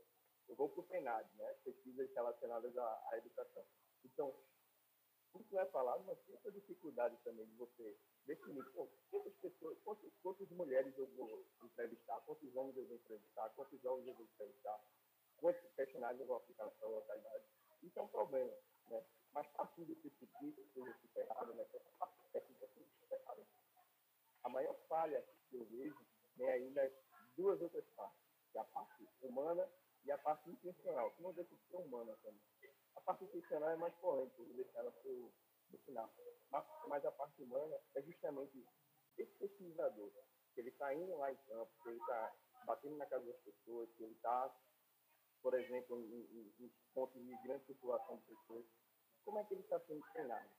Eu 0.48 0.56
vou 0.56 0.70
para 0.70 0.82
o 0.82 0.84
PENAD, 0.84 1.28
né? 1.38 1.54
Pesquisas 1.64 2.10
relacionadas 2.14 2.78
à, 2.78 3.10
à 3.12 3.18
educação. 3.18 3.66
Então, 4.04 4.34
isso 5.40 5.58
é 5.58 5.66
falado, 5.68 6.04
mas 6.06 6.20
tem 6.20 6.36
essa 6.36 6.52
dificuldade 6.52 7.18
também 7.24 7.46
de 7.46 7.56
você 7.56 7.98
definir 8.26 8.64
pô, 8.72 8.88
quantas 9.10 9.34
pessoas, 9.36 9.78
quantas, 9.84 10.12
quantas 10.22 10.50
mulheres 10.52 10.98
eu 10.98 11.08
vou 11.16 11.46
entrevistar, 11.64 12.20
quantos 12.22 12.56
homens 12.56 12.78
eu 12.78 12.86
vou 12.86 12.96
entrevistar, 12.96 13.50
quantos 13.50 13.82
jovens 13.82 14.08
eu 14.08 14.14
vou 14.14 14.26
entrevistar, 14.26 14.80
quantos 15.38 15.72
questionários 15.76 16.22
eu 16.22 16.28
vou 16.28 16.38
aplicar 16.38 16.66
nessa 16.66 16.86
localidade. 16.86 17.44
Isso 17.84 18.00
é 18.00 18.02
um 18.02 18.08
problema, 18.08 18.54
né? 18.90 19.04
Mas 19.34 19.48
partindo 19.48 19.88
desse 19.88 20.10
princípio, 20.10 20.66
seja 20.74 20.94
superado, 21.02 21.54
né? 21.54 21.66
essa 21.74 22.08
técnica 22.32 22.66
a 24.46 24.50
maior 24.50 24.76
falha 24.88 25.26
que 25.50 25.56
eu 25.56 25.66
vejo 25.66 25.98
vem 26.38 26.48
aí 26.48 26.70
nas 26.70 26.92
duas 27.36 27.60
outras 27.60 27.84
partes, 27.96 28.22
que 28.52 28.58
é 28.60 28.62
a 28.62 28.66
parte 28.66 29.10
humana 29.24 29.68
e 30.06 30.12
a 30.12 30.18
parte 30.20 30.52
intencional, 30.52 31.10
que 31.12 31.24
não 31.24 31.34
deixa 31.34 31.56
de 31.56 31.62
ser 31.64 31.78
humana 31.78 32.16
também. 32.22 32.40
A 32.96 33.02
parte 33.02 33.24
intencional 33.26 33.70
é 33.70 33.76
mais 33.76 33.94
polêmica, 33.96 34.36
vou 34.38 34.54
deixar 34.56 34.80
ela 34.80 34.92
para 34.92 35.12
o 35.12 35.32
final. 35.86 36.10
Mas, 36.50 36.66
mas 36.88 37.06
a 37.06 37.12
parte 37.12 37.42
humana 37.44 37.78
é 37.96 38.02
justamente 38.02 38.66
esse 39.18 39.32
pesquisador, 39.36 40.12
que 40.54 40.62
ele 40.62 40.70
está 40.70 40.94
indo 40.94 41.16
lá 41.18 41.32
em 41.32 41.36
campo, 41.48 41.72
que 41.84 41.90
ele 41.90 42.00
está 42.00 42.34
batendo 42.66 42.98
na 42.98 43.06
casa 43.06 43.26
das 43.26 43.38
pessoas, 43.42 43.90
que 43.96 44.04
ele 44.04 44.14
está, 44.14 44.54
por 45.42 45.54
exemplo, 45.54 46.02
em, 46.02 46.22
em- 46.22 46.54
em 46.66 46.72
pontos 46.94 47.22
de 47.24 47.36
grande 47.44 47.66
circulação 47.66 48.18
de 48.18 48.24
pessoas. 48.24 48.66
Como 49.24 49.40
é 49.40 49.44
que 49.44 49.54
ele 49.54 49.62
está 49.62 49.80
sendo 49.82 50.04
treinado? 50.14 50.50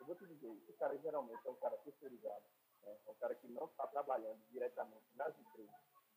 Eu 0.00 0.06
vou 0.06 0.16
te 0.16 0.26
dizer, 0.26 0.50
esse 0.56 0.72
cara 0.74 0.96
geralmente 0.98 1.46
é 1.46 1.50
um 1.50 1.56
cara 1.56 1.76
terceirizado, 1.78 2.44
né? 2.82 2.98
é 3.06 3.10
um 3.10 3.14
cara 3.14 3.34
que 3.34 3.46
não 3.48 3.66
está 3.66 3.86
trabalhando 3.86 4.40
diretamente 4.50 5.06
nas 5.14 5.38
empresas. 5.38 5.74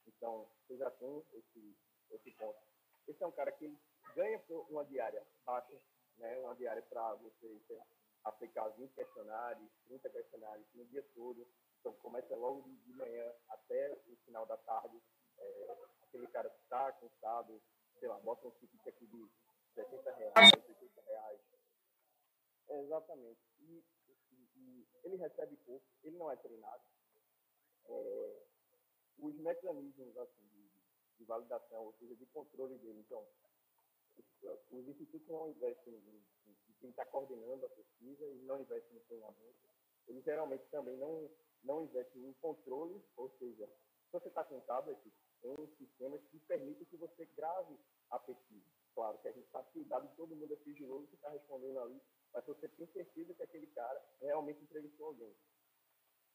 Então, 0.08 0.50
você 0.66 0.78
já 0.78 0.90
tem 0.92 1.24
esse, 1.34 1.78
esse 2.12 2.32
ponto. 2.32 2.60
Esse 3.08 3.24
é 3.24 3.28
um 3.28 3.32
cara 3.32 3.52
que 3.52 3.66
ele 3.66 3.78
ganha 4.16 4.42
uma 4.70 4.84
diária 4.86 5.26
baixa, 5.46 5.80
né? 6.18 6.38
uma 6.40 6.56
diária 6.56 6.82
para 6.84 7.14
você 7.16 7.60
aplicar 8.24 8.68
20 8.70 8.92
questionários, 8.94 9.70
30 9.88 10.10
questionários 10.10 10.68
no 10.74 10.86
dia 10.86 11.04
todo. 11.16 11.48
Então, 11.80 11.94
começa 11.96 12.36
logo 12.36 12.62
de, 12.64 12.94
manhã 12.94 13.32
até 13.50 13.94
o 14.08 14.16
final 14.26 14.46
da 14.46 14.58
tarde. 14.58 15.02
É, 15.38 15.78
aquele 16.04 16.28
cara 16.28 16.50
que 16.50 16.62
está 16.64 16.92
cansado, 16.94 17.62
sei 18.00 18.10
lá, 18.10 18.18
bota 18.20 18.48
um 18.48 18.52
ticket 18.52 18.88
aqui 18.88 19.06
de 19.06 19.30
60 19.76 20.12
reais, 20.16 20.52
80 20.68 21.02
reais. 21.02 21.40
Exatamente. 22.70 23.40
E, 23.60 23.84
e- 24.32 24.50
e 24.56 24.88
ele 25.04 25.16
recebe 25.18 25.56
pouco, 25.58 25.86
ele 26.04 26.18
não 26.18 26.30
é 26.32 26.36
treinado. 26.36 26.82
É, 27.86 28.44
os 29.20 29.36
mecanismos 29.36 30.18
assim, 30.18 30.46
de, 30.48 30.70
de 31.20 31.24
validação, 31.26 31.86
ou 31.86 31.94
seja, 31.94 32.16
de 32.16 32.26
controle 32.28 32.78
dele, 32.80 33.00
então, 33.00 33.26
os, 34.18 34.72
os 34.72 34.88
institutos 34.88 35.28
não 35.28 35.50
investem 35.50 35.94
em, 35.94 36.26
em, 36.48 36.58
em 36.70 36.74
quem 36.80 36.90
está 36.90 37.06
coordenando 37.06 37.66
a 37.66 37.70
pesquisa 37.70 38.26
e 38.26 38.42
não 38.44 38.62
investem 38.62 38.98
em 38.98 39.04
treinamento. 39.04 39.68
Eles 40.08 40.24
geralmente 40.24 40.66
também 40.70 40.98
não, 40.98 41.30
não 41.64 41.84
investem 41.84 42.26
em 42.26 42.34
controle, 42.34 43.04
ou 43.16 43.30
seja, 43.38 43.68
se 43.68 44.12
você 44.12 44.28
está 44.30 44.44
com 44.44 44.60
tablet, 44.62 45.00
tem 45.42 45.68
sistemas 45.78 46.22
que 46.28 46.40
permitem 46.40 46.86
que 46.86 46.98
você 46.98 47.26
grave 47.36 47.78
a 48.10 48.20
pesquisa. 48.20 48.66
Claro 48.96 49.18
que 49.20 49.28
a 49.28 49.32
gente 49.32 49.50
sabe 49.52 49.70
que 49.72 49.80
o 49.80 49.86
dado 49.86 50.08
de 50.08 50.16
todo 50.16 50.36
mundo 50.36 50.54
é 50.54 50.58
sigiloso 50.58 51.08
que 51.08 51.16
está 51.16 51.30
respondendo 51.30 51.80
ali, 51.80 52.02
mas 52.34 52.46
você 52.46 52.68
tem 52.70 52.88
certeza 52.88 53.34
que 53.34 53.44
aquele 53.44 53.68
cara 53.68 54.04
realmente 54.20 54.64
entrevistou 54.64 55.08
alguém. 55.08 55.36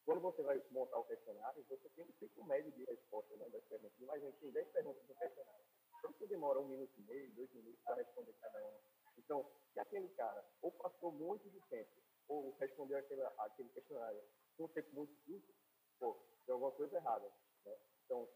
Quando 0.04 0.20
você 0.20 0.42
vai 0.42 0.62
montar 0.70 0.98
o 0.98 1.04
questionário, 1.04 1.64
você 1.68 1.88
tem 1.90 2.04
um 2.04 2.12
ciclo 2.18 2.44
médio 2.44 2.72
de 2.72 2.84
resposta 2.84 3.36
né, 3.36 3.48
das 3.50 3.64
perguntas. 3.64 4.00
Imagina, 4.00 4.32
tem 4.32 4.50
10 4.50 4.68
perguntas 4.68 5.08
no 5.08 5.14
questionário. 5.14 5.64
Então, 6.02 6.10
você 6.10 6.26
demora 6.26 6.58
um 6.58 6.66
minuto 6.66 6.92
e 6.98 7.02
meio, 7.02 7.32
dois 7.34 7.48
minutos 7.52 7.80
para 7.84 7.94
responder 7.94 8.32
cada 8.40 8.58
uma. 8.58 8.80
Então, 9.16 9.48
se 9.72 9.78
aquele 9.78 10.08
cara 10.08 10.44
ou 10.60 10.72
passou 10.72 11.12
muito 11.12 11.48
de 11.48 11.60
tempo, 11.68 11.92
ou 12.26 12.50
respondeu 12.58 12.98
aquele, 12.98 13.22
aquele 13.22 13.68
questionário 13.68 14.20
com 14.56 14.64
um 14.64 14.68
tempo 14.68 14.92
muito 14.96 15.14
curto, 15.24 15.54
pô, 16.00 16.16
tem 16.44 16.52
alguma 16.54 16.72
coisa 16.72 16.96
errada. 16.96 17.32
Né? 17.64 17.78
Então, 18.04 18.28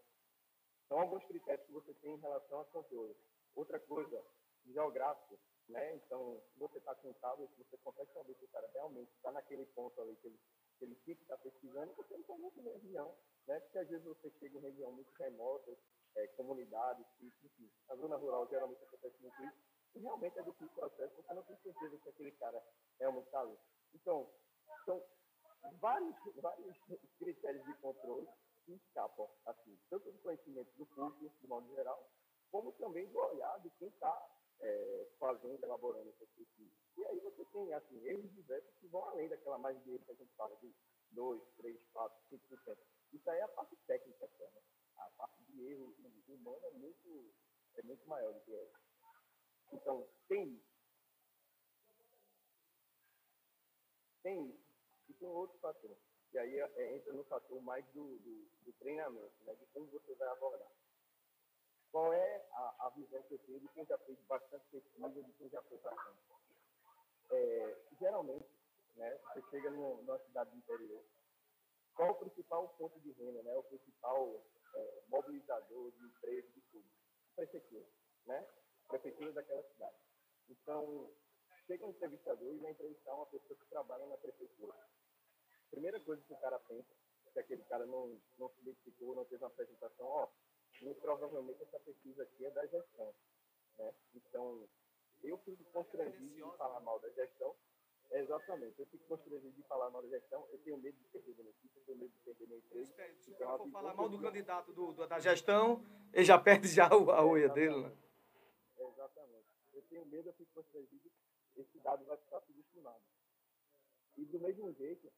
são 0.88 1.00
alguns 1.00 1.24
critérios 1.24 1.66
que 1.66 1.72
você 1.72 1.92
tem 1.94 2.14
em 2.14 2.20
relação 2.20 2.60
a 2.60 2.64
controle. 2.66 3.16
Outra 3.56 3.80
coisa, 3.80 4.24
geográfico, 4.64 5.36
né? 5.68 5.96
Então, 5.96 6.40
se 6.52 6.58
você 6.60 6.78
está 6.78 6.94
com 6.94 7.10
um 7.10 7.14
tablet, 7.14 7.50
você 7.56 7.76
consegue 7.78 8.12
saber 8.12 8.36
se 8.36 8.44
o 8.44 8.48
cara 8.48 8.70
realmente 8.74 9.12
está 9.16 9.32
naquele 9.32 9.66
ponto 9.66 10.00
ali 10.00 10.14
que 10.16 10.28
ele, 10.28 10.40
que 10.78 10.84
ele 10.84 10.94
que 10.94 11.12
estar 11.12 11.36
pesquisando, 11.38 11.92
você 11.94 12.14
não 12.14 12.20
está 12.20 12.34
muito 12.36 12.62
na 12.62 12.70
região, 12.70 13.16
né? 13.48 13.58
Porque 13.58 13.78
às 13.78 13.88
vezes 13.88 14.04
você 14.04 14.30
chega 14.38 14.56
em 14.56 14.62
região 14.62 14.92
muito 14.92 15.10
remotas, 15.14 15.76
é, 16.16 16.26
comunidades, 16.28 17.06
enfim. 17.20 17.70
Na 17.88 17.96
zona 17.96 18.16
rural, 18.16 18.48
geralmente 18.48 18.82
acontece 18.82 19.16
muito 19.20 19.42
isso, 19.42 19.56
e 19.94 20.00
realmente 20.00 20.38
é 20.38 20.42
difícil 20.42 20.82
o 20.82 20.84
acesso, 20.84 21.14
você 21.16 21.34
não 21.34 21.42
tem 21.42 21.56
certeza 21.58 21.98
se 21.98 22.08
aquele 22.08 22.32
cara 22.32 22.62
realmente 22.98 23.26
está 23.26 23.40
ali. 23.40 23.58
Então, 23.94 24.30
são 24.84 25.02
vários, 25.80 26.14
vários 26.36 26.76
critérios 27.18 27.64
de 27.64 27.74
controle 27.74 28.28
que 28.64 28.74
escapam, 28.74 29.28
assim, 29.46 29.78
tanto 29.88 30.10
do 30.10 30.18
conhecimento 30.18 30.70
do 30.76 30.86
público, 30.86 31.30
de 31.40 31.46
modo 31.46 31.74
geral, 31.74 32.10
como 32.50 32.72
também 32.72 33.06
do 33.08 33.18
olhar 33.18 33.58
de 33.60 33.70
quem 33.70 33.88
está 33.88 34.28
é, 34.60 35.08
fazendo, 35.18 35.62
elaborando 35.62 36.08
essas 36.10 36.28
pesquisas. 36.30 36.72
E 36.96 37.04
aí 37.06 37.20
você 37.20 37.44
tem, 37.46 37.72
assim, 37.74 38.06
erros 38.06 38.32
diversos 38.32 38.74
que 38.78 38.86
vão 38.88 39.04
além 39.08 39.28
daquela 39.28 39.58
margem 39.58 39.82
de 39.82 39.90
erro 39.92 40.04
que 40.04 40.12
a 40.12 40.14
gente 40.14 40.34
fala 40.34 40.56
de 40.56 40.74
2, 41.12 41.42
3, 41.56 41.86
4, 41.92 42.18
5%. 42.32 42.78
Isso 43.12 43.30
aí 43.30 43.38
é 43.38 43.42
a 43.42 43.48
parte 43.48 43.76
técnica, 43.86 44.28
né? 44.38 44.46
A 44.99 45.11
parte 45.16 45.42
de 45.44 45.66
erro 45.72 45.94
humano 46.28 46.61
é 46.64 46.70
muito, 46.70 47.34
é 47.76 47.82
muito 47.82 48.09
maior 48.09 48.32
do 48.32 48.40
que 48.40 48.55
essa. 48.55 48.80
Então, 49.72 50.09
tem 50.28 50.44
isso. 50.49 50.76
Tem 54.22 54.49
isso. 54.49 54.66
E 55.09 55.14
tem 55.14 55.28
outro 55.28 55.59
fator. 55.59 55.97
E 56.32 56.38
aí 56.38 56.59
é, 56.59 56.97
entra 56.97 57.12
no 57.12 57.24
fator 57.24 57.62
mais 57.62 57.84
do, 57.92 58.18
do, 58.18 58.49
do 58.64 58.72
treinamento, 58.78 59.34
né? 59.44 59.55
de 59.55 59.66
como 59.66 59.86
você 59.86 60.14
vai 60.14 60.28
abordar. 60.28 60.70
Qual 61.92 62.12
é 62.12 62.47
a, 62.53 62.86
a 62.86 62.88
visão 62.90 63.22
que 63.22 63.34
eu 63.34 63.38
tenho 63.38 63.61
de 63.61 63.68
quem 63.68 63.86
já 63.86 63.97
fez 63.99 64.18
bastante 64.28 64.66
pesquisa, 64.70 65.22
de 65.22 65.32
quem 65.32 65.49
já 65.49 65.62
para 65.62 65.78
campo? 65.78 66.16
É, 67.30 67.76
geralmente, 67.99 68.47
né, 68.97 69.18
você 69.18 69.42
chega 69.51 69.70
numa, 69.70 70.03
numa 70.03 70.18
cidade 70.18 70.51
do 70.51 70.59
interior, 70.59 71.03
qual 71.94 72.11
o 72.11 72.14
principal 72.16 72.68
ponto 72.76 73.01
de 73.01 73.12
renda, 73.12 73.42
né, 73.42 73.57
o 73.57 73.62
principal 73.64 74.44
é, 74.77 75.03
mobilizador 75.09 75.91
de 75.93 76.05
emprego, 76.05 76.49
de 76.53 76.61
tudo? 76.72 76.87
Prefeitura, 77.35 77.87
né? 78.27 78.47
Prefeitura 78.89 79.33
daquela 79.33 79.62
cidade. 79.64 79.97
Então, 80.49 81.11
chega 81.66 81.85
um 81.85 81.91
entrevistador 81.91 82.55
e 82.55 82.59
vai 82.59 82.70
entrevistar 82.70 83.14
uma 83.14 83.27
pessoa 83.27 83.59
que 83.59 83.66
trabalha 83.66 84.07
na 84.07 84.16
prefeitura. 84.16 84.74
Primeira 85.70 86.01
coisa 86.01 86.22
que 86.22 86.33
o 86.33 86.41
cara 86.41 86.59
pensa 86.61 86.95
se 87.37 87.41
aquele 87.41 87.62
cara 87.64 87.85
não, 87.85 88.18
não 88.39 88.49
se 88.49 88.61
identificou, 88.62 89.14
não 89.14 89.27
fez 89.27 89.41
uma 89.43 89.49
apresentação, 89.49 90.07
ó, 90.07 90.29
muito 90.81 91.01
provavelmente 91.03 91.62
essa 91.62 91.79
pesquisa 91.81 92.22
aqui 92.22 92.47
é 92.47 92.51
da 92.51 92.66
gestão. 92.66 93.14
Né? 93.79 93.95
Então, 94.14 94.66
eu 95.22 95.37
fico 95.39 95.62
constrangido 95.64 96.35
de 96.35 96.57
falar 96.57 96.81
mal 96.81 96.99
da 97.01 97.11
gestão. 97.11 97.55
Exatamente, 98.11 98.78
eu 98.80 98.86
fico 98.86 99.04
constrangido 99.07 99.50
de 99.52 99.62
falar 99.64 99.90
mal 99.90 100.00
da 100.02 100.09
gestão, 100.09 100.46
eu 100.50 100.59
tenho 100.61 100.78
medo 100.78 100.96
de 100.96 101.04
perder 101.09 101.34
benefício, 101.34 101.78
eu 101.78 101.84
tenho 101.84 101.98
medo 101.98 102.12
de 102.12 102.18
perder 102.20 102.46
meu 102.48 102.59
emprego. 102.59 102.86
Se 102.86 103.30
o 103.30 103.34
Então, 103.34 103.46
cara 103.46 103.59
for 103.59 103.64
visão 103.64 103.80
falar 103.80 103.94
mal 103.94 104.09
do 104.09 104.18
candidato 104.20 104.72
do, 104.72 104.92
do- 104.92 105.07
da 105.07 105.18
gestão, 105.18 105.84
ele 106.12 106.24
já 106.24 106.38
perde 106.38 106.68
já 106.68 106.88
o- 106.94 107.11
a 107.11 107.26
unha 107.26 107.48
dele, 107.48 107.82
né? 107.82 107.92
Exatamente. 108.78 109.46
Eu 109.74 109.82
tenho 109.82 110.07
medo, 110.07 110.28
eu 110.28 110.32
fico 110.34 110.50
constrangido, 110.54 111.11
esse 111.57 111.78
dado 111.80 112.04
vai 112.04 112.16
ficar 112.16 112.40
subestimado. 112.42 113.00
E 114.16 114.24
do 114.24 114.40
mesmo 114.40 114.72
jeito, 114.72 115.12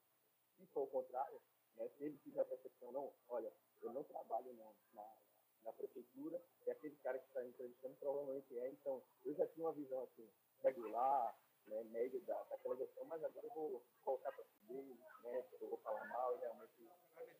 se 0.56 0.66
for 0.66 0.82
o 0.82 0.86
contrário, 0.88 1.40
né, 1.76 1.88
se 1.96 2.04
ele 2.04 2.18
fizer 2.18 2.40
a 2.40 2.44
percepção, 2.44 2.90
não, 2.90 3.12
olha, 3.28 3.52
eu 3.82 3.92
não 3.92 4.02
trabalho 4.04 4.52
na, 4.54 4.72
na, 4.94 5.16
na 5.64 5.72
prefeitura, 5.72 6.42
é 6.66 6.72
aquele 6.72 6.96
cara 6.96 7.18
que 7.18 7.26
está 7.28 7.44
entrevistando, 7.46 7.94
provavelmente 8.00 8.58
é, 8.58 8.70
então 8.70 9.00
eu 9.24 9.34
já 9.34 9.46
tinha 9.48 9.66
uma 9.66 9.72
visão 9.72 10.02
assim, 10.02 10.28
regular, 10.64 11.38
né, 11.68 11.82
média 11.84 12.20
da, 12.20 12.42
daquela 12.44 12.76
gestão, 12.76 13.04
mas 13.04 13.22
agora 13.22 13.46
eu 13.46 13.54
vou 13.54 13.84
colocar 14.04 14.32
para 14.32 14.44
subir, 14.44 14.98
né, 15.22 15.44
eu 15.60 15.68
vou 15.68 15.78
falar 15.78 16.06
mal 16.08 16.36
e 16.36 16.40
realmente. 16.40 16.90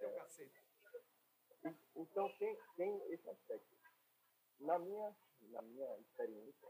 É, 0.01 1.75
então 1.97 2.29
tem, 2.39 2.57
tem 2.77 3.13
esse 3.13 3.29
aspecto. 3.29 3.77
Na 4.61 4.79
minha, 4.79 5.17
na 5.51 5.63
minha 5.63 5.99
experiência, 5.99 6.69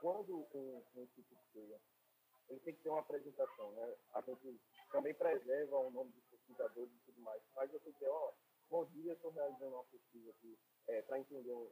quando 0.00 0.46
um, 0.54 0.84
um 0.94 1.02
instituto 1.02 1.40
cria, 1.52 1.80
ele 2.48 2.60
tem 2.60 2.74
que 2.74 2.82
ter 2.82 2.90
uma 2.90 3.00
apresentação, 3.00 3.72
né? 3.72 3.96
A 4.14 4.20
gente 4.20 4.60
também 4.92 5.14
preserva 5.14 5.78
o 5.78 5.90
nome 5.90 6.12
dos 6.12 6.24
pesquisadores 6.26 6.92
e 6.92 6.98
tudo 7.06 7.20
mais, 7.20 7.42
mas 7.54 7.72
eu 7.72 7.80
dizer, 7.80 8.08
ó, 8.08 8.32
bom 8.70 8.84
dia, 8.86 9.12
estou 9.12 9.30
realizando 9.32 9.74
uma 9.74 9.84
pesquisa 9.84 10.30
aqui 10.30 10.58
para 11.06 11.18
entender 11.18 11.52
um 11.52 11.70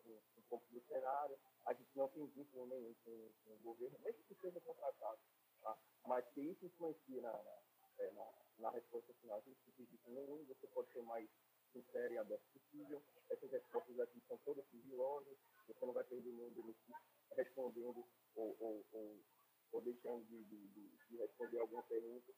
pouco 0.55 0.73
do 0.73 0.81
cenário, 0.87 1.37
a 1.67 1.73
gente 1.73 1.91
não 1.97 2.09
tem 2.09 2.27
vínculo 2.29 2.67
nenhum 2.67 2.95
com, 3.05 3.33
com 3.45 3.55
o 3.55 3.59
governo, 3.59 3.99
mesmo 4.01 4.23
que 4.25 4.35
seja 4.37 4.61
contratado, 4.61 5.19
tá? 5.63 5.77
mas 6.07 6.25
que 6.33 6.43
isso 6.43 6.67
influencia 6.67 7.21
na, 7.23 7.33
na, 7.33 7.63
é, 7.99 8.11
na, 8.13 8.33
na 8.59 8.71
resposta 8.71 9.13
final, 9.15 9.39
a 9.39 9.41
gente 9.43 9.59
não 9.67 9.73
tem 9.75 9.87
vínculo 9.87 10.15
nenhum, 10.15 10.45
você 10.45 10.67
pode 10.69 10.93
ser 10.93 11.03
mais 11.03 11.29
sincero 11.73 12.15
e 12.15 12.19
aberto 12.19 12.45
possível, 12.53 13.03
essas 13.31 13.51
respostas 13.51 13.99
aqui 13.99 14.23
são 14.29 14.39
todas 14.39 14.65
sigilosas, 14.71 15.37
você 15.67 15.87
não 15.87 15.93
vai 15.93 16.05
perder 16.05 16.31
nenhum 16.31 16.51
benefício 16.51 16.95
respondendo 17.33 18.07
ou, 18.37 18.57
ou, 18.61 18.87
ou, 18.93 19.21
ou 19.73 19.81
deixando 19.81 20.25
de, 20.27 20.45
de, 20.45 20.69
de, 20.69 20.89
de 21.09 21.17
responder 21.17 21.59
alguma 21.59 21.83
pergunta, 21.83 22.33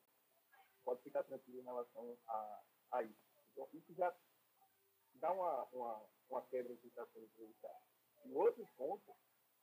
pode 0.84 1.02
ficar 1.02 1.22
tranquilo 1.24 1.60
em 1.60 1.64
relação 1.64 2.16
a, 2.28 2.62
a 2.92 3.02
isso. 3.02 3.26
Então, 3.52 3.68
isso 3.74 3.92
já 3.94 4.16
dá 5.14 5.32
uma, 5.32 5.64
uma, 5.64 6.08
uma 6.30 6.42
quebra 6.46 6.72
em 6.72 6.78
situação 6.78 7.22
entrevistada. 7.22 7.95
E 8.28 8.34
outro 8.34 8.66
ponto 8.76 9.16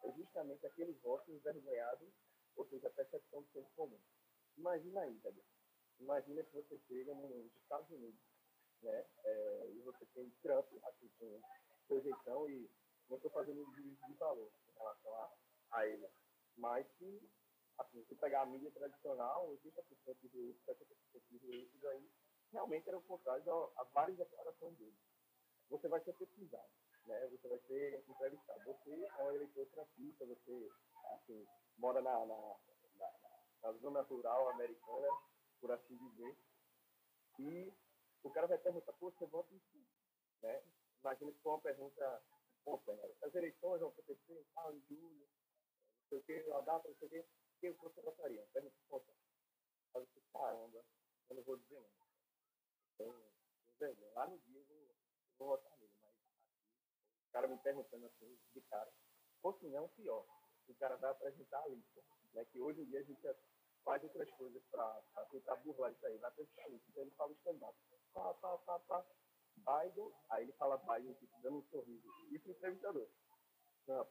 é 0.03 0.11
justamente 0.13 0.65
aqueles 0.65 0.99
votos 1.01 1.27
envergonhados, 1.29 2.09
ou 2.55 2.65
seja, 2.67 2.87
a 2.87 2.91
percepção 2.91 3.41
do 3.41 3.51
senso 3.51 3.69
comum. 3.75 3.99
Imagina 4.57 5.01
aí, 5.01 5.13
Gabriel. 5.19 5.45
Imagina 5.99 6.43
que 6.43 6.53
você 6.53 6.77
chega 6.87 7.13
nos 7.13 7.55
Estados 7.55 7.89
Unidos, 7.89 8.19
né? 8.81 9.05
É, 9.23 9.69
e 9.71 9.81
você 9.81 10.05
tem 10.13 10.29
Trump, 10.41 10.67
assim, 10.83 11.09
com 11.19 11.41
seu 11.87 12.01
jeitão, 12.01 12.49
e 12.49 12.69
não 13.09 13.17
estou 13.17 13.31
fazendo 13.31 13.61
um 13.61 13.73
juízo 13.75 14.05
de 14.07 14.13
valor 14.15 14.51
em 14.67 14.77
relação 14.77 15.15
a, 15.15 15.33
a 15.71 15.87
ele. 15.87 16.07
Mas 16.57 16.87
que, 16.97 17.29
assim, 17.77 18.03
se 18.05 18.15
pegar 18.15 18.41
a 18.41 18.45
mídia 18.45 18.71
tradicional, 18.71 19.49
80% 19.49 20.17
de 20.21 20.27
veículos, 20.29 20.65
70% 20.65 21.21
de 21.29 21.37
veículos 21.39 21.85
aí, 21.85 22.09
realmente 22.51 22.87
era 22.87 22.97
o 22.97 23.03
contrário 23.03 23.71
a 23.77 23.83
várias 23.85 24.17
declarações 24.17 24.77
dele. 24.77 24.97
Você 25.69 25.87
vai 25.87 26.01
ser 26.03 26.13
pesquisado, 26.13 26.69
né? 27.05 27.27
Você 27.27 27.47
vai 27.47 27.59
ser 27.59 28.03
entrevistado. 28.07 28.63
Você 28.65 29.05
é 29.05 29.23
um 29.23 29.31
eleitor 29.31 29.67
trampista, 29.67 30.25
você, 30.25 30.71
assim, 31.15 31.47
mora 31.77 32.01
na, 32.01 32.25
na, 32.25 32.55
na, 32.95 33.13
na 33.63 33.71
zona 33.73 34.01
rural 34.01 34.49
americana, 34.49 35.07
por 35.59 35.71
assim 35.71 35.97
dizer, 35.97 36.37
e 37.39 37.73
o 38.23 38.29
cara 38.29 38.47
vai 38.47 38.57
perguntar, 38.57 38.93
pô, 38.93 39.11
você 39.11 39.25
vota 39.25 39.53
em 39.53 39.59
quem? 39.71 39.85
Né? 40.41 40.63
Imagina 41.01 41.31
que 41.31 41.39
for 41.39 41.51
uma 41.51 41.61
pergunta, 41.61 42.23
pô, 42.63 42.81
as 43.21 43.35
eleições 43.35 43.79
vão 43.79 43.89
acontecer 43.89 44.33
em 44.33 44.43
tal, 44.53 44.73
em 44.73 44.81
julho, 44.87 45.27
não 45.99 46.07
sei 46.09 46.17
o 46.19 46.23
que, 46.23 46.51
a 46.51 46.61
data, 46.61 46.87
não 46.87 46.95
sei 46.95 47.07
o 47.07 47.25
que, 47.59 47.71
você 47.71 48.01
votaria? 48.01 48.45
Pergunta, 48.53 48.75
pô, 48.89 49.01
Aí 49.95 50.01
você, 50.01 50.21
caramba, 50.31 50.83
eu 51.29 51.35
não 51.35 51.43
vou 51.43 51.57
dizer 51.57 51.79
não. 51.79 51.89
Então, 52.95 53.15
lá 54.15 54.27
no 54.27 54.39
dia 54.39 54.59
eu 54.59 54.65
vou, 54.65 54.77
eu 54.77 55.35
vou 55.37 55.47
votar 55.49 55.77
nele, 55.77 55.93
mas 56.01 56.17
aqui, 56.17 56.41
o 56.41 57.22
cara 57.33 57.47
me 57.47 57.57
perguntando 57.57 58.05
assim, 58.05 58.37
de 58.53 58.61
cara, 58.61 58.91
ou 59.41 59.53
se 59.59 59.67
não, 59.67 59.89
pior, 59.89 60.25
o 60.67 60.75
cara 60.75 60.95
vai 60.97 61.11
apresentar 61.11 61.61
a 61.63 61.67
lista, 61.67 62.01
né, 62.33 62.45
que 62.45 62.61
hoje 62.61 62.81
em 62.81 62.85
dia 62.85 62.99
a 62.99 63.03
gente 63.03 63.21
faz 63.83 64.01
outras 64.03 64.29
coisas 64.31 64.63
para 64.71 65.01
tentar 65.31 65.55
burlar 65.57 65.91
isso 65.91 66.05
aí, 66.05 66.17
vai 66.17 66.29
apresentar 66.29 66.63
a 66.63 66.67
lista, 66.69 66.89
então 66.89 67.03
ele 67.03 67.11
fala 67.11 67.31
os 67.31 67.41
candidatos, 67.41 67.79
pá, 68.13 68.33
pá, 68.35 68.57
pá, 68.59 68.79
pá, 68.79 69.05
Biden, 69.55 70.11
aí 70.29 70.43
ele 70.43 70.53
fala 70.53 70.77
Biden, 70.77 71.13
tipo, 71.15 71.41
dando 71.41 71.57
um 71.57 71.63
sorriso, 71.63 72.07
isso 72.31 72.47
o 72.47 72.51
entrevistador, 72.51 73.09
Trump, 73.85 74.09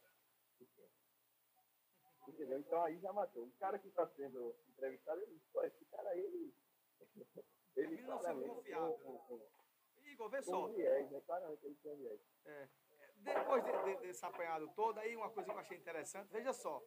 Entendeu? 2.28 2.60
Então 2.60 2.80
aí 2.84 2.98
já 3.00 3.12
matou. 3.12 3.44
O 3.46 3.52
cara 3.58 3.78
que 3.80 3.88
está 3.88 4.06
sendo 4.10 4.54
entrevistado, 4.68 5.20
ele 5.22 5.32
disse, 5.34 5.46
pô, 5.52 5.60
esse 5.64 5.84
cara 5.86 6.08
aí, 6.10 6.20
ele. 6.20 6.54
Ele 7.74 7.94
Ele 7.94 8.02
não 8.02 8.20
sendo 8.20 8.46
confiável. 8.54 8.98
com- 8.98 9.50
Igor, 10.02 10.28
vê 10.28 10.42
só. 10.42 10.66
viés, 10.68 11.10
né? 11.10 11.20
Claramente 11.22 11.64
ele 11.64 11.74
tem 11.76 11.96
viés. 11.96 12.20
É. 12.44 12.68
Depois 13.24 13.62
de- 13.64 13.72
de- 13.84 13.96
desse 14.06 14.24
apanhado 14.24 14.68
todo, 14.74 14.98
aí 14.98 15.14
uma 15.16 15.28
coisa 15.30 15.48
que 15.50 15.54
eu 15.54 15.60
achei 15.60 15.76
interessante, 15.76 16.28
veja 16.32 16.52
só, 16.52 16.82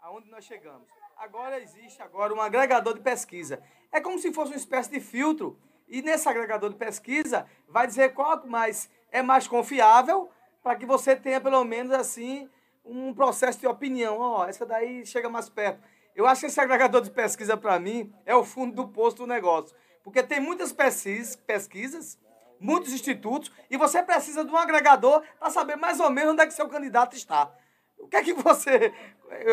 aonde 0.00 0.30
nós 0.30 0.44
chegamos. 0.44 0.86
Agora 1.16 1.58
existe 1.60 2.02
agora 2.02 2.32
um 2.34 2.40
agregador 2.40 2.94
de 2.94 3.00
pesquisa. 3.00 3.62
É 3.92 4.00
como 4.00 4.18
se 4.18 4.32
fosse 4.32 4.52
uma 4.52 4.56
espécie 4.56 4.90
de 4.90 5.00
filtro. 5.00 5.58
E 5.88 6.02
nesse 6.02 6.28
agregador 6.28 6.70
de 6.70 6.76
pesquisa 6.76 7.46
vai 7.68 7.86
dizer 7.86 8.14
qual 8.14 8.46
mais 8.46 8.90
é 9.10 9.22
mais 9.22 9.48
confiável 9.48 10.30
para 10.62 10.76
que 10.76 10.86
você 10.86 11.16
tenha 11.16 11.40
pelo 11.40 11.64
menos 11.64 11.92
assim 11.92 12.48
um 12.84 13.12
processo 13.12 13.58
de 13.58 13.66
opinião. 13.66 14.18
Ó, 14.18 14.46
essa 14.46 14.64
daí 14.64 15.04
chega 15.04 15.28
mais 15.28 15.48
perto. 15.48 15.82
Eu 16.14 16.26
acho 16.26 16.42
que 16.42 16.46
esse 16.46 16.60
agregador 16.60 17.00
de 17.00 17.10
pesquisa 17.10 17.56
para 17.56 17.78
mim 17.78 18.12
é 18.24 18.34
o 18.34 18.44
fundo 18.44 18.74
do 18.74 18.88
poço 18.88 19.16
do 19.18 19.26
negócio, 19.26 19.76
porque 20.04 20.22
tem 20.22 20.40
muitas 20.40 20.72
pesquisas, 20.72 21.34
pesquisas 21.36 22.18
muitos 22.60 22.92
institutos, 22.92 23.50
e 23.70 23.76
você 23.76 24.02
precisa 24.02 24.44
de 24.44 24.52
um 24.52 24.56
agregador 24.56 25.22
para 25.38 25.50
saber 25.50 25.76
mais 25.76 25.98
ou 25.98 26.10
menos 26.10 26.34
onde 26.34 26.42
é 26.42 26.46
que 26.46 26.52
seu 26.52 26.68
candidato 26.68 27.16
está. 27.16 27.52
O 27.98 28.06
que 28.06 28.16
é 28.16 28.22
que 28.22 28.32
você. 28.34 28.92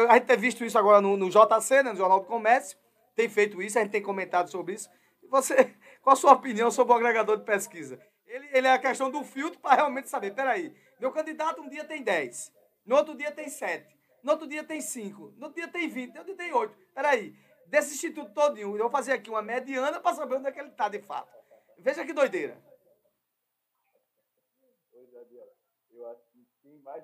A 0.10 0.16
gente 0.16 0.26
tem 0.26 0.38
visto 0.38 0.66
isso 0.66 0.78
agora 0.78 1.02
no, 1.02 1.16
no 1.16 1.30
JC, 1.30 1.84
né, 1.84 1.92
no 1.92 1.98
Jornal 1.98 2.20
do 2.20 2.26
Comércio, 2.26 2.78
tem 3.16 3.30
feito 3.30 3.62
isso, 3.62 3.78
a 3.78 3.82
gente 3.82 3.92
tem 3.92 4.02
comentado 4.02 4.50
sobre 4.50 4.74
isso. 4.74 4.90
Você, 5.30 5.76
qual 6.02 6.14
a 6.14 6.18
sua 6.18 6.34
opinião 6.34 6.70
sobre 6.70 6.94
o 6.94 6.96
agregador 6.96 7.38
de 7.38 7.46
pesquisa? 7.46 8.00
Ele, 8.26 8.48
ele 8.52 8.68
é 8.68 8.74
a 8.74 8.80
questão 8.80 9.10
do 9.10 9.24
filtro 9.24 9.60
para 9.60 9.76
realmente 9.76 10.10
saber, 10.10 10.34
peraí, 10.34 10.76
meu 11.00 11.12
candidato 11.12 11.62
um 11.62 11.70
dia 11.70 11.86
tem 11.86 12.04
10, 12.04 12.52
no 12.86 12.96
outro 12.96 13.16
dia 13.16 13.32
tem 13.32 13.50
7, 13.50 13.88
no 14.24 14.32
outro 14.32 14.48
dia 14.48 14.64
tem 14.64 14.82
5, 14.82 15.34
no 15.38 15.46
outro 15.46 15.56
dia 15.56 15.68
tem 15.68 15.88
20, 15.88 16.14
no 16.14 16.20
outro 16.20 16.36
dia 16.36 16.46
tem 16.46 16.54
8. 16.54 16.76
Peraí, 16.94 17.36
desse 17.68 17.94
instituto 17.94 18.34
todinho, 18.34 18.76
eu 18.76 18.84
vou 18.84 18.90
fazer 18.90 19.14
aqui 19.14 19.30
uma 19.30 19.42
mediana 19.42 20.00
para 20.00 20.16
saber 20.16 20.36
onde 20.36 20.48
é 20.48 20.52
que 20.52 20.60
ele 20.60 20.70
está 20.70 20.90
de 20.90 21.00
fato. 21.00 21.32
Veja 21.78 22.06
que 22.06 22.14
doideira. 22.14 22.62
Pois 24.92 25.14
é, 25.14 25.26
Biel. 25.26 25.48
Eu 25.92 26.10
acho 26.10 26.24
que 26.32 26.48
quem 26.62 26.77
mais 26.88 27.04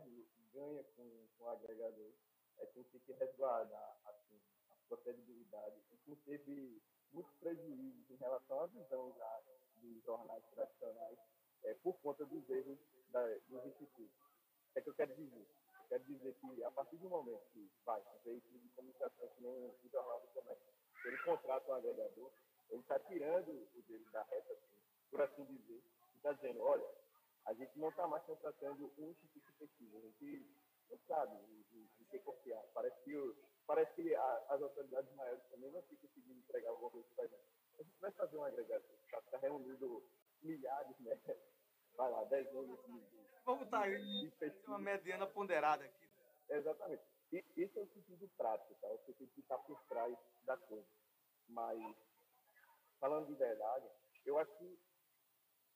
ganha 0.53 0.81
com, 0.95 1.27
com 1.38 1.43
o 1.43 1.49
agregador 1.49 2.13
é 2.57 2.65
quem 2.67 2.84
tem 2.86 3.01
que 3.01 3.11
resguardar 3.11 3.97
assim, 4.05 4.39
a 4.71 4.88
sua 4.88 4.97
credibilidade. 4.99 5.75
E 5.91 5.97
quem 6.05 6.15
teve 6.15 6.81
muitos 7.11 7.34
prejuízos 7.36 8.09
em 8.09 8.15
relação 8.15 8.61
à 8.61 8.67
visão 8.67 9.13
já 9.17 9.41
dos 9.75 10.03
jornais 10.05 10.43
tradicionais 10.51 11.19
é, 11.63 11.73
por 11.75 11.99
conta 11.99 12.25
dos 12.25 12.49
erros 12.49 12.79
da, 13.09 13.27
dos 13.49 13.65
institutos. 13.65 14.15
O 14.69 14.73
que 14.73 14.79
é 14.79 14.81
que 14.81 14.89
eu 14.89 14.95
quero 14.95 15.15
dizer? 15.15 15.47
Eu 15.81 15.89
quero 15.89 16.03
dizer 16.05 16.34
que 16.36 16.63
a 16.63 16.71
partir 16.71 16.97
do 16.97 17.09
momento 17.09 17.43
que 17.51 17.69
vai, 17.84 18.01
um 18.01 18.19
veículo 18.23 18.59
de 18.59 18.69
comunicação 18.69 19.27
que 19.36 19.43
nem 19.43 19.67
o 19.67 19.89
Jornal 19.91 20.21
do 20.21 20.27
Comércio, 20.27 20.73
ele 21.05 21.17
contrata 21.23 21.69
um 21.69 21.75
agregador, 21.75 22.31
ele 22.69 22.81
está 22.81 22.99
tirando 23.01 23.49
o 23.49 23.81
dele 23.81 24.05
da 24.11 24.23
reta, 24.23 24.53
assim, 24.53 24.79
por 25.11 25.21
assim 25.21 25.43
dizer, 25.43 25.84
e 26.13 26.15
está 26.15 26.31
dizendo, 26.31 26.61
olha, 26.61 27.03
a 27.46 27.54
gente 27.54 27.78
não 27.78 27.89
está 27.89 28.08
mais 28.08 28.24
contratando 28.24 28.91
um 28.98 29.10
instituto 29.12 29.46
de 29.46 29.54
pesquisa, 29.54 29.98
a 29.98 30.02
gente 30.02 30.48
não 30.89 30.98
sabe 31.08 31.38
de, 31.72 32.06
que 32.06 32.20
confiar. 32.20 32.64
Parece 32.74 33.04
que, 33.04 33.36
parece 33.66 33.94
que 33.96 34.16
a- 34.16 34.46
as 34.50 34.62
autoridades 34.62 35.12
maiores 35.16 35.44
também 35.50 35.72
não 35.72 35.80
estão 35.80 35.98
conseguindo 35.98 36.39
entregar 36.39 36.70
alguma 36.70 36.91
coisa 36.91 37.08
para 37.16 37.26
a 37.26 37.28
gente. 37.28 37.44
A 37.80 37.84
gente 37.84 38.00
vai 38.00 38.12
fazer 38.12 38.38
um 38.38 38.44
agregado, 38.44 38.86
está 39.06 39.22
tá 39.22 39.38
reunindo 39.39 40.04
milhares, 40.41 40.98
né? 41.00 41.20
Vai 41.96 42.10
lá, 42.12 42.24
dezenas 42.26 42.80
de, 42.86 43.00
de, 43.02 43.24
Vamos 43.46 43.66
estar 43.66 43.84
pesquisas. 44.39 44.68
uma 44.68 44.80
mediana 44.80 45.28
ponderada 45.28 45.84
aqui. 45.84 46.10
Exatamente. 46.50 47.04
E 47.32 47.44
isso 47.58 47.80
é 47.80 47.82
o 47.82 47.88
sentido 47.94 48.28
prático, 48.38 48.76
tá? 48.76 48.88
o 48.91 48.98
sentido 49.06 49.32
que 49.34 49.41
está 49.41 49.58
por 49.58 49.82
trás 49.86 50.16
da 50.44 50.56
coisa. 50.58 50.88
Mas, 51.50 51.96
falando 53.00 53.28
de 53.28 53.36
verdade, 53.36 53.88
eu 54.26 54.38
acho 54.38 54.52
que 54.58 54.80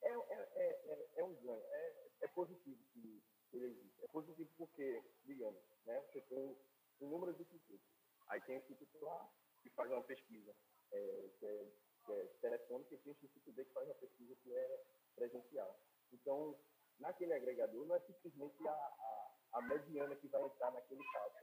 é, 0.08 0.34
é, 0.34 0.50
é, 0.56 0.94
é, 0.94 1.10
é 1.18 1.24
um 1.24 1.34
ganho, 1.36 1.64
é, 1.70 1.96
é 2.22 2.28
positivo 2.30 2.82
que 2.94 3.22
ele 3.54 3.66
existe. 3.66 4.04
É 4.04 4.08
positivo 4.08 4.50
porque, 4.58 5.04
digamos, 5.26 5.62
né, 5.86 6.02
você 6.02 6.22
tem 6.22 6.58
inúmeros 7.02 7.40
institutos. 7.40 7.86
Aí 8.28 8.42
tem 8.42 8.58
o 8.58 8.60
instituto 8.60 9.30
que 9.62 9.70
faz 9.72 9.92
uma 9.92 10.04
pesquisa 10.04 10.56
é, 10.92 11.30
que, 11.40 11.46
é, 11.46 11.68
que 12.06 12.12
é 12.14 12.26
telefônica 12.42 12.94
e 12.94 12.98
tem 13.00 13.12
o 13.12 13.16
instituto 13.16 13.52
B 13.52 13.66
que 13.66 13.74
faz 13.74 13.88
uma 13.88 13.96
pesquisa 13.96 14.36
que 14.36 14.54
é 14.54 14.86
presencial. 15.16 15.80
Então, 16.12 16.58
naquele 17.00 17.34
agregador, 17.34 17.86
não 17.86 17.96
é 17.96 18.00
simplesmente 18.02 18.68
a, 18.68 18.72
a, 18.72 19.36
a 19.54 19.62
mediana 19.62 20.16
que 20.16 20.28
vai 20.28 20.44
entrar 20.44 20.72
naquele 20.72 21.04
caso, 21.12 21.36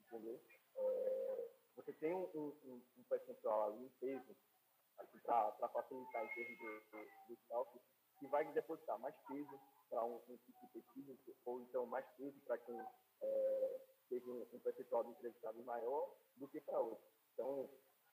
entendeu? 0.00 0.40
É, 0.76 1.50
você 1.76 1.92
tem 1.94 2.14
um, 2.14 2.24
um, 2.34 2.82
um 2.96 3.04
percentual 3.08 3.72
ali, 3.72 3.84
um 3.84 3.90
peso, 4.00 4.36
para 5.24 5.68
facilitar 5.68 6.24
em 6.24 6.34
termos 6.34 6.58
do, 6.58 6.80
do, 6.90 7.34
do 7.34 7.36
cálculo, 7.48 7.82
que 8.22 8.28
vai 8.28 8.44
depositar 8.52 8.98
mais 9.00 9.16
peso 9.26 9.60
para 9.90 10.04
um, 10.04 10.14
um 10.28 10.36
tipo 10.36 10.60
de 10.60 10.68
pesquisa, 10.68 11.18
ou 11.44 11.60
então 11.60 11.84
mais 11.86 12.06
peso 12.16 12.38
para 12.46 12.56
quem 12.58 12.80
é, 13.20 13.80
teve 14.08 14.30
um, 14.30 14.46
um 14.52 14.60
percentual 14.60 15.02
de 15.02 15.10
entrevistados 15.10 15.64
maior 15.64 16.14
do 16.36 16.46
que 16.46 16.60
para 16.60 16.78
outro. 16.78 17.04
Então, 17.34 17.68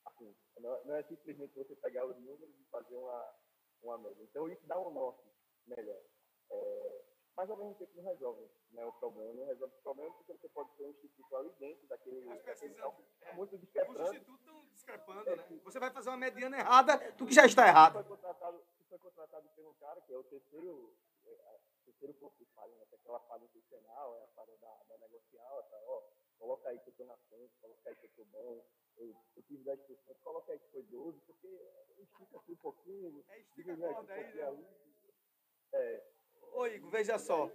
assim, 0.06 0.36
não, 0.58 0.96
é 0.96 1.04
simplesmente 1.04 1.54
você 1.54 1.76
pegar 1.76 2.08
os 2.08 2.18
números 2.18 2.50
e 2.60 2.64
fazer 2.72 2.96
uma, 2.96 3.36
uma 3.84 3.98
média. 4.00 4.24
Então, 4.24 4.50
isso 4.50 4.66
dá 4.66 4.80
um 4.80 4.90
norte 4.90 5.24
melhor. 5.68 6.02
É, 6.50 7.02
mas, 7.38 7.50
ao 7.52 7.58
mesmo 7.58 7.76
tempo, 7.76 7.92
não 7.96 8.04
resolve 8.04 8.50
né, 8.72 8.84
o 8.86 8.92
problema. 8.94 9.32
Não 9.34 9.46
resolve 9.46 9.76
o 9.76 9.82
problema 9.84 10.12
porque 10.16 10.34
você 10.34 10.50
pode 10.50 10.72
ter 10.72 10.86
um 10.86 10.90
instituto 10.90 11.36
ali 11.36 11.52
dentro 11.60 11.88
daquele... 11.88 12.26
daquele 12.42 12.74
cálculo, 12.74 13.08
muito 13.34 13.58
discrepante. 13.60 14.02
Os 14.02 14.10
institutos 14.10 14.40
estão 14.42 14.66
discrepando, 14.74 15.24
né? 15.24 15.62
Você 15.64 15.80
vai 15.80 15.92
fazer 15.92 16.10
uma 16.10 16.18
mediana 16.18 16.58
errada 16.58 16.98
do 17.12 17.28
que 17.28 17.34
já 17.34 17.46
está 17.46 17.68
errado. 17.68 18.04
Foi 18.90 18.98
contratado, 18.98 19.48
um 19.60 19.74
cara 19.76 20.02
que 20.02 20.12
é 20.12 20.18
o 20.18 20.24
terceiro, 20.24 20.92
é, 21.24 21.30
é, 21.30 21.60
terceiro 21.86 22.14
ponto 22.16 22.36
de 22.40 22.46
falha, 22.56 22.76
né? 22.76 22.86
Que 22.90 22.96
é 22.96 22.98
aquela 22.98 23.20
falha 23.20 23.44
institucional, 23.44 24.18
é 24.18 24.24
a 24.24 24.28
falha 24.30 24.58
da, 24.58 24.76
da 24.90 24.98
negocial, 24.98 25.64
tá? 25.70 25.78
Ó, 25.86 26.02
coloca 26.40 26.70
aí 26.70 26.80
que 26.80 26.90
eu 26.90 26.94
tô 26.94 27.06
na 27.06 27.16
frente, 27.30 27.54
coloca 27.62 27.88
aí 27.88 27.96
que 27.96 28.06
eu 28.06 28.10
tô 28.16 28.26
bom, 28.26 28.66
eu, 28.98 29.16
eu 29.36 29.44
tive 29.44 29.64
10%, 29.64 29.78
coloca 30.24 30.52
aí 30.52 30.58
que 30.58 30.72
foi 30.72 30.82
12%, 30.82 31.22
porque 31.28 31.48
estica 32.00 32.38
aqui 32.38 32.52
um 32.52 32.56
pouquinho, 32.56 33.24
é, 33.30 33.44
diminui 33.56 33.86
aqui 33.86 34.02
um 34.02 34.06
pouquinho 34.08 34.48
ali. 34.48 34.68
É. 35.72 36.04
Ô, 36.54 36.66
Igor, 36.66 36.90
veja 36.90 37.20
só. 37.20 37.52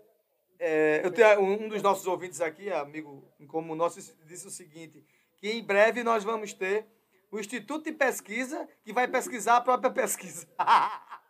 É, 0.57 1.05
eu 1.05 1.13
tenho 1.13 1.41
um 1.41 1.69
dos 1.69 1.83
nossos 1.83 2.07
ouvintes 2.07 2.41
aqui, 2.41 2.71
amigo 2.71 3.29
em 3.41 3.47
comum 3.47 3.75
nosso, 3.75 3.99
disse 4.25 4.47
o 4.47 4.51
seguinte: 4.51 5.05
que 5.37 5.51
em 5.51 5.65
breve 5.65 6.05
nós 6.05 6.23
vamos 6.23 6.55
ter 6.55 6.87
o 7.29 7.41
Instituto 7.41 7.87
de 7.87 7.93
Pesquisa 7.93 8.69
que 8.85 8.93
vai 8.93 9.09
pesquisar 9.09 9.57
a 9.57 9.61
própria 9.61 9.93
pesquisa. 9.93 10.49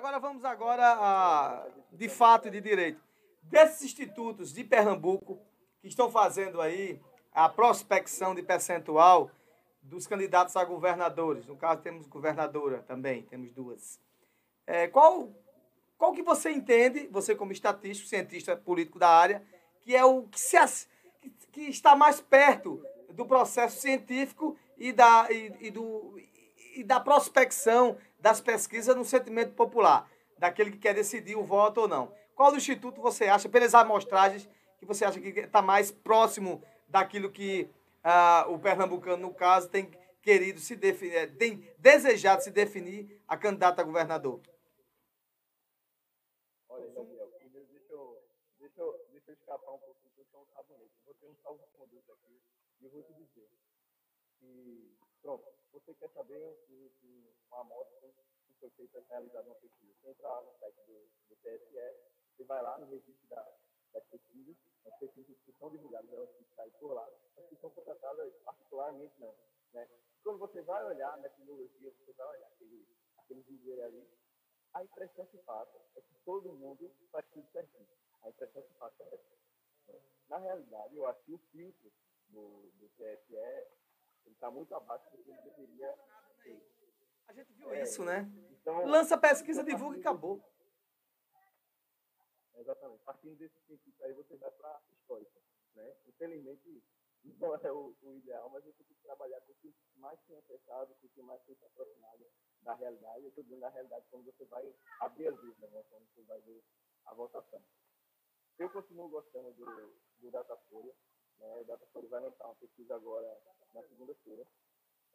agora 0.00 0.18
vamos 0.18 0.46
agora 0.46 0.94
a, 0.94 1.66
de 1.92 2.08
fato 2.08 2.48
e 2.48 2.50
de 2.50 2.58
direito. 2.58 2.98
Desses 3.42 3.82
institutos 3.82 4.50
de 4.50 4.64
Pernambuco 4.64 5.38
que 5.82 5.88
estão 5.88 6.10
fazendo 6.10 6.58
aí 6.58 6.98
a 7.30 7.50
prospecção 7.50 8.34
de 8.34 8.42
percentual 8.42 9.30
dos 9.82 10.06
candidatos 10.06 10.56
a 10.56 10.64
governadores. 10.64 11.46
No 11.46 11.54
caso, 11.54 11.82
temos 11.82 12.06
governadora 12.06 12.82
também, 12.88 13.24
temos 13.24 13.52
duas. 13.52 14.00
É, 14.66 14.88
qual, 14.88 15.28
qual 15.98 16.14
que 16.14 16.22
você 16.22 16.50
entende, 16.50 17.06
você 17.08 17.34
como 17.34 17.52
estatístico, 17.52 18.08
cientista 18.08 18.56
político 18.56 18.98
da 18.98 19.10
área, 19.10 19.42
que 19.82 19.94
é 19.94 20.02
o 20.02 20.22
que, 20.22 20.40
se, 20.40 20.56
que 21.52 21.68
está 21.68 21.94
mais 21.94 22.22
perto 22.22 22.82
do 23.10 23.26
processo 23.26 23.78
científico 23.78 24.56
e 24.78 24.94
da, 24.94 25.30
e, 25.30 25.54
e, 25.60 25.70
do, 25.70 26.18
e 26.74 26.82
da 26.82 26.98
prospecção 26.98 27.98
das 28.20 28.40
pesquisas 28.40 28.94
no 28.94 29.04
sentimento 29.04 29.54
popular, 29.54 30.10
daquele 30.38 30.70
que 30.70 30.78
quer 30.78 30.94
decidir 30.94 31.36
o 31.36 31.44
voto 31.44 31.82
ou 31.82 31.88
não. 31.88 32.12
Qual 32.34 32.50
do 32.50 32.56
instituto 32.56 33.00
você 33.00 33.26
acha, 33.26 33.48
pelas 33.48 33.74
amostragens, 33.74 34.48
que 34.78 34.86
você 34.86 35.04
acha 35.04 35.20
que 35.20 35.28
está 35.28 35.60
mais 35.60 35.90
próximo 35.90 36.62
daquilo 36.88 37.30
que 37.30 37.68
ah, 38.02 38.46
o 38.48 38.58
pernambucano, 38.58 39.28
no 39.28 39.34
caso, 39.34 39.68
tem 39.68 39.90
querido 40.22 40.58
se 40.60 40.76
definir, 40.76 41.36
tem 41.36 41.68
desejado 41.78 42.42
se 42.42 42.50
definir 42.50 43.22
a 43.28 43.36
candidata 43.36 43.82
a 43.82 43.84
governador? 43.84 44.40
Olha, 46.68 46.86
Gabriel, 46.88 47.28
primeiro 47.38 47.66
deixa 47.68 47.92
eu, 47.92 48.22
deixa 48.58 48.82
deixa 49.12 49.32
escapar 49.32 49.72
um 49.72 49.78
pouquinho, 49.78 50.10
porque 50.14 50.20
eu 50.20 50.26
sou 50.30 50.42
um 50.42 50.46
sabonete. 50.46 50.92
Vou 51.04 51.14
ter 51.14 51.26
um 51.26 51.36
salvo 51.42 51.62
de 51.62 51.78
conduta 51.78 52.12
aqui 52.12 52.40
e 52.80 52.88
vou 52.88 53.02
te 53.02 53.12
dizer 53.14 53.48
que, 54.38 54.96
pronto, 55.22 55.44
você 55.72 55.94
quer 55.94 56.08
saber 56.08 56.56
que, 56.66 56.90
que 57.00 57.39
uma 57.50 57.60
amostra 57.60 58.08
que 58.46 58.54
foi 58.60 58.70
feita, 58.70 59.04
realizada 59.08 59.46
uma 59.46 59.54
pesquisa. 59.56 59.92
Você 60.00 60.10
entra 60.10 60.28
lá 60.28 60.42
no 60.42 60.52
site 60.58 60.80
do, 60.86 61.08
do 61.28 61.36
TSE, 61.36 61.96
você 62.36 62.44
vai 62.44 62.62
lá 62.62 62.78
no 62.78 62.86
registro 62.86 63.28
da, 63.28 63.58
das 63.92 64.04
pesquisas, 64.04 64.56
as 64.86 64.98
pesquisas 64.98 65.36
que 65.44 65.52
são 65.58 65.70
divulgadas, 65.70 66.10
elas 66.12 66.30
que 66.30 66.44
saem 66.54 66.72
por 66.72 66.92
lá, 66.92 67.06
as 67.36 67.46
que 67.46 67.56
são 67.56 67.70
contratadas 67.70 68.32
particularmente 68.44 69.14
não. 69.18 69.34
Né? 69.72 69.88
Quando 70.22 70.38
você 70.38 70.62
vai 70.62 70.84
olhar 70.84 71.16
na 71.18 71.28
tecnologia, 71.28 71.92
você 71.92 72.12
vai 72.12 72.28
olhar 72.28 72.46
aquele, 72.46 72.86
aquele 73.18 73.82
ali, 73.82 74.08
a 74.72 74.84
impressão 74.84 75.26
que 75.26 75.38
passa 75.38 75.76
é 75.96 76.00
que 76.00 76.14
todo 76.24 76.52
mundo 76.52 76.90
faz 77.10 77.26
tudo 77.32 77.46
certinho. 77.50 77.88
A 78.22 78.28
impressão 78.28 78.62
que 78.62 78.74
passa 78.74 79.02
é 79.02 79.14
essa. 79.14 79.36
Né? 79.88 80.00
Na 80.28 80.38
realidade, 80.38 80.96
eu 80.96 81.06
acho 81.06 81.22
que 81.24 81.32
o 81.32 81.38
filtro 81.50 81.92
do, 82.28 82.70
do 82.78 82.88
TSE 82.90 83.66
está 84.26 84.50
muito 84.50 84.74
abaixo 84.74 85.04
do 85.10 85.22
que 85.22 85.30
ele 85.30 85.42
deveria 85.42 85.98
ter. 86.42 86.79
A 87.30 87.32
gente 87.32 87.52
viu 87.52 87.70
é, 87.70 87.82
isso, 87.82 88.04
né? 88.04 88.28
Então, 88.50 88.84
Lança 88.86 89.16
pesquisa, 89.16 89.62
divulga 89.62 89.96
e 89.96 90.00
acabou. 90.00 90.42
Exatamente. 92.56 93.04
Partindo 93.04 93.36
desse 93.36 93.56
princípio 93.60 94.04
aí, 94.04 94.12
você 94.14 94.36
vai 94.36 94.50
para 94.50 94.68
a 94.68 94.82
histórica. 94.92 95.40
Né? 95.76 95.94
Infelizmente, 96.08 96.82
não 97.38 97.54
é 97.54 97.72
o, 97.72 97.94
o, 98.02 98.16
ideal, 98.16 98.50
mas 98.50 98.64
você 98.64 98.82
tem 98.82 98.96
que 98.96 99.02
trabalhar 99.04 99.40
com 99.42 99.52
o 99.52 99.54
que 99.54 99.72
mais 99.94 100.18
tem 100.22 100.36
acessado, 100.38 100.92
com 100.96 101.06
o 101.06 101.10
que 101.10 101.22
mais 101.22 101.40
tem 101.44 101.54
se 101.54 101.64
aproximado 101.66 102.26
da 102.62 102.74
realidade. 102.74 103.22
Eu 103.22 103.28
estou 103.28 103.44
dizendo 103.44 103.60
da 103.60 103.68
realidade 103.68 104.04
quando 104.10 104.24
você 104.24 104.44
vai 104.46 104.74
abrir 104.98 105.28
as 105.28 105.38
urnas, 105.38 105.70
né? 105.70 105.84
quando 105.88 106.08
você 106.08 106.22
vai 106.22 106.40
ver 106.40 106.64
a 107.06 107.14
votação. 107.14 107.62
Eu 108.58 108.68
continuo 108.70 109.08
gostando 109.08 109.52
do, 109.52 109.94
do 110.18 110.30
Datafolha. 110.32 110.92
Né? 111.38 111.56
O 111.60 111.64
Datafolha 111.64 112.08
vai 112.08 112.22
lançar 112.22 112.46
uma 112.46 112.56
pesquisa 112.56 112.96
agora 112.96 113.40
na 113.72 113.84
segunda-feira. 113.84 114.44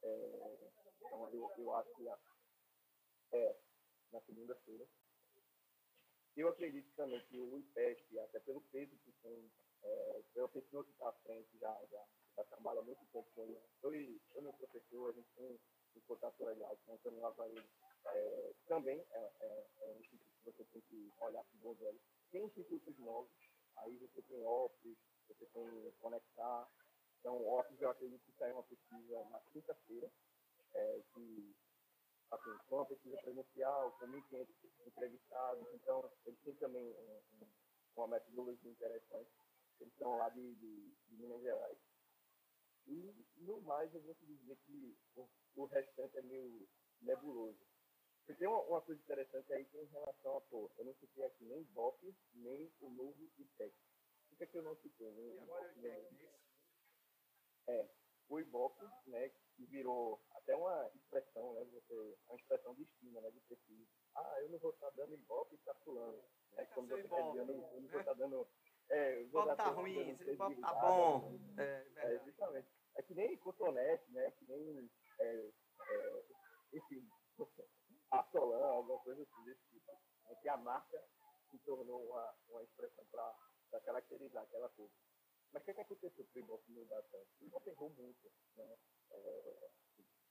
É, 0.05 0.69
então, 1.01 1.29
eu, 1.33 1.51
eu 1.57 1.75
acho 1.75 1.93
que 1.95 2.07
é 3.33 3.57
na 4.11 4.21
segunda-feira. 4.21 4.87
Eu 6.35 6.49
acredito 6.49 6.93
também 6.95 7.25
que 7.27 7.39
o 7.39 7.57
IPESP, 7.57 8.19
até 8.19 8.39
pelo 8.41 8.61
peso 8.61 8.95
que 8.97 9.11
tem, 9.23 9.51
é, 9.83 10.21
pela 10.33 10.49
pessoa 10.49 10.83
que 10.83 10.91
está 10.91 11.09
à 11.09 11.13
frente, 11.13 11.57
já, 11.57 11.73
já, 11.89 12.05
já 12.35 12.43
trabalha 12.45 12.81
muito 12.81 13.03
tempo 13.11 13.27
com 13.33 13.43
ele. 13.43 13.59
Eu, 13.81 13.93
eu 14.35 14.41
meu 14.41 14.53
professor, 14.53 15.09
a 15.09 15.13
gente 15.13 15.29
tem 15.35 15.59
um 15.95 16.01
contato 16.01 16.43
legal 16.43 16.77
com 16.85 16.91
o 16.91 16.95
Antônio 16.95 17.21
Lavaredo. 17.21 17.69
É, 18.07 18.53
também 18.67 18.99
é, 19.11 19.31
é, 19.39 19.67
é, 19.81 19.87
um 19.87 19.99
instituto 20.01 20.35
que 20.43 20.51
você 20.51 20.63
tem 20.65 20.81
que 20.81 21.11
olhar 21.19 21.43
para 21.43 21.55
o 21.55 21.61
bom 21.61 21.73
velho. 21.75 21.99
Tem 22.31 22.45
institutos 22.45 22.97
novos, 22.99 23.31
aí 23.77 23.97
você 23.97 24.21
tem 24.23 24.45
OPS, 24.45 24.97
você 25.27 25.45
tem 25.47 25.91
Conectar. 25.99 26.69
Então, 27.25 27.43
OPS, 27.43 27.81
eu 27.81 27.89
acredito 27.89 28.23
que 28.23 28.37
saiu 28.37 28.53
uma 28.53 28.63
pesquisa 28.65 29.25
na 29.31 29.39
quinta-feira, 29.51 30.11
é, 30.75 31.01
que 31.11 31.55
assim, 32.29 32.51
foi 32.69 32.77
uma 32.77 32.85
pesquisa 32.85 33.17
presencial, 33.17 33.91
com 33.93 34.05
1.500 34.05 34.47
entrevistados, 34.85 35.67
então 35.73 36.07
eles 36.23 36.39
têm 36.41 36.53
também 36.57 36.83
um, 36.83 37.23
um, 37.41 37.47
uma 37.95 38.09
metodologia 38.09 38.69
interessante. 38.69 39.31
Eles 39.79 39.91
são 39.97 40.15
lá 40.19 40.29
de, 40.29 40.53
de, 40.53 40.91
de, 41.07 41.17
Minas 41.17 41.41
Gerais. 41.41 41.79
E, 42.85 43.25
no 43.37 43.59
mais, 43.61 43.91
eu 43.95 44.01
vou 44.01 44.13
te 44.13 44.25
dizer 44.27 44.55
que 44.57 44.95
o, 45.15 45.27
o 45.55 45.65
restante 45.65 46.15
é 46.19 46.21
meio 46.21 46.69
nebuloso. 47.01 47.57
Porque 48.19 48.35
tem 48.37 48.47
uma, 48.47 48.61
uma, 48.65 48.81
coisa 48.81 49.01
interessante 49.01 49.51
aí 49.51 49.65
que 49.65 49.79
é 49.79 49.81
em 49.81 49.87
relação 49.87 50.37
a, 50.37 50.41
pô, 50.41 50.69
eu 50.77 50.85
não 50.85 50.93
citei 50.93 51.25
aqui 51.25 51.43
nem 51.45 51.63
BOP, 51.73 52.15
nem 52.35 52.71
o 52.81 52.89
novo 52.91 53.31
IPEC. 53.39 53.73
Por 54.29 54.37
que, 54.37 54.43
é 54.43 54.47
que 54.47 54.57
eu 54.59 54.61
não 54.61 54.75
citei? 54.75 55.11
Nem, 55.11 55.39
agora 55.39 55.73
nem, 55.77 56.34
é, 57.67 57.89
o 58.29 58.39
IBOP, 58.39 58.83
né, 59.07 59.29
que 59.55 59.65
virou 59.65 60.21
até 60.31 60.55
uma 60.55 60.89
expressão, 60.95 61.53
né, 61.53 61.63
você, 61.65 62.17
uma 62.27 62.35
expressão 62.35 62.73
de 62.75 62.83
estima, 62.83 63.21
né, 63.21 63.31
de 63.31 63.39
pesquisa. 63.41 63.87
Ah, 64.15 64.41
eu 64.41 64.49
não 64.49 64.59
vou 64.59 64.71
estar 64.71 64.89
dando 64.91 65.13
Ibope 65.13 65.57
para 65.57 65.73
fulano. 65.75 66.23
É 66.57 66.65
como 66.65 66.87
você 66.87 67.07
quer 67.07 67.23
dizer, 67.23 67.39
eu 67.39 67.45
não, 67.45 67.73
eu 67.73 67.81
não 67.81 67.89
vou 67.89 67.99
estar 67.99 68.13
dando... 68.13 68.47
É, 68.89 69.21
Ibope 69.21 69.55
tá 69.55 69.69
ruim, 69.69 70.09
Ibope 70.09 70.61
tá 70.61 70.73
bom. 70.75 71.39
É, 71.57 71.85
é, 71.95 72.19
justamente. 72.25 72.67
É 72.95 73.01
que 73.01 73.13
nem 73.13 73.37
cotonete, 73.37 74.11
né, 74.11 74.31
que 74.31 74.45
nem, 74.45 74.89
é, 75.19 75.51
é, 75.89 76.23
enfim, 76.73 77.07
Assolan, 78.11 78.65
alguma 78.65 78.99
coisa 78.99 79.21
assim 79.21 79.43
desse 79.43 79.61
tipo. 79.69 79.91
É 80.27 80.35
que 80.35 80.49
a 80.49 80.57
marca 80.57 81.03
se 81.49 81.57
tornou 81.59 82.03
uma, 82.05 82.33
uma 82.49 82.63
expressão 82.63 83.05
para 83.11 83.81
caracterizar 83.81 84.43
aquela 84.43 84.69
coisa. 84.69 84.93
Mas 85.55 85.61
o 85.61 85.65
que, 85.65 85.71
é 85.71 85.73
que 85.73 85.81
aconteceu 85.81 86.25
com 86.25 86.37
o 86.37 86.41
Ibope 86.41 86.71
no 86.73 86.83
Data? 86.83 87.17
O 87.39 87.45
Ibope 87.45 87.69
errou 87.69 87.89
muito, 87.91 88.29
né? 88.57 88.77
É, 89.11 89.69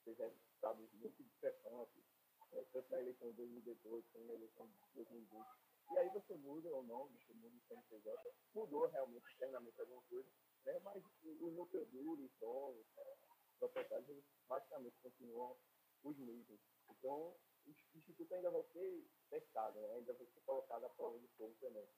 resultados 0.04 0.92
muito 0.92 1.24
discrepantes. 1.24 2.04
é, 2.52 2.62
tanto 2.64 2.90
na 2.90 3.00
eleição 3.00 3.30
de 3.30 3.36
2018 3.38 4.06
como 4.12 4.26
na 4.26 4.34
eleição 4.34 4.66
de 4.66 4.74
2020. 4.92 5.46
E 5.92 5.98
aí 5.98 6.10
você 6.10 6.34
muda 6.34 6.68
ou 6.68 6.82
não, 6.82 7.08
você 7.08 7.32
muda 7.32 7.56
o 7.56 7.60
CNPJ, 7.68 8.34
mudou 8.54 8.86
realmente 8.88 9.24
internamente 9.34 9.80
alguma 9.80 10.02
coisa, 10.02 10.28
né? 10.66 10.78
mas 10.80 11.02
o 11.22 11.34
duro, 11.36 12.22
os 12.22 12.30
donos, 12.38 12.86
é, 12.98 13.16
proprietários, 13.58 14.24
basicamente 14.46 14.98
continuam 15.00 15.56
os 16.02 16.18
mesmos. 16.18 16.60
Então, 16.90 17.34
o 17.64 17.70
Instituto 17.94 18.34
ainda 18.34 18.50
vai 18.50 18.62
ser 18.74 19.06
testado, 19.30 19.80
né? 19.80 19.94
ainda 19.94 20.12
vai 20.12 20.26
ser 20.26 20.40
colocado 20.42 20.84
à 20.84 20.90
prova 20.90 21.18
de 21.18 21.28
fogo 21.28 21.56
também. 21.62 21.88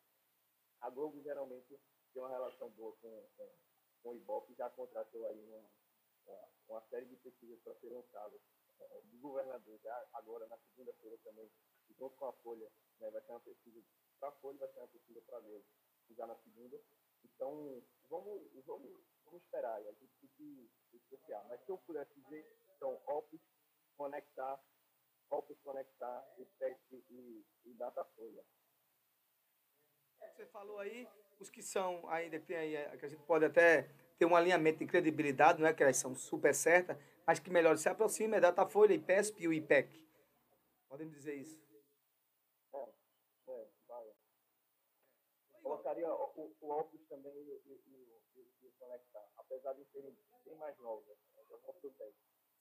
A 0.81 0.91
Globo 0.91 1.21
geralmente 1.23 1.81
tem 2.17 2.23
uma 2.23 2.31
relação 2.31 2.71
boa 2.71 2.97
com, 2.97 3.29
com, 3.37 3.53
com 4.03 4.09
o 4.09 4.17
Ibope, 4.17 4.55
já 4.55 4.71
contratou 4.71 5.27
aí 5.27 5.39
uma, 5.45 6.49
uma, 6.67 6.81
série 6.89 7.05
de 7.05 7.17
pesquisas 7.17 7.61
para 7.61 7.75
ser 7.75 7.91
lançadas 7.91 8.41
é, 8.81 9.03
do 9.03 9.19
governador, 9.19 9.79
já 9.83 10.09
agora 10.15 10.47
na 10.47 10.57
segunda-feira 10.57 11.19
também, 11.19 11.53
junto 11.91 12.17
com 12.17 12.25
a 12.25 12.33
Folha, 12.33 12.73
né, 13.01 13.11
vai 13.11 13.21
ser 13.21 13.33
uma 13.33 13.41
pesquisa 13.41 13.83
para 14.19 14.31
a 14.31 14.33
Folha, 14.33 14.59
vai 14.59 14.69
ser 14.73 14.79
uma 14.79 14.89
pesquisa 14.89 15.21
para 15.27 15.41
Globo, 15.41 15.67
já 16.17 16.27
na 16.27 16.37
segunda. 16.37 16.81
Então, 17.23 17.83
vamos, 18.09 18.51
vamos, 18.65 19.05
vamos 19.27 19.43
esperar, 19.43 19.77
a 19.77 19.93
gente 19.93 20.17
tem 20.19 20.31
que 20.39 20.71
especial. 20.95 21.45
Mas 21.49 21.63
se 21.67 21.71
eu 21.71 21.77
pudesse 21.77 22.19
dizer, 22.23 22.51
então, 22.77 22.99
Opus, 23.07 23.43
conectar, 23.95 24.59
Opus 25.29 25.61
conectar 25.61 26.27
e, 26.39 26.49
e, 27.11 27.47
e 27.67 27.75
Datafolha. 27.75 28.43
Você 30.21 30.47
falou 30.47 30.79
aí, 30.79 31.09
os 31.41 31.51
que 31.51 31.63
são 31.63 32.09
ainda 32.09 32.39
que 32.39 32.47
tem 32.47 32.57
aí, 32.57 32.77
é, 32.77 32.97
que 32.97 33.07
a 33.07 33.09
gente 33.09 33.23
pode 33.23 33.45
até 33.45 33.89
ter 34.19 34.27
um 34.27 34.37
alinhamento 34.37 34.79
de 34.79 34.87
credibilidade, 34.87 35.61
não 35.61 35.69
é 35.69 35.75
que 35.75 35.83
elas 35.83 35.97
são 35.97 36.15
super 36.15 36.55
certas, 36.55 36.97
mas 37.27 37.39
que 37.39 37.51
melhor 37.51 37.77
se 37.77 37.89
aproxima 37.89 38.37
é 38.37 38.41
Datafolha, 38.41 38.95
IPESP 38.95 39.43
e 39.43 39.49
o 39.49 39.53
IPEC. 39.53 40.07
Podem 40.89 41.09
dizer 41.09 41.35
isso. 41.35 41.61
É, 42.75 42.79
é, 43.49 43.67
vai. 43.89 44.05
Colocaria 45.63 46.09
o, 46.09 46.57
o 46.61 46.71
Opus 46.71 47.05
também 47.09 47.35
e, 47.35 47.63
e, 47.67 47.83
e, 48.37 48.67
e, 48.67 48.71
conectar, 48.79 49.27
apesar 49.37 49.73
de 49.75 49.85
serem 49.87 50.17
bem 50.45 50.57
mais 50.57 50.79
novos. 50.79 51.07
Né? 51.09 51.43
Gosto 51.49 51.93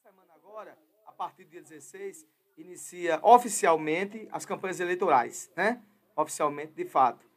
Semana 0.02 0.34
agora, 0.34 0.78
a 1.06 1.12
partir 1.12 1.46
do 1.46 1.52
dia 1.52 1.62
16, 1.62 2.26
inicia 2.58 3.20
oficialmente 3.24 4.28
as 4.32 4.46
campanhas 4.46 4.80
eleitorais, 4.80 5.52
né? 5.56 5.84
Oficialmente, 6.16 6.74
de 6.74 6.86
fato 6.86 7.35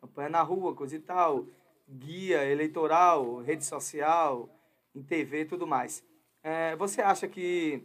campanha 0.00 0.30
na 0.30 0.42
rua, 0.42 0.74
coisa 0.74 0.96
e 0.96 1.00
tal, 1.00 1.46
guia 1.88 2.44
eleitoral, 2.44 3.40
rede 3.42 3.64
social, 3.64 4.48
em 4.94 5.02
TV 5.02 5.42
e 5.42 5.44
tudo 5.44 5.66
mais. 5.66 6.02
É, 6.42 6.74
você 6.76 7.02
acha 7.02 7.28
que. 7.28 7.82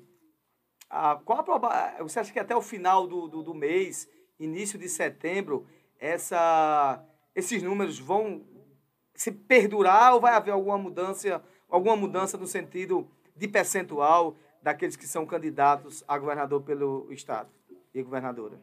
A, 0.89 1.15
qual 1.15 1.43
a, 1.65 2.03
você 2.03 2.19
acha 2.19 2.31
que 2.31 2.39
até 2.39 2.55
o 2.55 2.61
final 2.61 3.07
do, 3.07 3.27
do, 3.27 3.43
do 3.43 3.53
mês, 3.53 4.07
início 4.39 4.79
de 4.79 4.87
setembro, 4.87 5.67
essa, 5.99 7.03
esses 7.33 7.61
números 7.61 7.99
vão 7.99 8.45
se 9.13 9.31
perdurar 9.31 10.13
ou 10.13 10.21
vai 10.21 10.33
haver 10.33 10.51
alguma 10.51 10.77
mudança, 10.77 11.43
alguma 11.67 11.95
mudança 11.95 12.37
no 12.37 12.47
sentido 12.47 13.09
de 13.35 13.47
percentual 13.47 14.37
daqueles 14.61 14.95
que 14.95 15.07
são 15.07 15.25
candidatos 15.25 16.03
a 16.07 16.17
governador 16.17 16.61
pelo 16.61 17.11
Estado 17.11 17.49
e 17.93 18.01
governadora? 18.01 18.59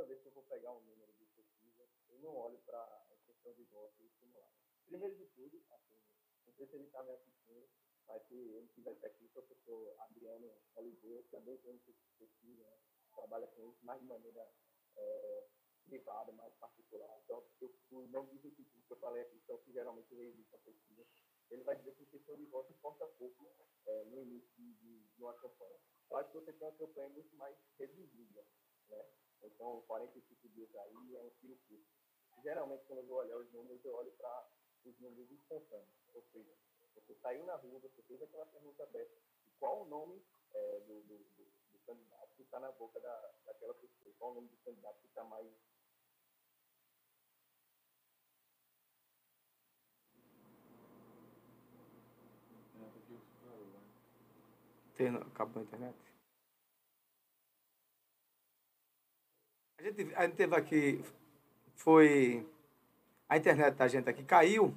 toda 0.00 0.06
vez 0.06 0.20
que 0.22 0.28
eu 0.28 0.32
vou 0.32 0.44
pegar 0.44 0.72
um 0.72 0.80
número 0.80 1.12
de 1.12 1.26
pesquisa, 1.26 1.84
eu 2.08 2.18
não 2.20 2.34
olho 2.34 2.58
para 2.64 2.80
a 2.80 3.16
questão 3.26 3.52
de 3.52 3.64
voto 3.64 4.02
e 4.02 4.08
simular. 4.08 4.48
Primeiro 4.90 5.14
de 5.14 5.26
tudo, 5.36 5.62
assim, 5.70 6.02
não 6.44 6.52
sei 6.52 6.66
se 6.66 6.74
ele 6.74 6.86
está 6.86 7.00
me 7.04 7.12
assistindo, 7.12 7.70
mas 8.08 8.26
se 8.26 8.34
ele 8.34 8.66
estiver 8.66 8.90
aqui, 9.06 9.24
o 9.24 9.28
professor 9.28 9.94
Adriano 10.00 10.52
Oliveira, 10.74 11.22
também 11.30 11.56
tem 11.58 11.78
pesquisa, 12.18 12.64
né? 12.64 12.76
trabalha 13.14 13.46
com 13.46 13.70
isso, 13.70 13.84
mais 13.84 14.00
de 14.00 14.06
maneira 14.08 14.50
é, 14.96 15.46
privada, 15.84 16.32
mais 16.32 16.52
particular. 16.56 17.20
Então, 17.22 17.46
eu, 17.60 17.72
o 17.92 18.08
nome 18.08 18.30
dos 18.32 18.44
institutos 18.46 18.84
que 18.84 18.92
eu 18.92 18.96
falei 18.96 19.22
aqui 19.22 19.38
são 19.46 19.58
que 19.58 19.72
geralmente 19.72 20.12
revistam 20.12 20.58
a 20.58 20.62
pesquisa. 20.64 21.06
Ele 21.52 21.62
vai 21.62 21.76
dizer 21.76 21.94
que 21.94 22.02
a 22.02 22.06
questão 22.06 22.36
de 22.36 22.46
voto 22.46 22.72
importa 22.72 23.06
pouco 23.16 23.48
é, 23.86 24.04
no 24.06 24.20
início 24.22 24.50
de, 24.56 24.74
de, 24.74 25.04
de 25.04 25.22
uma 25.22 25.34
campanha. 25.34 25.78
Eu 26.10 26.16
acho 26.16 26.32
que 26.32 26.38
você 26.40 26.52
tem 26.52 26.66
uma 26.66 26.76
campanha 26.76 27.08
muito 27.10 27.36
mais 27.36 27.56
reduzida, 27.78 28.44
né? 28.88 29.06
Então, 29.44 29.82
45 29.86 30.48
dias 30.48 30.74
aí 30.74 31.14
é 31.14 31.22
um 31.22 31.30
tiro 31.38 31.56
curto. 31.68 31.86
Geralmente, 32.42 32.84
quando 32.86 32.98
eu 32.98 33.06
vou 33.06 33.18
olhar 33.18 33.38
os 33.38 33.52
números, 33.52 33.84
eu 33.84 33.94
olho 33.94 34.10
para 34.12 34.50
os 34.84 34.98
números 35.00 35.30
espontâneos. 35.30 35.88
Ou 36.14 36.22
seja, 36.32 36.52
você 36.94 37.14
saiu 37.16 37.44
na 37.44 37.56
rua, 37.56 37.80
você 37.80 38.02
fez 38.02 38.20
aquela 38.22 38.46
pergunta 38.46 38.82
aberta. 38.82 39.16
Qual 39.58 39.82
o 39.82 39.88
nome 39.88 40.22
é, 40.52 40.80
do, 40.80 41.00
do, 41.02 41.18
do, 41.18 41.44
do, 41.72 41.78
candidato 41.86 42.34
que 42.36 42.42
está 42.42 42.58
na 42.60 42.72
boca 42.72 42.98
da, 43.00 43.32
daquela 43.46 43.74
pessoa? 43.74 44.14
Qual 44.18 44.32
o 44.32 44.34
nome 44.34 44.48
do 44.48 44.56
candidato 44.58 45.00
que 45.00 45.08
está 45.08 45.24
mais 45.24 45.46
acabou 55.40 55.62
a 55.62 55.64
internet? 55.64 55.96
A 59.78 59.82
gente, 59.82 60.14
a 60.14 60.26
gente 60.26 60.36
teve 60.36 60.54
aqui, 60.54 61.02
foi, 61.74 62.46
a 63.30 63.36
internet 63.36 63.76
da 63.76 63.86
gente 63.86 64.10
aqui 64.10 64.24
caiu, 64.24 64.76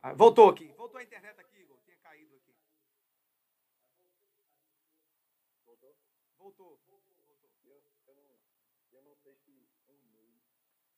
ah, 0.00 0.14
voltou 0.14 0.50
aqui, 0.50 0.68
voltou 0.78 1.00
a 1.00 1.02
internet 1.02 1.40
aqui, 1.40 1.62
Igor, 1.62 1.76
tinha 1.84 1.96
caído 1.96 2.36
aqui. 2.36 2.54
Voltou? 5.64 5.96
Voltou. 6.38 6.80
Eu, 7.66 7.74
eu, 8.92 9.02
não, 9.02 9.16
sei 9.16 9.34
se 9.34 9.50
um 9.88 9.98
mês 10.12 10.46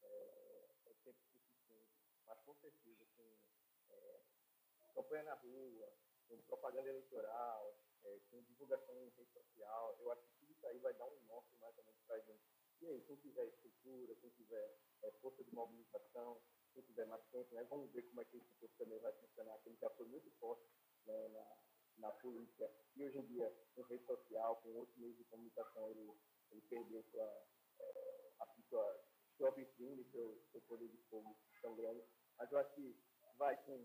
é, 0.02 0.68
é 0.90 0.94
tempo 1.02 1.24
suficiente, 1.24 1.88
mas 2.26 2.38
com 2.40 2.54
certeza, 2.56 3.06
com 3.16 3.24
é, 3.88 4.20
campanha 4.94 5.22
na 5.22 5.34
rua, 5.36 5.90
com 6.28 6.36
propaganda 6.42 6.90
eleitoral, 6.90 7.78
é, 8.04 8.18
com 8.30 8.42
divulgação 8.42 8.94
em 8.94 9.08
rede 9.16 9.32
social, 9.32 9.96
eu 10.00 10.12
acho 10.12 10.20
que 10.20 10.34
tudo 10.40 10.52
isso 10.52 10.66
aí 10.66 10.78
vai 10.80 10.92
dar 10.92 11.06
um 11.06 11.18
norte 11.26 11.56
mais 11.62 11.78
ou 11.78 11.84
menos 11.84 12.02
para 12.02 12.16
a 12.16 12.20
gente 12.20 12.42
e 12.80 12.86
aí, 12.86 13.00
quem 13.02 13.16
tiver 13.16 13.44
estrutura, 13.46 14.14
quem 14.16 14.30
tiver 14.30 14.78
é, 15.02 15.10
força 15.20 15.42
de 15.42 15.52
mobilização, 15.52 16.40
quem 16.78 16.86
tiver 16.86 17.06
mais 17.06 17.22
tempo, 17.30 17.54
né, 17.54 17.64
vamos 17.64 17.90
ver 17.90 18.02
como 18.02 18.20
é 18.20 18.24
que 18.24 18.36
esse 18.36 18.54
curso 18.60 18.74
também 18.78 18.98
vai 19.00 19.12
funcionar, 19.12 19.58
que 19.58 19.68
ele 19.68 19.78
já 19.80 19.90
foi 19.90 20.06
muito 20.06 20.30
forte 20.38 20.64
né, 21.06 21.28
na, 21.28 21.56
na 21.98 22.12
política. 22.12 22.70
E 22.94 23.04
hoje 23.04 23.18
em 23.18 23.26
dia, 23.26 23.52
com 23.74 23.82
rede 23.82 24.04
social, 24.04 24.56
com 24.56 24.70
outros 24.74 24.96
meios 24.98 25.16
de 25.16 25.24
comunicação, 25.24 25.90
ele, 25.90 26.12
ele 26.50 26.60
perdeu 26.62 27.02
sua, 27.10 27.46
é, 27.80 28.32
a 28.40 28.46
sua, 28.68 29.04
sua 29.36 29.50
vitrine, 29.50 30.04
seu, 30.12 30.40
seu 30.52 30.60
poder 30.62 30.88
de 30.88 30.98
fogo 31.08 31.36
tão 31.60 31.74
grande. 31.74 32.04
Mas 32.38 32.52
eu 32.52 32.58
acho 32.58 32.74
que 32.74 32.96
vai 33.36 33.56
com, 33.64 33.84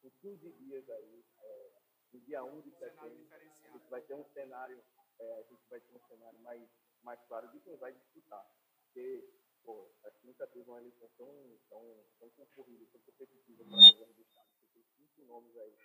com 0.00 0.10
15 0.20 0.52
dias 0.52 0.88
aí, 0.88 1.24
é, 1.42 1.72
no 2.12 2.20
dia 2.20 2.44
1 2.44 2.60
de 2.60 2.70
setembro, 2.72 3.26
a 3.32 3.38
gente 3.38 3.88
vai 3.88 4.02
ter 4.02 4.14
um 4.14 4.24
cenário, 4.32 4.82
é, 5.18 5.34
a 5.38 5.42
gente 5.42 5.68
vai 5.68 5.80
ter 5.80 5.94
um 5.94 6.06
cenário 6.06 6.38
mais 6.40 6.68
mais 7.02 7.20
claro 7.26 7.48
de 7.48 7.60
quem 7.60 7.76
vai 7.76 7.92
disputar. 7.92 8.44
Porque, 8.84 9.26
pô, 9.64 9.90
acho 10.04 10.18
que 10.18 10.26
nunca 10.26 10.46
teve 10.46 10.68
uma 10.68 10.80
eleição 10.80 11.08
tão, 11.16 11.58
tão, 11.68 12.04
tão 12.18 12.30
concorrida, 12.30 12.86
tão 12.92 13.00
competitiva 13.00 13.64
para 13.64 13.76
o 13.76 13.92
governo 13.92 14.14
do 14.14 14.22
Estado. 14.22 14.48
Você 14.60 14.66
tem 14.72 14.84
cinco 14.96 15.24
nomes 15.26 15.56
aí 15.56 15.76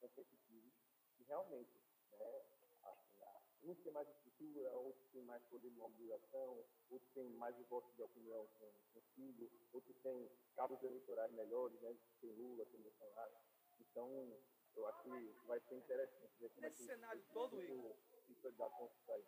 competitivos 0.00 0.72
e 1.18 1.24
realmente, 1.24 1.72
né, 2.12 2.42
assim, 2.82 3.22
uns 3.62 3.78
têm 3.80 3.92
mais 3.92 4.08
estrutura, 4.08 4.76
outros 4.76 5.06
têm 5.12 5.22
mais 5.22 5.42
poder 5.44 5.70
de 5.70 5.76
mobilização, 5.76 6.64
outros 6.90 7.12
têm 7.12 7.30
mais 7.30 7.56
voto 7.68 7.92
de 7.94 8.02
opinião 8.02 8.48
consigo, 8.92 9.50
outros 9.72 9.96
têm 10.02 10.30
cabos 10.54 10.82
eleitorais 10.82 11.32
melhores, 11.32 11.80
né, 11.80 11.96
tem 12.20 12.32
Lula, 12.32 12.66
tem 12.66 12.80
Bolsonaro. 12.80 13.34
Então, 13.80 14.42
eu 14.74 14.86
acho 14.86 15.02
que 15.02 15.46
vai 15.46 15.60
ser 15.60 15.76
interessante 15.76 16.38
ver 16.38 16.48
como 16.50 16.60
Nesse 16.62 16.82
é 16.82 16.86
que 16.86 16.92
cenário 16.92 17.24
todo, 17.32 17.62
Igor, 17.62 17.96
conta 18.76 19.12
aí. 19.12 19.24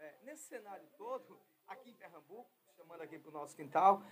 É, 0.00 0.22
nesse 0.22 0.44
cenário 0.44 0.88
todo, 0.96 1.40
aqui 1.66 1.90
em 1.90 1.96
Pernambuco, 1.96 2.50
chamando 2.78 3.02
aqui 3.02 3.18
para 3.18 3.30
o 3.30 3.32
nosso 3.32 3.56
quintal, 3.56 4.02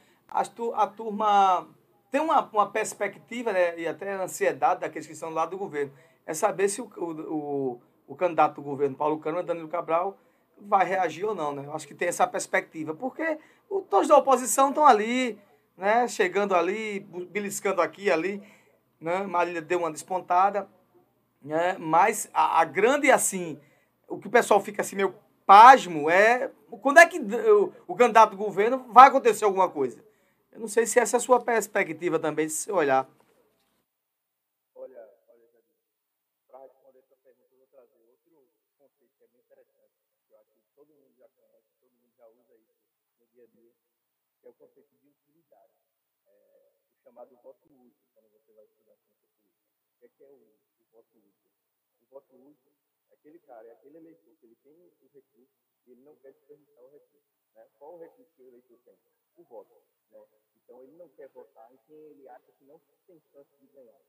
tu, 0.56 0.74
a 0.74 0.88
turma 0.88 1.68
tem 2.10 2.20
uma, 2.20 2.40
uma 2.52 2.68
perspectiva 2.68 3.52
né, 3.52 3.78
e 3.78 3.86
até 3.86 4.12
ansiedade 4.14 4.80
daqueles 4.80 5.06
que 5.06 5.12
estão 5.12 5.28
do 5.28 5.36
lado 5.36 5.50
do 5.50 5.58
governo. 5.58 5.92
É 6.26 6.34
saber 6.34 6.68
se 6.68 6.80
o, 6.80 6.90
o, 6.96 7.80
o 8.08 8.16
candidato 8.16 8.56
do 8.56 8.62
governo, 8.62 8.96
Paulo 8.96 9.20
Câmara, 9.20 9.44
Danilo 9.44 9.68
Cabral, 9.68 10.18
vai 10.58 10.84
reagir 10.84 11.24
ou 11.24 11.32
não. 11.32 11.54
Né? 11.54 11.64
Eu 11.64 11.74
acho 11.74 11.86
que 11.86 11.94
tem 11.94 12.08
essa 12.08 12.26
perspectiva, 12.26 12.92
porque 12.92 13.38
o, 13.70 13.82
todos 13.82 14.08
da 14.08 14.16
oposição 14.16 14.70
estão 14.70 14.84
ali, 14.84 15.38
né, 15.76 16.08
chegando 16.08 16.52
ali, 16.52 17.00
beliscando 17.30 17.80
aqui 17.80 18.10
ali. 18.10 18.42
Né? 19.00 19.22
Marília 19.22 19.62
deu 19.62 19.78
uma 19.78 19.92
despontada, 19.92 20.68
né? 21.40 21.76
mas 21.78 22.28
a, 22.34 22.60
a 22.60 22.64
grande, 22.64 23.12
assim, 23.12 23.60
o 24.08 24.18
que 24.18 24.26
o 24.26 24.30
pessoal 24.30 24.60
fica 24.60 24.82
assim 24.82 24.96
meio 24.96 25.14
pasmo 25.46 26.10
é 26.10 26.50
quando 26.82 26.98
é 26.98 27.06
que 27.06 27.18
o, 27.86 27.94
candidato 27.94 28.30
do 28.30 28.36
governo 28.36 28.84
vai 28.92 29.08
acontecer 29.08 29.44
alguma 29.44 29.70
coisa. 29.70 30.04
Eu 30.52 30.60
não 30.60 30.68
sei 30.68 30.86
se 30.86 30.98
essa 30.98 31.16
é 31.16 31.18
a 31.18 31.20
sua 31.20 31.40
perspectiva 31.40 32.18
também, 32.18 32.48
se 32.48 32.64
você 32.64 32.72
olhar. 32.72 33.08
pergunta, 37.26 37.54
eu 37.54 37.58
vou 37.58 37.66
trazer 37.66 37.98
outro 38.06 38.48
conceito 38.78 39.14
que 39.18 39.24
é 39.24 39.28
bem 39.28 39.40
interessante, 39.40 39.94
que 40.26 40.32
eu 40.32 40.38
acho 40.38 40.50
que 40.54 40.60
todo 40.74 40.94
mundo 40.94 41.14
já 41.18 41.28
conhece, 41.28 41.66
todo 41.80 41.90
mundo 41.90 42.12
já 42.16 42.26
usa 42.28 42.54
isso 42.56 42.74
no 43.18 43.26
dia 43.26 43.44
a 43.44 43.46
dia, 43.46 43.72
que 44.40 44.46
é 44.46 44.50
o 44.50 44.54
conceito 44.54 44.96
de 44.96 45.08
utilidade. 45.08 45.72
É, 46.26 46.72
o 46.94 47.02
chamado 47.02 47.36
voto 47.42 47.66
útil, 47.66 48.06
quando 48.14 48.30
você 48.30 48.52
vai 48.52 48.64
estudar 48.64 48.96
ciência 48.96 49.28
política. 49.40 49.66
O 49.90 49.98
que 49.98 50.04
é, 50.04 50.08
que 50.08 50.22
é 50.22 50.28
o, 50.28 50.58
o 50.80 50.84
voto 50.92 51.18
útil? 51.18 51.50
O 52.00 52.06
voto 52.06 52.36
útil 52.36 52.72
é 53.10 53.14
aquele 53.14 53.38
cara, 53.40 53.66
é 53.66 53.72
aquele 53.72 53.96
eleitor 53.98 54.36
que 54.36 54.46
ele 54.46 54.56
tem 54.56 54.72
o 54.72 55.08
recurso 55.12 55.66
ele 55.92 56.02
não 56.02 56.16
quer 56.16 56.32
desperdiçar 56.32 56.82
o 56.84 56.90
recurso. 56.90 57.26
Né? 57.54 57.68
Qual 57.78 57.94
o 57.94 57.98
recurso 57.98 58.32
que 58.34 58.42
o 58.42 58.48
eleitor 58.48 58.78
tem? 58.84 58.98
O 59.36 59.44
voto. 59.44 59.74
Né? 60.10 60.26
Então 60.56 60.82
ele 60.82 60.96
não 60.96 61.08
quer 61.10 61.28
votar 61.28 61.72
em 61.72 61.78
quem 61.86 61.96
ele 61.96 62.28
acha 62.28 62.52
que 62.52 62.64
não 62.64 62.80
tem 63.06 63.20
chance 63.32 63.50
de 63.58 63.66
ganhar. 63.68 64.00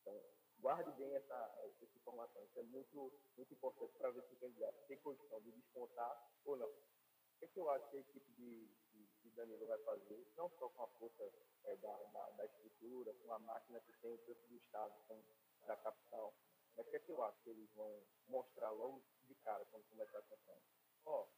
Então, 0.00 0.22
guarde 0.60 0.90
bem 0.92 1.14
essa, 1.14 1.34
essa 1.64 1.84
informação. 1.84 2.42
Isso 2.44 2.58
é 2.58 2.62
muito, 2.62 3.12
muito 3.36 3.54
importante 3.54 3.92
para 3.98 4.10
ver 4.10 4.22
se 4.24 4.34
o 4.34 4.36
candidato 4.36 4.86
tem 4.86 4.96
condição 4.98 5.40
de 5.40 5.52
descontar 5.52 6.30
ou 6.44 6.56
não. 6.56 6.68
O 6.68 7.38
que, 7.38 7.44
é 7.44 7.48
que 7.48 7.58
eu 7.58 7.70
acho 7.70 7.90
que 7.90 7.96
a 7.96 8.00
equipe 8.00 8.32
de, 8.32 8.66
de, 8.92 9.06
de 9.22 9.30
Danilo 9.30 9.66
vai 9.66 9.78
fazer, 9.78 10.26
não 10.36 10.48
só 10.50 10.68
com 10.68 10.82
a 10.82 10.88
força 10.98 11.22
é, 11.64 11.76
da, 11.76 11.96
da, 12.04 12.30
da, 12.30 12.44
estrutura, 12.46 13.12
com 13.14 13.32
a 13.32 13.38
máquina 13.38 13.80
que 13.80 13.92
tem, 14.00 14.16
tanto 14.18 14.46
do 14.48 14.56
Estado 14.56 14.94
como 15.06 15.22
da 15.66 15.76
capital, 15.76 16.32
mas 16.76 16.86
o 16.86 16.90
que 16.90 16.96
é 16.96 17.00
que 17.00 17.10
eu 17.10 17.22
acho 17.24 17.42
que 17.42 17.50
eles 17.50 17.70
vão 17.74 18.02
mostrar 18.28 18.70
logo 18.70 19.02
de 19.26 19.34
cara 19.36 19.64
quando 19.66 19.84
começar 19.88 20.18
a 20.18 20.22
campanha? 20.22 20.62
Ó, 21.06 21.28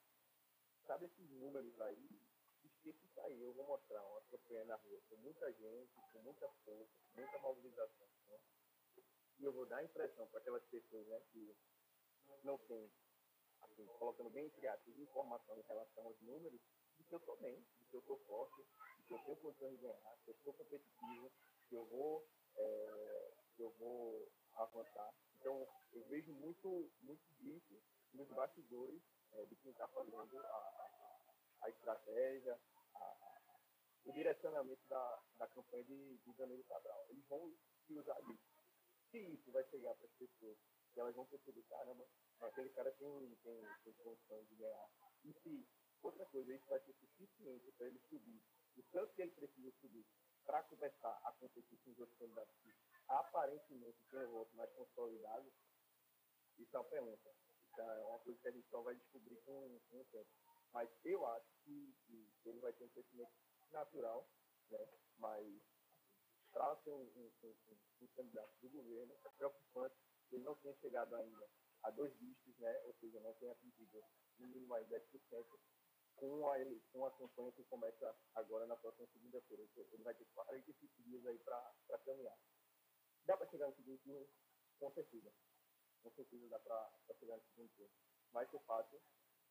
sabe 0.86 1.05
esses 1.05 1.31
números 1.31 1.78
aí? 1.82 2.09
Esqueça 2.65 3.05
isso 3.05 3.20
aí, 3.20 3.40
eu 3.43 3.53
vou 3.53 3.66
mostrar 3.66 4.03
uma 4.03 4.20
campanha 4.23 4.65
na 4.65 4.77
rua 4.77 5.01
com 5.09 5.16
muita 5.16 5.53
gente, 5.53 5.93
com 6.12 6.20
muita 6.20 6.49
força, 6.65 6.90
com 7.12 7.20
muita 7.20 7.39
mobilização. 7.39 8.09
Né? 8.28 8.40
E 9.39 9.45
eu 9.45 9.53
vou 9.53 9.66
dar 9.66 9.78
a 9.78 9.85
impressão 9.85 10.27
para 10.28 10.40
aquelas 10.40 10.65
pessoas 10.65 11.07
né, 11.07 11.20
que 11.31 11.55
não 12.45 12.57
têm, 12.59 12.90
assim, 13.61 13.86
colocando 13.99 14.31
bem 14.31 14.47
aspas, 14.47 14.99
informação 14.99 15.59
em 15.59 15.62
relação 15.62 16.07
aos 16.07 16.20
números, 16.23 16.61
de 16.97 17.05
que 17.05 17.15
eu 17.15 17.19
estou 17.19 17.36
bem, 17.36 17.61
de 17.78 17.85
que 17.86 17.95
eu 17.95 18.01
estou 18.01 18.19
forte, 18.24 18.62
de 18.97 19.05
que 19.05 19.12
eu 19.15 19.19
tenho 19.24 19.36
condições 19.36 19.70
de 19.73 19.82
ganhar, 19.82 20.19
que 20.24 20.31
eu 20.31 20.35
estou 20.35 20.55
competitivo, 20.55 21.32
que 21.69 21.74
eu 21.74 21.85
vou, 21.86 22.27
é, 22.57 23.32
que 23.55 23.62
eu 23.62 23.70
vou 23.73 24.32
avançar. 24.55 25.15
Então, 25.35 25.69
eu 25.93 26.05
vejo 26.07 26.32
muito, 26.32 26.90
muito 27.03 27.23
disso 27.35 27.81
nos 28.15 28.28
bastidores 28.28 29.03
é, 29.33 29.45
de 29.45 29.57
quem 29.57 29.71
está 29.73 29.87
fazendo 29.89 30.39
a, 30.39 30.91
a, 31.63 31.69
estratégia, 31.69 32.59
a, 32.95 33.41
o 34.05 34.13
direcionamento 34.13 34.81
da, 34.89 35.23
da 35.39 35.47
campanha 35.49 35.85
de, 35.85 36.19
de 36.19 36.33
Danilo 36.35 36.65
Cabral. 36.65 37.07
Eles 37.11 37.27
vão 37.27 37.53
se 37.87 37.95
usar 37.95 38.21
disso. 38.23 38.49
Se 39.11 39.19
isso 39.19 39.51
vai 39.53 39.65
chegar 39.65 39.95
para 39.95 40.07
as 40.07 40.13
pessoas, 40.13 40.59
que 40.93 41.01
elas 41.01 41.15
vão 41.15 41.27
perceber, 41.27 41.63
caramba, 41.65 42.07
aquele 42.41 42.71
cara 42.71 42.91
tem, 42.93 43.37
tem, 43.43 43.63
tem 43.85 43.93
condições 43.95 44.49
de 44.49 44.57
ganhar. 44.57 44.89
E 45.25 45.33
se, 45.43 45.67
outra 46.03 46.25
coisa, 46.27 46.55
isso 46.55 46.67
vai 46.69 46.81
ser 46.81 46.95
suficiente 46.95 47.73
para 47.73 47.87
ele 47.87 47.99
subir, 48.09 48.43
o 48.77 48.83
tanto 48.93 49.13
que 49.15 49.23
ele 49.23 49.33
precisa 49.33 49.73
subir 49.81 50.07
para 50.45 50.63
começar 50.63 51.21
a 51.25 51.33
competir 51.33 51.79
com 51.85 51.91
os 51.91 51.99
outros 51.99 52.19
candidatos 52.19 52.55
que 52.63 52.75
aparentemente 53.09 53.99
têm 54.11 54.27
um 54.27 54.33
voto 54.33 54.57
mais 54.57 54.71
consolidado, 54.73 55.53
isso 56.59 56.77
é 56.77 56.81
uma 56.81 56.89
pergunta. 56.89 57.35
Isso 57.79 57.89
é 57.89 58.05
uma 58.07 58.19
coisa 58.19 58.41
que 58.41 58.49
a 58.49 58.51
gente 58.51 58.69
só 58.71 58.81
vai 58.83 58.95
descobrir 58.97 59.37
com, 59.45 59.81
com 59.89 60.01
o 60.01 60.05
tempo. 60.07 60.29
Mas 60.73 60.91
eu 61.05 61.25
acho 61.27 61.47
que, 61.65 61.95
que 62.07 62.49
ele 62.49 62.59
vai 62.59 62.73
ter 62.73 62.85
um 62.85 62.89
crescimento 62.89 63.31
natural, 63.71 64.29
né? 64.69 64.89
mas 65.17 65.63
para 66.51 66.77
ser 66.83 66.91
um, 66.91 67.03
um, 67.03 67.31
um, 67.45 67.79
um, 68.03 68.07
candidato 68.09 68.53
do 68.61 68.69
governo, 68.69 69.15
é 69.25 69.29
preocupante 69.31 69.95
que 70.29 70.37
ele 70.37 70.45
não 70.45 70.57
tenha 70.57 70.75
chegado 70.79 71.15
ainda 71.15 71.49
a 71.85 71.91
dois 71.91 72.13
dígitos, 72.19 72.59
né? 72.59 72.83
ou 72.85 72.95
seja, 72.95 73.21
não 73.21 73.33
tenha 73.35 73.53
atingido 73.53 74.05
no 74.41 74.49
mínimo 74.49 74.67
mais 74.67 74.85
10% 74.89 75.47
com 76.17 76.51
a, 76.51 76.57
com 76.93 77.07
a 77.07 77.11
campanha 77.13 77.53
que 77.53 77.63
começa 77.65 78.17
agora 78.35 78.67
na 78.67 78.77
próxima 78.77 79.07
segunda-feira. 79.13 79.63
Ele 79.93 80.03
vai 80.03 80.15
ter 80.15 80.25
45 80.35 81.03
dias 81.03 81.25
aí 81.27 81.39
para 81.39 81.99
caminhar. 82.05 82.37
Dá 83.25 83.37
para 83.37 83.49
chegar 83.49 83.69
no 83.69 83.77
segundo 83.77 83.99
turno? 83.99 84.29
Com 84.81 84.91
certeza. 84.93 85.33
Com 86.09 86.15
certeza 86.15 86.49
dá 86.49 86.59
para 86.59 86.91
chegar 87.21 87.37
no 87.37 87.43
segundo 87.51 87.69
turno. 87.77 87.93
Vai 88.33 88.47
ser 88.47 88.59
fácil? 88.61 88.99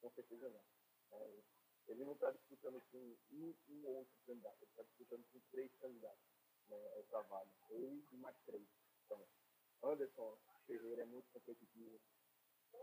Com 0.02 0.10
certeza 0.10 0.50
não. 0.50 0.64
É, 1.12 1.44
ele 1.88 2.04
não 2.04 2.14
está 2.14 2.32
disputando 2.32 2.82
com 2.92 2.98
um, 2.98 3.56
um 3.70 3.86
outro 3.86 4.14
candidato, 4.26 4.58
ele 4.62 4.72
está 4.72 4.82
disputando 4.82 5.24
com 5.32 5.40
três 5.52 5.72
candidatos 5.78 6.20
né, 6.68 7.00
essa 7.00 7.22
vaga. 7.22 7.52
Ele 7.70 8.04
e 8.12 8.16
mais 8.18 8.36
três. 8.46 8.68
Então, 9.06 9.24
Anderson 9.84 10.40
Ferreira 10.66 11.04
é 11.04 11.06
muito 11.06 11.30
competitivo. 11.32 12.02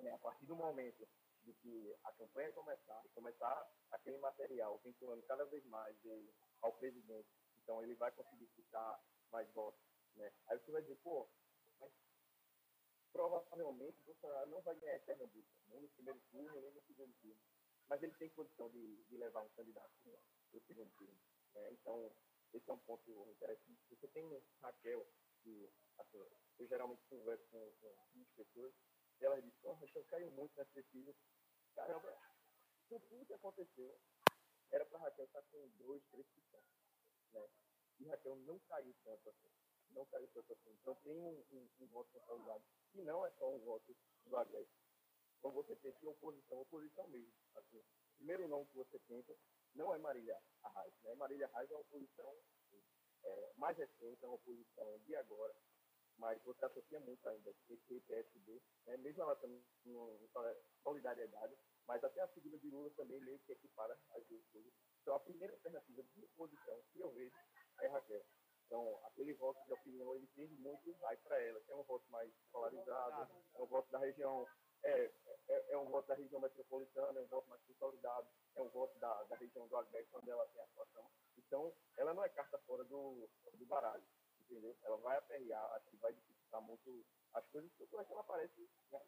Né, 0.03 0.13
a 0.13 0.19
partir 0.19 0.47
do 0.47 0.55
momento 0.55 1.09
de 1.43 1.53
que 1.55 1.97
a 2.05 2.13
campanha 2.13 2.53
começar, 2.53 3.03
começar 3.13 3.75
aquele 3.91 4.19
material 4.19 4.79
vinculando 4.85 5.23
cada 5.25 5.45
vez 5.47 5.65
mais 5.67 5.97
ele 6.05 6.33
ao 6.63 6.73
presidente, 6.75 7.29
então 7.59 7.83
ele 7.83 7.97
vai 7.97 8.13
conseguir 8.13 8.47
ficar 8.55 9.05
mais 9.33 9.51
votos. 9.53 9.83
Né? 10.15 10.33
Aí 10.47 10.59
você 10.61 10.71
vai 10.71 10.83
dizer, 10.83 10.97
pô, 11.03 11.29
provavelmente 13.15 14.01
o 14.01 14.07
Bolsonaro 14.07 14.51
não 14.51 14.61
vai 14.63 14.75
ganhar 14.75 14.99
Pernambuco, 15.05 15.49
nem 15.69 15.81
no 15.81 15.89
primeiro 15.91 16.21
turno, 16.33 16.61
nem 16.61 16.73
no 16.73 16.83
segundo 16.83 17.15
turno. 17.23 17.41
Mas 17.89 18.03
ele 18.03 18.15
tem 18.15 18.29
condição 18.31 18.69
de, 18.71 19.05
de 19.05 19.17
levar 19.17 19.41
um 19.41 19.49
candidato 19.51 19.93
para 20.03 20.59
o 20.59 20.63
segundo 20.67 20.91
turno. 20.97 21.17
Né? 21.55 21.73
Então, 21.73 22.13
esse 22.53 22.69
é 22.69 22.73
um 22.73 22.79
ponto 22.79 23.29
interessante. 23.31 23.79
Você 23.89 24.09
tem 24.09 24.43
Raquel, 24.61 25.07
que 25.43 25.71
assim, 25.99 26.19
eu 26.59 26.67
geralmente 26.67 27.05
converso 27.09 27.47
com, 27.51 27.73
com 27.81 28.25
pessoas, 28.37 28.75
e 29.21 29.25
ela 29.25 29.41
diz, 29.41 29.55
oh, 29.63 29.73
Raquel 29.75 30.05
caiu 30.07 30.31
muito 30.33 30.57
nas 30.57 30.69
pesquisas. 30.71 31.15
Caramba, 31.77 32.19
com 32.89 32.99
tudo 32.99 33.27
que 33.27 33.35
aconteceu, 33.35 33.97
era 34.73 34.85
para 34.87 34.99
Raquel 34.99 35.27
estar 35.27 35.43
com 35.43 35.69
2, 35.79 36.03
3%. 36.11 36.25
Né? 37.33 37.49
E 38.01 38.07
Raquel 38.09 38.35
não 38.37 38.59
caiu 38.61 38.93
tanto 39.05 39.29
assim. 39.29 39.53
Não 39.95 40.05
caiu 40.07 40.29
tanto 40.29 40.53
assim. 40.53 40.71
Então 40.81 40.95
tem 40.97 41.17
um, 41.17 41.45
um, 41.53 41.69
um 41.81 41.87
voto 41.87 42.11
consolidado, 42.13 42.65
que 42.93 43.03
não 43.03 43.25
é 43.25 43.31
só 43.33 43.51
um 43.51 43.59
voto 43.61 43.97
do 44.27 44.37
Agreste. 44.37 44.75
Então 45.39 45.53
você 45.53 45.77
tem 45.77 45.93
que 45.93 46.07
oposição, 46.07 46.61
oposição 46.61 47.07
mesmo. 47.09 47.33
Assim, 47.55 47.83
primeiro 48.17 48.49
nome 48.49 48.67
que 48.67 48.77
você 48.77 48.99
pensa 49.01 49.35
não 49.75 49.95
é 49.95 49.99
Marília 49.99 50.41
Arraes. 50.63 50.95
Né? 51.03 51.15
Marília 51.15 51.47
Arraes 51.47 51.71
é 51.71 51.75
uma 51.75 51.81
oposição 51.81 52.37
é, 53.25 53.53
mais 53.57 53.77
recente, 53.77 54.25
é 54.25 54.27
uma 54.27 54.37
oposição 54.37 54.99
de 55.01 55.17
agora, 55.17 55.55
mas 56.19 56.41
você 56.43 56.65
associa 56.65 57.01
muito 57.01 57.29
ainda 57.29 57.53
PT 57.67 57.95
e 57.95 58.01
PSB, 58.01 58.63
né? 58.87 58.97
mesmo 58.99 59.23
ela 59.23 59.37
também 59.37 59.65
em 59.85 60.29
solidariedade, 60.83 61.57
mas 61.87 62.03
até 62.03 62.21
a 62.23 62.29
figura 62.29 62.59
de 62.59 62.71
Lula 62.71 62.91
também 62.91 63.21
meio 63.21 63.39
que 63.41 63.53
equipara 63.53 63.99
as 64.13 64.25
duas 64.27 64.45
coisas. 64.47 64.73
Então 65.03 65.15
a 65.15 65.21
primeira 65.21 65.53
alternativa 65.55 66.03
de 66.03 66.25
oposição 66.25 66.83
que 66.93 67.01
eu 67.01 67.11
vejo 67.13 67.35
é 67.81 67.87
Raquel. 67.89 68.25
Então, 68.75 68.99
aquele 69.05 69.33
voto 69.35 69.65
de 69.67 69.73
opinião, 69.73 70.17
ele 70.17 70.27
tende 70.35 70.57
muito 70.57 70.93
vai 70.95 71.17
para 71.19 71.41
ela, 71.41 71.63
é 71.69 71.75
um 71.77 71.85
voto 71.85 72.11
mais 72.11 72.29
polarizado, 72.51 73.31
é 73.55 73.63
um 73.63 73.67
voto 73.67 73.89
da 73.93 74.01
região 74.01 74.45
é, 74.83 75.13
é, 75.49 75.73
é, 75.75 75.79
um 75.79 75.89
voto 75.89 76.09
da 76.09 76.17
região 76.17 76.41
metropolitana, 76.41 77.21
é 77.21 77.23
um 77.23 77.29
voto 77.29 77.49
mais 77.49 77.63
consolidado, 77.63 78.27
é 78.57 78.61
um 78.61 78.69
voto 78.71 78.99
da, 78.99 79.23
da 79.23 79.37
região 79.37 79.69
do 79.69 79.77
Agreste, 79.77 80.17
onde 80.17 80.29
ela 80.29 80.45
tem 80.49 80.61
atuação. 80.61 81.09
Então, 81.39 81.73
ela 81.97 82.15
não 82.15 82.25
é 82.25 82.29
carta 82.31 82.59
fora 82.67 82.83
do, 82.83 83.29
do 83.53 83.65
baralho, 83.65 84.03
entendeu? 84.41 84.77
Ela 84.83 84.97
vai 84.97 85.19
aperrear, 85.19 85.73
acho 85.75 85.91
que 85.91 85.97
vai 85.99 86.13
dificultar 86.13 86.61
muito 86.63 87.07
as 87.33 87.47
coisas, 87.51 87.71
porque 87.79 87.97
é 87.97 88.05
que 88.05 88.13
ela 88.13 88.23
aparece 88.23 88.69
né, 88.91 89.01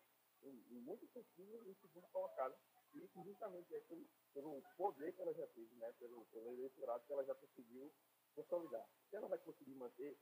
em, 0.44 0.64
em 0.76 0.80
muitos 0.82 1.10
sentidos 1.10 1.66
em 1.66 1.74
segundo 1.74 2.06
colocado. 2.12 2.54
E 2.94 3.10
justamente 3.24 3.74
é 3.74 3.80
pelo, 3.80 4.06
pelo 4.32 4.62
poder 4.76 5.12
que 5.12 5.20
ela 5.20 5.34
já 5.34 5.46
teve, 5.48 5.74
né, 5.74 5.92
pelo, 5.98 6.24
pelo 6.26 6.52
eleitorado 6.52 7.04
que 7.04 7.12
ela 7.12 7.24
já 7.24 7.34
conseguiu 7.34 7.92
consolidar. 8.36 8.86
Se 9.08 9.16
ela 9.16 9.28
vai 9.28 9.38
conseguir 9.38 9.74
manter, 9.74 10.16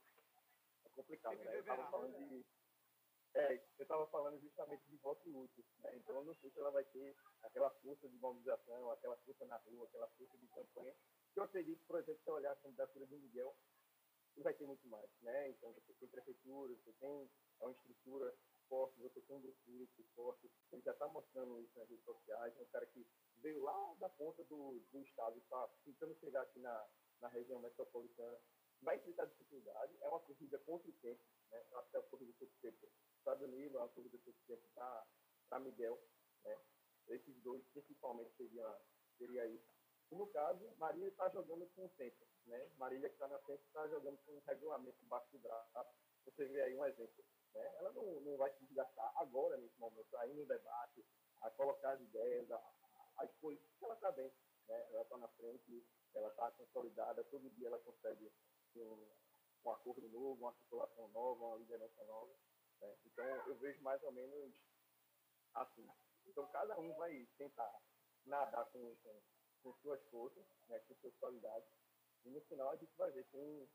é 0.85 0.89
complicado, 0.91 1.37
né? 1.37 1.57
Eu 1.57 1.61
estava 1.61 1.91
falando 1.91 2.17
de 2.17 2.47
é, 3.35 3.55
eu 3.79 3.83
estava 3.83 4.07
falando 4.07 4.41
justamente 4.41 4.85
de 4.89 4.97
voto 4.99 5.29
útil. 5.29 5.65
Né? 5.81 5.97
Então, 5.97 6.15
eu 6.17 6.25
não 6.25 6.35
sei 6.37 6.51
se 6.51 6.59
ela 6.61 6.71
vai 6.71 6.85
ter 6.85 7.17
aquela 7.43 7.69
força 7.69 8.09
de 8.09 8.17
mobilização, 8.19 8.91
aquela 8.93 9.17
força 9.17 9.45
na 9.47 9.57
rua, 9.57 9.87
aquela 9.87 10.07
força 10.07 10.39
de 10.39 10.47
campanha. 10.47 10.95
Eu 11.35 11.43
acredito, 11.43 11.85
por 11.85 11.99
exemplo, 11.99 12.23
se 12.23 12.31
eu 12.31 12.35
olhar 12.35 12.53
a 12.53 12.57
candidatura 12.57 13.07
do 13.07 13.19
Miguel, 13.19 13.53
vai 14.37 14.55
ter 14.55 14.65
muito 14.65 14.87
mais. 14.87 15.11
Né? 15.21 15.51
Então, 15.51 15.73
você 15.73 15.93
tem 15.95 16.09
prefeitura, 16.09 16.75
você 16.75 16.93
tem 16.93 17.29
uma 17.61 17.73
estrutura 17.73 18.33
forte, 18.69 19.01
você 19.01 19.21
tem 19.23 19.37
um 19.37 19.41
grupo 19.41 19.59
político 19.65 20.05
forte. 20.15 20.49
Ele 20.71 20.83
já 20.83 20.93
está 20.93 21.09
mostrando 21.09 21.61
isso 21.61 21.77
nas 21.77 21.89
redes 21.89 22.05
sociais. 22.05 22.57
É 22.57 22.63
um 22.63 22.67
cara 22.67 22.87
que 22.87 23.05
veio 23.39 23.61
lá 23.65 23.95
da 23.99 24.09
ponta 24.11 24.45
do, 24.45 24.79
do 24.93 25.03
estado 25.03 25.37
e 25.37 25.41
está 25.41 25.69
tentando 25.85 26.15
chegar 26.21 26.43
aqui 26.43 26.61
na, 26.61 26.87
na 27.21 27.29
região 27.29 27.61
metropolitana. 27.61 28.39
Vai 28.83 28.97
enfrentar 28.97 29.27
dificuldade. 29.27 29.97
É 30.01 30.09
uma 30.09 30.21
corrida 30.21 30.59
contra 30.61 30.89
o 30.89 30.93
tempo. 30.95 31.23
Né? 31.51 31.65
Acho 31.75 31.91
que 31.91 31.97
é 31.97 32.01
uma 32.01 32.09
corrida 32.09 32.33
contra 32.39 32.55
o 32.55 32.61
tempo 32.61 32.89
Estados 33.25 33.43
Unidos, 33.49 33.81
a 33.81 33.89
corrida 33.89 34.19
que 34.19 34.33
tempo 34.47 34.63
para 35.49 35.59
Miguel, 35.61 35.99
né? 36.45 36.59
Esses 37.09 37.35
dois 37.43 37.65
principalmente 37.73 38.31
seria, 38.37 38.81
seria 39.17 39.47
isso. 39.47 39.67
No 40.11 40.27
caso, 40.27 40.71
Marília 40.77 41.09
está 41.09 41.31
jogando 41.31 41.67
com 41.75 41.87
o 41.87 41.89
tempo, 41.91 42.23
né? 42.45 42.71
Marília 42.77 43.09
que 43.09 43.15
está 43.15 43.27
na 43.27 43.39
frente 43.39 43.65
está 43.65 43.89
jogando 43.89 44.19
com 44.27 44.33
um 44.33 44.43
regulamento 44.47 45.03
baixo 45.07 45.27
do 45.33 45.39
braço. 45.39 45.95
Você 46.27 46.45
vê 46.45 46.63
aí 46.63 46.77
um 46.77 46.85
exemplo. 46.85 47.25
né? 47.55 47.75
ela 47.79 47.93
não, 47.93 48.21
não 48.21 48.37
vai 48.37 48.53
se 48.53 48.65
desgastar 48.67 49.13
agora, 49.17 49.57
nesse 49.57 49.79
momento, 49.81 50.15
aí 50.19 50.35
no 50.35 50.45
debate, 50.45 51.05
a 51.41 51.51
colocar 51.53 51.93
as 51.93 52.01
ideias, 52.03 52.51
a, 52.51 52.57
a 53.17 53.25
expor 53.25 53.57
porque 53.57 53.85
ela 53.87 53.95
está 53.95 54.13
bem, 54.13 54.31
né? 54.69 54.87
ela 54.93 55.03
está 55.03 55.17
na 55.17 55.29
frente, 55.29 55.87
ela 56.15 56.29
está 56.29 56.51
consolidada, 56.53 57.25
todo 57.25 57.51
dia 57.51 57.69
ela 57.69 57.79
consegue 57.79 58.33
um, 58.77 59.09
um 59.65 59.71
acordo 59.71 60.09
novo, 60.09 60.41
uma 60.41 60.51
articulação 60.51 61.09
nova, 61.09 61.45
uma 61.45 61.57
liderança 61.57 62.05
nova. 62.05 62.33
né? 62.81 62.97
Então, 63.07 63.25
eu 63.25 63.57
vejo 63.57 63.83
mais 63.83 64.03
ou 64.03 64.13
menos 64.13 64.55
assim. 65.55 65.89
Então, 66.27 66.47
cada 66.49 66.79
um 66.79 66.95
vai 66.95 67.27
tentar 67.39 67.83
nadar 68.27 68.65
com, 68.67 68.97
com, 68.97 69.23
com 69.63 69.75
suas 69.75 70.03
forças, 70.09 70.45
né, 70.69 70.79
com 70.81 70.95
suas 70.97 71.15
qualidades, 71.17 71.69
e 72.25 72.31
no 72.31 72.41
final 72.43 72.71
a 72.71 72.77
gente 72.77 72.95
vai 72.97 73.11
ver 73.13 73.25
quem 73.31 73.69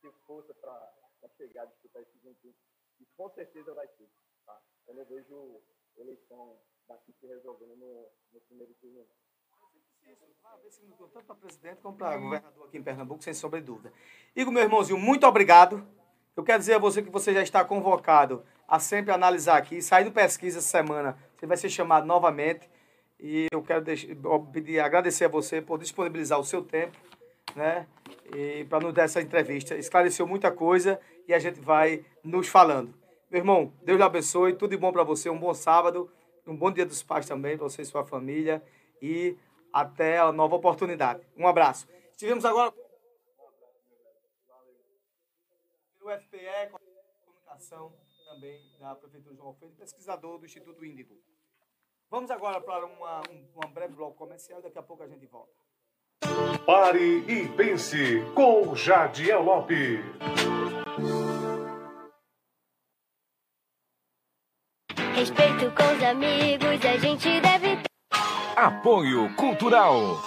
tem 0.00 0.12
força 0.26 0.52
para 0.54 0.94
chegar 1.36 1.62
a 1.62 1.66
disputar 1.66 2.02
esse 2.02 2.18
junto. 2.18 2.54
E 3.00 3.06
com 3.16 3.30
certeza 3.30 3.72
vai 3.72 3.88
ter. 3.88 4.10
Tá? 4.44 4.62
Eu 4.86 4.94
não 4.94 5.04
vejo 5.06 5.62
eleição 5.96 6.60
daqui 6.86 7.12
se 7.14 7.26
resolvendo 7.26 7.76
no, 7.76 8.12
no 8.32 8.40
primeiro 8.42 8.74
turno. 8.74 9.08
Tanto 11.14 11.26
para 11.26 11.36
presidente 11.36 11.76
como 11.80 11.96
para 11.96 12.16
governador 12.16 12.66
aqui 12.66 12.76
em 12.76 12.82
Pernambuco, 12.82 13.22
sem 13.22 13.32
sombra 13.32 13.60
de 13.60 13.66
dúvida. 13.66 13.92
Igor, 14.34 14.52
meu 14.52 14.64
irmãozinho, 14.64 14.98
muito 14.98 15.24
obrigado. 15.26 15.86
Eu 16.36 16.42
quero 16.42 16.58
dizer 16.58 16.74
a 16.74 16.78
você 16.78 17.00
que 17.02 17.08
você 17.08 17.32
já 17.32 17.40
está 17.40 17.64
convocado 17.64 18.44
a 18.66 18.80
sempre 18.80 19.12
analisar 19.12 19.56
aqui. 19.56 19.80
Saindo 19.80 20.10
pesquisa 20.10 20.58
essa 20.58 20.66
semana, 20.66 21.16
você 21.36 21.46
vai 21.46 21.56
ser 21.56 21.68
chamado 21.68 22.04
novamente. 22.04 22.68
E 23.20 23.46
eu 23.52 23.62
quero 23.62 23.82
deixar, 23.82 24.08
pedir, 24.52 24.80
agradecer 24.80 25.26
a 25.26 25.28
você 25.28 25.62
por 25.62 25.78
disponibilizar 25.78 26.38
o 26.40 26.44
seu 26.44 26.64
tempo, 26.64 26.98
né? 27.54 27.86
E 28.34 28.64
para 28.64 28.80
nos 28.80 28.92
dar 28.92 29.04
essa 29.04 29.22
entrevista. 29.22 29.76
Esclareceu 29.76 30.26
muita 30.26 30.50
coisa 30.50 31.00
e 31.28 31.32
a 31.32 31.38
gente 31.38 31.60
vai 31.60 32.04
nos 32.24 32.48
falando. 32.48 32.92
Meu 33.30 33.40
irmão, 33.40 33.72
Deus 33.84 33.98
lhe 33.98 34.04
abençoe, 34.04 34.54
tudo 34.54 34.70
de 34.72 34.76
bom 34.76 34.92
para 34.92 35.04
você, 35.04 35.30
um 35.30 35.38
bom 35.38 35.54
sábado, 35.54 36.10
um 36.44 36.56
bom 36.56 36.72
dia 36.72 36.84
dos 36.84 37.04
pais 37.04 37.26
também 37.26 37.56
para 37.56 37.68
você 37.68 37.82
e 37.82 37.84
sua 37.84 38.04
família. 38.04 38.60
E 39.00 39.36
até 39.74 40.18
a 40.18 40.30
nova 40.30 40.54
oportunidade. 40.54 41.26
Um 41.36 41.48
abraço. 41.48 41.88
Estivemos 42.12 42.44
agora 42.44 42.72
no 46.00 46.10
FPE, 46.10 46.70
comunicação 46.70 47.92
também 48.24 48.60
da 48.78 48.94
Prefeitura 48.94 49.34
de 49.34 49.38
João 49.38 49.48
Alfredo, 49.48 49.74
pesquisador 49.74 50.38
do 50.38 50.46
Instituto 50.46 50.84
Índigo. 50.84 51.18
Vamos 52.08 52.30
agora 52.30 52.60
para 52.60 52.86
uma, 52.86 53.20
um, 53.28 53.48
uma 53.56 53.66
breve 53.68 53.94
bloco 53.94 54.16
comercial, 54.16 54.62
daqui 54.62 54.78
a 54.78 54.82
pouco 54.82 55.02
a 55.02 55.08
gente 55.08 55.26
volta. 55.26 55.52
Pare 56.64 57.24
e 57.26 57.48
pense 57.56 58.22
com 58.34 58.76
Jadiel 58.76 59.42
Lopes. 59.42 59.98
Respeito 65.16 65.74
com 65.74 65.96
os 65.96 66.02
amigos, 66.02 66.63
Apoio 68.64 69.28
Cultural. 69.36 70.22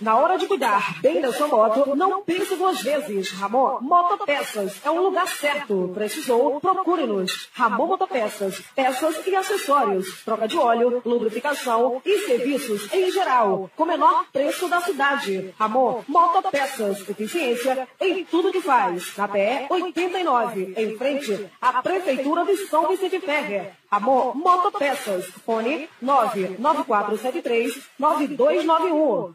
Na 0.00 0.16
hora 0.16 0.38
de 0.38 0.46
cuidar 0.46 0.98
bem 1.02 1.20
da 1.20 1.30
sua 1.30 1.46
moto, 1.46 1.94
não 1.94 2.22
pense 2.22 2.56
duas 2.56 2.80
vezes. 2.80 3.32
Ramon 3.32 3.80
Motopeças 3.82 4.80
é 4.82 4.90
um 4.90 5.02
lugar 5.02 5.28
certo. 5.28 5.90
Precisou? 5.92 6.58
Procure-nos. 6.58 7.50
Ramon 7.52 7.86
Motopeças. 7.86 8.62
Peças 8.74 9.26
e 9.26 9.36
acessórios. 9.36 10.22
Troca 10.24 10.48
de 10.48 10.56
óleo, 10.56 11.02
lubrificação 11.04 12.00
e 12.02 12.18
serviços 12.20 12.90
em 12.94 13.10
geral. 13.10 13.70
Com 13.76 13.84
menor 13.84 14.24
preço 14.32 14.68
da 14.68 14.80
cidade. 14.80 15.54
Ramon 15.58 16.02
Motopeças. 16.08 17.06
Eficiência 17.06 17.86
em 18.00 18.24
tudo 18.24 18.52
que 18.52 18.62
faz. 18.62 19.14
Na 19.18 19.28
PE 19.28 19.66
89, 19.68 20.74
em 20.78 20.96
frente 20.96 21.46
à 21.60 21.82
Prefeitura 21.82 22.46
de 22.46 22.56
São 22.68 22.88
Vicente 22.88 23.20
Ferrer. 23.20 23.72
Ramon 23.90 24.32
Motopeças. 24.34 25.26
Fone 25.44 25.90
99473 26.00 27.80
9291. 27.98 29.34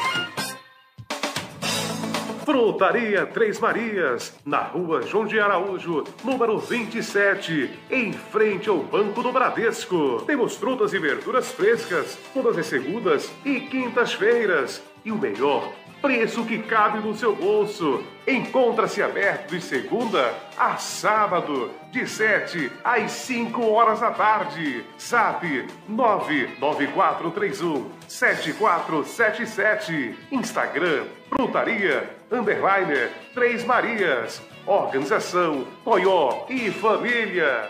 Frutaria 2.43 3.25
Três 3.27 3.59
Marias, 3.59 4.33
na 4.43 4.61
rua 4.61 5.03
João 5.03 5.25
de 5.25 5.39
Araújo, 5.39 6.03
número 6.23 6.57
27, 6.57 7.69
em 7.89 8.11
frente 8.13 8.67
ao 8.67 8.79
Banco 8.79 9.21
do 9.21 9.31
Bradesco. 9.31 10.23
Temos 10.25 10.55
frutas 10.55 10.91
e 10.93 10.99
verduras 10.99 11.51
frescas, 11.51 12.17
todas 12.33 12.57
as 12.57 12.65
segundas 12.65 13.31
e 13.45 13.59
quintas-feiras. 13.61 14.81
E 15.03 15.11
o 15.11 15.17
melhor, 15.17 15.71
preço 16.01 16.43
que 16.45 16.59
cabe 16.59 16.99
no 16.99 17.15
seu 17.15 17.35
bolso. 17.35 18.03
Encontra-se 18.27 19.01
aberto 19.01 19.49
de 19.51 19.61
segunda 19.61 20.33
a 20.57 20.75
sábado, 20.77 21.71
de 21.91 22.07
7 22.07 22.71
às 22.83 23.11
5 23.11 23.63
horas 23.69 23.99
da 23.99 24.11
tarde. 24.11 24.85
SAP 24.97 25.67
99431 25.87 27.91
7477. 28.07 30.17
Instagram 30.31 31.05
Frutaria 31.29 32.09
Underliner 32.31 33.11
Três 33.33 33.63
Marias. 33.63 34.41
Organização 34.65 35.67
Toyó 35.83 36.45
e 36.49 36.71
Família. 36.71 37.69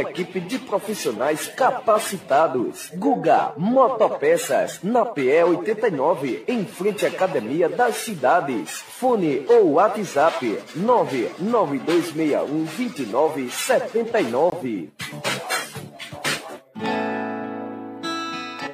equipe 0.00 0.40
de 0.40 0.58
profissionais 0.58 1.46
capacitados. 1.48 2.90
Guga 2.94 3.52
Motopeças, 3.56 4.80
na 4.82 5.04
PE 5.04 5.44
89, 5.44 6.44
em 6.48 6.64
frente 6.64 7.04
à 7.04 7.08
Academia 7.08 7.68
das 7.68 7.96
Cidades. 7.96 8.80
Fone 8.80 9.44
ou 9.48 9.72
WhatsApp 9.72 10.62
99261 10.76 12.64
2979. 12.64 14.92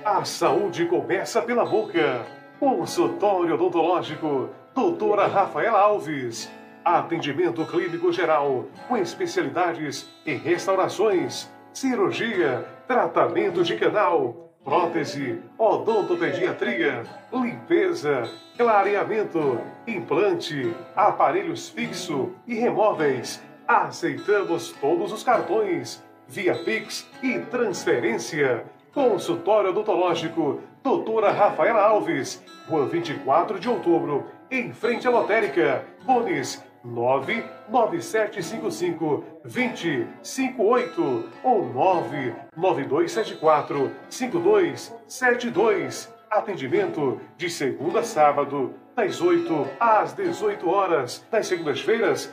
A 0.04 0.24
saúde 0.24 0.86
começa 0.86 1.42
pela 1.42 1.64
boca. 1.64 2.24
Consultório 2.58 3.54
odontológico, 3.54 4.48
doutora 4.74 5.26
Rafaela 5.26 5.80
Alves. 5.80 6.50
Atendimento 6.86 7.64
clínico 7.64 8.12
geral, 8.12 8.66
com 8.86 8.96
especialidades 8.96 10.08
em 10.24 10.36
restaurações, 10.36 11.50
cirurgia, 11.72 12.64
tratamento 12.86 13.64
de 13.64 13.74
canal, 13.74 14.52
prótese, 14.62 15.42
odontopediatria, 15.58 17.02
limpeza, 17.32 18.30
clareamento, 18.56 19.60
implante, 19.84 20.72
aparelhos 20.94 21.68
fixo 21.70 22.30
e 22.46 22.54
remóveis. 22.54 23.42
Aceitamos 23.66 24.70
todos 24.80 25.10
os 25.10 25.24
cartões, 25.24 26.00
via 26.28 26.54
Pix 26.54 27.10
e 27.20 27.40
transferência. 27.40 28.64
Consultório 28.94 29.70
odontológico, 29.70 30.60
doutora 30.84 31.32
Rafaela 31.32 31.82
Alves, 31.82 32.40
Rua 32.68 32.86
24 32.86 33.58
de 33.58 33.68
Outubro, 33.68 34.26
em 34.48 34.72
frente 34.72 35.08
à 35.08 35.10
lotérica. 35.10 35.84
Fones 36.06 36.64
99755 36.86 39.24
2058 39.42 41.24
ou 41.42 41.64
99274 41.72 43.90
5272. 44.08 46.14
Atendimento 46.30 47.20
de 47.36 47.48
segunda 47.48 48.00
a 48.00 48.02
sábado, 48.02 48.74
das 48.94 49.20
8 49.20 49.68
às 49.78 50.12
18 50.12 50.68
horas. 50.68 51.24
Das 51.30 51.46
segundas-feiras, 51.46 52.32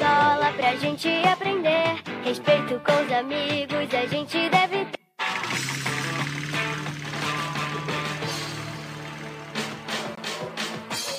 Escola 0.00 0.50
pra 0.56 0.74
gente 0.76 1.08
aprender. 1.30 2.02
Respeito 2.24 2.80
com 2.80 3.04
os 3.04 3.12
amigos, 3.12 3.94
a 3.94 4.06
gente 4.06 4.48
deve 4.48 4.86
ter. 4.86 4.98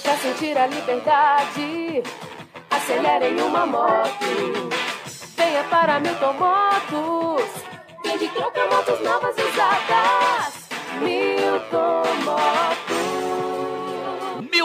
Pra 0.01 0.17
sentir 0.17 0.57
a 0.57 0.65
liberdade, 0.65 2.01
acelerem 2.71 3.39
uma 3.43 3.67
moto. 3.67 4.69
Venha 5.37 5.63
para 5.65 5.99
Milton 5.99 6.33
Motos. 6.33 7.51
Vende 8.03 8.27
troca 8.29 8.65
motos 8.65 8.99
novas 9.03 9.35
usadas. 9.35 10.69
Milton 10.99 12.03
Motos. 12.25 13.10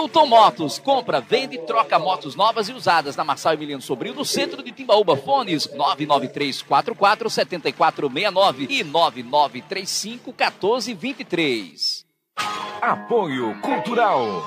Milton 0.07 0.27
Motos, 0.27 0.79
compra, 0.79 1.21
vende 1.21 1.57
e 1.57 1.59
troca 1.59 1.99
motos 1.99 2.37
novas 2.37 2.69
e 2.69 2.73
usadas 2.73 3.17
na 3.17 3.25
Marçal 3.25 3.55
Emiliano 3.55 3.83
Sobrinho, 3.83 4.15
no 4.15 4.25
centro 4.25 4.63
de 4.63 4.71
Timbaúba. 4.71 5.17
Fones 5.17 5.67
99344 5.75 7.29
7469 7.29 8.69
e 8.71 8.85
9935 8.85 10.33
1423. 10.33 12.07
Apoio 12.81 13.61
Cultural. 13.61 14.47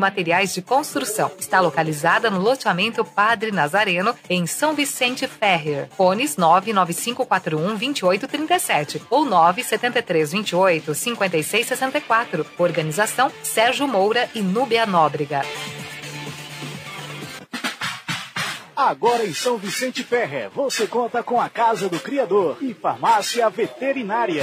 Materiais 0.00 0.52
de 0.52 0.62
Construção. 0.62 1.30
Está 1.38 1.60
localizada 1.60 2.30
no 2.30 2.40
loteamento 2.40 3.04
Padre 3.04 3.52
Nazareno, 3.52 4.14
em 4.28 4.46
São 4.46 4.74
Vicente 4.74 5.28
Ferrer. 5.28 5.88
Fones 5.96 6.36
99541 6.36 7.76
2837 7.76 9.02
ou 9.08 9.24
97328 9.24 10.94
5664. 10.94 12.46
Organização 12.58 13.30
Sérgio 13.42 13.86
Moura 13.86 14.28
e 14.34 14.40
Núbia 14.40 14.86
Nóbrega. 14.86 15.42
Agora 18.74 19.26
em 19.26 19.34
São 19.34 19.58
Vicente 19.58 20.02
Ferrer, 20.02 20.48
você 20.48 20.86
conta 20.86 21.22
com 21.22 21.38
a 21.38 21.50
Casa 21.50 21.86
do 21.86 22.00
Criador 22.00 22.56
e 22.62 22.72
Farmácia 22.72 23.48
Veterinária. 23.50 24.42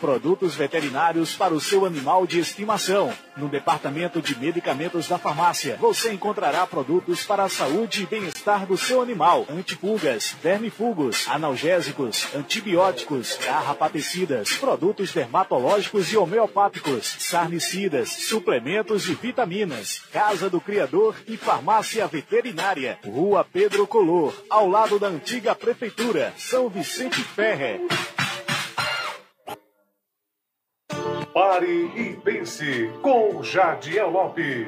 Produtos 0.00 0.54
veterinários 0.54 1.34
para 1.34 1.52
o 1.52 1.60
seu 1.60 1.84
animal 1.84 2.24
de 2.24 2.38
estimação. 2.38 3.12
No 3.36 3.48
departamento 3.48 4.22
de 4.22 4.38
medicamentos 4.38 5.08
da 5.08 5.18
farmácia, 5.18 5.76
você 5.80 6.12
encontrará 6.12 6.66
produtos 6.66 7.24
para 7.24 7.44
a 7.44 7.48
saúde 7.48 8.02
e 8.02 8.06
bem-estar 8.06 8.64
do 8.64 8.76
seu 8.76 9.02
animal: 9.02 9.44
antipulgas, 9.50 10.36
vermifugos, 10.40 11.26
analgésicos, 11.28 12.32
antibióticos, 12.34 13.34
carrapaticidas, 13.34 14.52
produtos 14.56 15.12
dermatológicos 15.12 16.12
e 16.12 16.16
homeopáticos, 16.16 17.16
sarnicidas, 17.18 18.08
suplementos 18.10 19.08
e 19.08 19.14
vitaminas. 19.14 20.02
Casa 20.12 20.48
do 20.48 20.60
Criador 20.60 21.16
e 21.26 21.36
Farmácia 21.36 22.06
Veterinária. 22.06 22.98
Rua 23.04 23.44
Pedro 23.44 23.86
Color, 23.86 24.32
ao 24.48 24.68
lado 24.68 24.98
da 24.98 25.08
antiga 25.08 25.54
prefeitura, 25.54 26.32
São 26.36 26.68
Vicente 26.68 27.22
Ferre. 27.22 27.80
Pare 31.32 31.86
e 31.94 32.16
pense 32.16 32.90
com 33.02 33.42
Jadiel 33.42 34.10
Lopes. 34.10 34.66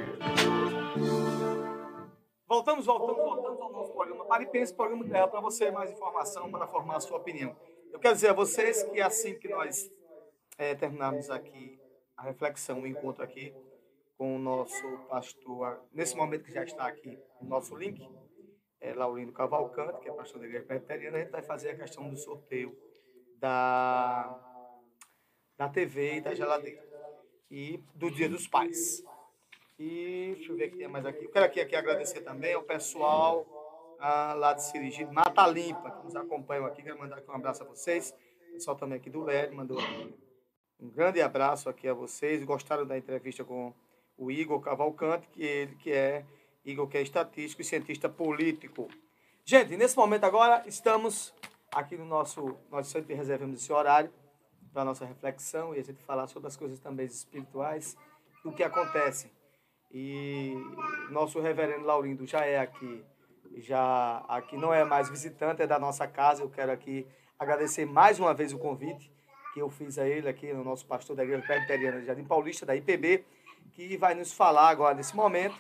Voltamos, 2.47 2.85
voltamos, 2.85 3.17
voltamos 3.17 3.61
ao 3.61 3.73
nosso 3.73 3.93
programa. 3.93 4.25
Pare 4.27 4.45
e 4.45 4.47
pense, 4.47 4.75
programa 4.75 5.05
ideal 5.05 5.29
para 5.29 5.41
você 5.41 5.71
mais 5.71 5.91
informação, 5.91 6.51
para 6.51 6.67
formar 6.67 6.97
a 6.97 7.01
sua 7.01 7.17
opinião. 7.17 7.57
Eu 7.91 7.99
quero 7.99 8.15
dizer 8.15 8.29
a 8.29 8.33
vocês 8.35 8.83
que 8.83 9.01
assim 9.01 9.39
que 9.39 9.49
nós 9.49 9.91
eh, 10.59 10.75
terminarmos 10.75 11.31
aqui 11.31 11.81
a 12.17 12.23
reflexão, 12.25 12.83
o 12.83 12.87
encontro 12.87 13.25
aqui 13.25 13.55
com 14.19 14.37
o 14.37 14.39
nosso 14.39 14.87
pastor, 15.09 15.81
nesse 15.93 16.15
momento 16.15 16.45
que 16.45 16.53
já 16.53 16.63
está 16.63 16.87
aqui 16.87 17.19
o 17.41 17.47
nosso 17.47 17.75
link, 17.75 18.07
é 18.81 18.93
Laurindo 18.93 19.33
Cavalcante, 19.33 20.01
que 20.01 20.11
é 20.11 20.13
pastor 20.13 20.41
da 20.41 20.47
Igreja 20.47 20.67
Presbiteriana, 20.67 21.17
a 21.17 21.21
gente 21.21 21.31
vai 21.31 21.43
fazer 21.43 21.71
a 21.71 21.77
questão 21.77 22.09
do 22.11 22.17
sorteio 22.17 22.77
da, 23.39 24.50
da 25.61 25.69
TV 25.69 26.17
e 26.17 26.21
da 26.23 26.35
geladeira. 26.35 26.83
E 27.51 27.85
do 27.95 28.11
Dia 28.11 28.31
dos 28.31 28.49
Pais. 28.49 29.05
E 29.79 30.33
deixa 30.37 30.53
eu 30.53 30.57
ver 30.57 30.69
o 30.69 30.71
que 30.71 30.79
tem 30.79 30.89
mais 30.89 31.05
aqui. 31.05 31.27
Eu 31.27 31.31
quero 31.31 31.45
aqui, 31.45 31.61
aqui 31.61 31.77
agradecer 31.77 32.23
também 32.23 32.55
ao 32.55 32.63
pessoal 32.63 33.47
ah, 34.01 34.33
lá 34.33 34.55
de 34.55 34.65
Sirigi, 34.65 35.05
Mata 35.05 35.47
Limpa, 35.47 35.91
que 35.91 36.05
nos 36.05 36.17
acompanham 36.17 36.65
aqui. 36.65 36.83
Quero 36.83 36.99
mandar 36.99 37.19
aqui 37.19 37.31
um 37.31 37.35
abraço 37.35 37.63
a 37.63 37.67
vocês. 37.67 38.15
O 38.49 38.53
pessoal 38.55 38.75
também 38.75 38.97
aqui 38.97 39.11
do 39.11 39.23
LED 39.23 39.55
mandou 39.55 39.77
um 40.81 40.89
grande 40.89 41.21
abraço 41.21 41.69
aqui 41.69 41.87
a 41.87 41.93
vocês. 41.93 42.43
Gostaram 42.43 42.87
da 42.87 42.97
entrevista 42.97 43.45
com 43.45 43.75
o 44.17 44.31
Igor 44.31 44.61
Cavalcante, 44.63 45.29
que 45.29 45.43
ele 45.43 45.75
que 45.75 45.93
é 45.93 46.25
Igor 46.65 46.89
que 46.89 46.97
é 46.97 47.03
estatístico 47.03 47.61
e 47.61 47.67
cientista 47.67 48.09
político. 48.09 48.89
Gente, 49.45 49.77
nesse 49.77 49.95
momento 49.95 50.25
agora 50.25 50.65
estamos 50.67 51.35
aqui 51.71 51.99
no 51.99 52.07
nosso 52.07 52.57
nós 52.71 52.87
sempre 52.87 53.15
reservamos 53.15 53.61
esse 53.61 53.71
horário 53.71 54.11
para 54.73 54.85
nossa 54.85 55.05
reflexão 55.05 55.75
e 55.75 55.81
a 55.81 55.83
gente 55.83 56.03
falar 56.03 56.27
sobre 56.27 56.49
as 56.49 56.57
coisas 56.57 56.79
também 56.79 57.07
espirituais, 57.07 57.97
do 58.43 58.53
que 58.53 58.63
acontece 58.63 59.31
E 59.93 60.55
nosso 61.11 61.41
reverendo 61.41 61.85
Laurindo 61.85 62.27
já 62.27 62.45
é 62.45 62.59
aqui, 62.59 63.05
já 63.59 64.25
aqui 64.29 64.57
não 64.57 64.73
é 64.73 64.85
mais 64.85 65.11
visitante, 65.11 65.63
é 65.63 65.67
da 65.67 65.79
nossa 65.79 66.07
casa. 66.07 66.43
Eu 66.43 66.51
quero 66.51 66.71
aqui 66.73 67.07
agradecer 67.39 67.85
mais 67.85 68.19
uma 68.19 68.33
vez 68.33 68.53
o 68.53 68.59
convite 68.59 69.13
que 69.53 69.61
eu 69.61 69.69
fiz 69.69 69.99
a 69.99 70.07
ele 70.07 70.29
aqui, 70.29 70.53
no 70.53 70.63
nosso 70.63 70.87
pastor 70.87 71.17
da 71.17 71.25
Igreja 71.25 71.43
Presbiteriana 71.43 72.01
de 72.01 72.07
Jardim 72.07 72.25
Paulista, 72.25 72.65
da 72.65 72.77
IPB, 72.77 73.25
que 73.73 73.97
vai 73.97 74.15
nos 74.15 74.33
falar 74.33 74.69
agora, 74.69 74.95
nesse 74.95 75.15
momento, 75.17 75.59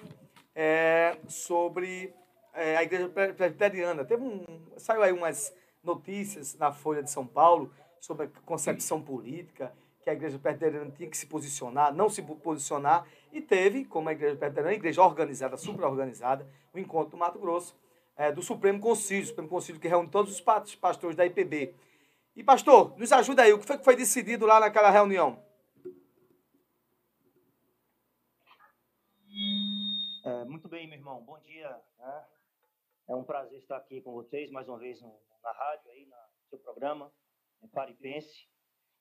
é, 0.55 1.17
sobre 1.27 2.15
é, 2.55 2.77
a 2.77 2.83
Igreja 2.83 3.09
Presbiteriana. 3.09 4.05
Teve 4.05 4.23
um, 4.23 4.45
saiu 4.77 5.03
aí 5.03 5.13
umas 5.13 5.53
notícias 5.83 6.57
na 6.57 6.71
Folha 6.73 7.03
de 7.03 7.11
São 7.11 7.27
Paulo 7.27 7.73
sobre 8.01 8.27
a 8.27 8.29
concepção 8.45 9.01
política, 9.03 9.73
que 10.03 10.09
a 10.09 10.15
Igreja 10.15 10.39
Presbiteriana 10.39 10.91
tinha 10.91 11.09
que 11.09 11.17
se 11.17 11.27
posicionar, 11.27 11.95
não 11.95 12.09
se 12.09 12.23
posicionar, 12.23 13.07
e 13.33 13.41
teve, 13.41 13.85
como 13.85 14.09
a 14.09 14.13
Igreja 14.13 14.37
Presbiteriana, 14.37 14.73
a 14.73 14.75
igreja 14.75 15.03
organizada, 15.03 15.57
super-organizada, 15.57 16.49
o 16.73 16.79
encontro 16.79 17.11
do 17.11 17.17
Mato 17.19 17.39
Grosso, 17.39 17.77
é, 18.17 18.33
do 18.33 18.43
Supremo 18.43 18.81
Concílio, 18.81 19.27
Supremo 19.27 19.49
Concílio 19.49 19.81
que 19.81 19.89
reúne 19.89 20.09
todos 20.09 20.33
os 20.33 20.41
pastores 20.41 21.17
da 21.17 21.27
IPB. 21.27 21.75
E, 22.35 22.43
pastor, 22.43 22.97
nos 22.99 23.13
ajuda 23.13 23.43
aí, 23.43 23.53
o 23.53 23.59
que 23.59 23.67
foi 23.67 23.79
que 23.79 23.85
foi 23.85 23.97
decidido 23.97 24.47
lá 24.47 24.61
naquela 24.61 24.91
reunião? 24.91 25.43
É, 30.25 30.45
muito 30.45 30.69
bem, 30.69 30.87
meu 30.87 30.99
irmão, 30.99 31.23
bom 31.23 31.39
dia. 31.41 31.71
Né? 31.99 32.25
É 33.09 33.15
um 33.15 33.25
prazer 33.25 33.59
estar 33.59 33.77
aqui 33.77 34.01
com 34.01 34.13
vocês 34.13 34.51
mais 34.51 34.69
uma 34.69 34.79
vez 34.79 35.01
na 35.01 35.53
rádio, 35.53 35.91
aí, 35.91 36.07
no 36.07 36.17
seu 36.49 36.59
programa, 36.59 37.11
Paripense, 37.69 38.49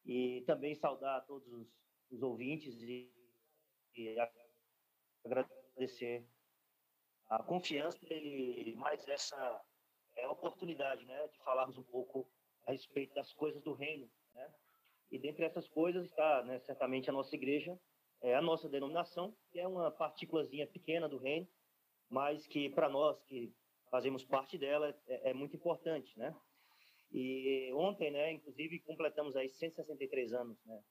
e 0.05 0.41
também 0.45 0.75
saudar 0.75 1.25
todos 1.25 1.47
os, 1.51 1.67
os 2.11 2.21
ouvintes 2.21 2.81
e, 2.81 3.11
e 3.95 4.15
agradecer 5.25 6.25
a 7.29 7.43
confiança 7.43 7.97
e 8.11 8.73
mais 8.75 9.07
essa 9.07 9.61
é, 10.17 10.27
oportunidade 10.27 11.05
né, 11.05 11.27
de 11.27 11.37
falarmos 11.43 11.77
um 11.77 11.83
pouco 11.83 12.27
a 12.65 12.71
respeito 12.71 13.13
das 13.13 13.31
coisas 13.33 13.61
do 13.61 13.73
reino. 13.73 14.09
Né? 14.33 14.53
E 15.11 15.19
dentre 15.19 15.45
essas 15.45 15.67
coisas 15.67 16.05
está 16.07 16.43
né, 16.43 16.59
certamente 16.59 17.09
a 17.09 17.13
nossa 17.13 17.35
igreja, 17.35 17.79
é, 18.21 18.35
a 18.35 18.41
nossa 18.41 18.67
denominação, 18.67 19.35
que 19.51 19.59
é 19.59 19.67
uma 19.67 19.91
partículazinha 19.91 20.67
pequena 20.67 21.07
do 21.07 21.17
reino, 21.17 21.47
mas 22.09 22.47
que 22.47 22.69
para 22.69 22.89
nós 22.89 23.21
que 23.23 23.53
fazemos 23.89 24.23
parte 24.23 24.57
dela 24.57 24.95
é, 25.07 25.29
é, 25.29 25.33
muito 25.33 25.55
importante, 25.55 26.17
né? 26.17 26.35
E 27.11 27.71
ontem, 27.73 28.11
né, 28.11 28.31
inclusive, 28.31 28.79
completamos 28.81 29.35
aí 29.35 29.49
163 29.49 30.33
anos, 30.33 30.63
né, 30.65 30.83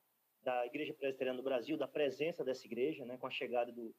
da 0.43 0.67
Igreja 0.67 0.95
Presbiteriana 0.95 1.39
do 1.39 1.45
Brasil, 1.45 1.77
da 1.77 1.87
presença 1.87 2.45
dessa 2.45 2.67
igreja, 2.67 3.05
né, 3.05 3.17
com 3.19 3.27
a 3.27 3.31
chegada 3.31 3.73
do 3.73 3.95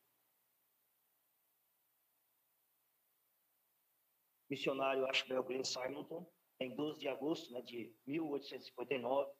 missionário 4.49 5.05
Ashbel 5.05 5.43
Glenn 5.43 5.63
Simonton, 5.63 6.29
em 6.59 6.75
12 6.75 6.99
de 6.99 7.07
agosto 7.07 7.53
né, 7.53 7.61
de 7.61 7.95
1859. 8.05 9.31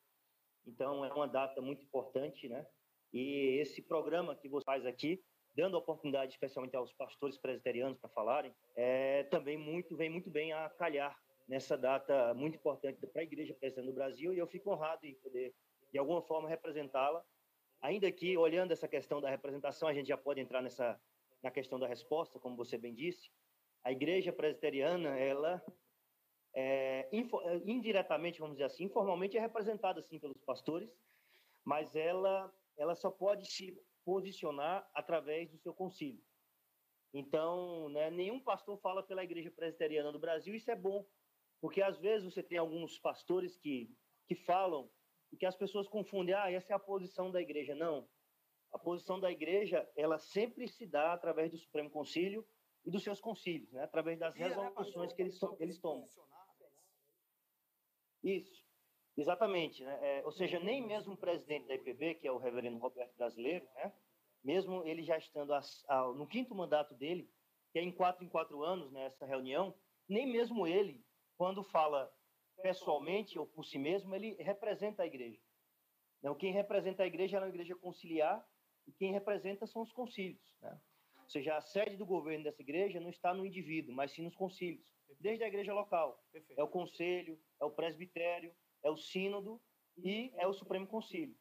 Então, 0.66 1.04
é 1.04 1.12
uma 1.12 1.28
data 1.28 1.62
muito 1.62 1.84
importante, 1.84 2.48
né? 2.48 2.66
E 3.12 3.60
esse 3.60 3.82
programa 3.82 4.36
que 4.36 4.48
você 4.48 4.64
faz 4.64 4.86
aqui, 4.86 5.22
dando 5.56 5.78
oportunidade 5.78 6.34
especialmente 6.34 6.76
aos 6.76 6.94
pastores 6.94 7.38
presbiterianos 7.38 7.98
para 7.98 8.10
falarem, 8.12 8.54
é 8.76 9.24
também 9.26 9.58
muito 9.58 9.98
vem 9.98 10.10
muito 10.10 10.30
bem 10.30 10.54
a 10.54 10.70
calhar 10.70 11.18
nessa 11.50 11.76
data 11.76 12.32
muito 12.36 12.58
importante 12.58 13.00
para 13.08 13.22
a 13.22 13.24
Igreja 13.24 13.56
Presbiteriana 13.56 13.92
do 13.92 13.96
Brasil 13.96 14.32
e 14.32 14.38
eu 14.38 14.46
fico 14.46 14.72
honrado 14.72 15.06
em 15.08 15.16
poder 15.16 15.56
de 15.92 15.98
alguma 15.98 16.22
forma 16.22 16.48
representá-la. 16.48 17.26
Ainda 17.82 18.12
que 18.12 18.38
olhando 18.38 18.72
essa 18.72 18.88
questão 18.88 19.20
da 19.20 19.32
representação, 19.32 19.90
a 19.90 19.94
gente 19.94 20.08
já 20.08 20.18
pode 20.18 20.40
entrar 20.40 20.62
nessa 20.62 21.02
na 21.42 21.50
questão 21.50 21.80
da 21.80 21.88
resposta, 21.88 22.38
como 22.38 22.56
você 22.56 22.78
bem 22.78 22.94
disse. 22.94 23.32
A 23.84 23.92
Igreja 23.92 24.32
Presbiteriana, 24.32 25.18
ela 25.18 25.64
é, 26.54 27.08
é, 27.12 27.56
indiretamente, 27.66 28.40
vamos 28.40 28.58
dizer 28.58 28.66
assim, 28.66 28.84
informalmente 28.84 29.38
é 29.38 29.40
representada 29.40 30.02
assim 30.02 30.20
pelos 30.20 30.38
pastores, 30.42 30.90
mas 31.66 31.96
ela 31.96 32.54
ela 32.78 32.96
só 32.96 33.10
pode 33.10 33.50
se 33.52 33.78
posicionar 34.06 34.88
através 34.94 35.50
do 35.50 35.58
seu 35.58 35.74
concílio. 35.74 36.24
Então, 37.14 37.90
né, 37.90 38.12
nenhum 38.12 38.40
pastor 38.40 38.78
fala 38.78 39.02
pela 39.02 39.24
Igreja 39.24 39.50
Presbiteriana 39.50 40.12
do 40.12 40.20
Brasil, 40.20 40.54
isso 40.54 40.70
é 40.70 40.76
bom, 40.76 41.06
porque 41.62 41.82
às 41.82 41.98
vezes 42.00 42.34
você 42.34 42.42
tem 42.42 42.58
alguns 42.58 42.98
pastores 43.00 43.58
que, 43.58 43.90
que 44.28 44.36
falam 44.36 44.90
e 45.32 45.38
que 45.38 45.46
as 45.46 45.56
pessoas 45.56 45.88
confundem, 45.88 46.34
ah, 46.34 46.52
essa 46.52 46.74
é 46.74 46.76
a 46.76 46.80
posição 46.80 47.32
da 47.32 47.42
igreja. 47.42 47.76
Não. 47.76 48.08
A 48.72 48.80
posição 48.80 49.20
da 49.20 49.32
igreja, 49.32 49.88
ela 49.96 50.18
sempre 50.18 50.68
se 50.68 50.86
dá 50.86 51.14
através 51.14 51.52
do 51.52 51.58
Supremo 51.58 51.90
Concílio 51.90 52.46
e 52.86 52.92
dos 52.92 53.04
seus 53.04 53.20
concílios, 53.20 53.72
né? 53.72 53.84
através 53.84 54.18
das 54.20 54.36
né, 54.36 54.48
resoluções 54.48 55.14
que 55.14 55.22
eles, 55.22 55.40
eles 55.60 55.80
tomam. 55.80 56.08
Isso. 58.24 58.66
Exatamente. 59.18 59.84
Né? 59.84 60.00
É, 60.02 60.26
ou 60.26 60.32
seja, 60.32 60.60
nem 60.60 60.86
mesmo 60.86 61.14
o 61.14 61.18
presidente 61.18 61.68
da 61.68 61.76
IPB, 61.76 62.16
que 62.16 62.28
é 62.28 62.32
o 62.32 62.38
reverendo 62.38 62.78
Roberto 62.78 63.16
Brasileiro, 63.18 63.66
né? 63.76 63.94
mesmo 64.44 64.84
ele 64.86 65.04
já 65.04 65.18
estando 65.18 65.54
a, 65.54 65.62
a, 65.88 66.08
no 66.14 66.26
quinto 66.26 66.56
mandato 66.56 66.94
dele, 66.96 67.30
que 67.72 67.80
é 67.80 67.84
em 67.84 67.92
quatro 67.92 68.24
em 68.24 68.30
quatro 68.30 68.64
anos 68.64 68.92
nessa 68.92 69.26
né, 69.26 69.32
reunião, 69.32 69.76
nem 70.08 70.26
mesmo 70.26 70.66
ele, 70.66 71.04
quando 71.40 71.64
fala 71.64 72.14
pessoalmente 72.62 73.40
ou 73.40 73.48
por 73.48 73.64
si 73.64 73.80
mesmo, 73.80 74.14
ele 74.14 74.36
representa 74.44 75.04
a 75.04 75.08
igreja. 75.08 75.40
Não, 76.22 76.36
quem 76.36 76.52
representa 76.52 77.04
a 77.04 77.08
igreja 77.08 77.38
é 77.38 77.42
a 77.42 77.48
igreja 77.48 77.78
conciliar 77.78 78.46
e 78.86 78.92
quem 78.92 79.14
representa 79.14 79.66
são 79.66 79.82
os 79.82 79.94
concílios. 79.94 80.54
Né? 80.62 80.78
Ou 81.24 81.30
seja, 81.30 81.56
a 81.56 81.62
sede 81.62 81.96
do 81.96 82.06
governo 82.06 82.44
dessa 82.44 82.62
igreja 82.62 83.00
não 83.00 83.10
está 83.10 83.34
no 83.34 83.46
indivíduo, 83.46 83.96
mas 83.96 84.12
sim 84.12 84.22
nos 84.22 84.36
concílios. 84.36 84.86
Desde 85.18 85.46
a 85.46 85.48
igreja 85.48 85.74
local. 85.74 86.22
É 86.58 86.62
o 86.62 86.68
conselho, 86.68 87.40
é 87.62 87.64
o 87.64 87.72
presbitério, 87.72 88.54
é 88.84 88.90
o 88.90 88.98
sínodo 88.98 89.62
e 89.98 90.34
é 90.36 90.46
o 90.46 90.54
Supremo 90.54 90.88
Concílio. 90.88 91.38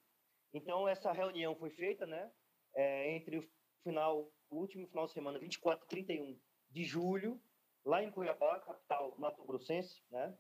Então, 0.55 0.87
essa 0.87 1.11
reunião 1.11 1.57
foi 1.57 1.71
feita 1.71 2.07
né, 2.07 2.31
é, 2.73 3.17
entre 3.17 3.39
o 3.39 3.51
final, 3.83 4.33
o 4.49 4.59
último 4.59 4.87
final 4.87 5.07
de 5.07 5.13
semana, 5.13 5.41
24 5.41 5.85
e 5.85 5.89
31 5.89 6.41
de 6.71 6.85
julho, 6.85 7.43
lá 7.85 8.03
em 8.03 8.11
Cuiabá, 8.11 8.61
capital 8.61 9.15
mato-grossense, 9.19 10.03
né? 10.11 10.37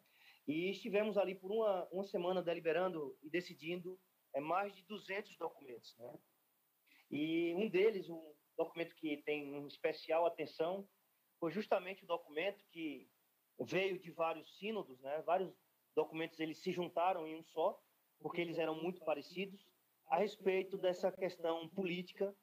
E 0.47 0.71
estivemos 0.71 1.19
ali 1.19 1.35
por 1.35 1.53
uma, 1.53 1.87
uma 1.93 2.05
semana 2.05 2.43
deliberando 2.43 3.17
e 3.23 3.29
decidindo 3.29 3.99
é, 4.35 4.41
mais 4.41 4.75
de 4.75 4.83
200 4.85 5.37
documentos, 5.37 5.95
né? 5.97 6.19
E 7.11 7.55
um 7.55 7.69
deles, 7.69 8.09
um 8.09 8.35
documento 8.57 8.95
que 8.95 9.19
tem 9.19 9.55
uma 9.55 9.69
especial 9.69 10.27
atenção, 10.27 10.89
foi 11.39 11.51
justamente 11.51 12.05
o 12.05 12.07
documento 12.07 12.65
que 12.71 13.11
veio 13.61 13.99
de 13.99 14.11
vários 14.11 14.59
sínodos, 14.59 15.01
né? 15.01 15.23
Vários 15.23 15.53
documentos 15.95 16.39
eles 16.41 16.59
se 16.59 16.73
juntaram 16.73 17.27
em 17.27 17.37
um 17.37 17.45
só, 17.45 17.81
porque 18.21 18.41
eles 18.41 18.59
eram 18.59 18.75
muito 18.83 19.05
parecidos, 19.05 19.67
a 20.07 20.19
respeito 20.19 20.79
dessa 20.79 21.13
questão 21.13 21.69
política 21.69 22.35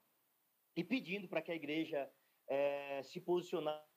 e 0.75 0.83
pedindo 0.83 1.27
para 1.27 1.41
que 1.41 1.51
a 1.51 1.55
igreja 1.55 2.11
é, 2.47 3.01
se 3.03 3.19
posicionasse 3.19 3.94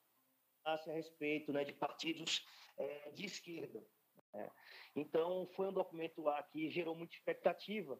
a 0.65 0.75
respeito 0.87 1.51
né, 1.51 1.63
de 1.63 1.73
partidos 1.73 2.45
é, 2.77 3.11
de 3.11 3.25
esquerda. 3.25 3.83
Né? 4.33 4.49
Então, 4.95 5.47
foi 5.55 5.67
um 5.67 5.73
documento 5.73 6.21
lá 6.21 6.41
que 6.43 6.69
gerou 6.69 6.95
muita 6.95 7.15
expectativa, 7.15 7.99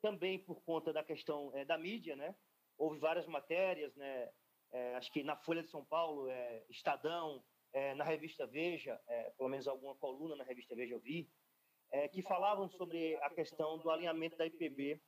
também 0.00 0.38
por 0.38 0.62
conta 0.62 0.92
da 0.92 1.04
questão 1.04 1.50
é, 1.54 1.64
da 1.64 1.76
mídia, 1.76 2.16
né? 2.16 2.34
Houve 2.78 2.98
várias 2.98 3.26
matérias, 3.26 3.94
né? 3.96 4.30
É, 4.72 4.94
acho 4.96 5.12
que 5.12 5.22
na 5.22 5.36
Folha 5.36 5.62
de 5.62 5.68
São 5.68 5.84
Paulo, 5.84 6.28
é, 6.28 6.64
Estadão, 6.68 7.44
é, 7.72 7.94
na 7.94 8.04
revista 8.04 8.46
Veja, 8.46 9.00
é, 9.08 9.30
pelo 9.30 9.48
menos 9.48 9.66
alguma 9.68 9.94
coluna 9.96 10.36
na 10.36 10.44
revista 10.44 10.74
Veja 10.74 10.94
eu 10.94 11.00
vi, 11.00 11.30
que 12.12 12.22
falavam 12.22 12.68
sobre 12.68 13.16
a 13.16 13.30
questão 13.30 13.76
do 13.78 13.90
alinhamento 13.90 14.36
da 14.36 14.46
IPB 14.46 15.02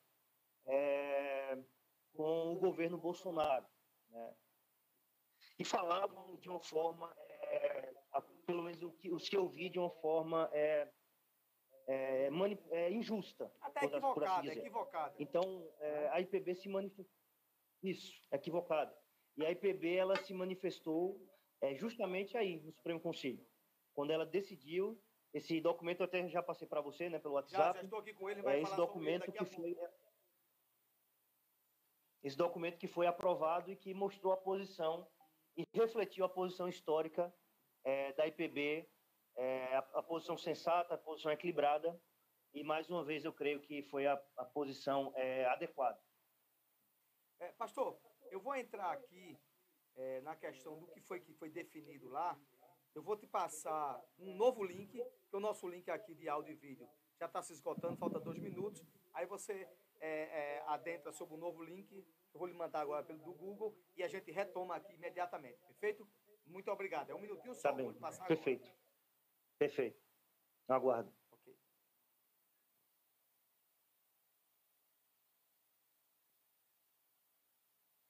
com 2.13 2.55
o 2.55 2.59
governo 2.59 2.99
Bolsonaro. 2.99 3.65
Né? 4.09 4.35
E 5.63 5.65
falavam 5.65 6.35
de 6.39 6.49
uma 6.49 6.59
forma, 6.59 7.15
é, 7.43 7.95
pelo 8.45 8.65
menos 8.65 8.83
os 9.13 9.29
que 9.29 9.37
eu 9.37 9.47
vi, 9.47 9.69
de 9.69 9.79
uma 9.79 9.91
forma 9.91 10.51
é, 10.53 10.91
injusta. 12.91 13.49
Até 13.61 13.87
equivocada, 13.87 14.33
assim 14.33 14.49
dizer. 14.49 14.59
equivocada. 14.59 15.15
Então, 15.21 15.73
a 16.11 16.21
IPB 16.21 16.57
se 16.57 16.69
manifestou. 16.69 17.15
Isso, 17.81 18.13
equivocada. 18.33 18.93
E 19.37 19.47
a 19.47 19.53
IPB 19.53 19.95
ela 19.95 20.17
se 20.17 20.35
manifestou 20.35 21.17
é 21.61 21.77
justamente 21.77 22.37
aí, 22.37 22.59
no 22.61 22.73
Supremo 22.73 22.99
Conselho. 22.99 23.47
Quando 23.95 24.11
ela 24.11 24.27
decidiu, 24.27 25.01
esse 25.33 25.61
documento 25.61 26.01
eu 26.01 26.07
até 26.07 26.29
já 26.29 26.43
passei 26.43 26.67
para 26.67 26.81
você, 26.81 27.09
né, 27.09 27.21
pelo 27.21 27.35
WhatsApp. 27.35 27.63
Já, 27.63 27.73
já 27.75 27.83
estou 27.85 28.01
aqui 28.01 28.15
com 28.15 28.29
ele, 28.29 28.43
vai 28.43 28.59
é 28.59 28.63
esse 28.63 28.75
documento 28.75 29.31
que 29.31 29.45
foi 29.45 29.79
esse 32.21 32.37
documento 32.37 32.79
que 32.79 32.87
foi 32.87 33.07
aprovado 33.07 33.71
e 33.71 33.77
que 33.77 33.93
mostrou 33.93 34.33
a 34.33 34.37
posição 34.37 35.09
e 35.57 35.65
refletiu 35.75 36.25
a 36.25 36.29
posição 36.29 36.69
histórica 36.69 37.33
é, 37.85 38.13
da 38.13 38.27
IPB, 38.27 38.89
é, 39.37 39.77
a, 39.77 39.79
a, 39.79 40.03
posição 40.03 40.37
sensata, 40.37 40.95
a 40.95 40.99
posição 40.99 41.33
equilibrada, 41.33 42.01
e 42.55 42.63
mais 42.63 42.89
uma 42.91 43.05
vez 43.05 43.25
eu 43.25 43.33
creio 43.33 43.61
que 43.61 43.83
foi 43.85 44.07
a, 44.07 44.23
a 44.37 44.45
posição 44.45 45.13
é, 45.17 45.45
adequada. 45.47 45.99
É, 47.41 47.53
pastor, 47.53 47.99
eu 48.31 48.41
vou 48.41 48.55
entrar 48.55 48.93
aqui 48.93 49.39
é, 49.97 50.21
na 50.21 50.37
questão 50.37 50.79
do 50.79 50.87
que 50.89 51.01
foi 51.01 51.21
que 51.21 51.33
foi 51.35 51.51
definido 51.51 52.09
lá. 52.09 52.39
Eu 52.95 53.03
vou 53.03 53.17
te 53.17 53.27
passar 53.27 54.01
um 54.19 54.35
novo 54.35 54.63
link, 54.63 54.93
que 54.93 55.37
o 55.37 55.41
nosso 55.41 55.67
link 55.67 55.91
aqui 55.91 56.15
de 56.15 56.29
áudio 56.29 56.53
e 56.53 56.57
vídeo 56.57 56.89
já 57.19 57.27
está 57.27 57.43
se 57.43 57.53
esgotando, 57.53 57.97
falta 57.97 58.21
dois 58.21 58.39
minutos. 58.39 58.83
Aí 59.15 59.27
você 59.27 59.69
é, 60.03 60.57
é, 60.57 60.65
adentra 60.67 61.13
sobre 61.13 61.35
o 61.37 61.39
novo 61.39 61.63
link, 61.63 62.05
eu 62.35 62.39
vou 62.39 62.49
lhe 62.49 62.55
mandar 62.55 62.81
agora 62.81 63.05
pelo 63.05 63.21
do 63.21 63.33
Google 63.33 63.75
e 63.97 64.03
a 64.03 64.09
gente 64.09 64.33
retoma 64.33 64.75
aqui 64.75 64.93
imediatamente. 64.95 65.65
Perfeito? 65.67 66.07
Muito 66.45 66.71
obrigado. 66.71 67.11
É 67.11 67.15
um 67.15 67.21
minutinho 67.21 67.55
só. 67.55 67.71
Tá 67.71 67.73
bem. 67.73 67.89
lhe 67.89 67.99
passar 67.99 68.27
Perfeito. 68.27 68.69
Perfeito. 69.59 70.03
Aguardo. 70.69 71.13
Ok. 71.31 71.57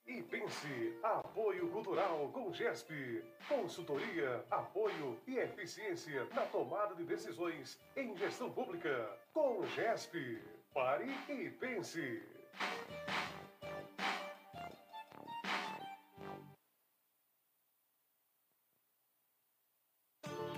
E 0.05 0.23
pense, 0.23 0.99
apoio 1.03 1.69
cultural 1.71 2.29
com 2.31 2.51
GESP, 2.51 3.23
consultoria, 3.47 4.45
apoio 4.49 5.19
e 5.27 5.37
eficiência 5.37 6.25
na 6.33 6.45
tomada 6.47 6.95
de 6.95 7.03
decisões 7.03 7.79
em 7.95 8.15
gestão 8.17 8.51
pública. 8.51 9.19
Com 9.31 9.65
GESP, 9.67 10.41
pare 10.73 11.05
e 11.29 11.49
pense. 11.51 12.21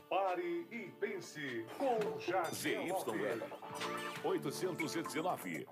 Pare 0.07 0.67
e 0.71 0.91
pense 0.99 1.65
com 1.77 2.19
Jadiel 2.19 2.97
ZYL 2.99 3.43
819. 4.23 5.67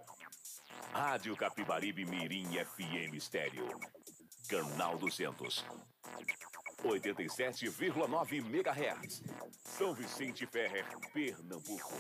Rádio 0.91 1.35
Capibaribe 1.35 2.05
Mirim 2.05 2.47
FM 2.65 3.15
Estéreo. 3.15 3.67
Canal 4.49 4.97
200. 4.97 5.65
87,9 6.83 8.41
MHz. 8.41 9.23
São 9.63 9.93
Vicente 9.93 10.45
Ferrer, 10.45 10.85
Pernambuco. 11.13 11.93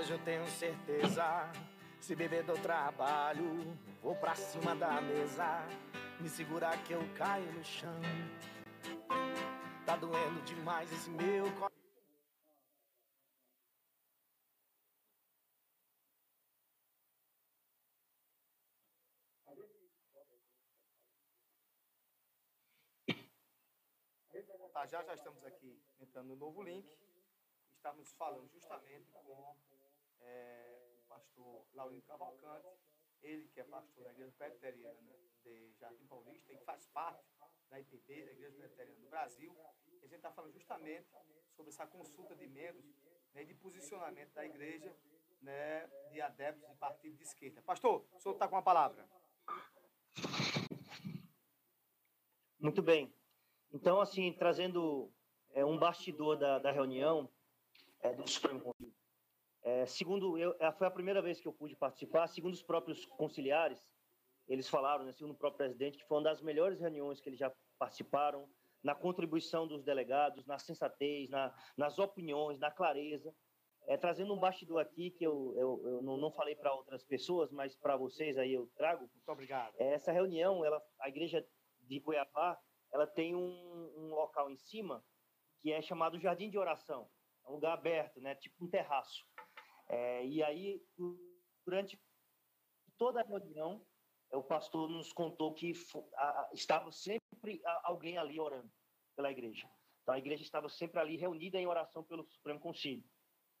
Hoje 0.00 0.12
eu 0.14 0.24
tenho 0.24 0.46
certeza. 0.46 1.52
Se 2.00 2.16
beber 2.16 2.42
do 2.42 2.54
trabalho, 2.62 3.44
vou 4.00 4.16
pra 4.16 4.34
cima 4.34 4.74
da 4.74 4.98
mesa. 4.98 5.44
Me 6.18 6.26
segurar 6.26 6.82
que 6.84 6.94
eu 6.94 7.02
caio 7.18 7.52
no 7.52 7.62
chão. 7.62 8.00
Tá 9.84 9.96
doendo 9.96 10.40
demais 10.46 10.90
esse 10.90 11.10
meu 11.10 11.44
coração. 11.52 11.68
Tá, 24.72 24.86
já 24.86 25.04
já 25.04 25.12
estamos 25.12 25.44
aqui 25.44 25.78
entrando 26.00 26.28
no 26.28 26.36
novo 26.36 26.62
link. 26.62 26.88
Estamos 27.74 28.14
falando 28.14 28.48
justamente 28.48 29.12
com 29.12 29.56
é, 30.20 30.78
o 30.98 31.08
pastor 31.08 31.66
Laurindo 31.74 32.02
Cavalcante, 32.02 32.68
ele 33.22 33.48
que 33.48 33.60
é 33.60 33.64
pastor 33.64 34.04
da 34.04 34.10
Igreja 34.12 34.32
Presbiteriana 34.36 35.16
de 35.42 35.72
Jardim 35.78 36.06
Paulista 36.06 36.52
e 36.52 36.58
faz 36.58 36.86
parte 36.88 37.24
da 37.68 37.78
IPB, 37.78 38.24
da 38.24 38.32
Igreja 38.32 38.56
Presbiteriana 38.56 39.00
do 39.00 39.08
Brasil. 39.08 39.56
E 39.86 39.96
a 40.04 40.08
gente 40.08 40.16
está 40.16 40.32
falando 40.32 40.52
justamente 40.52 41.08
sobre 41.54 41.70
essa 41.70 41.86
consulta 41.86 42.34
de 42.34 42.46
membros 42.46 42.84
né, 43.34 43.44
de 43.44 43.54
posicionamento 43.54 44.32
da 44.32 44.44
igreja 44.44 44.94
né, 45.40 45.86
de 46.10 46.20
adeptos 46.20 46.68
de 46.68 46.76
partido 46.76 47.16
de 47.16 47.22
esquerda. 47.22 47.62
Pastor, 47.62 48.04
o 48.12 48.20
senhor 48.20 48.34
está 48.34 48.48
com 48.48 48.56
a 48.56 48.62
palavra. 48.62 49.08
Muito 52.58 52.82
bem. 52.82 53.12
Então, 53.72 54.00
assim, 54.00 54.32
trazendo 54.32 55.10
é, 55.52 55.64
um 55.64 55.78
bastidor 55.78 56.36
da, 56.36 56.58
da 56.58 56.70
reunião 56.70 57.30
é, 58.00 58.12
do 58.12 58.28
Supremo 58.28 58.60
Conselho. 58.60 58.99
É, 59.62 59.84
segundo, 59.86 60.38
eu, 60.38 60.56
é, 60.58 60.72
foi 60.72 60.86
a 60.86 60.90
primeira 60.90 61.20
vez 61.20 61.40
que 61.40 61.46
eu 61.46 61.52
pude 61.52 61.76
participar, 61.76 62.26
segundo 62.28 62.54
os 62.54 62.62
próprios 62.62 63.04
conciliares, 63.04 63.86
eles 64.48 64.68
falaram, 64.68 65.04
né, 65.04 65.12
segundo 65.12 65.32
o 65.32 65.38
próprio 65.38 65.58
presidente, 65.58 65.98
que 65.98 66.06
foi 66.06 66.18
uma 66.18 66.24
das 66.24 66.40
melhores 66.40 66.80
reuniões 66.80 67.20
que 67.20 67.28
eles 67.28 67.38
já 67.38 67.52
participaram, 67.78 68.48
na 68.82 68.94
contribuição 68.94 69.66
dos 69.66 69.84
delegados, 69.84 70.46
na 70.46 70.58
sensatez, 70.58 71.28
na, 71.28 71.54
nas 71.76 71.98
opiniões, 71.98 72.58
na 72.58 72.70
clareza. 72.70 73.34
É, 73.86 73.96
trazendo 73.96 74.34
um 74.34 74.38
bastidor 74.38 74.80
aqui 74.80 75.10
que 75.10 75.24
eu, 75.24 75.54
eu, 75.56 75.82
eu 75.84 76.02
não, 76.02 76.16
não 76.16 76.30
falei 76.30 76.54
para 76.54 76.72
outras 76.72 77.04
pessoas, 77.04 77.50
mas 77.50 77.76
para 77.76 77.96
vocês 77.96 78.38
aí 78.38 78.52
eu 78.52 78.70
trago. 78.76 79.00
Muito 79.00 79.28
obrigado. 79.28 79.74
É, 79.78 79.94
essa 79.94 80.12
reunião, 80.12 80.64
ela, 80.64 80.82
a 81.00 81.08
igreja 81.08 81.46
de 81.80 82.00
Cuiabá, 82.00 82.58
ela 82.92 83.06
tem 83.06 83.34
um, 83.34 83.92
um 83.96 84.14
local 84.14 84.50
em 84.50 84.56
cima 84.56 85.04
que 85.60 85.72
é 85.72 85.82
chamado 85.82 86.18
Jardim 86.18 86.50
de 86.50 86.58
Oração. 86.58 87.08
É 87.44 87.48
um 87.48 87.54
lugar 87.54 87.74
aberto, 87.74 88.20
né? 88.20 88.34
Tipo 88.34 88.64
um 88.64 88.68
terraço. 88.68 89.26
É, 89.90 90.24
e 90.24 90.40
aí, 90.40 90.80
durante 91.66 92.00
toda 92.96 93.20
a 93.20 93.24
reunião, 93.24 93.84
o 94.32 94.42
pastor 94.42 94.88
nos 94.88 95.12
contou 95.12 95.52
que 95.52 95.72
a- 96.14 96.48
estava 96.52 96.92
sempre 96.92 97.60
alguém 97.82 98.16
ali 98.16 98.38
orando 98.38 98.72
pela 99.16 99.32
igreja. 99.32 99.68
Então, 100.02 100.14
a 100.14 100.18
igreja 100.18 100.44
estava 100.44 100.68
sempre 100.68 101.00
ali 101.00 101.16
reunida 101.16 101.58
em 101.58 101.66
oração 101.66 102.04
pelo 102.04 102.24
Supremo 102.30 102.60
Conselho. 102.60 103.04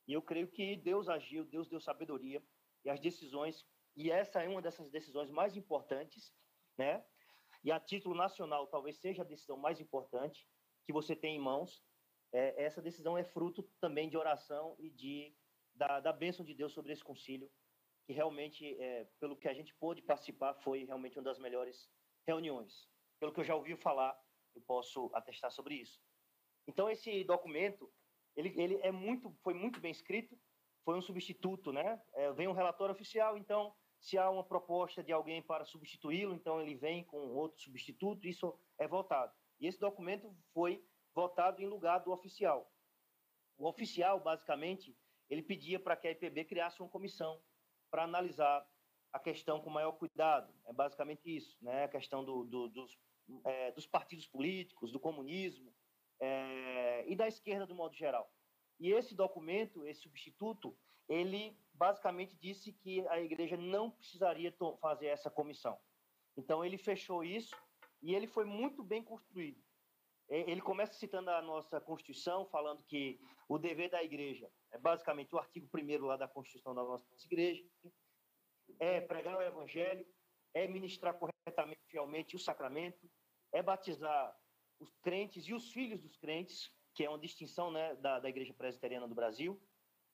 E 0.06 0.12
eu 0.12 0.22
creio 0.22 0.48
que 0.48 0.76
Deus 0.76 1.08
agiu, 1.08 1.44
Deus 1.44 1.68
deu 1.68 1.80
sabedoria 1.80 2.40
e 2.84 2.90
as 2.90 3.00
decisões, 3.00 3.66
e 3.96 4.08
essa 4.10 4.40
é 4.40 4.48
uma 4.48 4.62
dessas 4.62 4.88
decisões 4.88 5.30
mais 5.30 5.56
importantes, 5.56 6.32
né? 6.78 7.04
E 7.64 7.72
a 7.72 7.80
título 7.80 8.14
nacional, 8.14 8.68
talvez 8.68 9.00
seja 9.00 9.22
a 9.22 9.26
decisão 9.26 9.56
mais 9.56 9.80
importante 9.80 10.48
que 10.86 10.92
você 10.92 11.16
tem 11.16 11.36
em 11.36 11.40
mãos. 11.40 11.84
É, 12.32 12.62
essa 12.62 12.80
decisão 12.80 13.18
é 13.18 13.24
fruto 13.24 13.68
também 13.80 14.08
de 14.08 14.16
oração 14.16 14.76
e 14.78 14.88
de 14.90 15.36
da, 15.80 15.98
da 15.98 16.12
bênção 16.12 16.44
de 16.44 16.52
Deus 16.52 16.74
sobre 16.74 16.92
esse 16.92 17.02
concílio, 17.02 17.50
que 18.06 18.12
realmente, 18.12 18.78
é, 18.78 19.08
pelo 19.18 19.34
que 19.34 19.48
a 19.48 19.54
gente 19.54 19.74
pôde 19.76 20.02
participar, 20.02 20.52
foi 20.56 20.84
realmente 20.84 21.16
uma 21.18 21.24
das 21.24 21.38
melhores 21.38 21.90
reuniões. 22.26 22.86
Pelo 23.18 23.32
que 23.32 23.40
eu 23.40 23.44
já 23.44 23.54
ouvi 23.54 23.74
falar, 23.76 24.14
eu 24.54 24.60
posso 24.60 25.10
atestar 25.14 25.50
sobre 25.50 25.76
isso. 25.76 25.98
Então, 26.68 26.90
esse 26.90 27.24
documento, 27.24 27.90
ele, 28.36 28.52
ele 28.60 28.76
é 28.82 28.92
muito, 28.92 29.34
foi 29.42 29.54
muito 29.54 29.80
bem 29.80 29.90
escrito, 29.90 30.38
foi 30.84 30.98
um 30.98 31.02
substituto, 31.02 31.72
né? 31.72 31.98
É, 32.12 32.30
vem 32.32 32.46
um 32.46 32.52
relatório 32.52 32.94
oficial, 32.94 33.38
então, 33.38 33.74
se 33.98 34.18
há 34.18 34.28
uma 34.28 34.44
proposta 34.44 35.02
de 35.02 35.12
alguém 35.12 35.42
para 35.42 35.64
substituí-lo, 35.64 36.34
então 36.34 36.60
ele 36.60 36.74
vem 36.74 37.04
com 37.04 37.34
outro 37.34 37.58
substituto, 37.58 38.26
isso 38.26 38.58
é 38.78 38.86
votado. 38.86 39.32
E 39.58 39.66
esse 39.66 39.78
documento 39.78 40.34
foi 40.52 40.84
votado 41.14 41.62
em 41.62 41.66
lugar 41.66 42.00
do 42.00 42.12
oficial. 42.12 42.70
O 43.56 43.66
oficial, 43.66 44.20
basicamente, 44.20 44.96
ele 45.30 45.42
pedia 45.42 45.78
para 45.78 45.96
que 45.96 46.08
a 46.08 46.10
IPB 46.10 46.44
criasse 46.44 46.80
uma 46.80 46.88
comissão 46.88 47.40
para 47.90 48.04
analisar 48.04 48.66
a 49.12 49.18
questão 49.18 49.60
com 49.60 49.70
maior 49.70 49.92
cuidado. 49.92 50.52
É 50.66 50.72
basicamente 50.72 51.34
isso, 51.34 51.56
né? 51.62 51.84
A 51.84 51.88
questão 51.88 52.24
do, 52.24 52.44
do, 52.44 52.68
dos, 52.68 52.98
é, 53.44 53.72
dos 53.72 53.86
partidos 53.86 54.26
políticos, 54.26 54.92
do 54.92 55.00
comunismo 55.00 55.72
é, 56.20 57.04
e 57.06 57.16
da 57.16 57.28
esquerda 57.28 57.66
do 57.66 57.74
modo 57.74 57.94
geral. 57.94 58.32
E 58.78 58.92
esse 58.92 59.14
documento, 59.14 59.86
esse 59.86 60.00
substituto, 60.00 60.76
ele 61.08 61.56
basicamente 61.74 62.36
disse 62.36 62.72
que 62.72 63.06
a 63.08 63.20
igreja 63.20 63.56
não 63.56 63.90
precisaria 63.90 64.54
fazer 64.80 65.06
essa 65.06 65.30
comissão. 65.30 65.78
Então 66.36 66.64
ele 66.64 66.78
fechou 66.78 67.24
isso 67.24 67.56
e 68.02 68.14
ele 68.14 68.26
foi 68.26 68.44
muito 68.44 68.82
bem 68.82 69.02
construído. 69.02 69.60
E- 70.30 70.50
Ele 70.50 70.60
começa 70.60 70.94
citando 70.94 71.30
a 71.30 71.42
nossa 71.42 71.80
Constituição, 71.80 72.46
falando 72.46 72.82
que 72.84 73.20
o 73.48 73.58
dever 73.58 73.90
da 73.90 74.02
igreja 74.02 74.50
é 74.70 74.78
basicamente 74.78 75.34
o 75.34 75.38
artigo 75.38 75.68
1 75.74 76.04
lá 76.06 76.16
da 76.16 76.28
Constituição 76.28 76.74
da 76.74 76.82
nossa 76.84 77.04
igreja, 77.26 77.64
é 78.78 79.00
pregar 79.00 79.36
o 79.36 79.42
evangelho, 79.42 80.06
é 80.54 80.66
ministrar 80.66 81.18
corretamente, 81.18 81.80
fielmente 81.88 82.36
o 82.36 82.38
sacramento, 82.38 83.10
é 83.52 83.62
batizar 83.62 84.34
os 84.78 84.90
crentes 85.02 85.44
e 85.46 85.52
os 85.52 85.70
filhos 85.72 86.00
dos 86.00 86.16
crentes, 86.16 86.72
que 86.94 87.04
é 87.04 87.08
uma 87.08 87.18
distinção 87.18 87.70
né, 87.70 87.94
da, 87.96 88.20
da 88.20 88.28
igreja 88.28 88.54
presbiteriana 88.54 89.06
do 89.08 89.14
Brasil. 89.14 89.60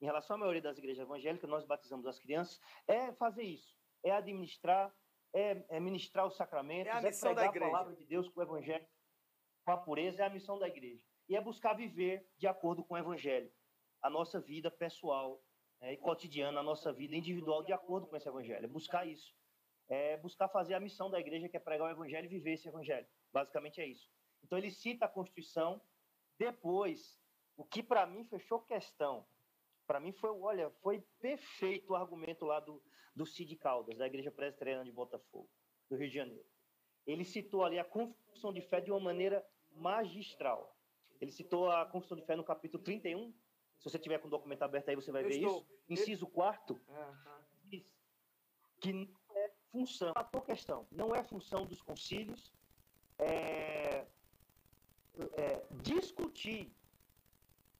Em 0.00 0.04
relação 0.06 0.36
à 0.36 0.38
maioria 0.38 0.60
das 0.60 0.76
igrejas 0.78 1.02
evangélicas, 1.04 1.48
nós 1.48 1.64
batizamos 1.64 2.06
as 2.06 2.18
crianças, 2.18 2.60
é 2.86 3.12
fazer 3.14 3.44
isso, 3.44 3.78
é 4.02 4.10
administrar, 4.10 4.94
é, 5.32 5.64
é 5.68 5.80
ministrar 5.80 6.26
os 6.26 6.36
sacramentos, 6.36 6.92
É 6.92 6.96
é, 6.98 7.00
pregar 7.34 7.48
a 7.48 7.52
palavra 7.72 7.94
de 7.94 8.04
Deus 8.04 8.28
com 8.28 8.40
o 8.40 8.42
evangelho, 8.42 8.86
com 9.66 9.72
a 9.72 9.76
pureza, 9.76 10.22
é 10.22 10.26
a 10.26 10.30
missão 10.30 10.56
da 10.58 10.68
igreja. 10.68 11.02
E 11.28 11.34
é 11.34 11.40
buscar 11.40 11.74
viver 11.74 12.24
de 12.38 12.46
acordo 12.46 12.84
com 12.84 12.94
o 12.94 12.98
evangelho, 12.98 13.52
a 14.00 14.08
nossa 14.08 14.40
vida 14.40 14.70
pessoal 14.70 15.42
né, 15.80 15.94
e 15.94 15.96
cotidiana, 15.96 16.60
a 16.60 16.62
nossa 16.62 16.92
vida 16.92 17.16
individual 17.16 17.64
de 17.64 17.72
acordo 17.72 18.06
com 18.06 18.16
esse 18.16 18.28
evangelho, 18.28 18.64
é 18.64 18.68
buscar 18.68 19.04
isso. 19.06 19.34
É 19.88 20.16
buscar 20.18 20.48
fazer 20.48 20.74
a 20.74 20.80
missão 20.80 21.10
da 21.10 21.18
igreja, 21.18 21.48
que 21.48 21.56
é 21.56 21.60
pregar 21.60 21.88
o 21.88 21.90
evangelho 21.90 22.26
e 22.26 22.28
viver 22.28 22.52
esse 22.52 22.68
evangelho. 22.68 23.06
Basicamente 23.32 23.80
é 23.80 23.86
isso. 23.86 24.08
Então 24.44 24.56
ele 24.56 24.70
cita 24.70 25.06
a 25.06 25.08
Constituição, 25.08 25.82
depois, 26.38 27.20
o 27.56 27.64
que 27.64 27.82
para 27.82 28.06
mim 28.06 28.24
fechou 28.26 28.60
questão 28.60 29.26
Para 29.84 29.98
mim 29.98 30.12
foi, 30.12 30.30
olha, 30.30 30.70
foi 30.82 31.00
perfeito 31.20 31.92
o 31.92 31.96
argumento 31.96 32.44
lá 32.44 32.60
do, 32.60 32.80
do 33.16 33.26
Cid 33.26 33.56
Caldas, 33.56 33.98
da 33.98 34.06
Igreja 34.06 34.30
Presbiteriana 34.30 34.84
de 34.84 34.92
Botafogo, 34.92 35.50
do 35.90 35.96
Rio 35.96 36.08
de 36.08 36.14
Janeiro. 36.14 36.46
Ele 37.04 37.24
citou 37.24 37.64
ali 37.64 37.78
a 37.78 37.84
confissão 37.84 38.52
de 38.52 38.60
fé 38.62 38.80
de 38.80 38.90
uma 38.90 39.00
maneira 39.00 39.44
magistral. 39.76 40.76
Ele 41.20 41.30
citou 41.32 41.70
a 41.70 41.86
confissão 41.86 42.16
de 42.16 42.24
fé 42.24 42.36
no 42.36 42.44
capítulo 42.44 42.82
31. 42.82 43.32
Se 43.78 43.84
você 43.90 43.98
tiver 43.98 44.18
com 44.18 44.26
o 44.28 44.30
documento 44.30 44.62
aberto 44.62 44.88
aí, 44.88 44.96
você 44.96 45.12
vai 45.12 45.22
Eu 45.22 45.28
ver 45.28 45.34
estou. 45.36 45.58
isso. 45.58 45.66
Inciso 45.88 46.26
4 46.26 46.80
Aham. 46.88 47.44
diz 47.64 47.84
que 48.80 48.92
não 48.92 49.08
é 49.34 49.50
função, 49.70 50.12
a 50.14 50.40
questão, 50.40 50.86
não 50.90 51.14
é 51.14 51.22
função 51.22 51.64
dos 51.66 51.80
concílios 51.82 52.52
é, 53.18 54.06
é, 55.36 55.66
discutir 55.82 56.72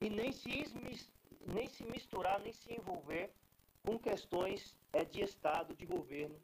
e 0.01 0.11
nem 0.11 0.33
se, 0.33 0.65
nem 1.47 1.67
se 1.69 1.85
misturar, 1.85 2.41
nem 2.41 2.53
se 2.53 2.73
envolver 2.73 3.33
com 3.85 3.99
questões 3.99 4.77
é, 4.93 5.05
de 5.05 5.23
Estado, 5.23 5.75
de 5.75 5.87
governo. 5.87 6.41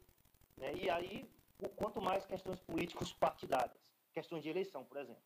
né? 0.57 0.73
E 0.75 0.89
aí, 0.89 1.29
quanto 1.75 2.01
mais 2.01 2.25
questões 2.25 2.59
políticos 2.61 3.13
partidárias, 3.13 3.91
questões 4.11 4.43
de 4.43 4.49
eleição, 4.49 4.83
por 4.85 4.97
exemplo. 4.97 5.21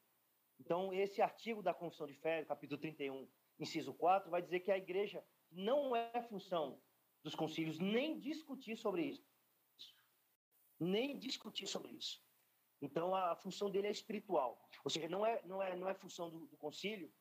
Então, 0.60 0.94
esse 0.94 1.22
artigo 1.22 1.62
da 1.62 1.74
Confissão 1.74 2.08
de 2.08 2.14
Fé, 2.14 2.44
capítulo 2.46 2.80
31, 2.80 3.28
inciso 3.60 3.94
4, 3.94 4.30
vai 4.30 4.42
dizer 4.42 4.60
que 4.62 4.72
a 4.72 4.78
igreja 4.78 5.24
não 5.52 5.96
é 5.96 6.22
função 6.24 6.82
dos 7.24 7.36
concílios 7.36 7.80
nem 7.80 8.20
discutir 8.20 8.76
sobre 8.76 9.04
isso. 9.04 9.26
Nem 10.80 11.18
discutir 11.18 11.68
sobre 11.68 11.92
isso. 11.94 12.22
Então, 12.82 13.16
a 13.16 13.36
função 13.36 13.70
dele 13.70 13.88
é 13.88 13.92
espiritual. 13.92 14.70
Ou 14.84 14.90
seja, 14.90 15.10
não 15.10 15.26
é, 15.26 15.42
não 15.46 15.62
é, 15.62 15.76
não 15.76 15.90
é 15.90 15.94
função 15.94 16.30
do, 16.30 16.46
do 16.48 16.58
concílio 16.58 17.12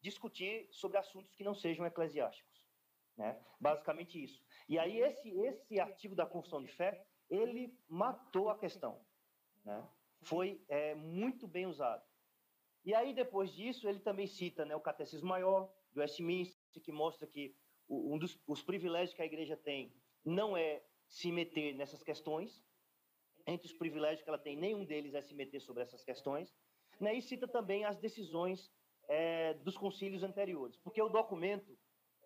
discutir 0.00 0.68
sobre 0.70 0.98
assuntos 0.98 1.34
que 1.34 1.44
não 1.44 1.54
sejam 1.54 1.86
eclesiásticos. 1.86 2.62
Né? 3.16 3.40
Basicamente 3.60 4.22
isso. 4.22 4.44
E 4.68 4.78
aí, 4.78 5.00
esse, 5.00 5.30
esse 5.30 5.80
artigo 5.80 6.14
da 6.14 6.26
Confissão 6.26 6.62
de 6.62 6.68
Fé, 6.68 7.06
ele 7.30 7.78
matou 7.88 8.50
a 8.50 8.58
questão. 8.58 9.00
Né? 9.64 9.88
Foi 10.22 10.62
é, 10.68 10.94
muito 10.94 11.46
bem 11.46 11.66
usado. 11.66 12.04
E 12.84 12.94
aí, 12.94 13.14
depois 13.14 13.52
disso, 13.52 13.88
ele 13.88 14.00
também 14.00 14.26
cita 14.26 14.64
né, 14.64 14.76
o 14.76 14.80
Catecismo 14.80 15.28
Maior, 15.28 15.72
do 15.92 16.00
Westminster, 16.00 16.58
que 16.82 16.92
mostra 16.92 17.26
que 17.26 17.56
um 17.88 18.18
dos 18.18 18.38
os 18.46 18.62
privilégios 18.62 19.14
que 19.14 19.22
a 19.22 19.26
igreja 19.26 19.56
tem 19.56 19.94
não 20.24 20.56
é 20.56 20.82
se 21.06 21.30
meter 21.30 21.74
nessas 21.74 22.02
questões. 22.02 22.62
Entre 23.46 23.66
os 23.66 23.72
privilégios 23.74 24.22
que 24.22 24.28
ela 24.28 24.38
tem, 24.38 24.56
nenhum 24.56 24.84
deles 24.84 25.14
é 25.14 25.20
se 25.22 25.34
meter 25.34 25.60
sobre 25.60 25.82
essas 25.82 26.02
questões. 26.02 26.54
Né? 27.00 27.14
E 27.14 27.22
cita 27.22 27.46
também 27.46 27.84
as 27.84 27.98
decisões 27.98 28.72
é, 29.06 29.54
dos 29.54 29.76
concílios 29.76 30.22
anteriores. 30.22 30.78
Porque 30.78 31.00
o 31.00 31.10
documento, 31.10 31.78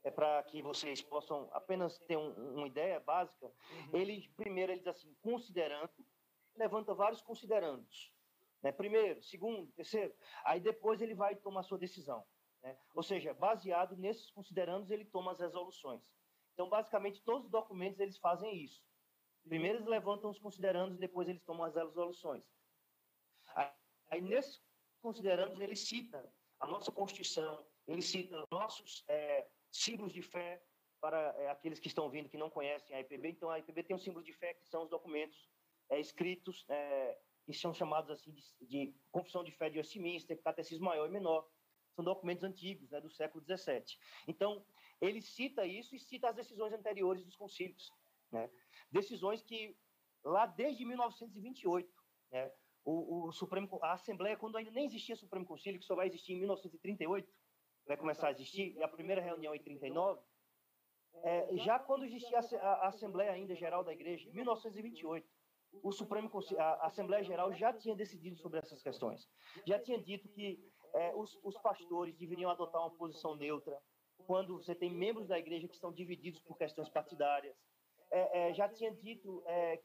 é 0.04 0.10
para 0.12 0.42
que 0.44 0.62
vocês 0.62 1.02
possam 1.02 1.48
apenas 1.52 1.98
ter 1.98 2.16
um- 2.16 2.54
uma 2.54 2.68
ideia 2.68 3.00
básica, 3.00 3.52
ele, 3.92 4.28
primeiro, 4.36 4.70
ele 4.70 4.78
diz 4.78 4.86
assim, 4.86 5.12
considerando, 5.20 5.90
levanta 6.54 6.94
vários 6.94 7.20
considerandos. 7.20 8.12
Né? 8.62 8.72
Primeiro, 8.72 9.22
segundo, 9.22 9.70
terceiro. 9.72 10.14
Aí 10.44 10.60
depois 10.60 11.00
ele 11.00 11.14
vai 11.14 11.36
tomar 11.36 11.62
sua 11.62 11.78
decisão. 11.78 12.24
né? 12.62 12.76
Ou 12.94 13.02
seja, 13.02 13.34
baseado 13.34 13.96
nesses 13.96 14.30
considerandos, 14.30 14.90
ele 14.90 15.04
toma 15.04 15.32
as 15.32 15.40
resoluções. 15.40 16.02
Então, 16.54 16.68
basicamente, 16.68 17.22
todos 17.22 17.46
os 17.46 17.50
documentos 17.50 18.00
eles 18.00 18.18
fazem 18.18 18.64
isso. 18.64 18.82
Primeiro 19.44 19.78
eles 19.78 19.88
levantam 19.88 20.28
os 20.30 20.38
considerandos, 20.38 20.98
depois 20.98 21.28
eles 21.28 21.42
tomam 21.44 21.64
as 21.64 21.74
resoluções. 21.74 22.44
Aí, 23.54 23.70
aí 24.10 24.20
nesses 24.20 24.60
considerandos, 25.00 25.60
ele 25.60 25.76
cita 25.76 26.30
a 26.58 26.66
nossa 26.66 26.90
Constituição, 26.90 27.64
ele 27.86 28.02
cita 28.02 28.44
nossos 28.50 29.04
é, 29.08 29.48
símbolos 29.70 30.12
de 30.12 30.20
fé 30.20 30.62
para 31.00 31.32
é, 31.38 31.48
aqueles 31.48 31.78
que 31.78 31.86
estão 31.86 32.04
ouvindo 32.04 32.28
que 32.28 32.36
não 32.36 32.50
conhecem 32.50 32.94
a 32.96 33.00
IPB. 33.00 33.30
Então, 33.30 33.50
a 33.50 33.58
IPB 33.60 33.84
tem 33.84 33.96
um 33.96 34.00
símbolo 34.00 34.24
de 34.24 34.32
fé 34.32 34.54
que 34.54 34.68
são 34.68 34.82
os 34.82 34.90
documentos 34.90 35.48
é, 35.88 36.00
escritos 36.00 36.64
é, 36.68 37.18
que 37.48 37.54
são 37.54 37.72
chamados 37.72 38.10
assim 38.10 38.30
de, 38.30 38.44
de 38.60 38.94
Confissão 39.10 39.42
de 39.42 39.50
Fé 39.52 39.70
de 39.70 39.78
Westminster, 39.78 40.38
Catecismo 40.42 40.84
Maior 40.84 41.08
e 41.08 41.10
Menor. 41.10 41.48
São 41.96 42.04
documentos 42.04 42.44
antigos, 42.44 42.90
né, 42.90 43.00
do 43.00 43.10
século 43.10 43.42
XVII. 43.42 43.82
Então, 44.26 44.62
ele 45.00 45.22
cita 45.22 45.64
isso 45.64 45.96
e 45.96 45.98
cita 45.98 46.28
as 46.28 46.36
decisões 46.36 46.74
anteriores 46.74 47.24
dos 47.24 47.34
concílios. 47.36 47.90
Né? 48.30 48.50
Decisões 48.92 49.42
que, 49.42 49.74
lá 50.22 50.44
desde 50.44 50.84
1928, 50.84 51.90
né, 52.30 52.52
o, 52.84 53.28
o 53.28 53.32
Supremo, 53.32 53.66
a 53.82 53.94
Assembleia, 53.94 54.36
quando 54.36 54.56
ainda 54.56 54.70
nem 54.70 54.84
existia 54.84 55.16
Supremo 55.16 55.46
Concílio, 55.46 55.80
que 55.80 55.86
só 55.86 55.96
vai 55.96 56.06
existir 56.06 56.34
em 56.34 56.40
1938, 56.40 57.32
vai 57.86 57.96
começar 57.96 58.28
a 58.28 58.32
existir, 58.32 58.76
e 58.76 58.82
a 58.82 58.88
primeira 58.88 59.22
reunião 59.22 59.54
em 59.54 59.62
39, 59.62 60.20
é, 61.24 61.56
já 61.56 61.78
quando 61.78 62.04
existia 62.04 62.38
a, 62.38 62.66
a 62.66 62.88
Assembleia 62.88 63.32
ainda 63.32 63.54
Geral 63.54 63.82
da 63.82 63.92
Igreja, 63.92 64.28
em 64.28 64.32
1928, 64.34 65.26
o 65.82 65.92
Supremo 65.92 66.30
a 66.58 66.86
Assembleia 66.86 67.22
Geral 67.22 67.52
já 67.52 67.72
tinha 67.72 67.94
decidido 67.94 68.36
sobre 68.36 68.58
essas 68.58 68.82
questões. 68.82 69.28
Já 69.66 69.78
tinha 69.78 70.00
dito 70.02 70.28
que 70.28 70.58
é, 70.94 71.14
os, 71.14 71.38
os 71.42 71.56
pastores 71.58 72.16
deveriam 72.16 72.50
adotar 72.50 72.80
uma 72.80 72.94
posição 72.96 73.36
neutra 73.36 73.80
quando 74.26 74.58
você 74.58 74.74
tem 74.74 74.90
membros 74.90 75.28
da 75.28 75.38
igreja 75.38 75.68
que 75.68 75.74
estão 75.74 75.92
divididos 75.92 76.40
por 76.40 76.56
questões 76.56 76.88
partidárias. 76.88 77.56
É, 78.10 78.50
é, 78.50 78.54
já 78.54 78.68
tinha 78.68 78.92
dito 78.94 79.42
é, 79.46 79.80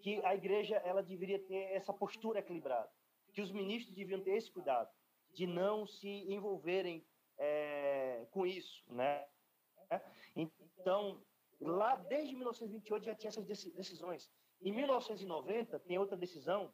que 0.00 0.24
a 0.24 0.34
igreja 0.34 0.76
ela 0.76 1.02
deveria 1.02 1.42
ter 1.46 1.72
essa 1.72 1.92
postura 1.92 2.40
equilibrada, 2.40 2.90
que 3.32 3.40
os 3.40 3.50
ministros 3.50 3.94
deviam 3.94 4.22
ter 4.22 4.36
esse 4.36 4.50
cuidado 4.50 4.90
de 5.32 5.46
não 5.46 5.86
se 5.86 6.08
envolverem 6.32 7.06
é, 7.38 8.26
com 8.30 8.46
isso, 8.46 8.84
né? 8.92 9.26
Então, 10.36 11.22
lá 11.60 11.96
desde 11.96 12.34
1928 12.34 13.04
já 13.04 13.14
tinha 13.14 13.28
essas 13.28 13.44
deci- 13.44 13.72
decisões. 13.72 14.30
Em 14.62 14.72
1990 14.72 15.80
tem 15.80 15.98
outra 15.98 16.16
decisão 16.16 16.72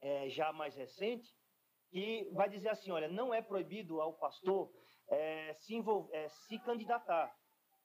é, 0.00 0.28
já 0.28 0.52
mais 0.52 0.74
recente 0.74 1.34
que 1.90 2.28
vai 2.32 2.48
dizer 2.48 2.68
assim, 2.68 2.90
olha, 2.90 3.08
não 3.08 3.32
é 3.32 3.40
proibido 3.40 4.00
ao 4.00 4.18
pastor 4.18 4.70
é, 5.08 5.54
se, 5.54 5.74
envol- 5.74 6.08
é, 6.12 6.28
se 6.28 6.58
candidatar, 6.58 7.34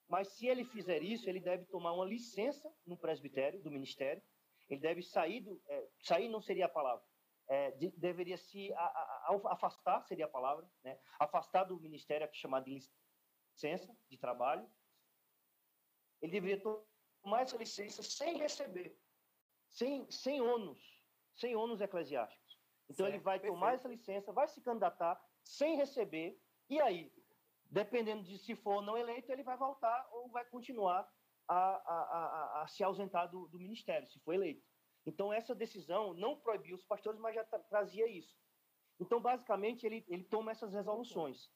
mas 0.09 0.29
se 0.29 0.47
ele 0.47 0.65
fizer 0.65 1.01
isso, 1.03 1.29
ele 1.29 1.39
deve 1.39 1.65
tomar 1.67 1.93
uma 1.93 2.05
licença 2.05 2.69
no 2.85 2.97
presbitério, 2.97 3.61
do 3.61 3.71
ministério, 3.71 4.21
ele 4.69 4.79
deve 4.81 5.01
sair 5.01 5.41
do... 5.41 5.61
é, 5.67 5.89
sair 6.01 6.27
não 6.27 6.41
seria 6.41 6.65
a 6.65 6.69
palavra, 6.69 7.05
é, 7.47 7.71
de- 7.71 7.91
deveria 7.91 8.37
se 8.37 8.73
a- 8.73 8.79
a- 8.79 9.27
a- 9.29 9.53
afastar, 9.53 10.01
seria 10.01 10.25
a 10.25 10.29
palavra, 10.29 10.69
né? 10.83 10.99
afastar 11.19 11.63
do 11.65 11.79
ministério, 11.79 12.27
que 12.27 12.37
é 12.37 12.39
chamado 12.39 12.65
de 12.65 12.79
licença 13.53 13.95
de 14.09 14.17
trabalho, 14.17 14.69
ele 16.21 16.31
deveria 16.31 16.61
to- 16.61 16.85
tomar 17.21 17.41
essa 17.41 17.57
licença 17.57 18.01
sem 18.03 18.37
receber, 18.37 18.97
sem, 19.69 20.09
sem 20.11 20.41
ônus, 20.41 20.81
sem 21.35 21.55
ônus 21.55 21.81
eclesiásticos. 21.81 22.59
Então 22.89 23.05
ele 23.07 23.17
Certo, 23.17 23.23
vai 23.23 23.39
tomar 23.39 23.71
perfeito. 23.71 23.75
essa 23.79 23.87
licença, 23.87 24.33
vai 24.33 24.47
se 24.47 24.61
candidatar 24.61 25.21
sem 25.43 25.75
receber, 25.77 26.41
e 26.69 26.79
aí, 26.81 27.13
dependendo 27.65 28.23
de 28.23 28.37
se 28.37 28.55
for 28.55 28.75
ou 28.77 28.81
não 28.81 28.97
eleito, 28.97 29.31
ele 29.31 29.43
vai 29.43 29.57
voltar 29.57 30.09
ou 30.11 30.29
vai 30.29 30.45
continuar 30.49 31.07
a, 31.47 31.55
a, 31.55 31.77
a, 31.77 32.25
a- 32.59 32.63
a 32.63 32.67
se 32.67 32.83
ausentar 32.83 33.29
do, 33.31 33.47
do 33.47 33.59
ministério, 33.59 34.07
se 34.07 34.19
for 34.19 34.33
eleito. 34.33 34.67
Então 35.05 35.31
essa 35.31 35.55
decisão 35.55 36.13
não 36.13 36.39
proibiu 36.41 36.75
os 36.75 36.83
pastores, 36.85 37.19
mas 37.19 37.35
já 37.35 37.43
tra- 37.45 37.59
trazia 37.59 38.07
isso. 38.07 38.37
Então, 38.99 39.21
basicamente, 39.21 39.85
ele, 39.85 40.03
ele 40.09 40.25
toma 40.25 40.51
essas 40.51 40.73
resoluções, 40.73 41.49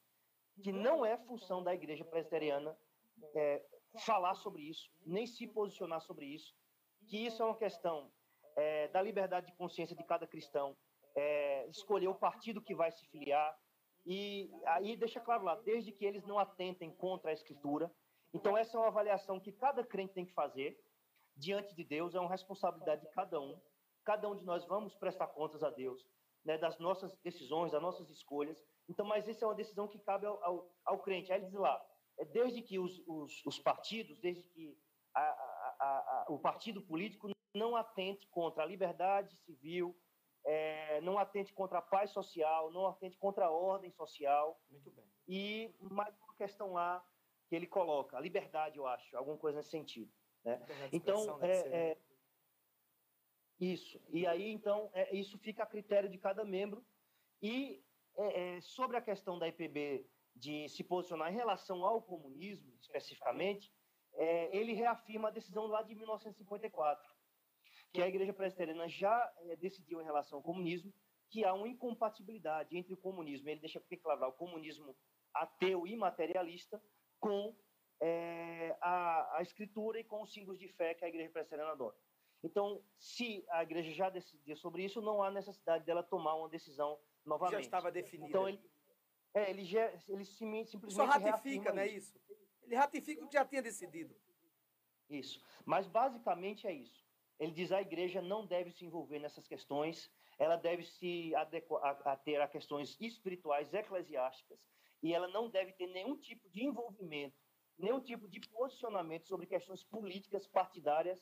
que 0.62 0.72
não 0.72 1.04
é 1.04 1.18
função 1.18 1.62
da 1.62 1.74
igreja 1.74 2.04
presbiteriana 2.04 2.76
é, 3.36 3.66
falar 4.00 4.34
sobre 4.34 4.62
isso, 4.62 4.90
nem 5.04 5.26
se 5.26 5.46
posicionar 5.46 6.00
sobre 6.00 6.26
isso, 6.26 6.56
que 7.04 7.26
isso 7.26 7.42
é 7.42 7.46
uma 7.46 7.56
questão 7.56 8.10
é, 8.56 8.88
da 8.88 9.02
liberdade 9.02 9.46
de 9.46 9.56
consciência 9.56 9.96
de 9.96 10.04
cada 10.04 10.26
cristão, 10.26 10.76
é, 11.16 11.66
escolher 11.68 12.08
o 12.08 12.14
partido 12.14 12.62
que 12.62 12.74
vai 12.74 12.90
se 12.90 13.06
filiar, 13.06 13.56
e 14.06 14.50
aí 14.66 14.96
deixa 14.96 15.20
claro 15.20 15.44
lá, 15.44 15.54
desde 15.56 15.90
que 15.92 16.04
eles 16.04 16.24
não 16.24 16.38
atentem 16.38 16.94
contra 16.94 17.30
a 17.30 17.34
escritura. 17.34 17.90
Então, 18.34 18.56
essa 18.56 18.76
é 18.76 18.80
uma 18.80 18.88
avaliação 18.88 19.40
que 19.40 19.52
cada 19.52 19.84
crente 19.84 20.12
tem 20.12 20.26
que 20.26 20.34
fazer 20.34 20.78
diante 21.36 21.74
de 21.74 21.84
Deus, 21.84 22.14
é 22.14 22.20
uma 22.20 22.28
responsabilidade 22.28 23.02
de 23.02 23.10
cada 23.10 23.40
um. 23.40 23.58
Cada 24.04 24.28
um 24.28 24.36
de 24.36 24.44
nós 24.44 24.64
vamos 24.66 24.94
prestar 24.96 25.28
contas 25.28 25.62
a 25.62 25.70
Deus, 25.70 26.06
né, 26.44 26.58
das 26.58 26.78
nossas 26.78 27.16
decisões, 27.22 27.72
das 27.72 27.80
nossas 27.80 28.10
escolhas. 28.10 28.62
Então, 28.88 29.06
mas 29.06 29.26
essa 29.26 29.44
é 29.44 29.48
uma 29.48 29.54
decisão 29.54 29.88
que 29.88 29.98
cabe 29.98 30.26
ao, 30.26 30.42
ao, 30.44 30.70
ao 30.84 30.98
crente. 31.00 31.32
Aí 31.32 31.38
ele 31.38 31.46
diz 31.46 31.54
lá, 31.54 31.82
é 32.18 32.24
desde 32.26 32.60
que 32.60 32.78
os, 32.78 33.02
os, 33.06 33.42
os 33.46 33.58
partidos, 33.58 34.20
desde 34.20 34.42
que 34.50 34.76
a, 35.14 35.22
a, 35.84 35.98
a, 35.98 36.26
o 36.28 36.38
partido 36.38 36.80
político 36.80 37.28
não 37.54 37.76
atente 37.76 38.26
contra 38.28 38.62
a 38.62 38.66
liberdade 38.66 39.36
civil, 39.36 39.96
é, 40.44 41.00
não 41.00 41.18
atente 41.18 41.52
contra 41.52 41.78
a 41.78 41.82
paz 41.82 42.10
social, 42.10 42.70
não 42.72 42.86
atente 42.86 43.16
contra 43.16 43.46
a 43.46 43.50
ordem 43.50 43.90
social. 43.92 44.60
Muito 44.70 44.90
bem. 44.90 45.04
E 45.26 45.74
mais 45.80 46.14
uma 46.20 46.34
questão 46.34 46.72
lá 46.72 47.04
que 47.48 47.54
ele 47.54 47.66
coloca, 47.66 48.16
a 48.16 48.20
liberdade, 48.20 48.78
eu 48.78 48.86
acho, 48.86 49.16
alguma 49.16 49.36
coisa 49.36 49.58
nesse 49.58 49.70
sentido. 49.70 50.12
Né? 50.44 50.56
De 50.56 50.96
Então, 50.96 51.38
né? 51.38 51.50
é, 51.50 51.90
é, 51.90 51.98
isso. 53.60 54.00
E 54.10 54.26
aí, 54.26 54.50
então, 54.50 54.90
é, 54.92 55.14
isso 55.14 55.38
fica 55.38 55.62
a 55.62 55.66
critério 55.66 56.08
de 56.08 56.18
cada 56.18 56.44
membro. 56.44 56.84
E 57.40 57.84
é, 58.16 58.56
é, 58.56 58.60
sobre 58.60 58.96
a 58.96 59.02
questão 59.02 59.38
da 59.38 59.48
IPB 59.48 60.06
de 60.34 60.68
se 60.68 60.82
posicionar 60.82 61.32
em 61.32 61.36
relação 61.36 61.84
ao 61.84 62.02
comunismo, 62.02 62.74
especificamente, 62.80 63.72
é, 64.16 64.56
ele 64.56 64.72
reafirma 64.72 65.28
a 65.28 65.30
decisão 65.30 65.66
lá 65.66 65.82
de 65.82 65.94
1954, 65.94 67.14
que 67.92 68.02
a 68.02 68.08
Igreja 68.08 68.32
Presbiteriana 68.32 68.88
já 68.88 69.32
é, 69.38 69.56
decidiu 69.56 70.00
em 70.00 70.04
relação 70.04 70.38
ao 70.38 70.42
comunismo 70.42 70.92
que 71.30 71.44
há 71.44 71.52
uma 71.52 71.68
incompatibilidade 71.68 72.76
entre 72.76 72.94
o 72.94 72.96
comunismo, 72.96 73.48
ele 73.48 73.60
deixa 73.60 73.82
claro, 74.02 74.28
o 74.28 74.32
comunismo 74.32 74.96
ateu 75.32 75.86
e 75.86 75.96
materialista, 75.96 76.80
com 77.18 77.56
é, 78.00 78.76
a, 78.80 79.38
a, 79.38 79.42
escritura 79.42 79.98
e 79.98 80.04
com 80.04 80.22
os 80.22 80.32
símbolos 80.32 80.58
de 80.58 80.68
fé 80.68 80.94
que 80.94 81.04
a 81.04 81.08
Igreja 81.08 81.30
Presbiteriana 81.30 81.72
adota. 81.72 81.98
Então, 82.42 82.84
se 82.98 83.44
a 83.48 83.62
Igreja 83.62 83.90
já 83.92 84.10
decidiu 84.10 84.56
sobre 84.56 84.84
isso, 84.84 85.00
não 85.00 85.22
há 85.22 85.30
necessidade 85.30 85.84
dela 85.84 86.02
tomar 86.02 86.34
uma 86.34 86.48
decisão 86.48 87.00
novamente. 87.24 87.54
Já 87.54 87.60
estava 87.60 87.90
definida. 87.90 88.28
Então, 88.28 88.48
ele, 88.48 88.60
é, 89.34 89.50
ele, 89.50 89.64
já, 89.64 89.90
ele 90.08 90.24
simplesmente 90.24 90.78
Só 90.90 91.04
ratifica, 91.06 91.72
não 91.72 91.82
é 91.82 91.88
isso? 91.88 92.14
Ele 92.64 92.76
ratifica 92.76 93.24
o 93.24 93.28
que 93.28 93.34
já 93.34 93.44
tinha 93.44 93.62
decidido. 93.62 94.14
Isso. 95.08 95.40
Mas, 95.64 95.86
basicamente, 95.86 96.66
é 96.66 96.72
isso. 96.72 97.04
Ele 97.38 97.52
diz 97.52 97.72
a 97.72 97.80
igreja 97.80 98.22
não 98.22 98.46
deve 98.46 98.70
se 98.70 98.84
envolver 98.84 99.18
nessas 99.18 99.46
questões, 99.46 100.10
ela 100.38 100.56
deve 100.56 100.82
se 100.84 101.34
adequar 101.34 101.82
a, 101.84 102.12
a 102.12 102.16
ter 102.16 102.40
a 102.40 102.48
questões 102.48 102.96
espirituais, 103.00 103.72
eclesiásticas, 103.74 104.58
e 105.02 105.12
ela 105.12 105.28
não 105.28 105.50
deve 105.50 105.72
ter 105.72 105.86
nenhum 105.88 106.16
tipo 106.16 106.48
de 106.48 106.64
envolvimento, 106.64 107.36
nenhum 107.76 108.00
tipo 108.00 108.28
de 108.28 108.40
posicionamento 108.40 109.26
sobre 109.26 109.46
questões 109.46 109.84
políticas 109.84 110.46
partidárias 110.46 111.20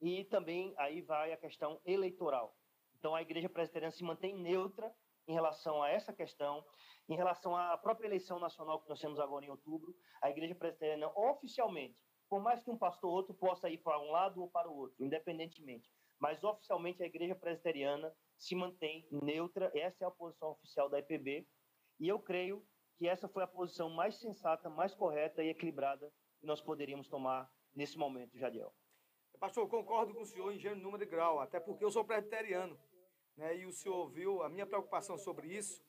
e 0.00 0.24
também 0.24 0.74
aí 0.76 1.00
vai 1.00 1.32
a 1.32 1.36
questão 1.36 1.80
eleitoral. 1.84 2.56
Então 2.98 3.14
a 3.14 3.22
igreja 3.22 3.48
presbiteriana 3.48 3.92
se 3.92 4.04
mantém 4.04 4.36
neutra 4.36 4.94
em 5.26 5.32
relação 5.32 5.82
a 5.82 5.90
essa 5.90 6.12
questão, 6.12 6.64
em 7.08 7.16
relação 7.16 7.56
à 7.56 7.76
própria 7.76 8.06
eleição 8.06 8.38
nacional 8.38 8.80
que 8.80 8.88
nós 8.88 9.00
temos 9.00 9.18
agora 9.18 9.44
em 9.44 9.50
outubro, 9.50 9.94
a 10.22 10.30
igreja 10.30 10.54
presbiteriana 10.54 11.08
oficialmente 11.16 11.98
por 12.28 12.42
mais 12.42 12.60
que 12.62 12.70
um 12.70 12.76
pastor 12.76 13.10
ou 13.10 13.16
outro 13.16 13.34
possa 13.34 13.70
ir 13.70 13.78
para 13.78 14.00
um 14.00 14.10
lado 14.10 14.40
ou 14.40 14.50
para 14.50 14.68
o 14.68 14.76
outro, 14.76 15.04
independentemente. 15.04 15.88
Mas 16.18 16.42
oficialmente 16.42 17.02
a 17.02 17.06
igreja 17.06 17.34
presbiteriana 17.34 18.12
se 18.36 18.54
mantém 18.54 19.06
neutra, 19.10 19.70
essa 19.74 20.04
é 20.04 20.06
a 20.06 20.10
posição 20.10 20.50
oficial 20.50 20.88
da 20.88 20.98
IPB, 20.98 21.46
e 22.00 22.08
eu 22.08 22.18
creio 22.18 22.66
que 22.96 23.06
essa 23.06 23.28
foi 23.28 23.42
a 23.42 23.46
posição 23.46 23.90
mais 23.90 24.16
sensata, 24.16 24.68
mais 24.68 24.94
correta 24.94 25.42
e 25.42 25.48
equilibrada 25.48 26.12
que 26.40 26.46
nós 26.46 26.60
poderíamos 26.60 27.08
tomar 27.08 27.48
nesse 27.74 27.96
momento, 27.96 28.36
Jadiel. 28.36 28.74
Pastor, 29.38 29.64
eu 29.64 29.68
concordo 29.68 30.14
com 30.14 30.22
o 30.22 30.26
senhor 30.26 30.52
em 30.52 30.58
gênero, 30.58 30.80
número 30.80 31.02
e 31.02 31.06
grau, 31.06 31.40
até 31.40 31.60
porque 31.60 31.84
eu 31.84 31.90
sou 31.90 32.04
presbiteriano, 32.04 32.78
né, 33.36 33.56
e 33.56 33.66
o 33.66 33.72
senhor 33.72 33.96
ouviu 33.96 34.42
a 34.42 34.48
minha 34.48 34.66
preocupação 34.66 35.18
sobre 35.18 35.48
isso, 35.48 35.82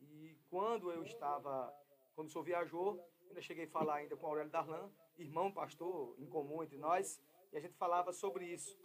e 0.00 0.36
quando 0.48 0.90
eu 0.90 1.02
estava, 1.04 1.72
quando 2.14 2.28
o 2.28 2.30
senhor 2.30 2.44
viajou, 2.44 3.04
ainda 3.28 3.40
cheguei 3.40 3.64
a 3.66 3.70
falar 3.70 3.96
ainda 3.96 4.16
com 4.16 4.26
Aurélio 4.26 4.50
Darlan, 4.50 4.90
irmão 5.18 5.52
pastor 5.52 6.14
em 6.18 6.26
comum 6.26 6.62
entre 6.62 6.78
nós, 6.78 7.20
e 7.52 7.56
a 7.56 7.60
gente 7.60 7.74
falava 7.74 8.12
sobre 8.12 8.46
isso. 8.46 8.76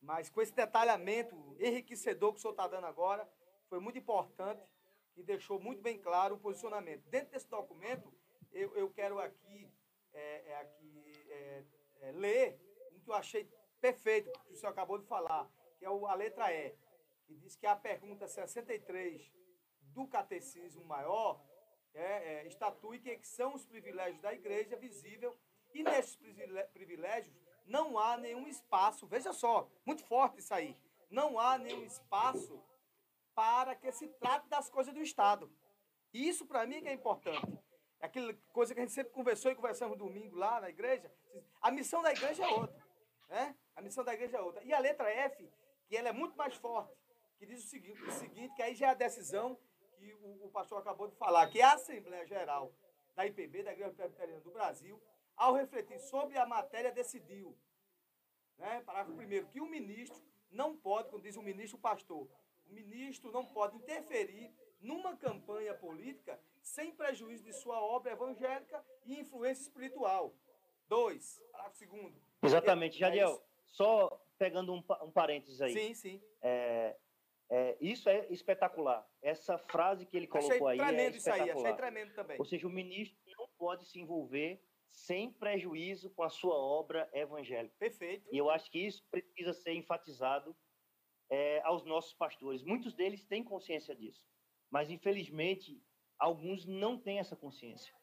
Mas 0.00 0.28
com 0.28 0.42
esse 0.42 0.52
detalhamento 0.52 1.36
enriquecedor 1.60 2.32
que 2.32 2.38
o 2.38 2.40
senhor 2.40 2.52
está 2.52 2.66
dando 2.66 2.86
agora, 2.86 3.28
foi 3.68 3.78
muito 3.78 3.98
importante 3.98 4.62
e 5.16 5.22
deixou 5.22 5.60
muito 5.60 5.80
bem 5.80 5.98
claro 5.98 6.34
o 6.34 6.38
posicionamento. 6.38 7.04
Dentro 7.08 7.30
desse 7.30 7.48
documento, 7.48 8.12
eu, 8.50 8.74
eu 8.76 8.90
quero 8.90 9.18
aqui, 9.18 9.70
é, 10.12 10.50
é 10.50 10.56
aqui 10.56 11.26
é, 11.28 11.64
é 12.00 12.12
ler 12.12 12.60
um 12.92 13.00
que 13.00 13.10
eu 13.10 13.14
achei 13.14 13.48
perfeito, 13.80 14.30
que 14.46 14.52
o 14.52 14.56
senhor 14.56 14.72
acabou 14.72 14.98
de 14.98 15.06
falar, 15.06 15.50
que 15.78 15.84
é 15.84 15.88
a 15.88 16.14
letra 16.14 16.52
E, 16.52 16.74
que 17.32 17.40
diz 17.40 17.56
que 17.56 17.66
a 17.66 17.74
pergunta 17.74 18.28
63 18.28 19.32
do 19.80 20.06
Catecismo 20.06 20.84
Maior 20.84 21.42
é, 21.94 22.34
é, 22.34 22.46
estatui 22.46 22.98
que 22.98 23.26
são 23.26 23.54
os 23.54 23.64
privilégios 23.64 24.20
da 24.20 24.32
igreja 24.32 24.76
visível 24.76 25.36
e 25.74 25.82
nesses 25.82 26.16
privilégios 26.72 27.34
não 27.64 27.98
há 27.98 28.16
nenhum 28.16 28.46
espaço, 28.46 29.06
veja 29.06 29.32
só, 29.32 29.70
muito 29.86 30.04
forte 30.04 30.40
isso 30.40 30.52
aí, 30.52 30.76
não 31.10 31.38
há 31.38 31.56
nenhum 31.56 31.84
espaço 31.84 32.62
para 33.34 33.74
que 33.74 33.90
se 33.92 34.08
trate 34.08 34.48
das 34.48 34.68
coisas 34.68 34.92
do 34.92 35.00
Estado. 35.00 35.50
E 36.12 36.28
isso 36.28 36.46
para 36.46 36.66
mim 36.66 36.82
que 36.82 36.88
é 36.88 36.92
importante. 36.92 37.58
É 37.98 38.06
aquela 38.06 38.34
coisa 38.52 38.74
que 38.74 38.80
a 38.80 38.82
gente 38.82 38.92
sempre 38.92 39.12
conversou 39.12 39.50
e 39.50 39.54
conversamos 39.54 39.96
domingo 39.96 40.36
lá 40.36 40.60
na 40.60 40.68
igreja. 40.68 41.10
A 41.62 41.70
missão 41.70 42.02
da 42.02 42.12
igreja 42.12 42.44
é 42.44 42.48
outra. 42.48 42.84
Né? 43.28 43.56
A 43.74 43.80
missão 43.80 44.04
da 44.04 44.12
igreja 44.12 44.36
é 44.36 44.40
outra. 44.40 44.62
E 44.64 44.74
a 44.74 44.78
letra 44.78 45.08
F, 45.08 45.50
que 45.86 45.96
ela 45.96 46.08
é 46.08 46.12
muito 46.12 46.36
mais 46.36 46.54
forte, 46.56 46.92
que 47.42 47.46
diz 47.46 47.64
o 47.64 47.66
seguinte, 47.66 48.00
o 48.00 48.12
seguinte 48.12 48.54
que 48.54 48.62
aí 48.62 48.72
já 48.72 48.86
é 48.86 48.90
a 48.90 48.94
decisão 48.94 49.58
que 49.98 50.14
o, 50.14 50.46
o 50.46 50.50
pastor 50.50 50.78
acabou 50.78 51.08
de 51.08 51.16
falar, 51.16 51.48
que 51.48 51.60
a 51.60 51.72
Assembleia 51.72 52.24
Geral 52.24 52.72
da 53.16 53.26
IPB, 53.26 53.64
da 53.64 53.72
Igreja 53.72 53.92
Presbiteriana 53.92 54.40
do 54.42 54.52
Brasil, 54.52 55.02
ao 55.36 55.52
refletir 55.52 55.98
sobre 55.98 56.38
a 56.38 56.46
matéria, 56.46 56.92
decidiu, 56.92 57.58
né, 58.58 58.80
parágrafo 58.86 59.16
primeiro, 59.16 59.48
que 59.48 59.60
o 59.60 59.66
ministro 59.66 60.22
não 60.52 60.76
pode, 60.76 61.08
como 61.08 61.20
diz 61.20 61.36
o 61.36 61.42
ministro 61.42 61.78
o 61.78 61.80
pastor, 61.80 62.28
o 62.64 62.72
ministro 62.72 63.32
não 63.32 63.44
pode 63.44 63.76
interferir 63.76 64.54
numa 64.80 65.16
campanha 65.16 65.74
política 65.74 66.38
sem 66.62 66.92
prejuízo 66.92 67.42
de 67.42 67.52
sua 67.54 67.82
obra 67.82 68.12
evangélica 68.12 68.84
e 69.04 69.18
influência 69.18 69.62
espiritual. 69.62 70.32
Dois, 70.86 71.42
parágrafo 71.50 71.76
segundo. 71.76 72.22
Exatamente, 72.40 73.00
Jadiel, 73.00 73.34
é 73.34 73.42
só 73.66 74.08
pegando 74.38 74.72
um, 74.72 74.84
um 75.02 75.10
parênteses 75.10 75.60
aí. 75.60 75.72
Sim, 75.72 75.94
sim. 75.94 76.22
É, 76.40 76.96
é, 77.54 77.76
isso 77.82 78.08
é 78.08 78.26
espetacular. 78.30 79.06
Essa 79.20 79.58
frase 79.58 80.06
que 80.06 80.16
ele 80.16 80.26
colocou 80.26 80.68
achei 80.68 80.80
aí 80.80 80.88
tremendo 80.88 81.14
é 81.14 81.16
espetacular. 81.18 81.48
Isso 81.48 81.58
aí, 81.58 81.64
achei 81.66 81.76
tremendo 81.76 82.14
também. 82.14 82.38
Ou 82.38 82.46
seja, 82.46 82.66
o 82.66 82.70
ministro 82.70 83.20
não 83.36 83.46
pode 83.58 83.84
se 83.84 84.00
envolver 84.00 84.64
sem 84.90 85.30
prejuízo 85.30 86.08
com 86.10 86.22
a 86.22 86.30
sua 86.30 86.54
obra 86.54 87.10
evangélica. 87.12 87.74
Perfeito. 87.78 88.26
E 88.32 88.38
eu 88.38 88.48
acho 88.48 88.70
que 88.70 88.78
isso 88.78 89.06
precisa 89.10 89.52
ser 89.52 89.74
enfatizado 89.74 90.56
é, 91.28 91.60
aos 91.64 91.84
nossos 91.84 92.14
pastores. 92.14 92.62
Muitos 92.62 92.94
deles 92.94 93.22
têm 93.26 93.44
consciência 93.44 93.94
disso, 93.94 94.26
mas 94.70 94.90
infelizmente 94.90 95.78
alguns 96.18 96.64
não 96.64 96.98
têm 96.98 97.18
essa 97.18 97.36
consciência 97.36 97.94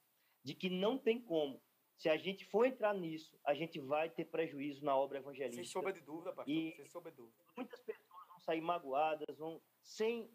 de 0.44 0.54
que 0.54 0.70
não 0.70 0.96
tem 0.96 1.20
como. 1.20 1.60
Se 1.98 2.08
a 2.08 2.18
gente 2.18 2.46
for 2.46 2.66
entrar 2.66 2.94
nisso, 2.94 3.38
a 3.44 3.54
gente 3.54 3.80
vai 3.80 4.10
ter 4.10 4.26
prejuízo 4.26 4.86
na 4.86 4.96
obra 4.96 5.18
evangelística. 5.18 5.64
Sem 5.64 5.72
sombra 5.72 5.92
de 5.92 6.02
dúvida, 6.02 6.32
pastor. 6.32 6.54
E 6.54 6.72
sem 6.78 6.86
sombra 6.86 7.12
de 7.12 7.18
dúvida. 7.18 7.44
Muitas 7.58 7.82
pessoas 7.82 7.99
sair 8.40 8.62
magoadas, 8.62 9.38
vão 9.38 9.62
sem 9.82 10.30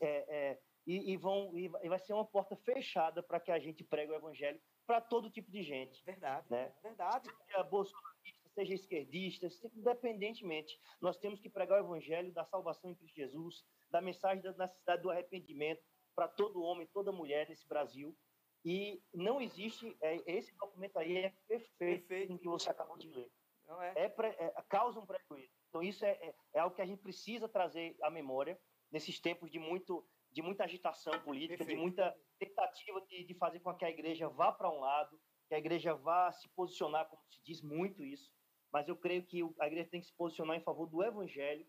é, 0.00 0.50
é, 0.50 0.58
e, 0.86 1.12
e, 1.12 1.16
vão 1.16 1.56
e 1.56 1.68
vai 1.68 1.98
ser 1.98 2.12
uma 2.12 2.24
porta 2.24 2.56
fechada 2.56 3.22
para 3.22 3.38
que 3.38 3.50
a 3.50 3.58
gente 3.58 3.84
pregue 3.84 4.12
o 4.12 4.16
evangelho 4.16 4.60
para 4.86 5.00
todo 5.00 5.30
tipo 5.30 5.50
de 5.50 5.62
gente. 5.62 6.04
Verdade. 6.04 6.46
Né? 6.50 6.72
Verdade. 6.82 7.30
Seja 7.46 7.62
bolsonarista, 7.62 8.48
seja 8.54 8.74
esquerdista, 8.74 9.48
independentemente, 9.74 10.78
nós 11.00 11.16
temos 11.16 11.40
que 11.40 11.48
pregar 11.48 11.80
o 11.80 11.84
evangelho 11.84 12.32
da 12.32 12.44
salvação 12.44 12.90
em 12.90 12.94
Cristo 12.94 13.16
Jesus, 13.16 13.64
da 13.90 14.00
mensagem 14.00 14.42
da 14.42 14.52
necessidade 14.52 15.02
do 15.02 15.10
arrependimento 15.10 15.82
para 16.14 16.28
todo 16.28 16.62
homem, 16.62 16.86
toda 16.92 17.12
mulher 17.12 17.48
nesse 17.48 17.66
Brasil. 17.66 18.16
E 18.64 19.02
não 19.12 19.40
existe, 19.40 19.96
é, 20.00 20.22
esse 20.26 20.54
documento 20.56 20.96
aí 20.98 21.16
é 21.16 21.34
perfeito, 21.48 22.06
perfeito. 22.06 22.38
que 22.38 22.48
você 22.48 22.70
acabou 22.70 22.96
de 22.96 23.08
ler. 23.08 23.30
Não 23.66 23.80
é? 23.82 23.92
É, 23.96 24.04
é 24.06 24.62
causa 24.68 25.00
um 25.00 25.06
prejuízo. 25.06 25.61
Então 25.72 25.82
isso 25.82 26.04
é, 26.04 26.10
é, 26.10 26.34
é 26.52 26.58
algo 26.60 26.76
que 26.76 26.82
a 26.82 26.86
gente 26.86 27.00
precisa 27.00 27.48
trazer 27.48 27.96
à 28.02 28.10
memória 28.10 28.60
nesses 28.90 29.18
tempos 29.18 29.50
de 29.50 29.58
muito 29.58 30.06
de 30.30 30.40
muita 30.40 30.64
agitação 30.64 31.12
política, 31.20 31.58
Perfeito. 31.58 31.76
de 31.76 31.82
muita 31.82 32.16
tentativa 32.38 33.00
de, 33.02 33.24
de, 33.24 33.34
fazer 33.34 33.60
com 33.60 33.74
que 33.74 33.84
a 33.84 33.90
igreja 33.90 34.30
vá 34.30 34.50
para 34.50 34.70
um 34.70 34.80
lado, 34.80 35.20
que 35.46 35.54
a 35.54 35.58
igreja 35.58 35.94
vá 35.94 36.32
se 36.32 36.48
posicionar, 36.50 37.06
como 37.06 37.22
se 37.28 37.38
diz 37.44 37.60
muito 37.60 38.02
isso, 38.02 38.32
mas 38.72 38.88
eu 38.88 38.96
creio 38.96 39.26
que 39.26 39.42
a 39.60 39.66
igreja 39.66 39.90
tem 39.90 40.00
que 40.00 40.06
se 40.06 40.16
posicionar 40.16 40.56
em 40.56 40.62
favor 40.62 40.86
do 40.86 41.02
evangelho, 41.02 41.66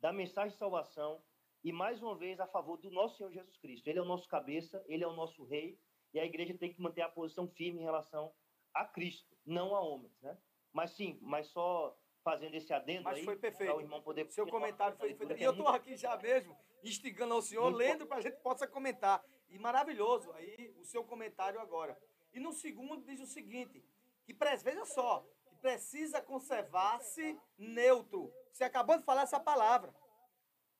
da 0.00 0.12
mensagem 0.12 0.50
de 0.50 0.58
salvação 0.58 1.22
e, 1.62 1.72
mais 1.72 2.02
uma 2.02 2.14
vez, 2.14 2.38
a 2.40 2.46
favor 2.46 2.76
do 2.76 2.90
nosso 2.90 3.16
Senhor 3.16 3.32
Jesus 3.32 3.56
Cristo. 3.56 3.88
Ele 3.88 3.98
é 3.98 4.02
o 4.02 4.06
nosso 4.06 4.28
cabeça, 4.28 4.84
ele 4.86 5.02
é 5.02 5.08
o 5.08 5.16
nosso 5.16 5.42
rei, 5.44 5.80
e 6.12 6.20
a 6.20 6.26
igreja 6.26 6.58
tem 6.58 6.74
que 6.74 6.82
manter 6.82 7.00
a 7.00 7.08
posição 7.08 7.48
firme 7.48 7.80
em 7.80 7.84
relação 7.84 8.30
a 8.74 8.84
Cristo, 8.84 9.34
não 9.46 9.74
a 9.74 9.80
homens, 9.80 10.20
né? 10.20 10.38
Mas 10.74 10.90
sim, 10.90 11.18
mas 11.22 11.46
só 11.48 11.96
fazendo 12.24 12.54
esse 12.54 12.72
adendo 12.72 13.04
mas 13.04 13.18
aí, 13.18 13.24
foi 13.24 13.36
perfeito. 13.36 13.76
o 13.76 13.80
irmão 13.80 14.00
poder... 14.02 14.28
Seu 14.32 14.46
comentário 14.46 14.96
foi, 14.96 15.14
foi... 15.14 15.38
E 15.38 15.42
eu 15.42 15.52
estou 15.52 15.68
aqui 15.68 15.94
já 15.94 16.16
mesmo, 16.16 16.56
instigando 16.82 17.34
ao 17.34 17.42
senhor, 17.42 17.64
Muito 17.64 17.76
lendo 17.76 18.06
para 18.06 18.16
a 18.16 18.20
gente 18.22 18.40
possa 18.40 18.66
comentar. 18.66 19.22
E 19.50 19.58
maravilhoso 19.58 20.32
aí 20.32 20.74
o 20.80 20.84
seu 20.84 21.04
comentário 21.04 21.60
agora. 21.60 21.96
E 22.32 22.40
no 22.40 22.52
segundo 22.52 23.04
diz 23.04 23.20
o 23.20 23.26
seguinte, 23.26 23.84
que 24.24 24.34
veja 24.64 24.84
só, 24.86 25.24
que 25.46 25.54
precisa 25.56 26.20
conservar-se 26.22 27.38
neutro. 27.58 28.32
Você 28.50 28.64
acabou 28.64 28.96
de 28.96 29.04
falar 29.04 29.22
essa 29.22 29.38
palavra 29.38 29.94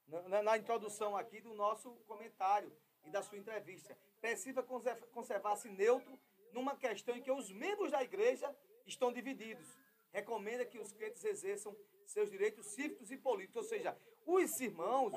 na, 0.08 0.42
na, 0.42 0.58
introdução 0.58 1.14
aqui 1.14 1.40
do 1.42 1.52
nosso 1.54 1.90
comentário 2.06 2.74
e 3.04 3.10
da 3.10 3.22
sua 3.22 3.36
entrevista. 3.36 3.96
Precisa 4.20 4.62
conservar-se 5.12 5.68
neutro 5.68 6.18
numa 6.52 6.74
questão 6.74 7.14
em 7.14 7.22
que 7.22 7.30
os 7.30 7.52
membros 7.52 7.90
da 7.90 8.02
igreja 8.02 8.52
estão 8.86 9.12
divididos 9.12 9.83
recomenda 10.14 10.64
que 10.64 10.78
os 10.78 10.94
crentes 10.94 11.22
exerçam 11.24 11.76
seus 12.06 12.30
direitos 12.30 12.66
cívicos 12.68 13.10
e 13.10 13.18
políticos, 13.18 13.64
ou 13.64 13.68
seja, 13.68 13.94
os 14.24 14.58
irmãos 14.60 15.12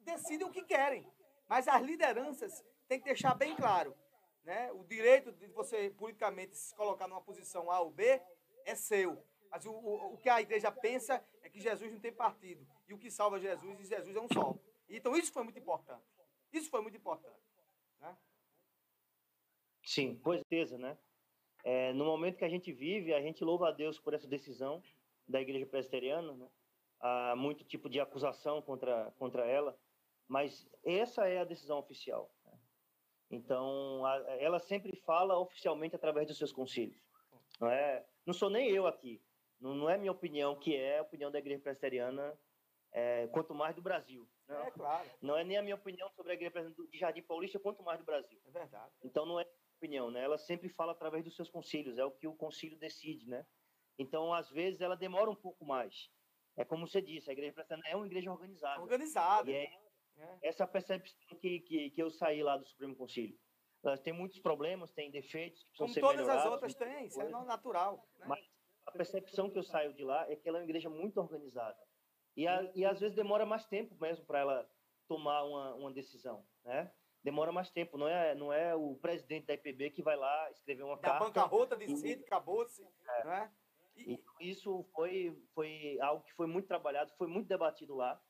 decidem 0.00 0.46
o 0.46 0.50
que 0.50 0.62
querem, 0.62 1.10
mas 1.48 1.66
as 1.66 1.82
lideranças 1.82 2.62
têm 2.86 2.98
que 2.98 3.06
deixar 3.06 3.34
bem 3.34 3.56
claro 3.56 3.96
né? 4.44 4.70
O 4.72 4.84
direito 4.84 5.32
de 5.32 5.46
você 5.48 5.90
politicamente 5.90 6.56
se 6.56 6.74
colocar 6.74 7.08
numa 7.08 7.22
posição 7.22 7.70
A 7.70 7.80
ou 7.80 7.90
B 7.90 8.20
é 8.64 8.74
seu. 8.74 9.22
Mas 9.50 9.64
o, 9.64 9.72
o, 9.72 10.14
o 10.14 10.18
que 10.18 10.28
a 10.28 10.40
igreja 10.40 10.70
pensa 10.70 11.24
é 11.42 11.48
que 11.48 11.60
Jesus 11.60 11.90
não 11.90 12.00
tem 12.00 12.12
partido. 12.12 12.66
E 12.86 12.92
o 12.92 12.98
que 12.98 13.10
salva 13.10 13.40
Jesus 13.40 13.80
e 13.80 13.84
Jesus 13.84 14.14
é 14.14 14.20
um 14.20 14.28
só. 14.32 14.54
Então 14.88 15.16
isso 15.16 15.32
foi 15.32 15.42
muito 15.42 15.58
importante. 15.58 16.04
Isso 16.52 16.68
foi 16.68 16.82
muito 16.82 16.96
importante. 16.96 17.40
Né? 18.00 18.16
Sim, 19.82 20.16
com 20.18 20.32
certeza, 20.32 20.76
né? 20.76 20.98
É, 21.64 21.94
no 21.94 22.04
momento 22.04 22.36
que 22.36 22.44
a 22.44 22.48
gente 22.48 22.70
vive, 22.70 23.14
a 23.14 23.22
gente 23.22 23.42
louva 23.42 23.68
a 23.68 23.72
Deus 23.72 23.98
por 23.98 24.12
essa 24.12 24.28
decisão 24.28 24.82
da 25.26 25.40
igreja 25.40 25.64
presbiteriana, 25.64 26.34
né? 26.34 26.48
Há 27.00 27.34
muito 27.34 27.64
tipo 27.64 27.88
de 27.88 27.98
acusação 27.98 28.60
contra, 28.62 29.10
contra 29.18 29.46
ela, 29.46 29.76
mas 30.28 30.68
essa 30.84 31.26
é 31.26 31.38
a 31.38 31.44
decisão 31.44 31.78
oficial. 31.78 32.30
Né? 32.44 32.52
Então, 33.30 34.04
a, 34.04 34.16
ela 34.38 34.58
sempre 34.58 34.94
fala 34.96 35.38
oficialmente 35.38 35.96
através 35.96 36.28
dos 36.28 36.38
seus 36.38 36.52
concílios. 36.52 37.02
Não, 37.60 37.70
é, 37.70 38.06
não 38.26 38.34
sou 38.34 38.50
nem 38.50 38.70
eu 38.70 38.86
aqui, 38.86 39.22
não, 39.60 39.74
não 39.74 39.90
é 39.90 39.96
minha 39.96 40.12
opinião 40.12 40.56
que 40.56 40.76
é 40.76 40.98
a 40.98 41.02
opinião 41.02 41.30
da 41.30 41.38
igreja 41.38 41.62
presbiteriana, 41.62 42.38
é, 42.92 43.26
quanto 43.28 43.54
mais 43.54 43.74
do 43.74 43.82
Brasil. 43.82 44.28
Não, 44.46 44.62
É 44.62 44.70
claro. 44.70 45.10
não 45.20 45.36
é 45.36 45.44
nem 45.44 45.56
a 45.56 45.62
minha 45.62 45.74
opinião 45.74 46.08
sobre 46.10 46.32
a 46.32 46.34
igreja 46.34 46.50
presbiteriana 46.52 46.90
de 46.90 46.98
Jardim 46.98 47.22
Paulista, 47.22 47.58
quanto 47.58 47.82
mais 47.82 47.98
do 47.98 48.04
Brasil. 48.04 48.38
É 48.46 48.50
verdade. 48.50 48.92
Então 49.02 49.24
não 49.26 49.40
é 49.40 49.46
opinião, 49.84 50.10
né? 50.10 50.22
Ela 50.22 50.38
sempre 50.38 50.68
fala 50.68 50.92
através 50.92 51.24
dos 51.24 51.36
seus 51.36 51.50
concílios, 51.50 51.98
é 51.98 52.04
o 52.04 52.10
que 52.10 52.26
o 52.26 52.34
concílio 52.34 52.78
decide, 52.78 53.28
né? 53.28 53.46
Então 53.98 54.32
às 54.32 54.50
vezes 54.50 54.80
ela 54.80 54.96
demora 54.96 55.30
um 55.30 55.36
pouco 55.36 55.64
mais. 55.64 56.10
É 56.56 56.64
como 56.64 56.86
você 56.86 57.02
disse, 57.02 57.28
a 57.28 57.32
igreja 57.32 57.52
presbiteriana 57.52 57.88
é 57.88 57.96
uma 57.96 58.06
igreja 58.06 58.32
organizada. 58.32 58.80
Organizada. 58.80 59.50
E 59.50 59.54
é 59.54 59.68
essa 60.42 60.66
percepção 60.66 61.36
que, 61.38 61.60
que, 61.60 61.90
que 61.90 62.02
eu 62.02 62.10
saí 62.10 62.42
lá 62.42 62.56
do 62.56 62.64
Supremo 62.64 62.96
Concílio. 62.96 63.36
Ela 63.82 63.98
tem 63.98 64.12
muitos 64.12 64.38
problemas, 64.38 64.92
tem 64.92 65.10
defeitos 65.10 65.62
que 65.62 65.68
precisam 65.70 65.86
Como 65.86 65.94
ser 65.94 66.00
todas 66.00 66.28
as 66.28 66.46
outras 66.50 66.74
têm, 66.74 67.06
isso 67.06 67.20
é 67.20 67.28
natural. 67.28 68.08
Né? 68.18 68.26
Mas 68.28 68.48
a 68.86 68.92
percepção 68.92 69.50
que 69.50 69.58
eu 69.58 69.62
saio 69.62 69.92
de 69.92 70.04
lá 70.04 70.30
é 70.30 70.36
que 70.36 70.48
ela 70.48 70.58
é 70.58 70.60
uma 70.60 70.64
igreja 70.64 70.88
muito 70.88 71.18
organizada. 71.18 71.78
E, 72.36 72.46
a, 72.46 72.70
e 72.74 72.84
às 72.84 73.00
vezes 73.00 73.14
demora 73.14 73.44
mais 73.44 73.66
tempo 73.66 73.94
mesmo 74.00 74.24
para 74.24 74.40
ela 74.40 74.70
tomar 75.06 75.44
uma, 75.44 75.74
uma 75.74 75.92
decisão, 75.92 76.46
né? 76.64 76.90
Demora 77.24 77.50
mais 77.50 77.70
tempo, 77.70 77.96
não 77.96 78.06
é, 78.06 78.34
não 78.34 78.52
é 78.52 78.74
o 78.74 78.96
presidente 78.96 79.46
da 79.46 79.54
IPB 79.54 79.90
que 79.90 80.02
vai 80.02 80.14
lá 80.14 80.50
escrever 80.50 80.82
uma 80.82 80.96
Da 80.96 81.02
carta. 81.08 81.24
bancarrota 81.24 81.74
e- 81.76 81.78
decide, 81.78 82.22
acabou-se. 82.22 82.86
Né? 83.24 83.50
e 83.96 84.22
isso 84.40 84.82
foi, 84.92 85.34
foi 85.54 85.98
algo 86.00 86.22
que 86.24 86.34
foi 86.34 86.46
muito 86.46 86.68
trabalhado, 86.68 87.12
foi 87.16 87.26
muito 87.26 87.48
debatido 87.48 87.94
lá. 87.94 88.20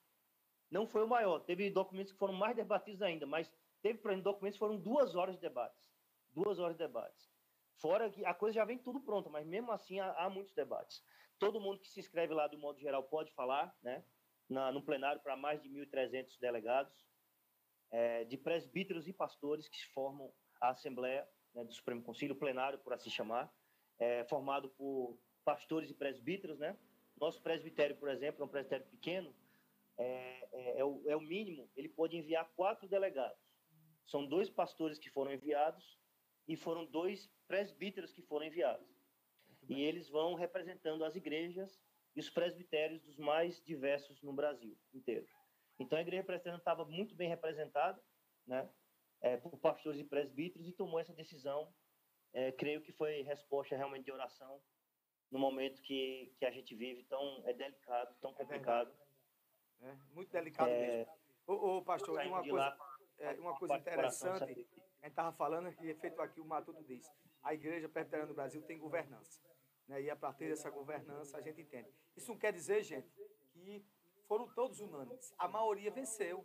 Não 0.71 0.87
foi 0.87 1.03
o 1.03 1.09
maior, 1.09 1.41
teve 1.41 1.71
documentos 1.71 2.13
que 2.13 2.19
foram 2.19 2.35
mais 2.35 2.55
debatidos 2.55 3.03
ainda, 3.03 3.27
mas 3.27 3.53
teve, 3.83 3.99
exemplo, 3.99 4.23
documentos 4.23 4.57
que 4.57 4.65
foram 4.65 4.79
duas 4.79 5.17
horas 5.17 5.35
de 5.35 5.41
debates. 5.41 5.91
Duas 6.33 6.59
horas 6.61 6.77
de 6.77 6.85
debates. 6.87 7.33
Fora 7.77 8.09
que 8.11 8.25
a 8.25 8.33
coisa 8.35 8.55
já 8.55 8.65
vem 8.65 8.79
tudo 8.79 9.01
pronta, 9.01 9.29
mas 9.29 9.45
mesmo 9.45 9.73
assim 9.73 9.99
há, 9.99 10.13
há 10.13 10.31
muitos 10.31 10.55
debates. 10.55 11.05
Todo 11.39 11.61
mundo 11.61 11.81
que 11.81 11.89
se 11.89 11.99
inscreve 11.99 12.33
lá, 12.33 12.47
do 12.47 12.59
modo 12.59 12.79
geral, 12.79 13.03
pode 13.03 13.33
falar, 13.33 13.77
né? 13.83 14.05
Na, 14.49 14.71
no 14.71 14.83
plenário 14.85 15.21
para 15.23 15.35
mais 15.37 15.61
de 15.63 15.69
1.300 15.69 16.39
delegados, 16.39 16.95
é, 17.91 18.25
de 18.25 18.37
presbíteros 18.37 19.07
e 19.07 19.13
pastores 19.13 19.69
que 19.69 19.85
formam 19.93 20.33
a 20.61 20.71
Assembleia 20.71 21.29
né, 21.55 21.65
do 21.65 21.73
Supremo 21.73 22.03
Conselho, 22.03 22.35
plenário, 22.35 22.79
por 22.79 22.93
assim 22.93 23.11
chamar, 23.11 23.53
é, 23.99 24.25
formado 24.25 24.69
por 24.71 25.19
pastores 25.45 25.91
e 25.91 25.95
presbíteros, 25.95 26.59
né? 26.59 26.77
Nosso 27.17 27.41
presbitério, 27.43 27.97
por 27.97 28.09
exemplo, 28.09 28.43
é 28.43 28.45
um 28.45 28.49
presbitério 28.49 28.87
pequeno, 28.87 29.35
é, 29.97 30.49
é, 30.53 30.81
é 30.81 30.85
o, 30.85 31.03
é 31.07 31.17
o 31.17 31.21
mínimo, 31.21 31.71
ele 31.77 31.89
pode 31.89 32.17
enviar 32.17 32.51
quatro 32.57 32.89
delegados. 32.89 33.39
São 34.05 34.27
dois 34.27 34.51
pastores 34.51 34.99
que 34.99 35.09
foram 35.11 35.33
enviados 35.33 35.99
e 36.49 36.57
foram 36.57 36.85
dois 36.85 37.31
presbíteros 37.47 38.13
que 38.13 38.23
foram 38.23 38.47
enviados. 38.47 38.89
E 39.69 39.81
eles 39.83 40.09
vão 40.09 40.35
representando 40.35 41.05
as 41.05 41.17
igrejas 41.17 41.81
e 42.15 42.21
os 42.21 42.29
presbitérios 42.29 43.03
dos 43.03 43.17
mais 43.17 43.63
diversos 43.63 44.21
no 44.23 44.33
Brasil 44.33 44.77
inteiro. 44.93 45.27
Então 45.79 45.99
a 45.99 46.03
igreja 46.03 46.23
presbiteriana 46.23 46.59
estava 46.59 46.85
muito 46.85 47.15
bem 47.15 47.29
representada, 47.29 48.01
né, 48.47 48.69
é, 49.21 49.37
por 49.37 49.57
pastores 49.59 50.01
e 50.01 50.05
presbíteros 50.05 50.69
e 50.69 50.73
tomou 50.73 51.01
essa 51.01 51.13
decisão. 51.13 51.73
É, 52.33 52.53
creio 52.53 52.83
que 52.83 52.93
foi 52.93 53.23
resposta 53.23 53.77
realmente 53.77 54.05
de 54.05 54.13
oração 54.13 54.61
no 55.31 55.39
momento 55.39 55.83
que, 55.83 56.33
que 56.39 56.45
a 56.45 56.51
gente 56.51 56.75
vive 56.75 57.05
tão 57.05 57.43
é 57.47 57.53
delicado, 57.53 58.15
tão 58.21 58.33
complicado. 58.35 58.93
É, 59.81 59.95
muito 60.13 60.31
delicado 60.31 60.71
É, 60.71 60.99
mesmo. 60.99 61.13
Ô, 61.47 61.77
ô, 61.77 61.83
pastor, 61.83 62.19
uma 62.27 62.41
coisa, 62.41 62.55
lá 62.55 62.79
é, 63.19 63.33
uma 63.33 63.57
coisa 63.57 63.79
coração, 63.81 64.37
interessante, 64.37 64.43
a 64.43 65.07
gente 65.07 65.11
estava 65.11 65.33
falando 65.37 65.75
que 65.75 65.95
feito 65.95 66.21
aqui 66.21 66.41
o 66.41 66.45
Matuto 66.45 66.83
disse, 66.85 67.11
a 67.43 67.55
igreja 67.55 67.89
presbiteriana 67.89 68.29
do 68.29 68.35
Brasil 68.35 68.63
tem 68.63 68.79
governança. 68.79 69.41
Né? 69.87 70.03
E 70.03 70.11
a 70.11 70.17
partir 70.17 70.49
dessa 70.49 70.71
governança 70.71 71.37
a 71.37 71.41
gente 71.41 71.61
entende. 71.61 71.93
Isso 72.17 72.31
não 72.31 72.39
quer 72.39 72.53
dizer, 72.53 72.83
gente, 72.83 73.09
que 73.53 73.85
foram 74.27 74.49
todos 74.55 74.81
unânimes. 74.81 75.35
A 75.39 75.47
maioria 75.49 75.91
venceu. 75.91 76.45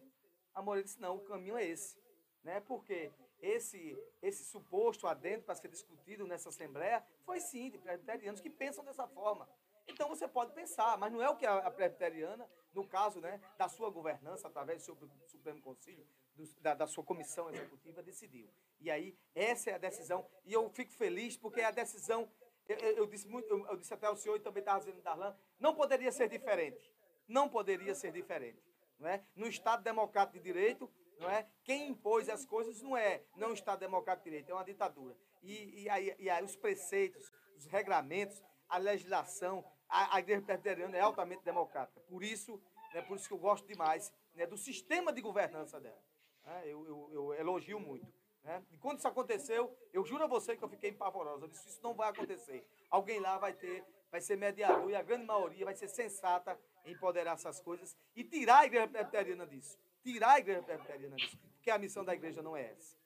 A 0.53 0.61
maioria 0.61 0.83
disse, 0.83 0.99
não, 0.99 1.15
o 1.17 1.21
caminho 1.25 1.57
é 1.57 1.65
esse. 1.65 1.97
Né? 2.43 2.59
Porque 2.61 3.11
esse, 3.41 3.97
esse 4.21 4.43
suposto 4.45 5.07
adendo 5.07 5.43
para 5.43 5.55
ser 5.55 5.67
discutido 5.69 6.25
nessa 6.27 6.49
Assembleia 6.49 7.05
foi 7.25 7.39
sim 7.39 7.69
de 7.69 7.77
presbiterianos 7.77 8.41
que 8.41 8.49
pensam 8.49 8.83
dessa 8.83 9.07
forma. 9.07 9.47
Então 9.87 10.07
você 10.07 10.27
pode 10.27 10.53
pensar, 10.53 10.97
mas 10.97 11.11
não 11.11 11.21
é 11.21 11.29
o 11.29 11.35
que 11.35 11.45
a, 11.45 11.57
a 11.57 11.71
presbiteriana, 11.71 12.47
no 12.73 12.87
caso 12.87 13.19
né, 13.19 13.41
da 13.57 13.67
sua 13.67 13.89
governança, 13.89 14.47
através 14.47 14.79
do 14.81 14.85
seu 14.85 14.97
Supremo 15.25 15.59
Conselho, 15.61 16.05
do- 16.35 16.45
da, 16.61 16.73
da 16.75 16.85
sua 16.87 17.03
comissão 17.03 17.49
executiva, 17.49 18.03
decidiu. 18.03 18.47
E 18.79 18.91
aí, 18.91 19.17
essa 19.33 19.71
é 19.71 19.73
a 19.73 19.77
decisão. 19.79 20.25
E 20.45 20.53
eu 20.53 20.69
fico 20.69 20.91
feliz 20.93 21.35
porque 21.35 21.61
a 21.61 21.71
decisão, 21.71 22.31
eu, 22.67 22.77
eu- 22.77 22.97
eu 22.97 23.05
disse 23.07 23.27
muito, 23.27 23.49
eu, 23.49 23.65
eu 23.67 23.77
disse 23.77 23.93
até 23.93 24.05
ao 24.05 24.15
senhor 24.15 24.35
e 24.35 24.39
também 24.39 24.61
estava 24.61 24.79
dizendo 24.79 25.01
Darlan, 25.01 25.35
não 25.59 25.73
poderia 25.73 26.11
ser 26.11 26.29
diferente. 26.29 26.93
Não 27.29 27.47
poderia 27.47 27.95
ser 27.95 28.11
diferente. 28.11 28.61
Não 28.99 29.07
é? 29.07 29.23
No 29.35 29.47
Estado 29.47 29.83
Democrático 29.83 30.37
de 30.37 30.43
Direito, 30.43 30.91
não 31.19 31.29
é? 31.29 31.47
Quem 31.63 31.87
impôs 31.87 32.27
as 32.27 32.45
coisas 32.45 32.81
não 32.81 32.97
é 32.97 33.23
não 33.37 33.53
Estado 33.53 33.79
Democrático 33.79 34.25
de 34.25 34.31
Direito, 34.31 34.51
é 34.51 34.53
uma 34.53 34.65
ditadura. 34.65 35.15
E, 35.41 35.83
e, 35.83 35.89
aí, 35.89 36.15
e 36.19 36.29
aí 36.29 36.43
os 36.43 36.55
preceitos, 36.55 37.31
os 37.55 37.65
regramentos, 37.65 38.41
a 38.67 38.77
legislação, 38.77 39.63
a, 39.87 40.15
a 40.15 40.19
igreja 40.19 40.41
presbiteriana 40.41 40.97
é 40.97 41.01
altamente 41.01 41.43
democrática. 41.43 41.99
Por 42.01 42.23
isso, 42.23 42.61
né, 42.93 43.01
por 43.01 43.15
isso 43.15 43.27
que 43.27 43.33
eu 43.33 43.37
gosto 43.37 43.65
demais 43.67 44.11
né, 44.33 44.45
do 44.45 44.57
sistema 44.57 45.13
de 45.13 45.21
governança 45.21 45.79
dela. 45.79 46.01
né? 46.45 46.63
eu, 46.65 46.85
eu, 46.85 47.09
eu 47.13 47.33
elogio 47.33 47.79
muito. 47.79 48.07
né? 48.43 48.63
E 48.71 48.77
quando 48.77 48.99
isso 48.99 49.07
aconteceu, 49.07 49.75
eu 49.93 50.03
juro 50.05 50.23
a 50.23 50.27
você 50.27 50.55
que 50.57 50.63
eu 50.63 50.69
fiquei 50.69 50.89
empavorosa. 50.89 51.45
Eu 51.45 51.49
disse, 51.49 51.69
isso 51.69 51.81
não 51.81 51.93
vai 51.93 52.09
acontecer. 52.09 52.65
Alguém 52.89 53.19
lá 53.19 53.37
vai 53.37 53.53
ter, 53.53 53.83
vai 54.11 54.21
ser 54.21 54.37
mediador 54.37 54.89
e 54.89 54.95
a 54.95 55.01
grande 55.01 55.25
maioria 55.25 55.65
vai 55.65 55.75
ser 55.75 55.87
sensata 55.87 56.59
empoderar 56.85 57.33
essas 57.33 57.59
coisas 57.59 57.95
e 58.15 58.23
tirar 58.23 58.59
a 58.59 58.65
igreja 58.65 58.87
presbiteriana 58.87 59.45
disso. 59.45 59.77
Tirar 60.03 60.33
a 60.33 60.39
igreja 60.39 60.63
presbiteriana 60.63 61.15
disso. 61.15 61.37
Porque 61.55 61.69
a 61.69 61.77
missão 61.77 62.03
da 62.03 62.13
igreja 62.13 62.41
não 62.41 62.55
é 62.55 62.71
essa. 62.71 62.97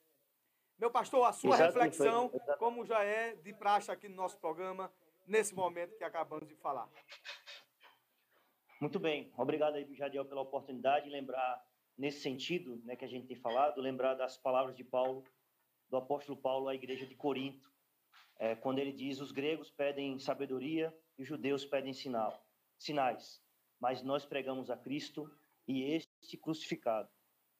Meu 0.78 0.90
pastor, 0.90 1.26
a 1.26 1.32
sua 1.32 1.54
Exato, 1.54 1.72
reflexão, 1.72 2.30
exato. 2.34 2.58
como 2.58 2.84
já 2.84 3.02
é 3.04 3.34
de 3.36 3.52
praxe 3.52 3.90
aqui 3.90 4.08
no 4.08 4.16
nosso 4.16 4.38
programa, 4.38 4.92
nesse 5.26 5.54
momento 5.54 5.96
que 5.96 6.04
acabamos 6.04 6.48
de 6.48 6.54
falar. 6.56 6.88
Muito 8.80 8.98
bem, 8.98 9.32
obrigado 9.36 9.76
aí, 9.76 9.94
Jadiel, 9.94 10.24
pela 10.24 10.40
oportunidade 10.40 11.06
de 11.06 11.10
lembrar, 11.10 11.64
nesse 11.96 12.20
sentido 12.20 12.82
né, 12.84 12.96
que 12.96 13.04
a 13.04 13.08
gente 13.08 13.26
tem 13.26 13.36
falado, 13.36 13.80
lembrar 13.80 14.14
das 14.14 14.36
palavras 14.36 14.76
de 14.76 14.82
Paulo, 14.82 15.24
do 15.88 15.96
apóstolo 15.96 16.36
Paulo 16.36 16.68
à 16.68 16.74
igreja 16.74 17.06
de 17.06 17.14
Corinto, 17.14 17.72
é, 18.38 18.56
quando 18.56 18.78
ele 18.80 18.92
diz: 18.92 19.20
os 19.20 19.30
gregos 19.30 19.70
pedem 19.70 20.18
sabedoria 20.18 20.94
e 21.16 21.22
os 21.22 21.28
judeus 21.28 21.64
pedem 21.64 21.92
sinal, 21.92 22.44
sinais, 22.76 23.40
mas 23.84 24.02
nós 24.02 24.24
pregamos 24.24 24.70
a 24.70 24.78
Cristo 24.78 25.30
e 25.68 25.82
este 25.82 26.38
crucificado, 26.38 27.06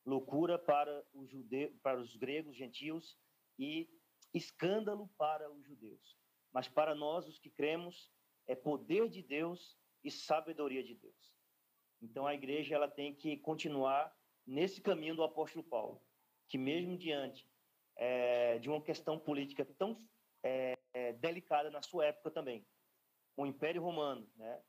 loucura 0.07 0.59
para 0.59 1.05
os, 1.13 1.29
jude... 1.29 1.69
para 1.83 2.01
os 2.01 2.17
gregos 2.17 2.57
gentios 2.57 3.19
e 3.59 3.91
escândalo 4.33 5.07
para 5.19 5.53
os 5.53 5.63
judeus. 5.67 6.17
Mas 6.51 6.67
para 6.67 6.95
nós, 6.95 7.29
os 7.29 7.39
que 7.39 7.51
cremos, 7.51 8.11
é 8.47 8.55
poder 8.55 9.11
de 9.11 9.23
Deus 9.23 9.79
e 10.03 10.11
sabedoria 10.11 10.83
de 10.83 10.95
Deus. 10.95 11.35
Então 12.01 12.27
a 12.27 12.33
igreja 12.33 12.75
ela 12.75 12.89
tem 12.89 13.15
que 13.15 13.37
continuar 13.37 14.11
nesse 14.47 14.81
caminho 14.81 15.17
do 15.17 15.25
apóstolo 15.25 15.63
Paulo, 15.63 16.01
que 16.49 16.57
mesmo 16.57 16.97
diante 16.97 17.47
é, 17.97 18.59
de 18.61 18.71
uma 18.71 18.81
questão 18.81 19.19
política 19.19 19.63
tão 19.77 20.03
é, 20.43 20.79
é, 20.95 21.13
delicada 21.13 21.71
na 21.71 21.83
sua 21.83 22.07
época 22.07 22.31
também, 22.31 22.67
o 23.37 23.45
Império 23.45 23.83
Romano, 23.83 24.27
né, 24.37 24.63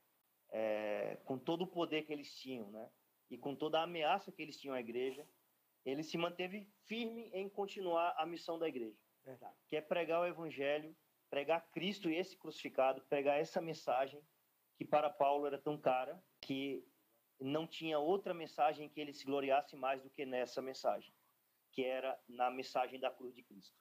é, 0.50 1.16
com 1.24 1.38
todo 1.38 1.62
o 1.62 1.66
poder 1.66 2.02
que 2.02 2.12
eles 2.12 2.34
tinham, 2.36 2.70
né, 2.70 2.90
e 3.30 3.36
com 3.36 3.54
toda 3.54 3.80
a 3.80 3.82
ameaça 3.82 4.30
que 4.32 4.42
eles 4.42 4.58
tinham 4.58 4.74
à 4.74 4.80
igreja, 4.80 5.26
ele 5.84 6.02
se 6.02 6.16
manteve 6.18 6.68
firme 6.84 7.30
em 7.32 7.48
continuar 7.48 8.14
a 8.18 8.26
missão 8.26 8.58
da 8.58 8.68
igreja, 8.68 8.98
Verdade. 9.24 9.56
que 9.68 9.76
é 9.76 9.80
pregar 9.80 10.20
o 10.20 10.26
evangelho, 10.26 10.96
pregar 11.30 11.68
Cristo 11.70 12.10
e 12.10 12.16
esse 12.16 12.36
crucificado, 12.36 13.02
pregar 13.02 13.38
essa 13.38 13.60
mensagem 13.60 14.20
que 14.76 14.84
para 14.84 15.10
Paulo 15.10 15.46
era 15.46 15.58
tão 15.58 15.78
cara 15.78 16.22
que 16.40 16.86
não 17.40 17.66
tinha 17.66 17.98
outra 17.98 18.32
mensagem 18.32 18.88
que 18.88 19.00
ele 19.00 19.12
se 19.12 19.24
gloriasse 19.24 19.76
mais 19.76 20.02
do 20.02 20.10
que 20.10 20.24
nessa 20.24 20.62
mensagem, 20.62 21.12
que 21.72 21.84
era 21.84 22.18
na 22.28 22.50
mensagem 22.50 22.98
da 22.98 23.10
cruz 23.10 23.34
de 23.34 23.42
Cristo. 23.42 23.76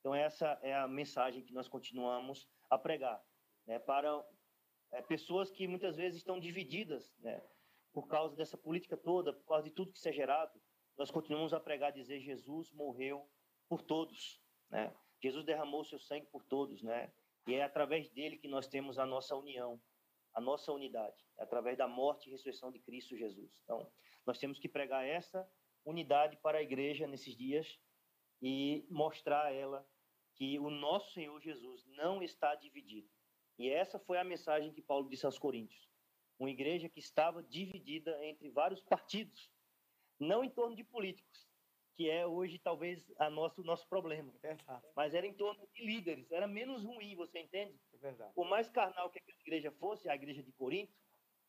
Então, 0.00 0.14
essa 0.14 0.58
é 0.62 0.74
a 0.74 0.86
mensagem 0.86 1.42
que 1.42 1.52
nós 1.52 1.68
continuamos 1.68 2.48
a 2.70 2.78
pregar, 2.78 3.22
né, 3.66 3.78
para 3.78 4.24
é, 4.92 5.02
pessoas 5.02 5.50
que 5.50 5.66
muitas 5.66 5.96
vezes 5.96 6.18
estão 6.18 6.38
divididas, 6.38 7.14
né, 7.18 7.42
por 7.92 8.06
causa 8.06 8.36
dessa 8.36 8.56
política 8.56 8.96
toda, 8.96 9.32
por 9.32 9.46
causa 9.46 9.64
de 9.64 9.70
tudo 9.70 9.92
que 9.92 9.98
isso 9.98 10.08
é 10.08 10.12
gerado. 10.12 10.60
Nós 10.96 11.10
continuamos 11.10 11.52
a 11.52 11.60
pregar, 11.60 11.92
dizer: 11.92 12.20
Jesus 12.20 12.70
morreu 12.72 13.28
por 13.68 13.82
todos, 13.82 14.40
né? 14.70 14.94
Jesus 15.22 15.44
derramou 15.44 15.84
seu 15.84 15.98
sangue 15.98 16.26
por 16.26 16.44
todos, 16.44 16.82
né? 16.82 17.12
E 17.46 17.54
é 17.54 17.62
através 17.62 18.10
dele 18.10 18.36
que 18.36 18.48
nós 18.48 18.66
temos 18.66 18.98
a 18.98 19.06
nossa 19.06 19.34
união, 19.34 19.80
a 20.34 20.40
nossa 20.40 20.72
unidade, 20.72 21.16
é 21.38 21.42
através 21.42 21.78
da 21.78 21.88
morte 21.88 22.28
e 22.28 22.32
ressurreição 22.32 22.70
de 22.70 22.80
Cristo 22.80 23.16
Jesus. 23.16 23.60
Então, 23.64 23.90
nós 24.26 24.38
temos 24.38 24.58
que 24.58 24.68
pregar 24.68 25.06
essa 25.06 25.48
unidade 25.84 26.36
para 26.38 26.58
a 26.58 26.62
igreja 26.62 27.06
nesses 27.06 27.36
dias 27.36 27.78
e 28.42 28.86
mostrar 28.90 29.46
a 29.46 29.52
ela 29.52 29.88
que 30.34 30.58
o 30.58 30.68
nosso 30.68 31.12
Senhor 31.12 31.40
Jesus 31.40 31.86
não 31.86 32.22
está 32.22 32.54
dividido. 32.54 33.08
E 33.58 33.70
essa 33.70 33.98
foi 33.98 34.18
a 34.18 34.24
mensagem 34.24 34.72
que 34.72 34.82
Paulo 34.82 35.08
disse 35.08 35.26
aos 35.26 35.38
Coríntios. 35.38 35.88
Uma 36.38 36.50
igreja 36.50 36.88
que 36.88 37.00
estava 37.00 37.42
dividida 37.42 38.22
entre 38.24 38.50
vários 38.50 38.82
partidos, 38.82 39.50
não 40.18 40.44
em 40.44 40.50
torno 40.50 40.76
de 40.76 40.84
políticos, 40.84 41.48
que 41.96 42.10
é 42.10 42.26
hoje 42.26 42.58
talvez 42.58 43.10
a 43.18 43.30
nosso 43.30 43.62
nosso 43.62 43.88
problema. 43.88 44.30
Verdade. 44.42 44.84
Mas 44.94 45.14
era 45.14 45.26
em 45.26 45.32
torno 45.32 45.66
de 45.72 45.84
líderes, 45.84 46.30
era 46.30 46.46
menos 46.46 46.84
ruim, 46.84 47.16
você 47.16 47.40
entende? 47.40 47.80
É 47.94 47.96
verdade. 47.96 48.34
Por 48.34 48.46
mais 48.46 48.68
carnal 48.68 49.10
que 49.10 49.18
aquela 49.18 49.40
igreja 49.40 49.72
fosse, 49.72 50.08
a 50.08 50.14
igreja 50.14 50.42
de 50.42 50.52
Corinto, 50.52 50.92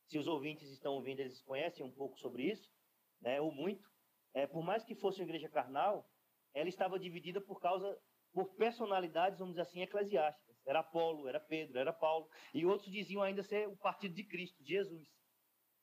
se 0.06 0.18
os 0.18 0.26
ouvintes 0.26 0.70
estão 0.70 0.94
ouvindo, 0.94 1.20
eles 1.20 1.42
conhecem 1.42 1.84
um 1.84 1.92
pouco 1.92 2.18
sobre 2.18 2.44
isso, 2.44 2.72
né, 3.20 3.38
ou 3.42 3.52
muito. 3.52 3.86
É, 4.32 4.46
por 4.46 4.62
mais 4.62 4.82
que 4.84 4.94
fosse 4.94 5.20
uma 5.20 5.24
igreja 5.24 5.50
carnal, 5.50 6.10
ela 6.54 6.68
estava 6.68 6.98
dividida 6.98 7.42
por 7.42 7.60
causa 7.60 8.00
por 8.32 8.54
personalidades, 8.54 9.38
vamos 9.38 9.54
dizer 9.54 9.62
assim, 9.62 9.82
eclesiásticas. 9.82 10.47
Era 10.68 10.80
Apolo, 10.80 11.26
era 11.26 11.40
Pedro, 11.40 11.78
era 11.78 11.92
Paulo, 11.92 12.28
e 12.52 12.66
outros 12.66 12.90
diziam 12.90 13.22
ainda 13.22 13.42
ser 13.42 13.68
o 13.68 13.76
partido 13.76 14.14
de 14.14 14.24
Cristo, 14.24 14.62
de 14.62 14.74
Jesus. 14.74 15.08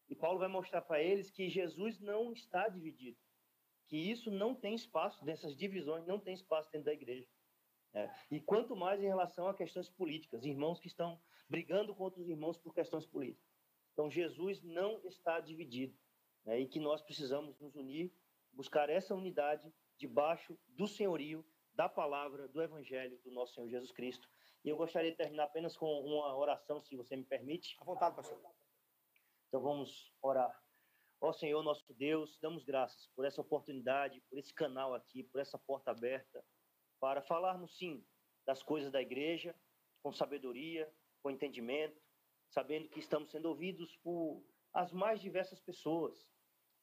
E 0.07 0.15
Paulo 0.15 0.37
vai 0.37 0.47
mostrar 0.47 0.81
para 0.81 1.01
eles 1.01 1.31
que 1.31 1.49
Jesus 1.49 1.99
não 1.99 2.31
está 2.31 2.69
dividido, 2.69 3.17
que 3.87 3.97
isso 3.97 4.29
não 4.29 4.53
tem 4.53 4.75
espaço, 4.75 5.25
dessas 5.25 5.55
divisões 5.55 6.05
não 6.05 6.19
tem 6.19 6.35
espaço 6.35 6.71
dentro 6.71 6.85
da 6.85 6.93
igreja. 6.93 7.27
É. 7.93 8.09
E 8.29 8.41
quanto 8.41 8.75
mais 8.75 9.01
em 9.01 9.07
relação 9.07 9.47
a 9.47 9.55
questões 9.55 9.89
políticas, 9.89 10.45
irmãos 10.45 10.79
que 10.79 10.87
estão 10.87 11.19
brigando 11.49 11.95
com 11.95 12.03
outros 12.03 12.27
irmãos 12.27 12.57
por 12.57 12.73
questões 12.73 13.05
políticas. 13.05 13.49
Então, 13.93 14.11
Jesus 14.11 14.61
não 14.61 14.99
está 15.05 15.39
dividido, 15.39 15.97
né? 16.43 16.59
e 16.59 16.67
que 16.67 16.79
nós 16.79 17.01
precisamos 17.01 17.57
nos 17.59 17.75
unir, 17.75 18.13
buscar 18.51 18.89
essa 18.89 19.15
unidade 19.15 19.73
debaixo 19.97 20.57
do 20.67 20.87
senhorio 20.87 21.45
da 21.73 21.87
palavra, 21.87 22.47
do 22.47 22.61
evangelho 22.61 23.17
do 23.23 23.31
nosso 23.31 23.53
Senhor 23.53 23.69
Jesus 23.69 23.91
Cristo. 23.91 24.29
E 24.65 24.69
eu 24.69 24.77
gostaria 24.77 25.11
de 25.11 25.17
terminar 25.17 25.43
apenas 25.43 25.77
com 25.77 25.85
uma 25.85 26.35
oração, 26.35 26.81
se 26.81 26.95
você 26.95 27.15
me 27.15 27.23
permite. 27.23 27.77
À 27.79 27.83
vontade, 27.83 28.15
pastor. 28.15 28.41
Então 29.47 29.61
vamos 29.61 30.11
orar. 30.23 30.59
Ó 31.21 31.31
Senhor, 31.31 31.61
nosso 31.61 31.93
Deus, 31.93 32.39
damos 32.41 32.63
graças 32.63 33.07
por 33.15 33.25
essa 33.25 33.39
oportunidade, 33.39 34.21
por 34.27 34.39
esse 34.39 34.51
canal 34.51 34.95
aqui, 34.95 35.23
por 35.23 35.39
essa 35.39 35.59
porta 35.59 35.91
aberta, 35.91 36.43
para 36.99 37.21
falarmos 37.21 37.77
sim 37.77 38.03
das 38.43 38.63
coisas 38.63 38.91
da 38.91 38.99
igreja, 38.99 39.55
com 40.01 40.11
sabedoria, 40.11 40.91
com 41.21 41.29
entendimento, 41.29 42.01
sabendo 42.49 42.89
que 42.89 42.99
estamos 42.99 43.29
sendo 43.29 43.49
ouvidos 43.49 43.95
por 43.97 44.43
as 44.73 44.91
mais 44.91 45.21
diversas 45.21 45.59
pessoas. 45.59 46.27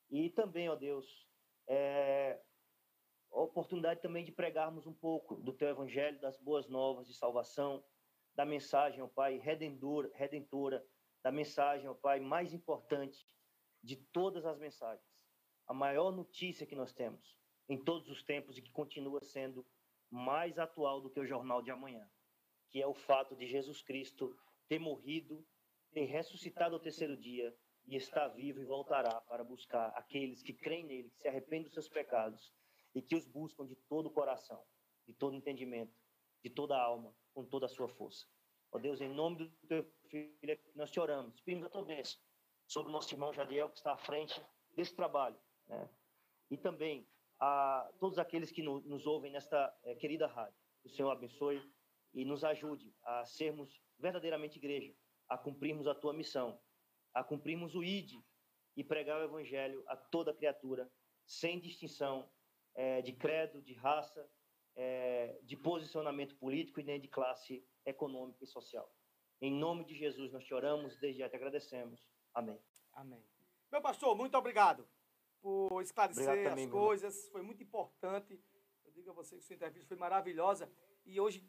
E 0.08 0.30
também, 0.30 0.68
ó 0.68 0.76
Deus, 0.76 1.28
é, 1.66 2.40
oportunidade 3.40 4.00
também 4.00 4.24
de 4.24 4.32
pregarmos 4.32 4.86
um 4.86 4.92
pouco 4.92 5.36
do 5.36 5.52
teu 5.52 5.68
evangelho, 5.68 6.20
das 6.20 6.36
boas 6.38 6.68
novas 6.68 7.06
de 7.06 7.14
salvação, 7.14 7.82
da 8.34 8.44
mensagem, 8.44 9.02
ó 9.02 9.08
Pai, 9.08 9.38
redentora, 9.38 10.10
redentora 10.14 10.84
da 11.22 11.32
mensagem, 11.32 11.88
ó 11.88 11.94
Pai, 11.94 12.20
mais 12.20 12.52
importante 12.52 13.26
de 13.82 13.96
todas 13.96 14.44
as 14.44 14.58
mensagens. 14.58 15.06
A 15.66 15.74
maior 15.74 16.12
notícia 16.12 16.66
que 16.66 16.76
nós 16.76 16.92
temos 16.92 17.36
em 17.68 17.82
todos 17.82 18.08
os 18.08 18.22
tempos 18.22 18.58
e 18.58 18.62
que 18.62 18.70
continua 18.70 19.20
sendo 19.22 19.66
mais 20.10 20.58
atual 20.58 21.00
do 21.00 21.10
que 21.10 21.20
o 21.20 21.26
jornal 21.26 21.62
de 21.62 21.70
amanhã, 21.70 22.06
que 22.70 22.82
é 22.82 22.86
o 22.86 22.94
fato 22.94 23.34
de 23.34 23.46
Jesus 23.46 23.82
Cristo 23.82 24.36
ter 24.68 24.78
morrido, 24.78 25.46
ter 25.92 26.04
ressuscitado 26.04 26.74
ao 26.74 26.80
terceiro 26.80 27.16
dia 27.16 27.54
e 27.86 27.96
está 27.96 28.28
vivo 28.28 28.60
e 28.60 28.64
voltará 28.64 29.20
para 29.22 29.42
buscar 29.42 29.88
aqueles 29.96 30.42
que 30.42 30.52
creem 30.52 30.84
nele, 30.84 31.10
que 31.10 31.20
se 31.20 31.28
arrependem 31.28 31.64
dos 31.64 31.74
seus 31.74 31.88
pecados 31.88 32.52
e 32.94 33.02
que 33.02 33.16
os 33.16 33.26
buscam 33.26 33.66
de 33.66 33.76
todo 33.88 34.06
o 34.06 34.10
coração, 34.10 34.62
de 35.06 35.14
todo 35.14 35.36
entendimento, 35.36 35.94
de 36.42 36.50
toda 36.50 36.76
a 36.76 36.82
alma, 36.82 37.14
com 37.32 37.44
toda 37.44 37.66
a 37.66 37.68
sua 37.68 37.88
força. 37.88 38.26
Ó 38.70 38.78
Deus, 38.78 39.00
em 39.00 39.08
nome 39.08 39.36
do 39.36 39.50
teu 39.66 39.84
filho, 40.08 40.58
nós 40.74 40.90
te 40.90 40.98
oramos, 40.98 41.40
pedimos 41.40 41.66
a 41.66 41.70
tua 41.70 41.84
bênção 41.84 42.20
sobre 42.66 42.90
o 42.90 42.92
nosso 42.92 43.12
irmão 43.14 43.32
Jadiel, 43.32 43.68
que 43.68 43.76
está 43.76 43.92
à 43.92 43.98
frente 43.98 44.40
desse 44.74 44.94
trabalho, 44.94 45.38
né? 45.66 45.88
E 46.50 46.56
também 46.56 47.06
a 47.38 47.90
todos 47.98 48.18
aqueles 48.18 48.50
que 48.50 48.62
no, 48.62 48.80
nos 48.80 49.06
ouvem 49.06 49.32
nesta 49.32 49.76
é, 49.82 49.94
querida 49.94 50.26
rádio. 50.26 50.56
O 50.84 50.88
Senhor 50.88 51.10
abençoe 51.10 51.62
e 52.14 52.24
nos 52.24 52.44
ajude 52.44 52.94
a 53.02 53.24
sermos 53.24 53.82
verdadeiramente 53.98 54.58
igreja, 54.58 54.94
a 55.28 55.36
cumprirmos 55.36 55.86
a 55.86 55.94
tua 55.94 56.12
missão, 56.12 56.60
a 57.14 57.24
cumprirmos 57.24 57.74
o 57.74 57.82
ID 57.82 58.22
e 58.76 58.84
pregar 58.84 59.20
o 59.20 59.24
evangelho 59.24 59.82
a 59.86 59.96
toda 59.96 60.34
criatura, 60.34 60.90
sem 61.26 61.60
distinção 61.60 62.28
é, 62.74 63.02
de 63.02 63.12
credo, 63.12 63.60
de 63.62 63.74
raça, 63.74 64.28
é, 64.74 65.38
de 65.42 65.56
posicionamento 65.56 66.36
político 66.36 66.80
e 66.80 66.84
nem 66.84 67.00
de 67.00 67.08
classe 67.08 67.64
econômica 67.84 68.44
e 68.44 68.46
social. 68.46 68.90
Em 69.40 69.52
nome 69.52 69.84
de 69.84 69.94
Jesus 69.94 70.32
nós 70.32 70.44
te 70.44 70.54
oramos, 70.54 70.96
desde 70.98 71.20
já 71.20 71.28
te 71.28 71.36
agradecemos. 71.36 72.00
Amém. 72.34 72.58
Amém. 72.92 73.22
Meu 73.70 73.80
pastor, 73.80 74.16
muito 74.16 74.36
obrigado 74.36 74.86
por 75.40 75.82
esclarecer 75.82 76.22
Obrigado 76.22 76.50
também, 76.50 76.66
as 76.66 76.70
coisas. 76.70 77.28
Foi 77.30 77.42
muito 77.42 77.62
importante. 77.62 78.40
Eu 78.84 78.92
digo 78.92 79.10
a 79.10 79.12
você 79.12 79.36
que 79.36 79.42
sua 79.42 79.54
entrevista 79.54 79.88
foi 79.88 79.96
maravilhosa. 79.96 80.70
E 81.04 81.20
hoje, 81.20 81.44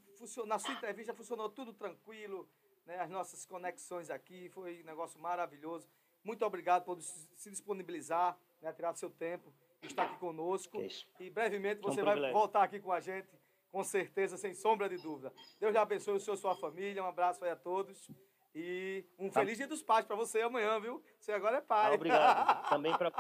na 0.48 0.58
sua 0.58 0.74
entrevista, 0.74 1.14
funcionou 1.14 1.50
tudo 1.50 1.74
tranquilo. 1.74 2.50
Né? 2.86 3.00
As 3.00 3.10
nossas 3.10 3.46
conexões 3.46 4.10
aqui. 4.10 4.50
Foi 4.50 4.82
um 4.82 4.86
negócio 4.86 5.20
maravilhoso. 5.20 5.88
Muito 6.24 6.44
obrigado 6.46 6.86
por 6.86 7.00
se 7.02 7.50
disponibilizar, 7.50 8.40
né? 8.62 8.72
tirar 8.74 8.96
seu 8.96 9.10
tempo, 9.10 9.54
estar 9.88 10.04
aqui 10.04 10.18
conosco. 10.18 10.82
E 11.20 11.30
brevemente 11.30 11.82
É 11.84 11.88
um 11.88 11.92
você 11.94 12.02
vai 12.04 12.32
voltar 12.32 12.64
aqui 12.64 12.80
com 12.80 12.92
a 12.92 13.00
gente, 13.00 13.28
com 13.72 13.84
certeza, 13.84 14.38
sem 14.38 14.54
sombra 14.54 14.88
de 14.90 14.98
dúvida. 14.98 15.34
Deus 15.60 15.72
lhe 15.72 15.78
abençoe 15.78 16.16
o 16.16 16.20
senhor 16.20 16.36
e 16.36 16.40
sua 16.40 16.56
família. 16.56 17.04
Um 17.04 17.08
abraço 17.08 17.44
aí 17.44 17.52
a 17.52 17.56
todos. 17.56 18.10
E 18.56 19.04
um 19.18 19.30
Tá. 19.30 19.40
feliz 19.40 19.58
dia 19.58 19.68
dos 19.68 19.82
pais 19.82 20.06
para 20.06 20.16
você 20.16 20.42
amanhã, 20.42 20.80
viu? 20.80 21.04
Você 21.20 21.32
agora 21.32 21.58
é 21.58 21.62
pai. 21.62 21.92
Ah, 21.92 21.96
obrigado. 21.96 22.70
Também 22.70 22.96
para. 22.98 23.12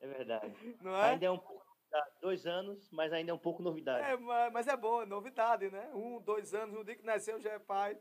É 0.00 0.06
verdade. 0.06 0.76
Não 0.82 0.94
é? 0.96 1.10
Ainda 1.10 1.26
é 1.26 1.30
um 1.30 1.38
pouco. 1.38 1.66
Dois 2.20 2.46
anos, 2.46 2.90
mas 2.92 3.12
ainda 3.14 3.30
é 3.30 3.34
um 3.34 3.38
pouco 3.38 3.62
novidade. 3.62 4.04
É, 4.06 4.14
ma- 4.16 4.50
mas 4.50 4.66
é 4.68 4.76
bom, 4.76 5.00
é 5.00 5.06
novidade, 5.06 5.70
né? 5.70 5.90
Um, 5.94 6.20
dois 6.20 6.52
anos, 6.52 6.74
no 6.74 6.84
dia 6.84 6.94
que 6.94 7.02
nasceu 7.02 7.40
já 7.40 7.52
é 7.52 7.58
pai. 7.58 7.98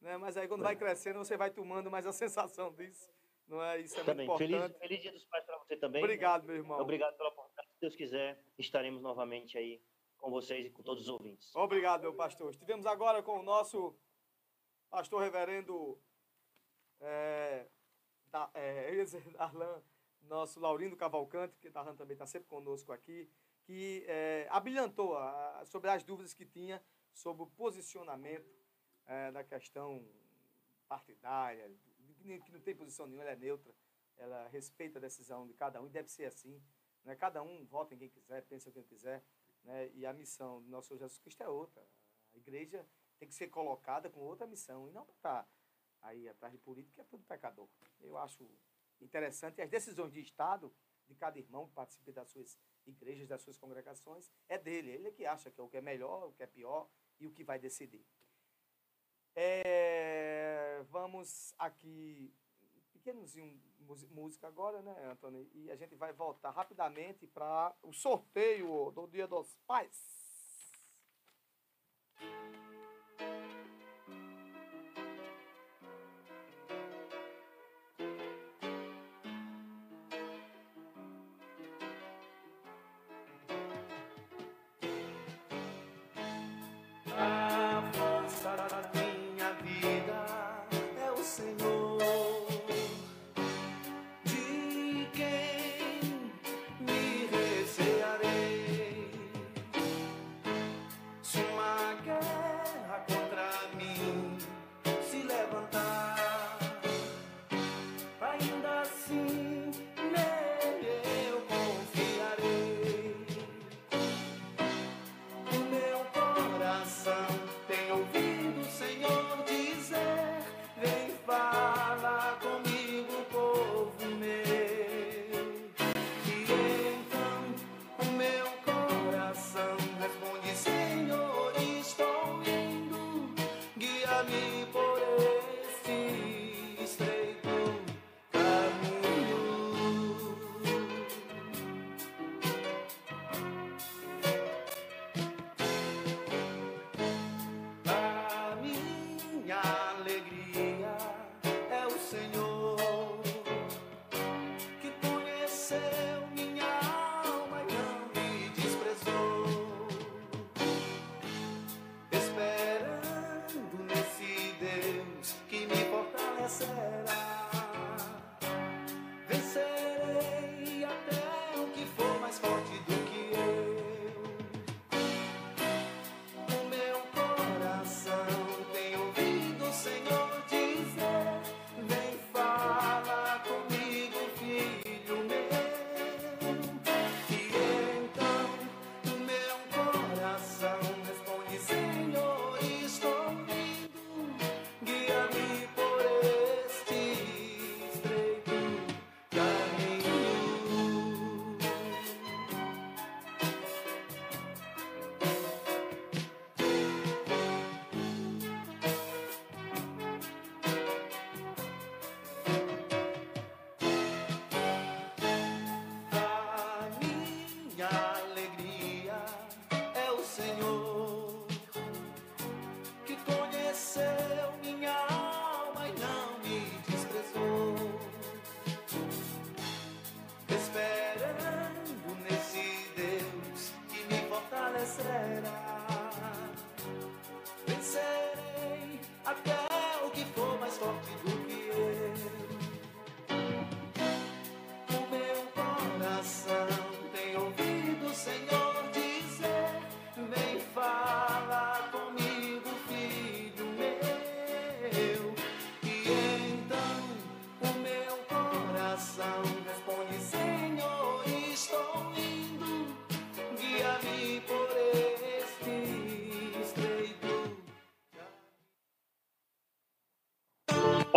Né? 0.00 0.16
Mas 0.16 0.36
aí 0.36 0.48
quando 0.48 0.62
vai 0.64 0.74
crescendo, 0.74 1.20
você 1.20 1.36
vai 1.36 1.48
tomando 1.50 1.88
mais 1.88 2.04
a 2.04 2.10
sensação 2.12 2.72
disso. 2.72 3.08
Não 3.48 3.62
é? 3.62 3.80
Isso 3.80 3.98
é 3.98 4.04
também. 4.04 4.26
muito 4.26 4.38
Feliz, 4.38 4.56
importante. 4.56 4.78
feliz 4.78 5.00
dia 5.02 5.12
dos 5.12 5.24
pais 5.24 5.44
para 5.44 5.58
você 5.58 5.76
também. 5.76 6.02
Obrigado, 6.02 6.44
meu 6.44 6.56
irmão. 6.56 6.78
Obrigado 6.80 7.16
pela 7.16 7.30
oportunidade. 7.30 7.68
Se 7.72 7.80
Deus 7.80 7.96
quiser, 7.96 8.44
estaremos 8.58 9.00
novamente 9.02 9.56
aí 9.56 9.82
com 10.18 10.30
vocês 10.30 10.66
e 10.66 10.70
com 10.70 10.82
todos 10.82 11.04
os 11.04 11.08
ouvintes. 11.08 11.54
Obrigado, 11.56 12.02
meu 12.02 12.14
pastor. 12.14 12.50
Estivemos 12.50 12.84
agora 12.84 13.22
com 13.22 13.38
o 13.38 13.42
nosso 13.42 13.96
pastor 14.90 15.22
reverendo 15.22 15.98
é, 17.00 17.66
da, 18.26 18.50
é, 18.54 19.04
Darlan, 19.32 19.82
nosso 20.22 20.60
Laurindo 20.60 20.96
Cavalcante, 20.96 21.56
que 21.58 21.70
Darlan 21.70 21.96
também 21.96 22.14
está 22.14 22.26
sempre 22.26 22.48
conosco 22.48 22.92
aqui, 22.92 23.30
que 23.64 24.04
é, 24.06 24.46
abrilhantou 24.50 25.16
a- 25.16 25.62
sobre 25.64 25.88
as 25.90 26.02
dúvidas 26.04 26.34
que 26.34 26.44
tinha 26.44 26.82
sobre 27.14 27.42
o 27.44 27.46
posicionamento 27.46 28.46
é, 29.06 29.32
da 29.32 29.42
questão 29.42 30.04
partidária, 30.88 31.70
que 32.18 32.52
não 32.52 32.60
tem 32.60 32.74
posição 32.74 33.06
nenhuma, 33.06 33.24
ela 33.24 33.32
é 33.32 33.36
neutra, 33.36 33.74
ela 34.16 34.48
respeita 34.48 34.98
a 34.98 35.02
decisão 35.02 35.46
de 35.46 35.54
cada 35.54 35.80
um 35.80 35.86
e 35.86 35.90
deve 35.90 36.08
ser 36.08 36.24
assim. 36.24 36.60
Né? 37.04 37.14
Cada 37.16 37.42
um 37.42 37.64
vota 37.66 37.94
em 37.94 37.98
quem 37.98 38.08
quiser, 38.08 38.42
pensa 38.46 38.68
em 38.68 38.72
quem 38.72 38.84
quiser, 38.84 39.24
né? 39.64 39.90
e 39.94 40.04
a 40.04 40.12
missão 40.12 40.62
do 40.62 40.68
nosso 40.68 40.96
Jesus 40.96 41.18
Cristo 41.18 41.42
é 41.42 41.48
outra. 41.48 41.86
A 42.34 42.36
igreja 42.36 42.86
tem 43.18 43.28
que 43.28 43.34
ser 43.34 43.48
colocada 43.48 44.08
com 44.10 44.20
outra 44.20 44.46
missão 44.46 44.88
e 44.88 44.92
não 44.92 45.04
para 45.04 45.14
estar 45.14 45.48
aí 46.02 46.28
atrás 46.28 46.52
de 46.52 46.58
político, 46.58 46.94
que 46.94 47.00
é 47.00 47.04
tudo 47.04 47.24
pecador. 47.24 47.68
Eu 48.00 48.16
acho 48.18 48.48
interessante. 49.00 49.58
E 49.58 49.62
as 49.62 49.70
decisões 49.70 50.12
de 50.12 50.20
Estado, 50.20 50.72
de 51.08 51.14
cada 51.14 51.38
irmão 51.38 51.66
que 51.66 51.74
participa 51.74 52.12
das 52.12 52.28
suas 52.28 52.58
igrejas, 52.86 53.28
das 53.28 53.42
suas 53.42 53.58
congregações, 53.58 54.30
é 54.48 54.58
dele. 54.58 54.90
Ele 54.90 55.08
é 55.08 55.12
que 55.12 55.26
acha 55.26 55.50
que 55.50 55.60
é 55.60 55.64
o 55.64 55.68
que 55.68 55.76
é 55.76 55.80
melhor, 55.80 56.28
o 56.28 56.32
que 56.32 56.42
é 56.42 56.46
pior 56.46 56.88
e 57.18 57.26
o 57.26 57.32
que 57.32 57.44
vai 57.44 57.58
decidir. 57.58 58.04
É, 59.34 59.87
vamos 60.90 61.54
aqui, 61.58 62.32
pequenozinho 62.92 63.60
música 64.10 64.46
agora, 64.46 64.82
né, 64.82 65.10
Antônio? 65.10 65.48
E 65.54 65.70
a 65.70 65.76
gente 65.76 65.94
vai 65.94 66.12
voltar 66.12 66.50
rapidamente 66.50 67.26
para 67.26 67.74
o 67.82 67.92
sorteio 67.92 68.90
do 68.90 69.06
Dia 69.06 69.26
dos 69.26 69.56
Pais. 69.66 70.18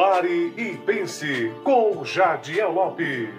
Pare 0.01 0.47
e 0.57 0.75
pense 0.79 1.51
com 1.63 2.03
Jadiel 2.03 2.71
Lopes. 2.71 3.29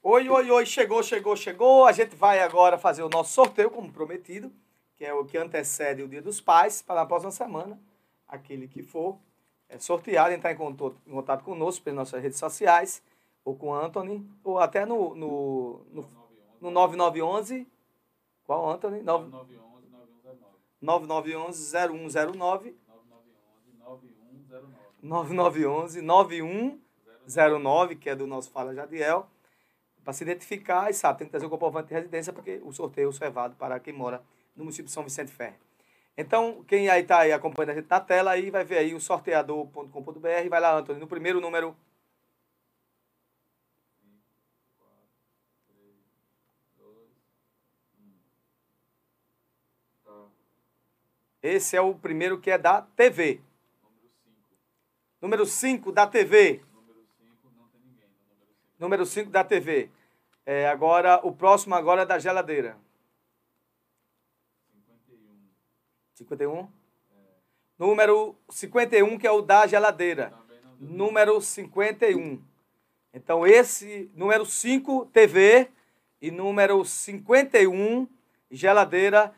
Oi, 0.00 0.28
oi, 0.28 0.50
oi, 0.52 0.64
chegou, 0.64 1.02
chegou, 1.02 1.34
chegou. 1.34 1.86
A 1.86 1.90
gente 1.90 2.14
vai 2.14 2.38
agora 2.38 2.78
fazer 2.78 3.02
o 3.02 3.08
nosso 3.08 3.32
sorteio, 3.32 3.68
como 3.68 3.92
prometido, 3.92 4.52
que 4.94 5.04
é 5.04 5.12
o 5.12 5.24
que 5.24 5.36
antecede 5.36 6.04
o 6.04 6.08
Dia 6.08 6.22
dos 6.22 6.40
Pais, 6.40 6.82
para 6.82 7.00
na 7.00 7.04
próxima 7.04 7.32
semana. 7.32 7.80
Aquele 8.28 8.68
que 8.68 8.80
for 8.80 9.18
é, 9.68 9.76
sorteado, 9.76 10.32
entrar 10.32 10.52
em 10.52 10.56
contato, 10.56 10.96
em 11.04 11.10
contato 11.10 11.42
conosco 11.42 11.82
pelas 11.82 11.96
nossas 11.96 12.22
redes 12.22 12.38
sociais, 12.38 13.02
ou 13.44 13.56
com 13.56 13.70
o 13.70 13.74
Anthony, 13.74 14.24
ou 14.44 14.60
até 14.60 14.86
no, 14.86 15.16
no, 15.16 15.80
no, 15.90 16.08
no 16.60 16.70
9911. 16.70 17.66
Qual, 18.44 18.70
Anthony? 18.70 19.02
9911-0109. 20.80 22.73
9911-9109, 25.04 27.98
que 27.98 28.08
é 28.08 28.16
do 28.16 28.26
nosso 28.26 28.50
Fala 28.50 28.74
Jadiel. 28.74 29.28
Para 30.02 30.12
se 30.12 30.24
identificar, 30.24 30.90
e 30.90 30.94
sabe, 30.94 31.18
tem 31.18 31.26
que 31.26 31.30
trazer 31.30 31.46
o 31.46 31.50
comprovante 31.50 31.88
de 31.88 31.94
residência, 31.94 32.32
porque 32.32 32.60
o 32.62 32.72
sorteio 32.72 33.08
é 33.08 33.10
reservado 33.10 33.54
para 33.56 33.78
quem 33.80 33.92
mora 33.92 34.22
no 34.56 34.64
município 34.64 34.86
de 34.86 34.92
São 34.92 35.04
Vicente 35.04 35.30
Ferre. 35.30 35.56
Então, 36.16 36.64
quem 36.68 36.88
aí 36.88 37.02
está 37.02 37.18
aí 37.20 37.32
acompanhando 37.32 37.70
a 37.70 37.74
gente 37.74 37.90
na 37.90 38.00
tela, 38.00 38.30
aí 38.30 38.50
vai 38.50 38.64
ver 38.64 38.78
aí 38.78 38.94
o 38.94 39.00
sorteador.com.br, 39.00 40.48
vai 40.48 40.60
lá, 40.60 40.78
Antônio, 40.78 41.00
no 41.00 41.08
primeiro 41.08 41.40
número. 41.40 41.76
Esse 51.42 51.76
é 51.76 51.80
o 51.80 51.94
primeiro 51.94 52.40
que 52.40 52.50
é 52.50 52.56
da 52.56 52.80
TV. 52.80 53.42
Número 55.24 55.46
5 55.46 55.90
da 55.90 56.06
TV. 56.06 56.60
Número 58.78 59.06
5 59.06 59.30
da 59.30 59.42
TV. 59.42 59.88
É, 60.44 60.68
agora, 60.68 61.18
o 61.22 61.32
próximo 61.32 61.74
agora 61.74 62.02
é 62.02 62.04
da 62.04 62.18
geladeira. 62.18 62.76
51? 66.12 66.68
Número 67.78 68.36
51, 68.50 69.16
que 69.16 69.26
é 69.26 69.30
o 69.30 69.40
da 69.40 69.66
geladeira. 69.66 70.30
Número 70.78 71.40
51. 71.40 72.42
Então, 73.14 73.46
esse, 73.46 74.10
número 74.14 74.44
5, 74.44 75.06
TV, 75.06 75.70
e 76.20 76.30
número 76.30 76.84
51, 76.84 78.06
geladeira, 78.50 79.34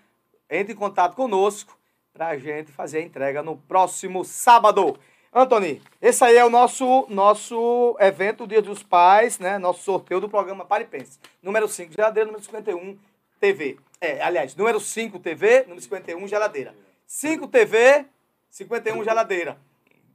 entre 0.51 0.73
em 0.73 0.77
contato 0.77 1.15
conosco 1.15 1.79
para 2.13 2.27
a 2.27 2.37
gente 2.37 2.73
fazer 2.73 2.99
a 2.99 3.03
entrega 3.03 3.41
no 3.41 3.57
próximo 3.57 4.25
sábado. 4.25 4.99
Antony, 5.39 5.83
esse 6.01 6.25
aí 6.25 6.35
é 6.35 6.43
o 6.47 6.49
nosso, 6.49 7.07
nosso 7.11 7.95
evento, 8.01 8.47
Dia 8.47 8.63
dos 8.63 8.83
Pais, 8.83 9.39
né? 9.39 9.59
Nosso 9.59 9.83
sorteio 9.83 10.19
do 10.19 10.31
programa 10.31 10.65
Pare 10.65 10.85
e 10.85 10.87
Pense. 10.87 11.19
Número 11.43 11.69
5, 11.69 11.93
geladeira, 11.93 12.25
número 12.25 12.43
51, 12.43 12.99
TV. 13.39 13.79
É, 14.01 14.23
aliás, 14.23 14.57
número 14.57 14.81
5 14.81 15.19
TV, 15.19 15.65
número 15.65 15.83
51 15.83 16.27
geladeira. 16.27 16.75
5 17.07 17.49
TV, 17.49 18.07
51 18.49 19.05
geladeira. 19.05 19.59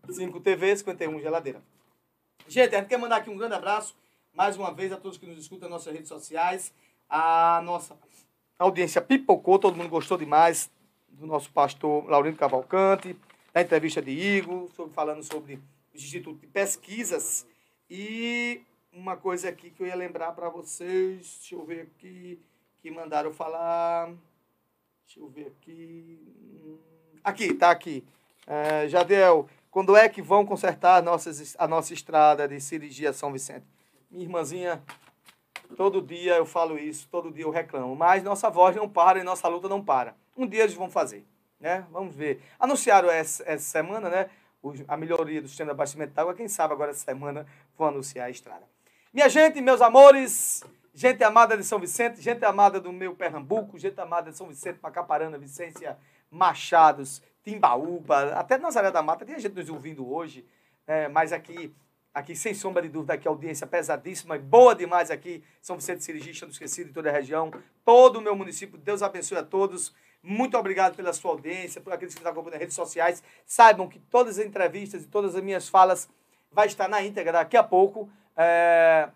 5 0.09 0.39
TV, 0.39 0.75
51 0.77 1.19
geladeira. 1.19 1.61
Gente, 2.47 2.75
a 2.75 2.79
gente 2.79 2.89
quer 2.89 2.97
mandar 2.97 3.17
aqui 3.17 3.29
um 3.29 3.37
grande 3.37 3.53
abraço, 3.53 3.95
mais 4.33 4.57
uma 4.57 4.73
vez, 4.73 4.91
a 4.91 4.97
todos 4.97 5.19
que 5.19 5.27
nos 5.27 5.37
escutam 5.37 5.69
nas 5.69 5.81
nossas 5.81 5.93
redes 5.93 6.09
sociais. 6.09 6.73
A 7.07 7.61
nossa 7.63 7.95
audiência 8.57 8.99
pipocou, 8.99 9.59
todo 9.59 9.77
mundo 9.77 9.89
gostou 9.89 10.17
demais 10.17 10.67
do 11.07 11.27
nosso 11.27 11.51
pastor 11.51 12.09
Laurindo 12.09 12.37
Cavalcante, 12.37 13.15
da 13.53 13.61
entrevista 13.61 14.01
de 14.01 14.11
Igor, 14.11 14.69
sobre, 14.73 14.93
falando 14.93 15.23
sobre 15.23 15.55
o 15.55 15.61
Instituto 15.97 16.39
de 16.39 16.47
Pesquisas. 16.47 17.45
E 17.89 18.61
uma 18.93 19.17
coisa 19.17 19.49
aqui 19.49 19.69
que 19.69 19.83
eu 19.83 19.87
ia 19.87 19.95
lembrar 19.95 20.31
para 20.33 20.49
vocês, 20.49 21.37
deixa 21.39 21.55
eu 21.55 21.65
ver 21.65 21.81
aqui, 21.81 22.39
que 22.81 22.89
mandaram 22.89 23.31
falar. 23.33 24.13
Deixa 25.05 25.19
eu 25.19 25.27
ver 25.27 25.47
aqui. 25.47 26.19
Aqui, 27.23 27.53
tá 27.53 27.69
aqui. 27.69 28.03
É, 28.47 28.87
Jadel, 28.87 29.47
quando 29.69 29.95
é 29.95 30.07
que 30.09 30.21
vão 30.21 30.45
consertar 30.45 30.97
a 30.97 31.01
nossa, 31.01 31.31
a 31.57 31.67
nossa 31.67 31.93
estrada 31.93 32.47
de 32.47 32.59
cirurgia 32.59 33.13
São 33.13 33.31
Vicente? 33.31 33.65
Minha 34.09 34.23
irmãzinha, 34.23 34.83
todo 35.75 36.01
dia 36.01 36.35
eu 36.35 36.45
falo 36.45 36.77
isso, 36.77 37.07
todo 37.09 37.31
dia 37.31 37.45
eu 37.45 37.49
reclamo, 37.49 37.95
mas 37.95 38.23
nossa 38.23 38.49
voz 38.49 38.75
não 38.75 38.89
para 38.89 39.19
e 39.19 39.23
nossa 39.23 39.47
luta 39.47 39.69
não 39.69 39.83
para. 39.83 40.15
Um 40.35 40.47
dia 40.47 40.63
eles 40.63 40.73
vão 40.73 40.89
fazer, 40.89 41.25
né? 41.61 41.85
Vamos 41.91 42.15
ver. 42.15 42.41
Anunciaram 42.59 43.09
essa, 43.09 43.43
essa 43.45 43.63
semana, 43.63 44.09
né? 44.09 44.29
A 44.87 44.97
melhoria 44.97 45.41
do 45.41 45.47
sistema 45.47 45.67
de 45.67 45.71
abastecimento 45.71 46.13
de 46.13 46.19
água. 46.19 46.33
Quem 46.33 46.47
sabe 46.47 46.73
agora 46.73 46.91
essa 46.91 47.05
semana 47.05 47.45
vão 47.77 47.87
anunciar 47.87 48.27
a 48.27 48.29
estrada. 48.29 48.63
Minha 49.13 49.29
gente, 49.29 49.59
meus 49.61 49.81
amores, 49.81 50.63
gente 50.93 51.23
amada 51.23 51.57
de 51.57 51.63
São 51.63 51.79
Vicente, 51.79 52.21
gente 52.21 52.43
amada 52.45 52.79
do 52.79 52.91
meu 52.91 53.15
Pernambuco, 53.15 53.77
gente 53.77 53.99
amada 53.99 54.31
de 54.31 54.37
São 54.37 54.47
Vicente, 54.47 54.79
Macaparana, 54.81 55.37
Vicência, 55.37 55.97
Machados, 56.29 57.21
Timbaúba, 57.43 58.33
até 58.33 58.57
Nazaré 58.57 58.91
da 58.91 59.01
Mata, 59.01 59.25
tem 59.25 59.39
gente 59.39 59.53
nos 59.53 59.69
ouvindo 59.69 60.09
hoje, 60.09 60.45
é, 60.85 61.07
mas 61.07 61.33
aqui, 61.33 61.73
aqui, 62.13 62.35
sem 62.35 62.53
sombra 62.53 62.81
de 62.81 62.89
dúvida, 62.89 63.13
aqui 63.13 63.27
audiência 63.27 63.65
pesadíssima 63.65 64.35
e 64.35 64.39
boa 64.39 64.75
demais 64.75 65.09
aqui, 65.09 65.43
São 65.61 65.75
Vicente 65.75 66.03
Sirigi, 66.03 66.41
não 66.41 66.49
esquecido, 66.49 66.87
de 66.87 66.93
toda 66.93 67.09
a 67.09 67.11
região, 67.11 67.51
todo 67.83 68.17
o 68.17 68.21
meu 68.21 68.35
município, 68.35 68.77
Deus 68.77 69.01
abençoe 69.01 69.39
a 69.39 69.43
todos, 69.43 69.93
muito 70.23 70.57
obrigado 70.57 70.95
pela 70.95 71.13
sua 71.13 71.31
audiência, 71.31 71.81
por 71.81 71.91
aqueles 71.91 72.13
que 72.13 72.21
nos 72.21 72.29
acompanham 72.29 72.51
nas 72.51 72.59
redes 72.59 72.75
sociais, 72.75 73.23
saibam 73.45 73.87
que 73.87 73.99
todas 73.99 74.37
as 74.37 74.45
entrevistas 74.45 75.03
e 75.03 75.07
todas 75.07 75.35
as 75.35 75.43
minhas 75.43 75.67
falas 75.67 76.09
vai 76.51 76.67
estar 76.67 76.87
na 76.87 77.01
íntegra 77.01 77.31
daqui 77.33 77.57
a 77.57 77.63
pouco, 77.63 78.09
é, 78.35 79.09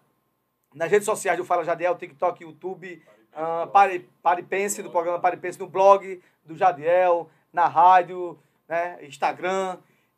nas 0.74 0.90
redes 0.90 1.06
sociais 1.06 1.38
do 1.38 1.46
Fala 1.46 1.64
Jadiel, 1.64 1.96
TikTok, 1.96 2.44
YouTube, 2.44 3.02
ah, 3.34 3.68
Pare, 3.72 4.10
Paripense, 4.24 4.82
do 4.82 4.90
programa 4.90 5.20
Paripense, 5.20 5.60
no 5.60 5.68
blog 5.68 6.22
do 6.44 6.56
Jadiel, 6.56 7.30
na 7.52 7.68
rádio, 7.68 8.40
né, 8.68 8.98
Instagram. 9.02 9.78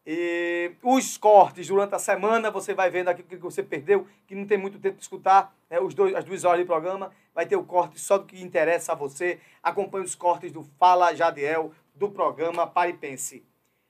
E 0.09 0.71
os 0.81 1.17
cortes 1.17 1.67
durante 1.67 1.93
a 1.93 1.99
semana, 1.99 2.49
você 2.49 2.73
vai 2.73 2.89
vendo 2.89 3.09
aquilo 3.09 3.27
que 3.27 3.35
você 3.35 3.61
perdeu, 3.61 4.07
que 4.25 4.34
não 4.34 4.47
tem 4.47 4.57
muito 4.57 4.79
tempo 4.79 4.95
de 4.95 5.01
escutar, 5.01 5.53
né, 5.69 5.81
os 5.81 5.93
dois, 5.93 6.15
as 6.15 6.23
duas 6.23 6.45
horas 6.45 6.61
de 6.61 6.65
programa, 6.65 7.11
vai 7.35 7.45
ter 7.45 7.57
o 7.57 7.63
corte 7.65 7.99
só 7.99 8.17
do 8.17 8.25
que 8.25 8.41
interessa 8.41 8.93
a 8.93 8.95
você. 8.95 9.38
Acompanhe 9.61 10.05
os 10.05 10.15
cortes 10.15 10.49
do 10.49 10.63
Fala 10.79 11.13
Jadiel, 11.13 11.73
do 11.93 12.09
programa 12.09 12.65
Paripense. 12.65 13.43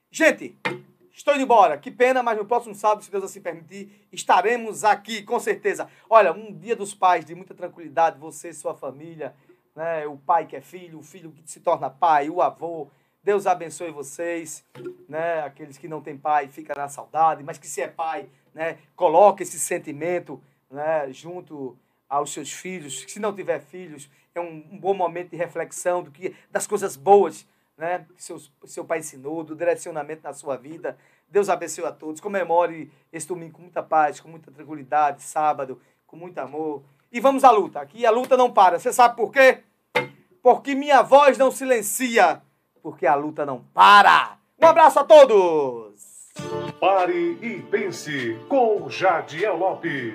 Gente, 0.09 0.57
Estou 1.13 1.33
indo 1.33 1.45
embora. 1.45 1.79
Que 1.79 1.89
pena, 1.89 2.21
mas 2.21 2.37
no 2.37 2.45
próximo 2.45 2.75
sábado, 2.75 3.03
se 3.03 3.09
Deus 3.09 3.23
assim 3.23 3.41
permitir, 3.41 4.07
estaremos 4.11 4.83
aqui, 4.83 5.23
com 5.23 5.39
certeza. 5.39 5.89
Olha, 6.07 6.31
um 6.31 6.53
dia 6.53 6.75
dos 6.75 6.93
pais 6.93 7.25
de 7.25 7.33
muita 7.33 7.55
tranquilidade, 7.55 8.19
você 8.19 8.49
e 8.49 8.53
sua 8.53 8.75
família, 8.75 9.33
né? 9.75 10.05
O 10.05 10.15
pai 10.15 10.45
que 10.45 10.55
é 10.55 10.61
filho, 10.61 10.99
o 10.99 11.03
filho 11.03 11.31
que 11.31 11.41
se 11.49 11.59
torna 11.59 11.89
pai, 11.89 12.29
o 12.29 12.39
avô. 12.39 12.87
Deus 13.27 13.45
abençoe 13.45 13.91
vocês, 13.91 14.63
né? 15.09 15.41
Aqueles 15.41 15.77
que 15.77 15.85
não 15.85 15.99
têm 15.99 16.17
pai, 16.17 16.47
fica 16.47 16.73
na 16.73 16.87
saudade, 16.87 17.43
mas 17.43 17.57
que 17.57 17.67
se 17.67 17.81
é 17.81 17.87
pai, 17.89 18.29
né? 18.53 18.77
Coloque 18.95 19.43
esse 19.43 19.59
sentimento, 19.59 20.41
né? 20.71 21.11
Junto 21.11 21.77
aos 22.07 22.31
seus 22.31 22.53
filhos. 22.53 23.03
Se 23.05 23.19
não 23.19 23.35
tiver 23.35 23.59
filhos, 23.59 24.09
é 24.33 24.39
um, 24.39 24.65
um 24.71 24.79
bom 24.79 24.93
momento 24.93 25.31
de 25.31 25.35
reflexão 25.35 26.01
do 26.01 26.09
que 26.09 26.33
das 26.49 26.65
coisas 26.65 26.95
boas 26.95 27.45
né, 27.77 28.05
que 28.15 28.23
seus, 28.23 28.49
seu 28.63 28.85
pai 28.85 28.99
ensinou, 28.99 29.43
do 29.43 29.57
direcionamento 29.57 30.21
na 30.23 30.31
sua 30.31 30.55
vida. 30.55 30.97
Deus 31.27 31.49
abençoe 31.49 31.83
a 31.83 31.91
todos. 31.91 32.21
Comemore 32.21 32.89
esse 33.11 33.27
domingo 33.27 33.55
com 33.55 33.61
muita 33.63 33.83
paz, 33.83 34.21
com 34.21 34.29
muita 34.29 34.51
tranquilidade, 34.51 35.21
sábado, 35.21 35.81
com 36.05 36.15
muito 36.15 36.37
amor. 36.37 36.81
E 37.11 37.19
vamos 37.19 37.43
à 37.43 37.51
luta. 37.51 37.81
Aqui 37.81 38.05
a 38.05 38.09
luta 38.09 38.37
não 38.37 38.53
para. 38.53 38.79
Você 38.79 38.93
sabe 38.93 39.17
por 39.17 39.33
quê? 39.33 39.63
Porque 40.41 40.73
minha 40.73 41.01
voz 41.01 41.37
não 41.37 41.51
silencia. 41.51 42.41
Porque 42.87 43.05
a 43.05 43.15
luta 43.15 43.45
não 43.45 43.59
para. 43.73 44.37
Um 44.57 44.65
abraço 44.65 44.97
a 44.97 45.03
todos! 45.03 46.31
Pare 46.79 47.37
e 47.41 47.61
pense 47.69 48.39
com 48.47 48.89
Jadiel 48.89 49.57
Lopes. 49.57 50.13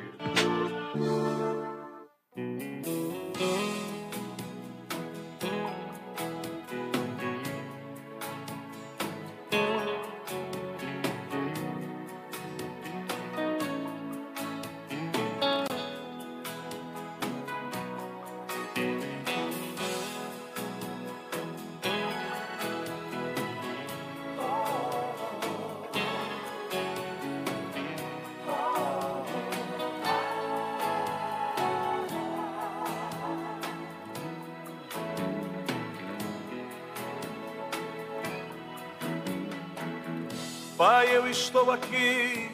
Estou 41.62 41.70
aqui 41.70 42.50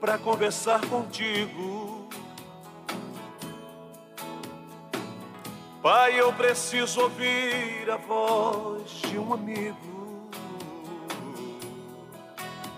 para 0.00 0.18
conversar 0.18 0.80
contigo. 0.86 2.08
Pai, 5.80 6.18
eu 6.18 6.32
preciso 6.32 7.02
ouvir 7.02 7.88
a 7.88 7.96
voz 7.96 8.90
de 9.02 9.16
um 9.16 9.32
amigo. 9.32 10.28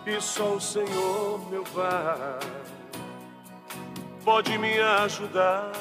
E 0.06 0.20
só 0.20 0.54
o 0.54 0.60
Senhor, 0.60 1.40
meu 1.48 1.64
Pai, 1.64 2.38
pode 4.22 4.58
me 4.58 4.78
ajudar. 4.78 5.72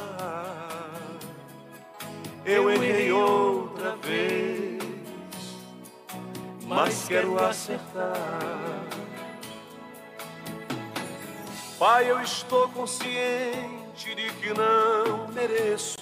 Eu 2.46 2.72
errei 2.72 3.12
outra 3.12 3.98
vez, 3.98 4.82
mas 6.66 7.06
quero 7.10 7.38
acertar. 7.44 8.59
Pai, 11.80 12.11
eu 12.11 12.22
estou 12.22 12.68
consciente 12.68 14.14
de 14.14 14.30
que 14.34 14.53
não 14.53 15.30
mereço 15.30 15.95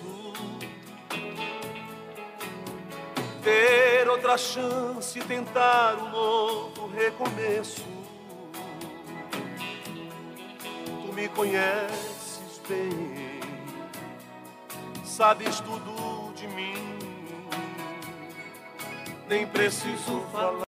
ter 3.43 4.09
outra 4.09 4.39
chance, 4.39 5.19
tentar 5.19 5.93
um 5.97 6.09
novo 6.09 6.87
recomeço. 6.87 7.85
Tu 11.05 11.13
me 11.13 11.29
conheces 11.29 12.59
bem, 12.67 13.39
sabes 15.05 15.59
tudo 15.59 16.33
de 16.33 16.47
mim, 16.47 16.73
nem 19.29 19.45
preciso 19.45 20.21
falar. 20.31 20.65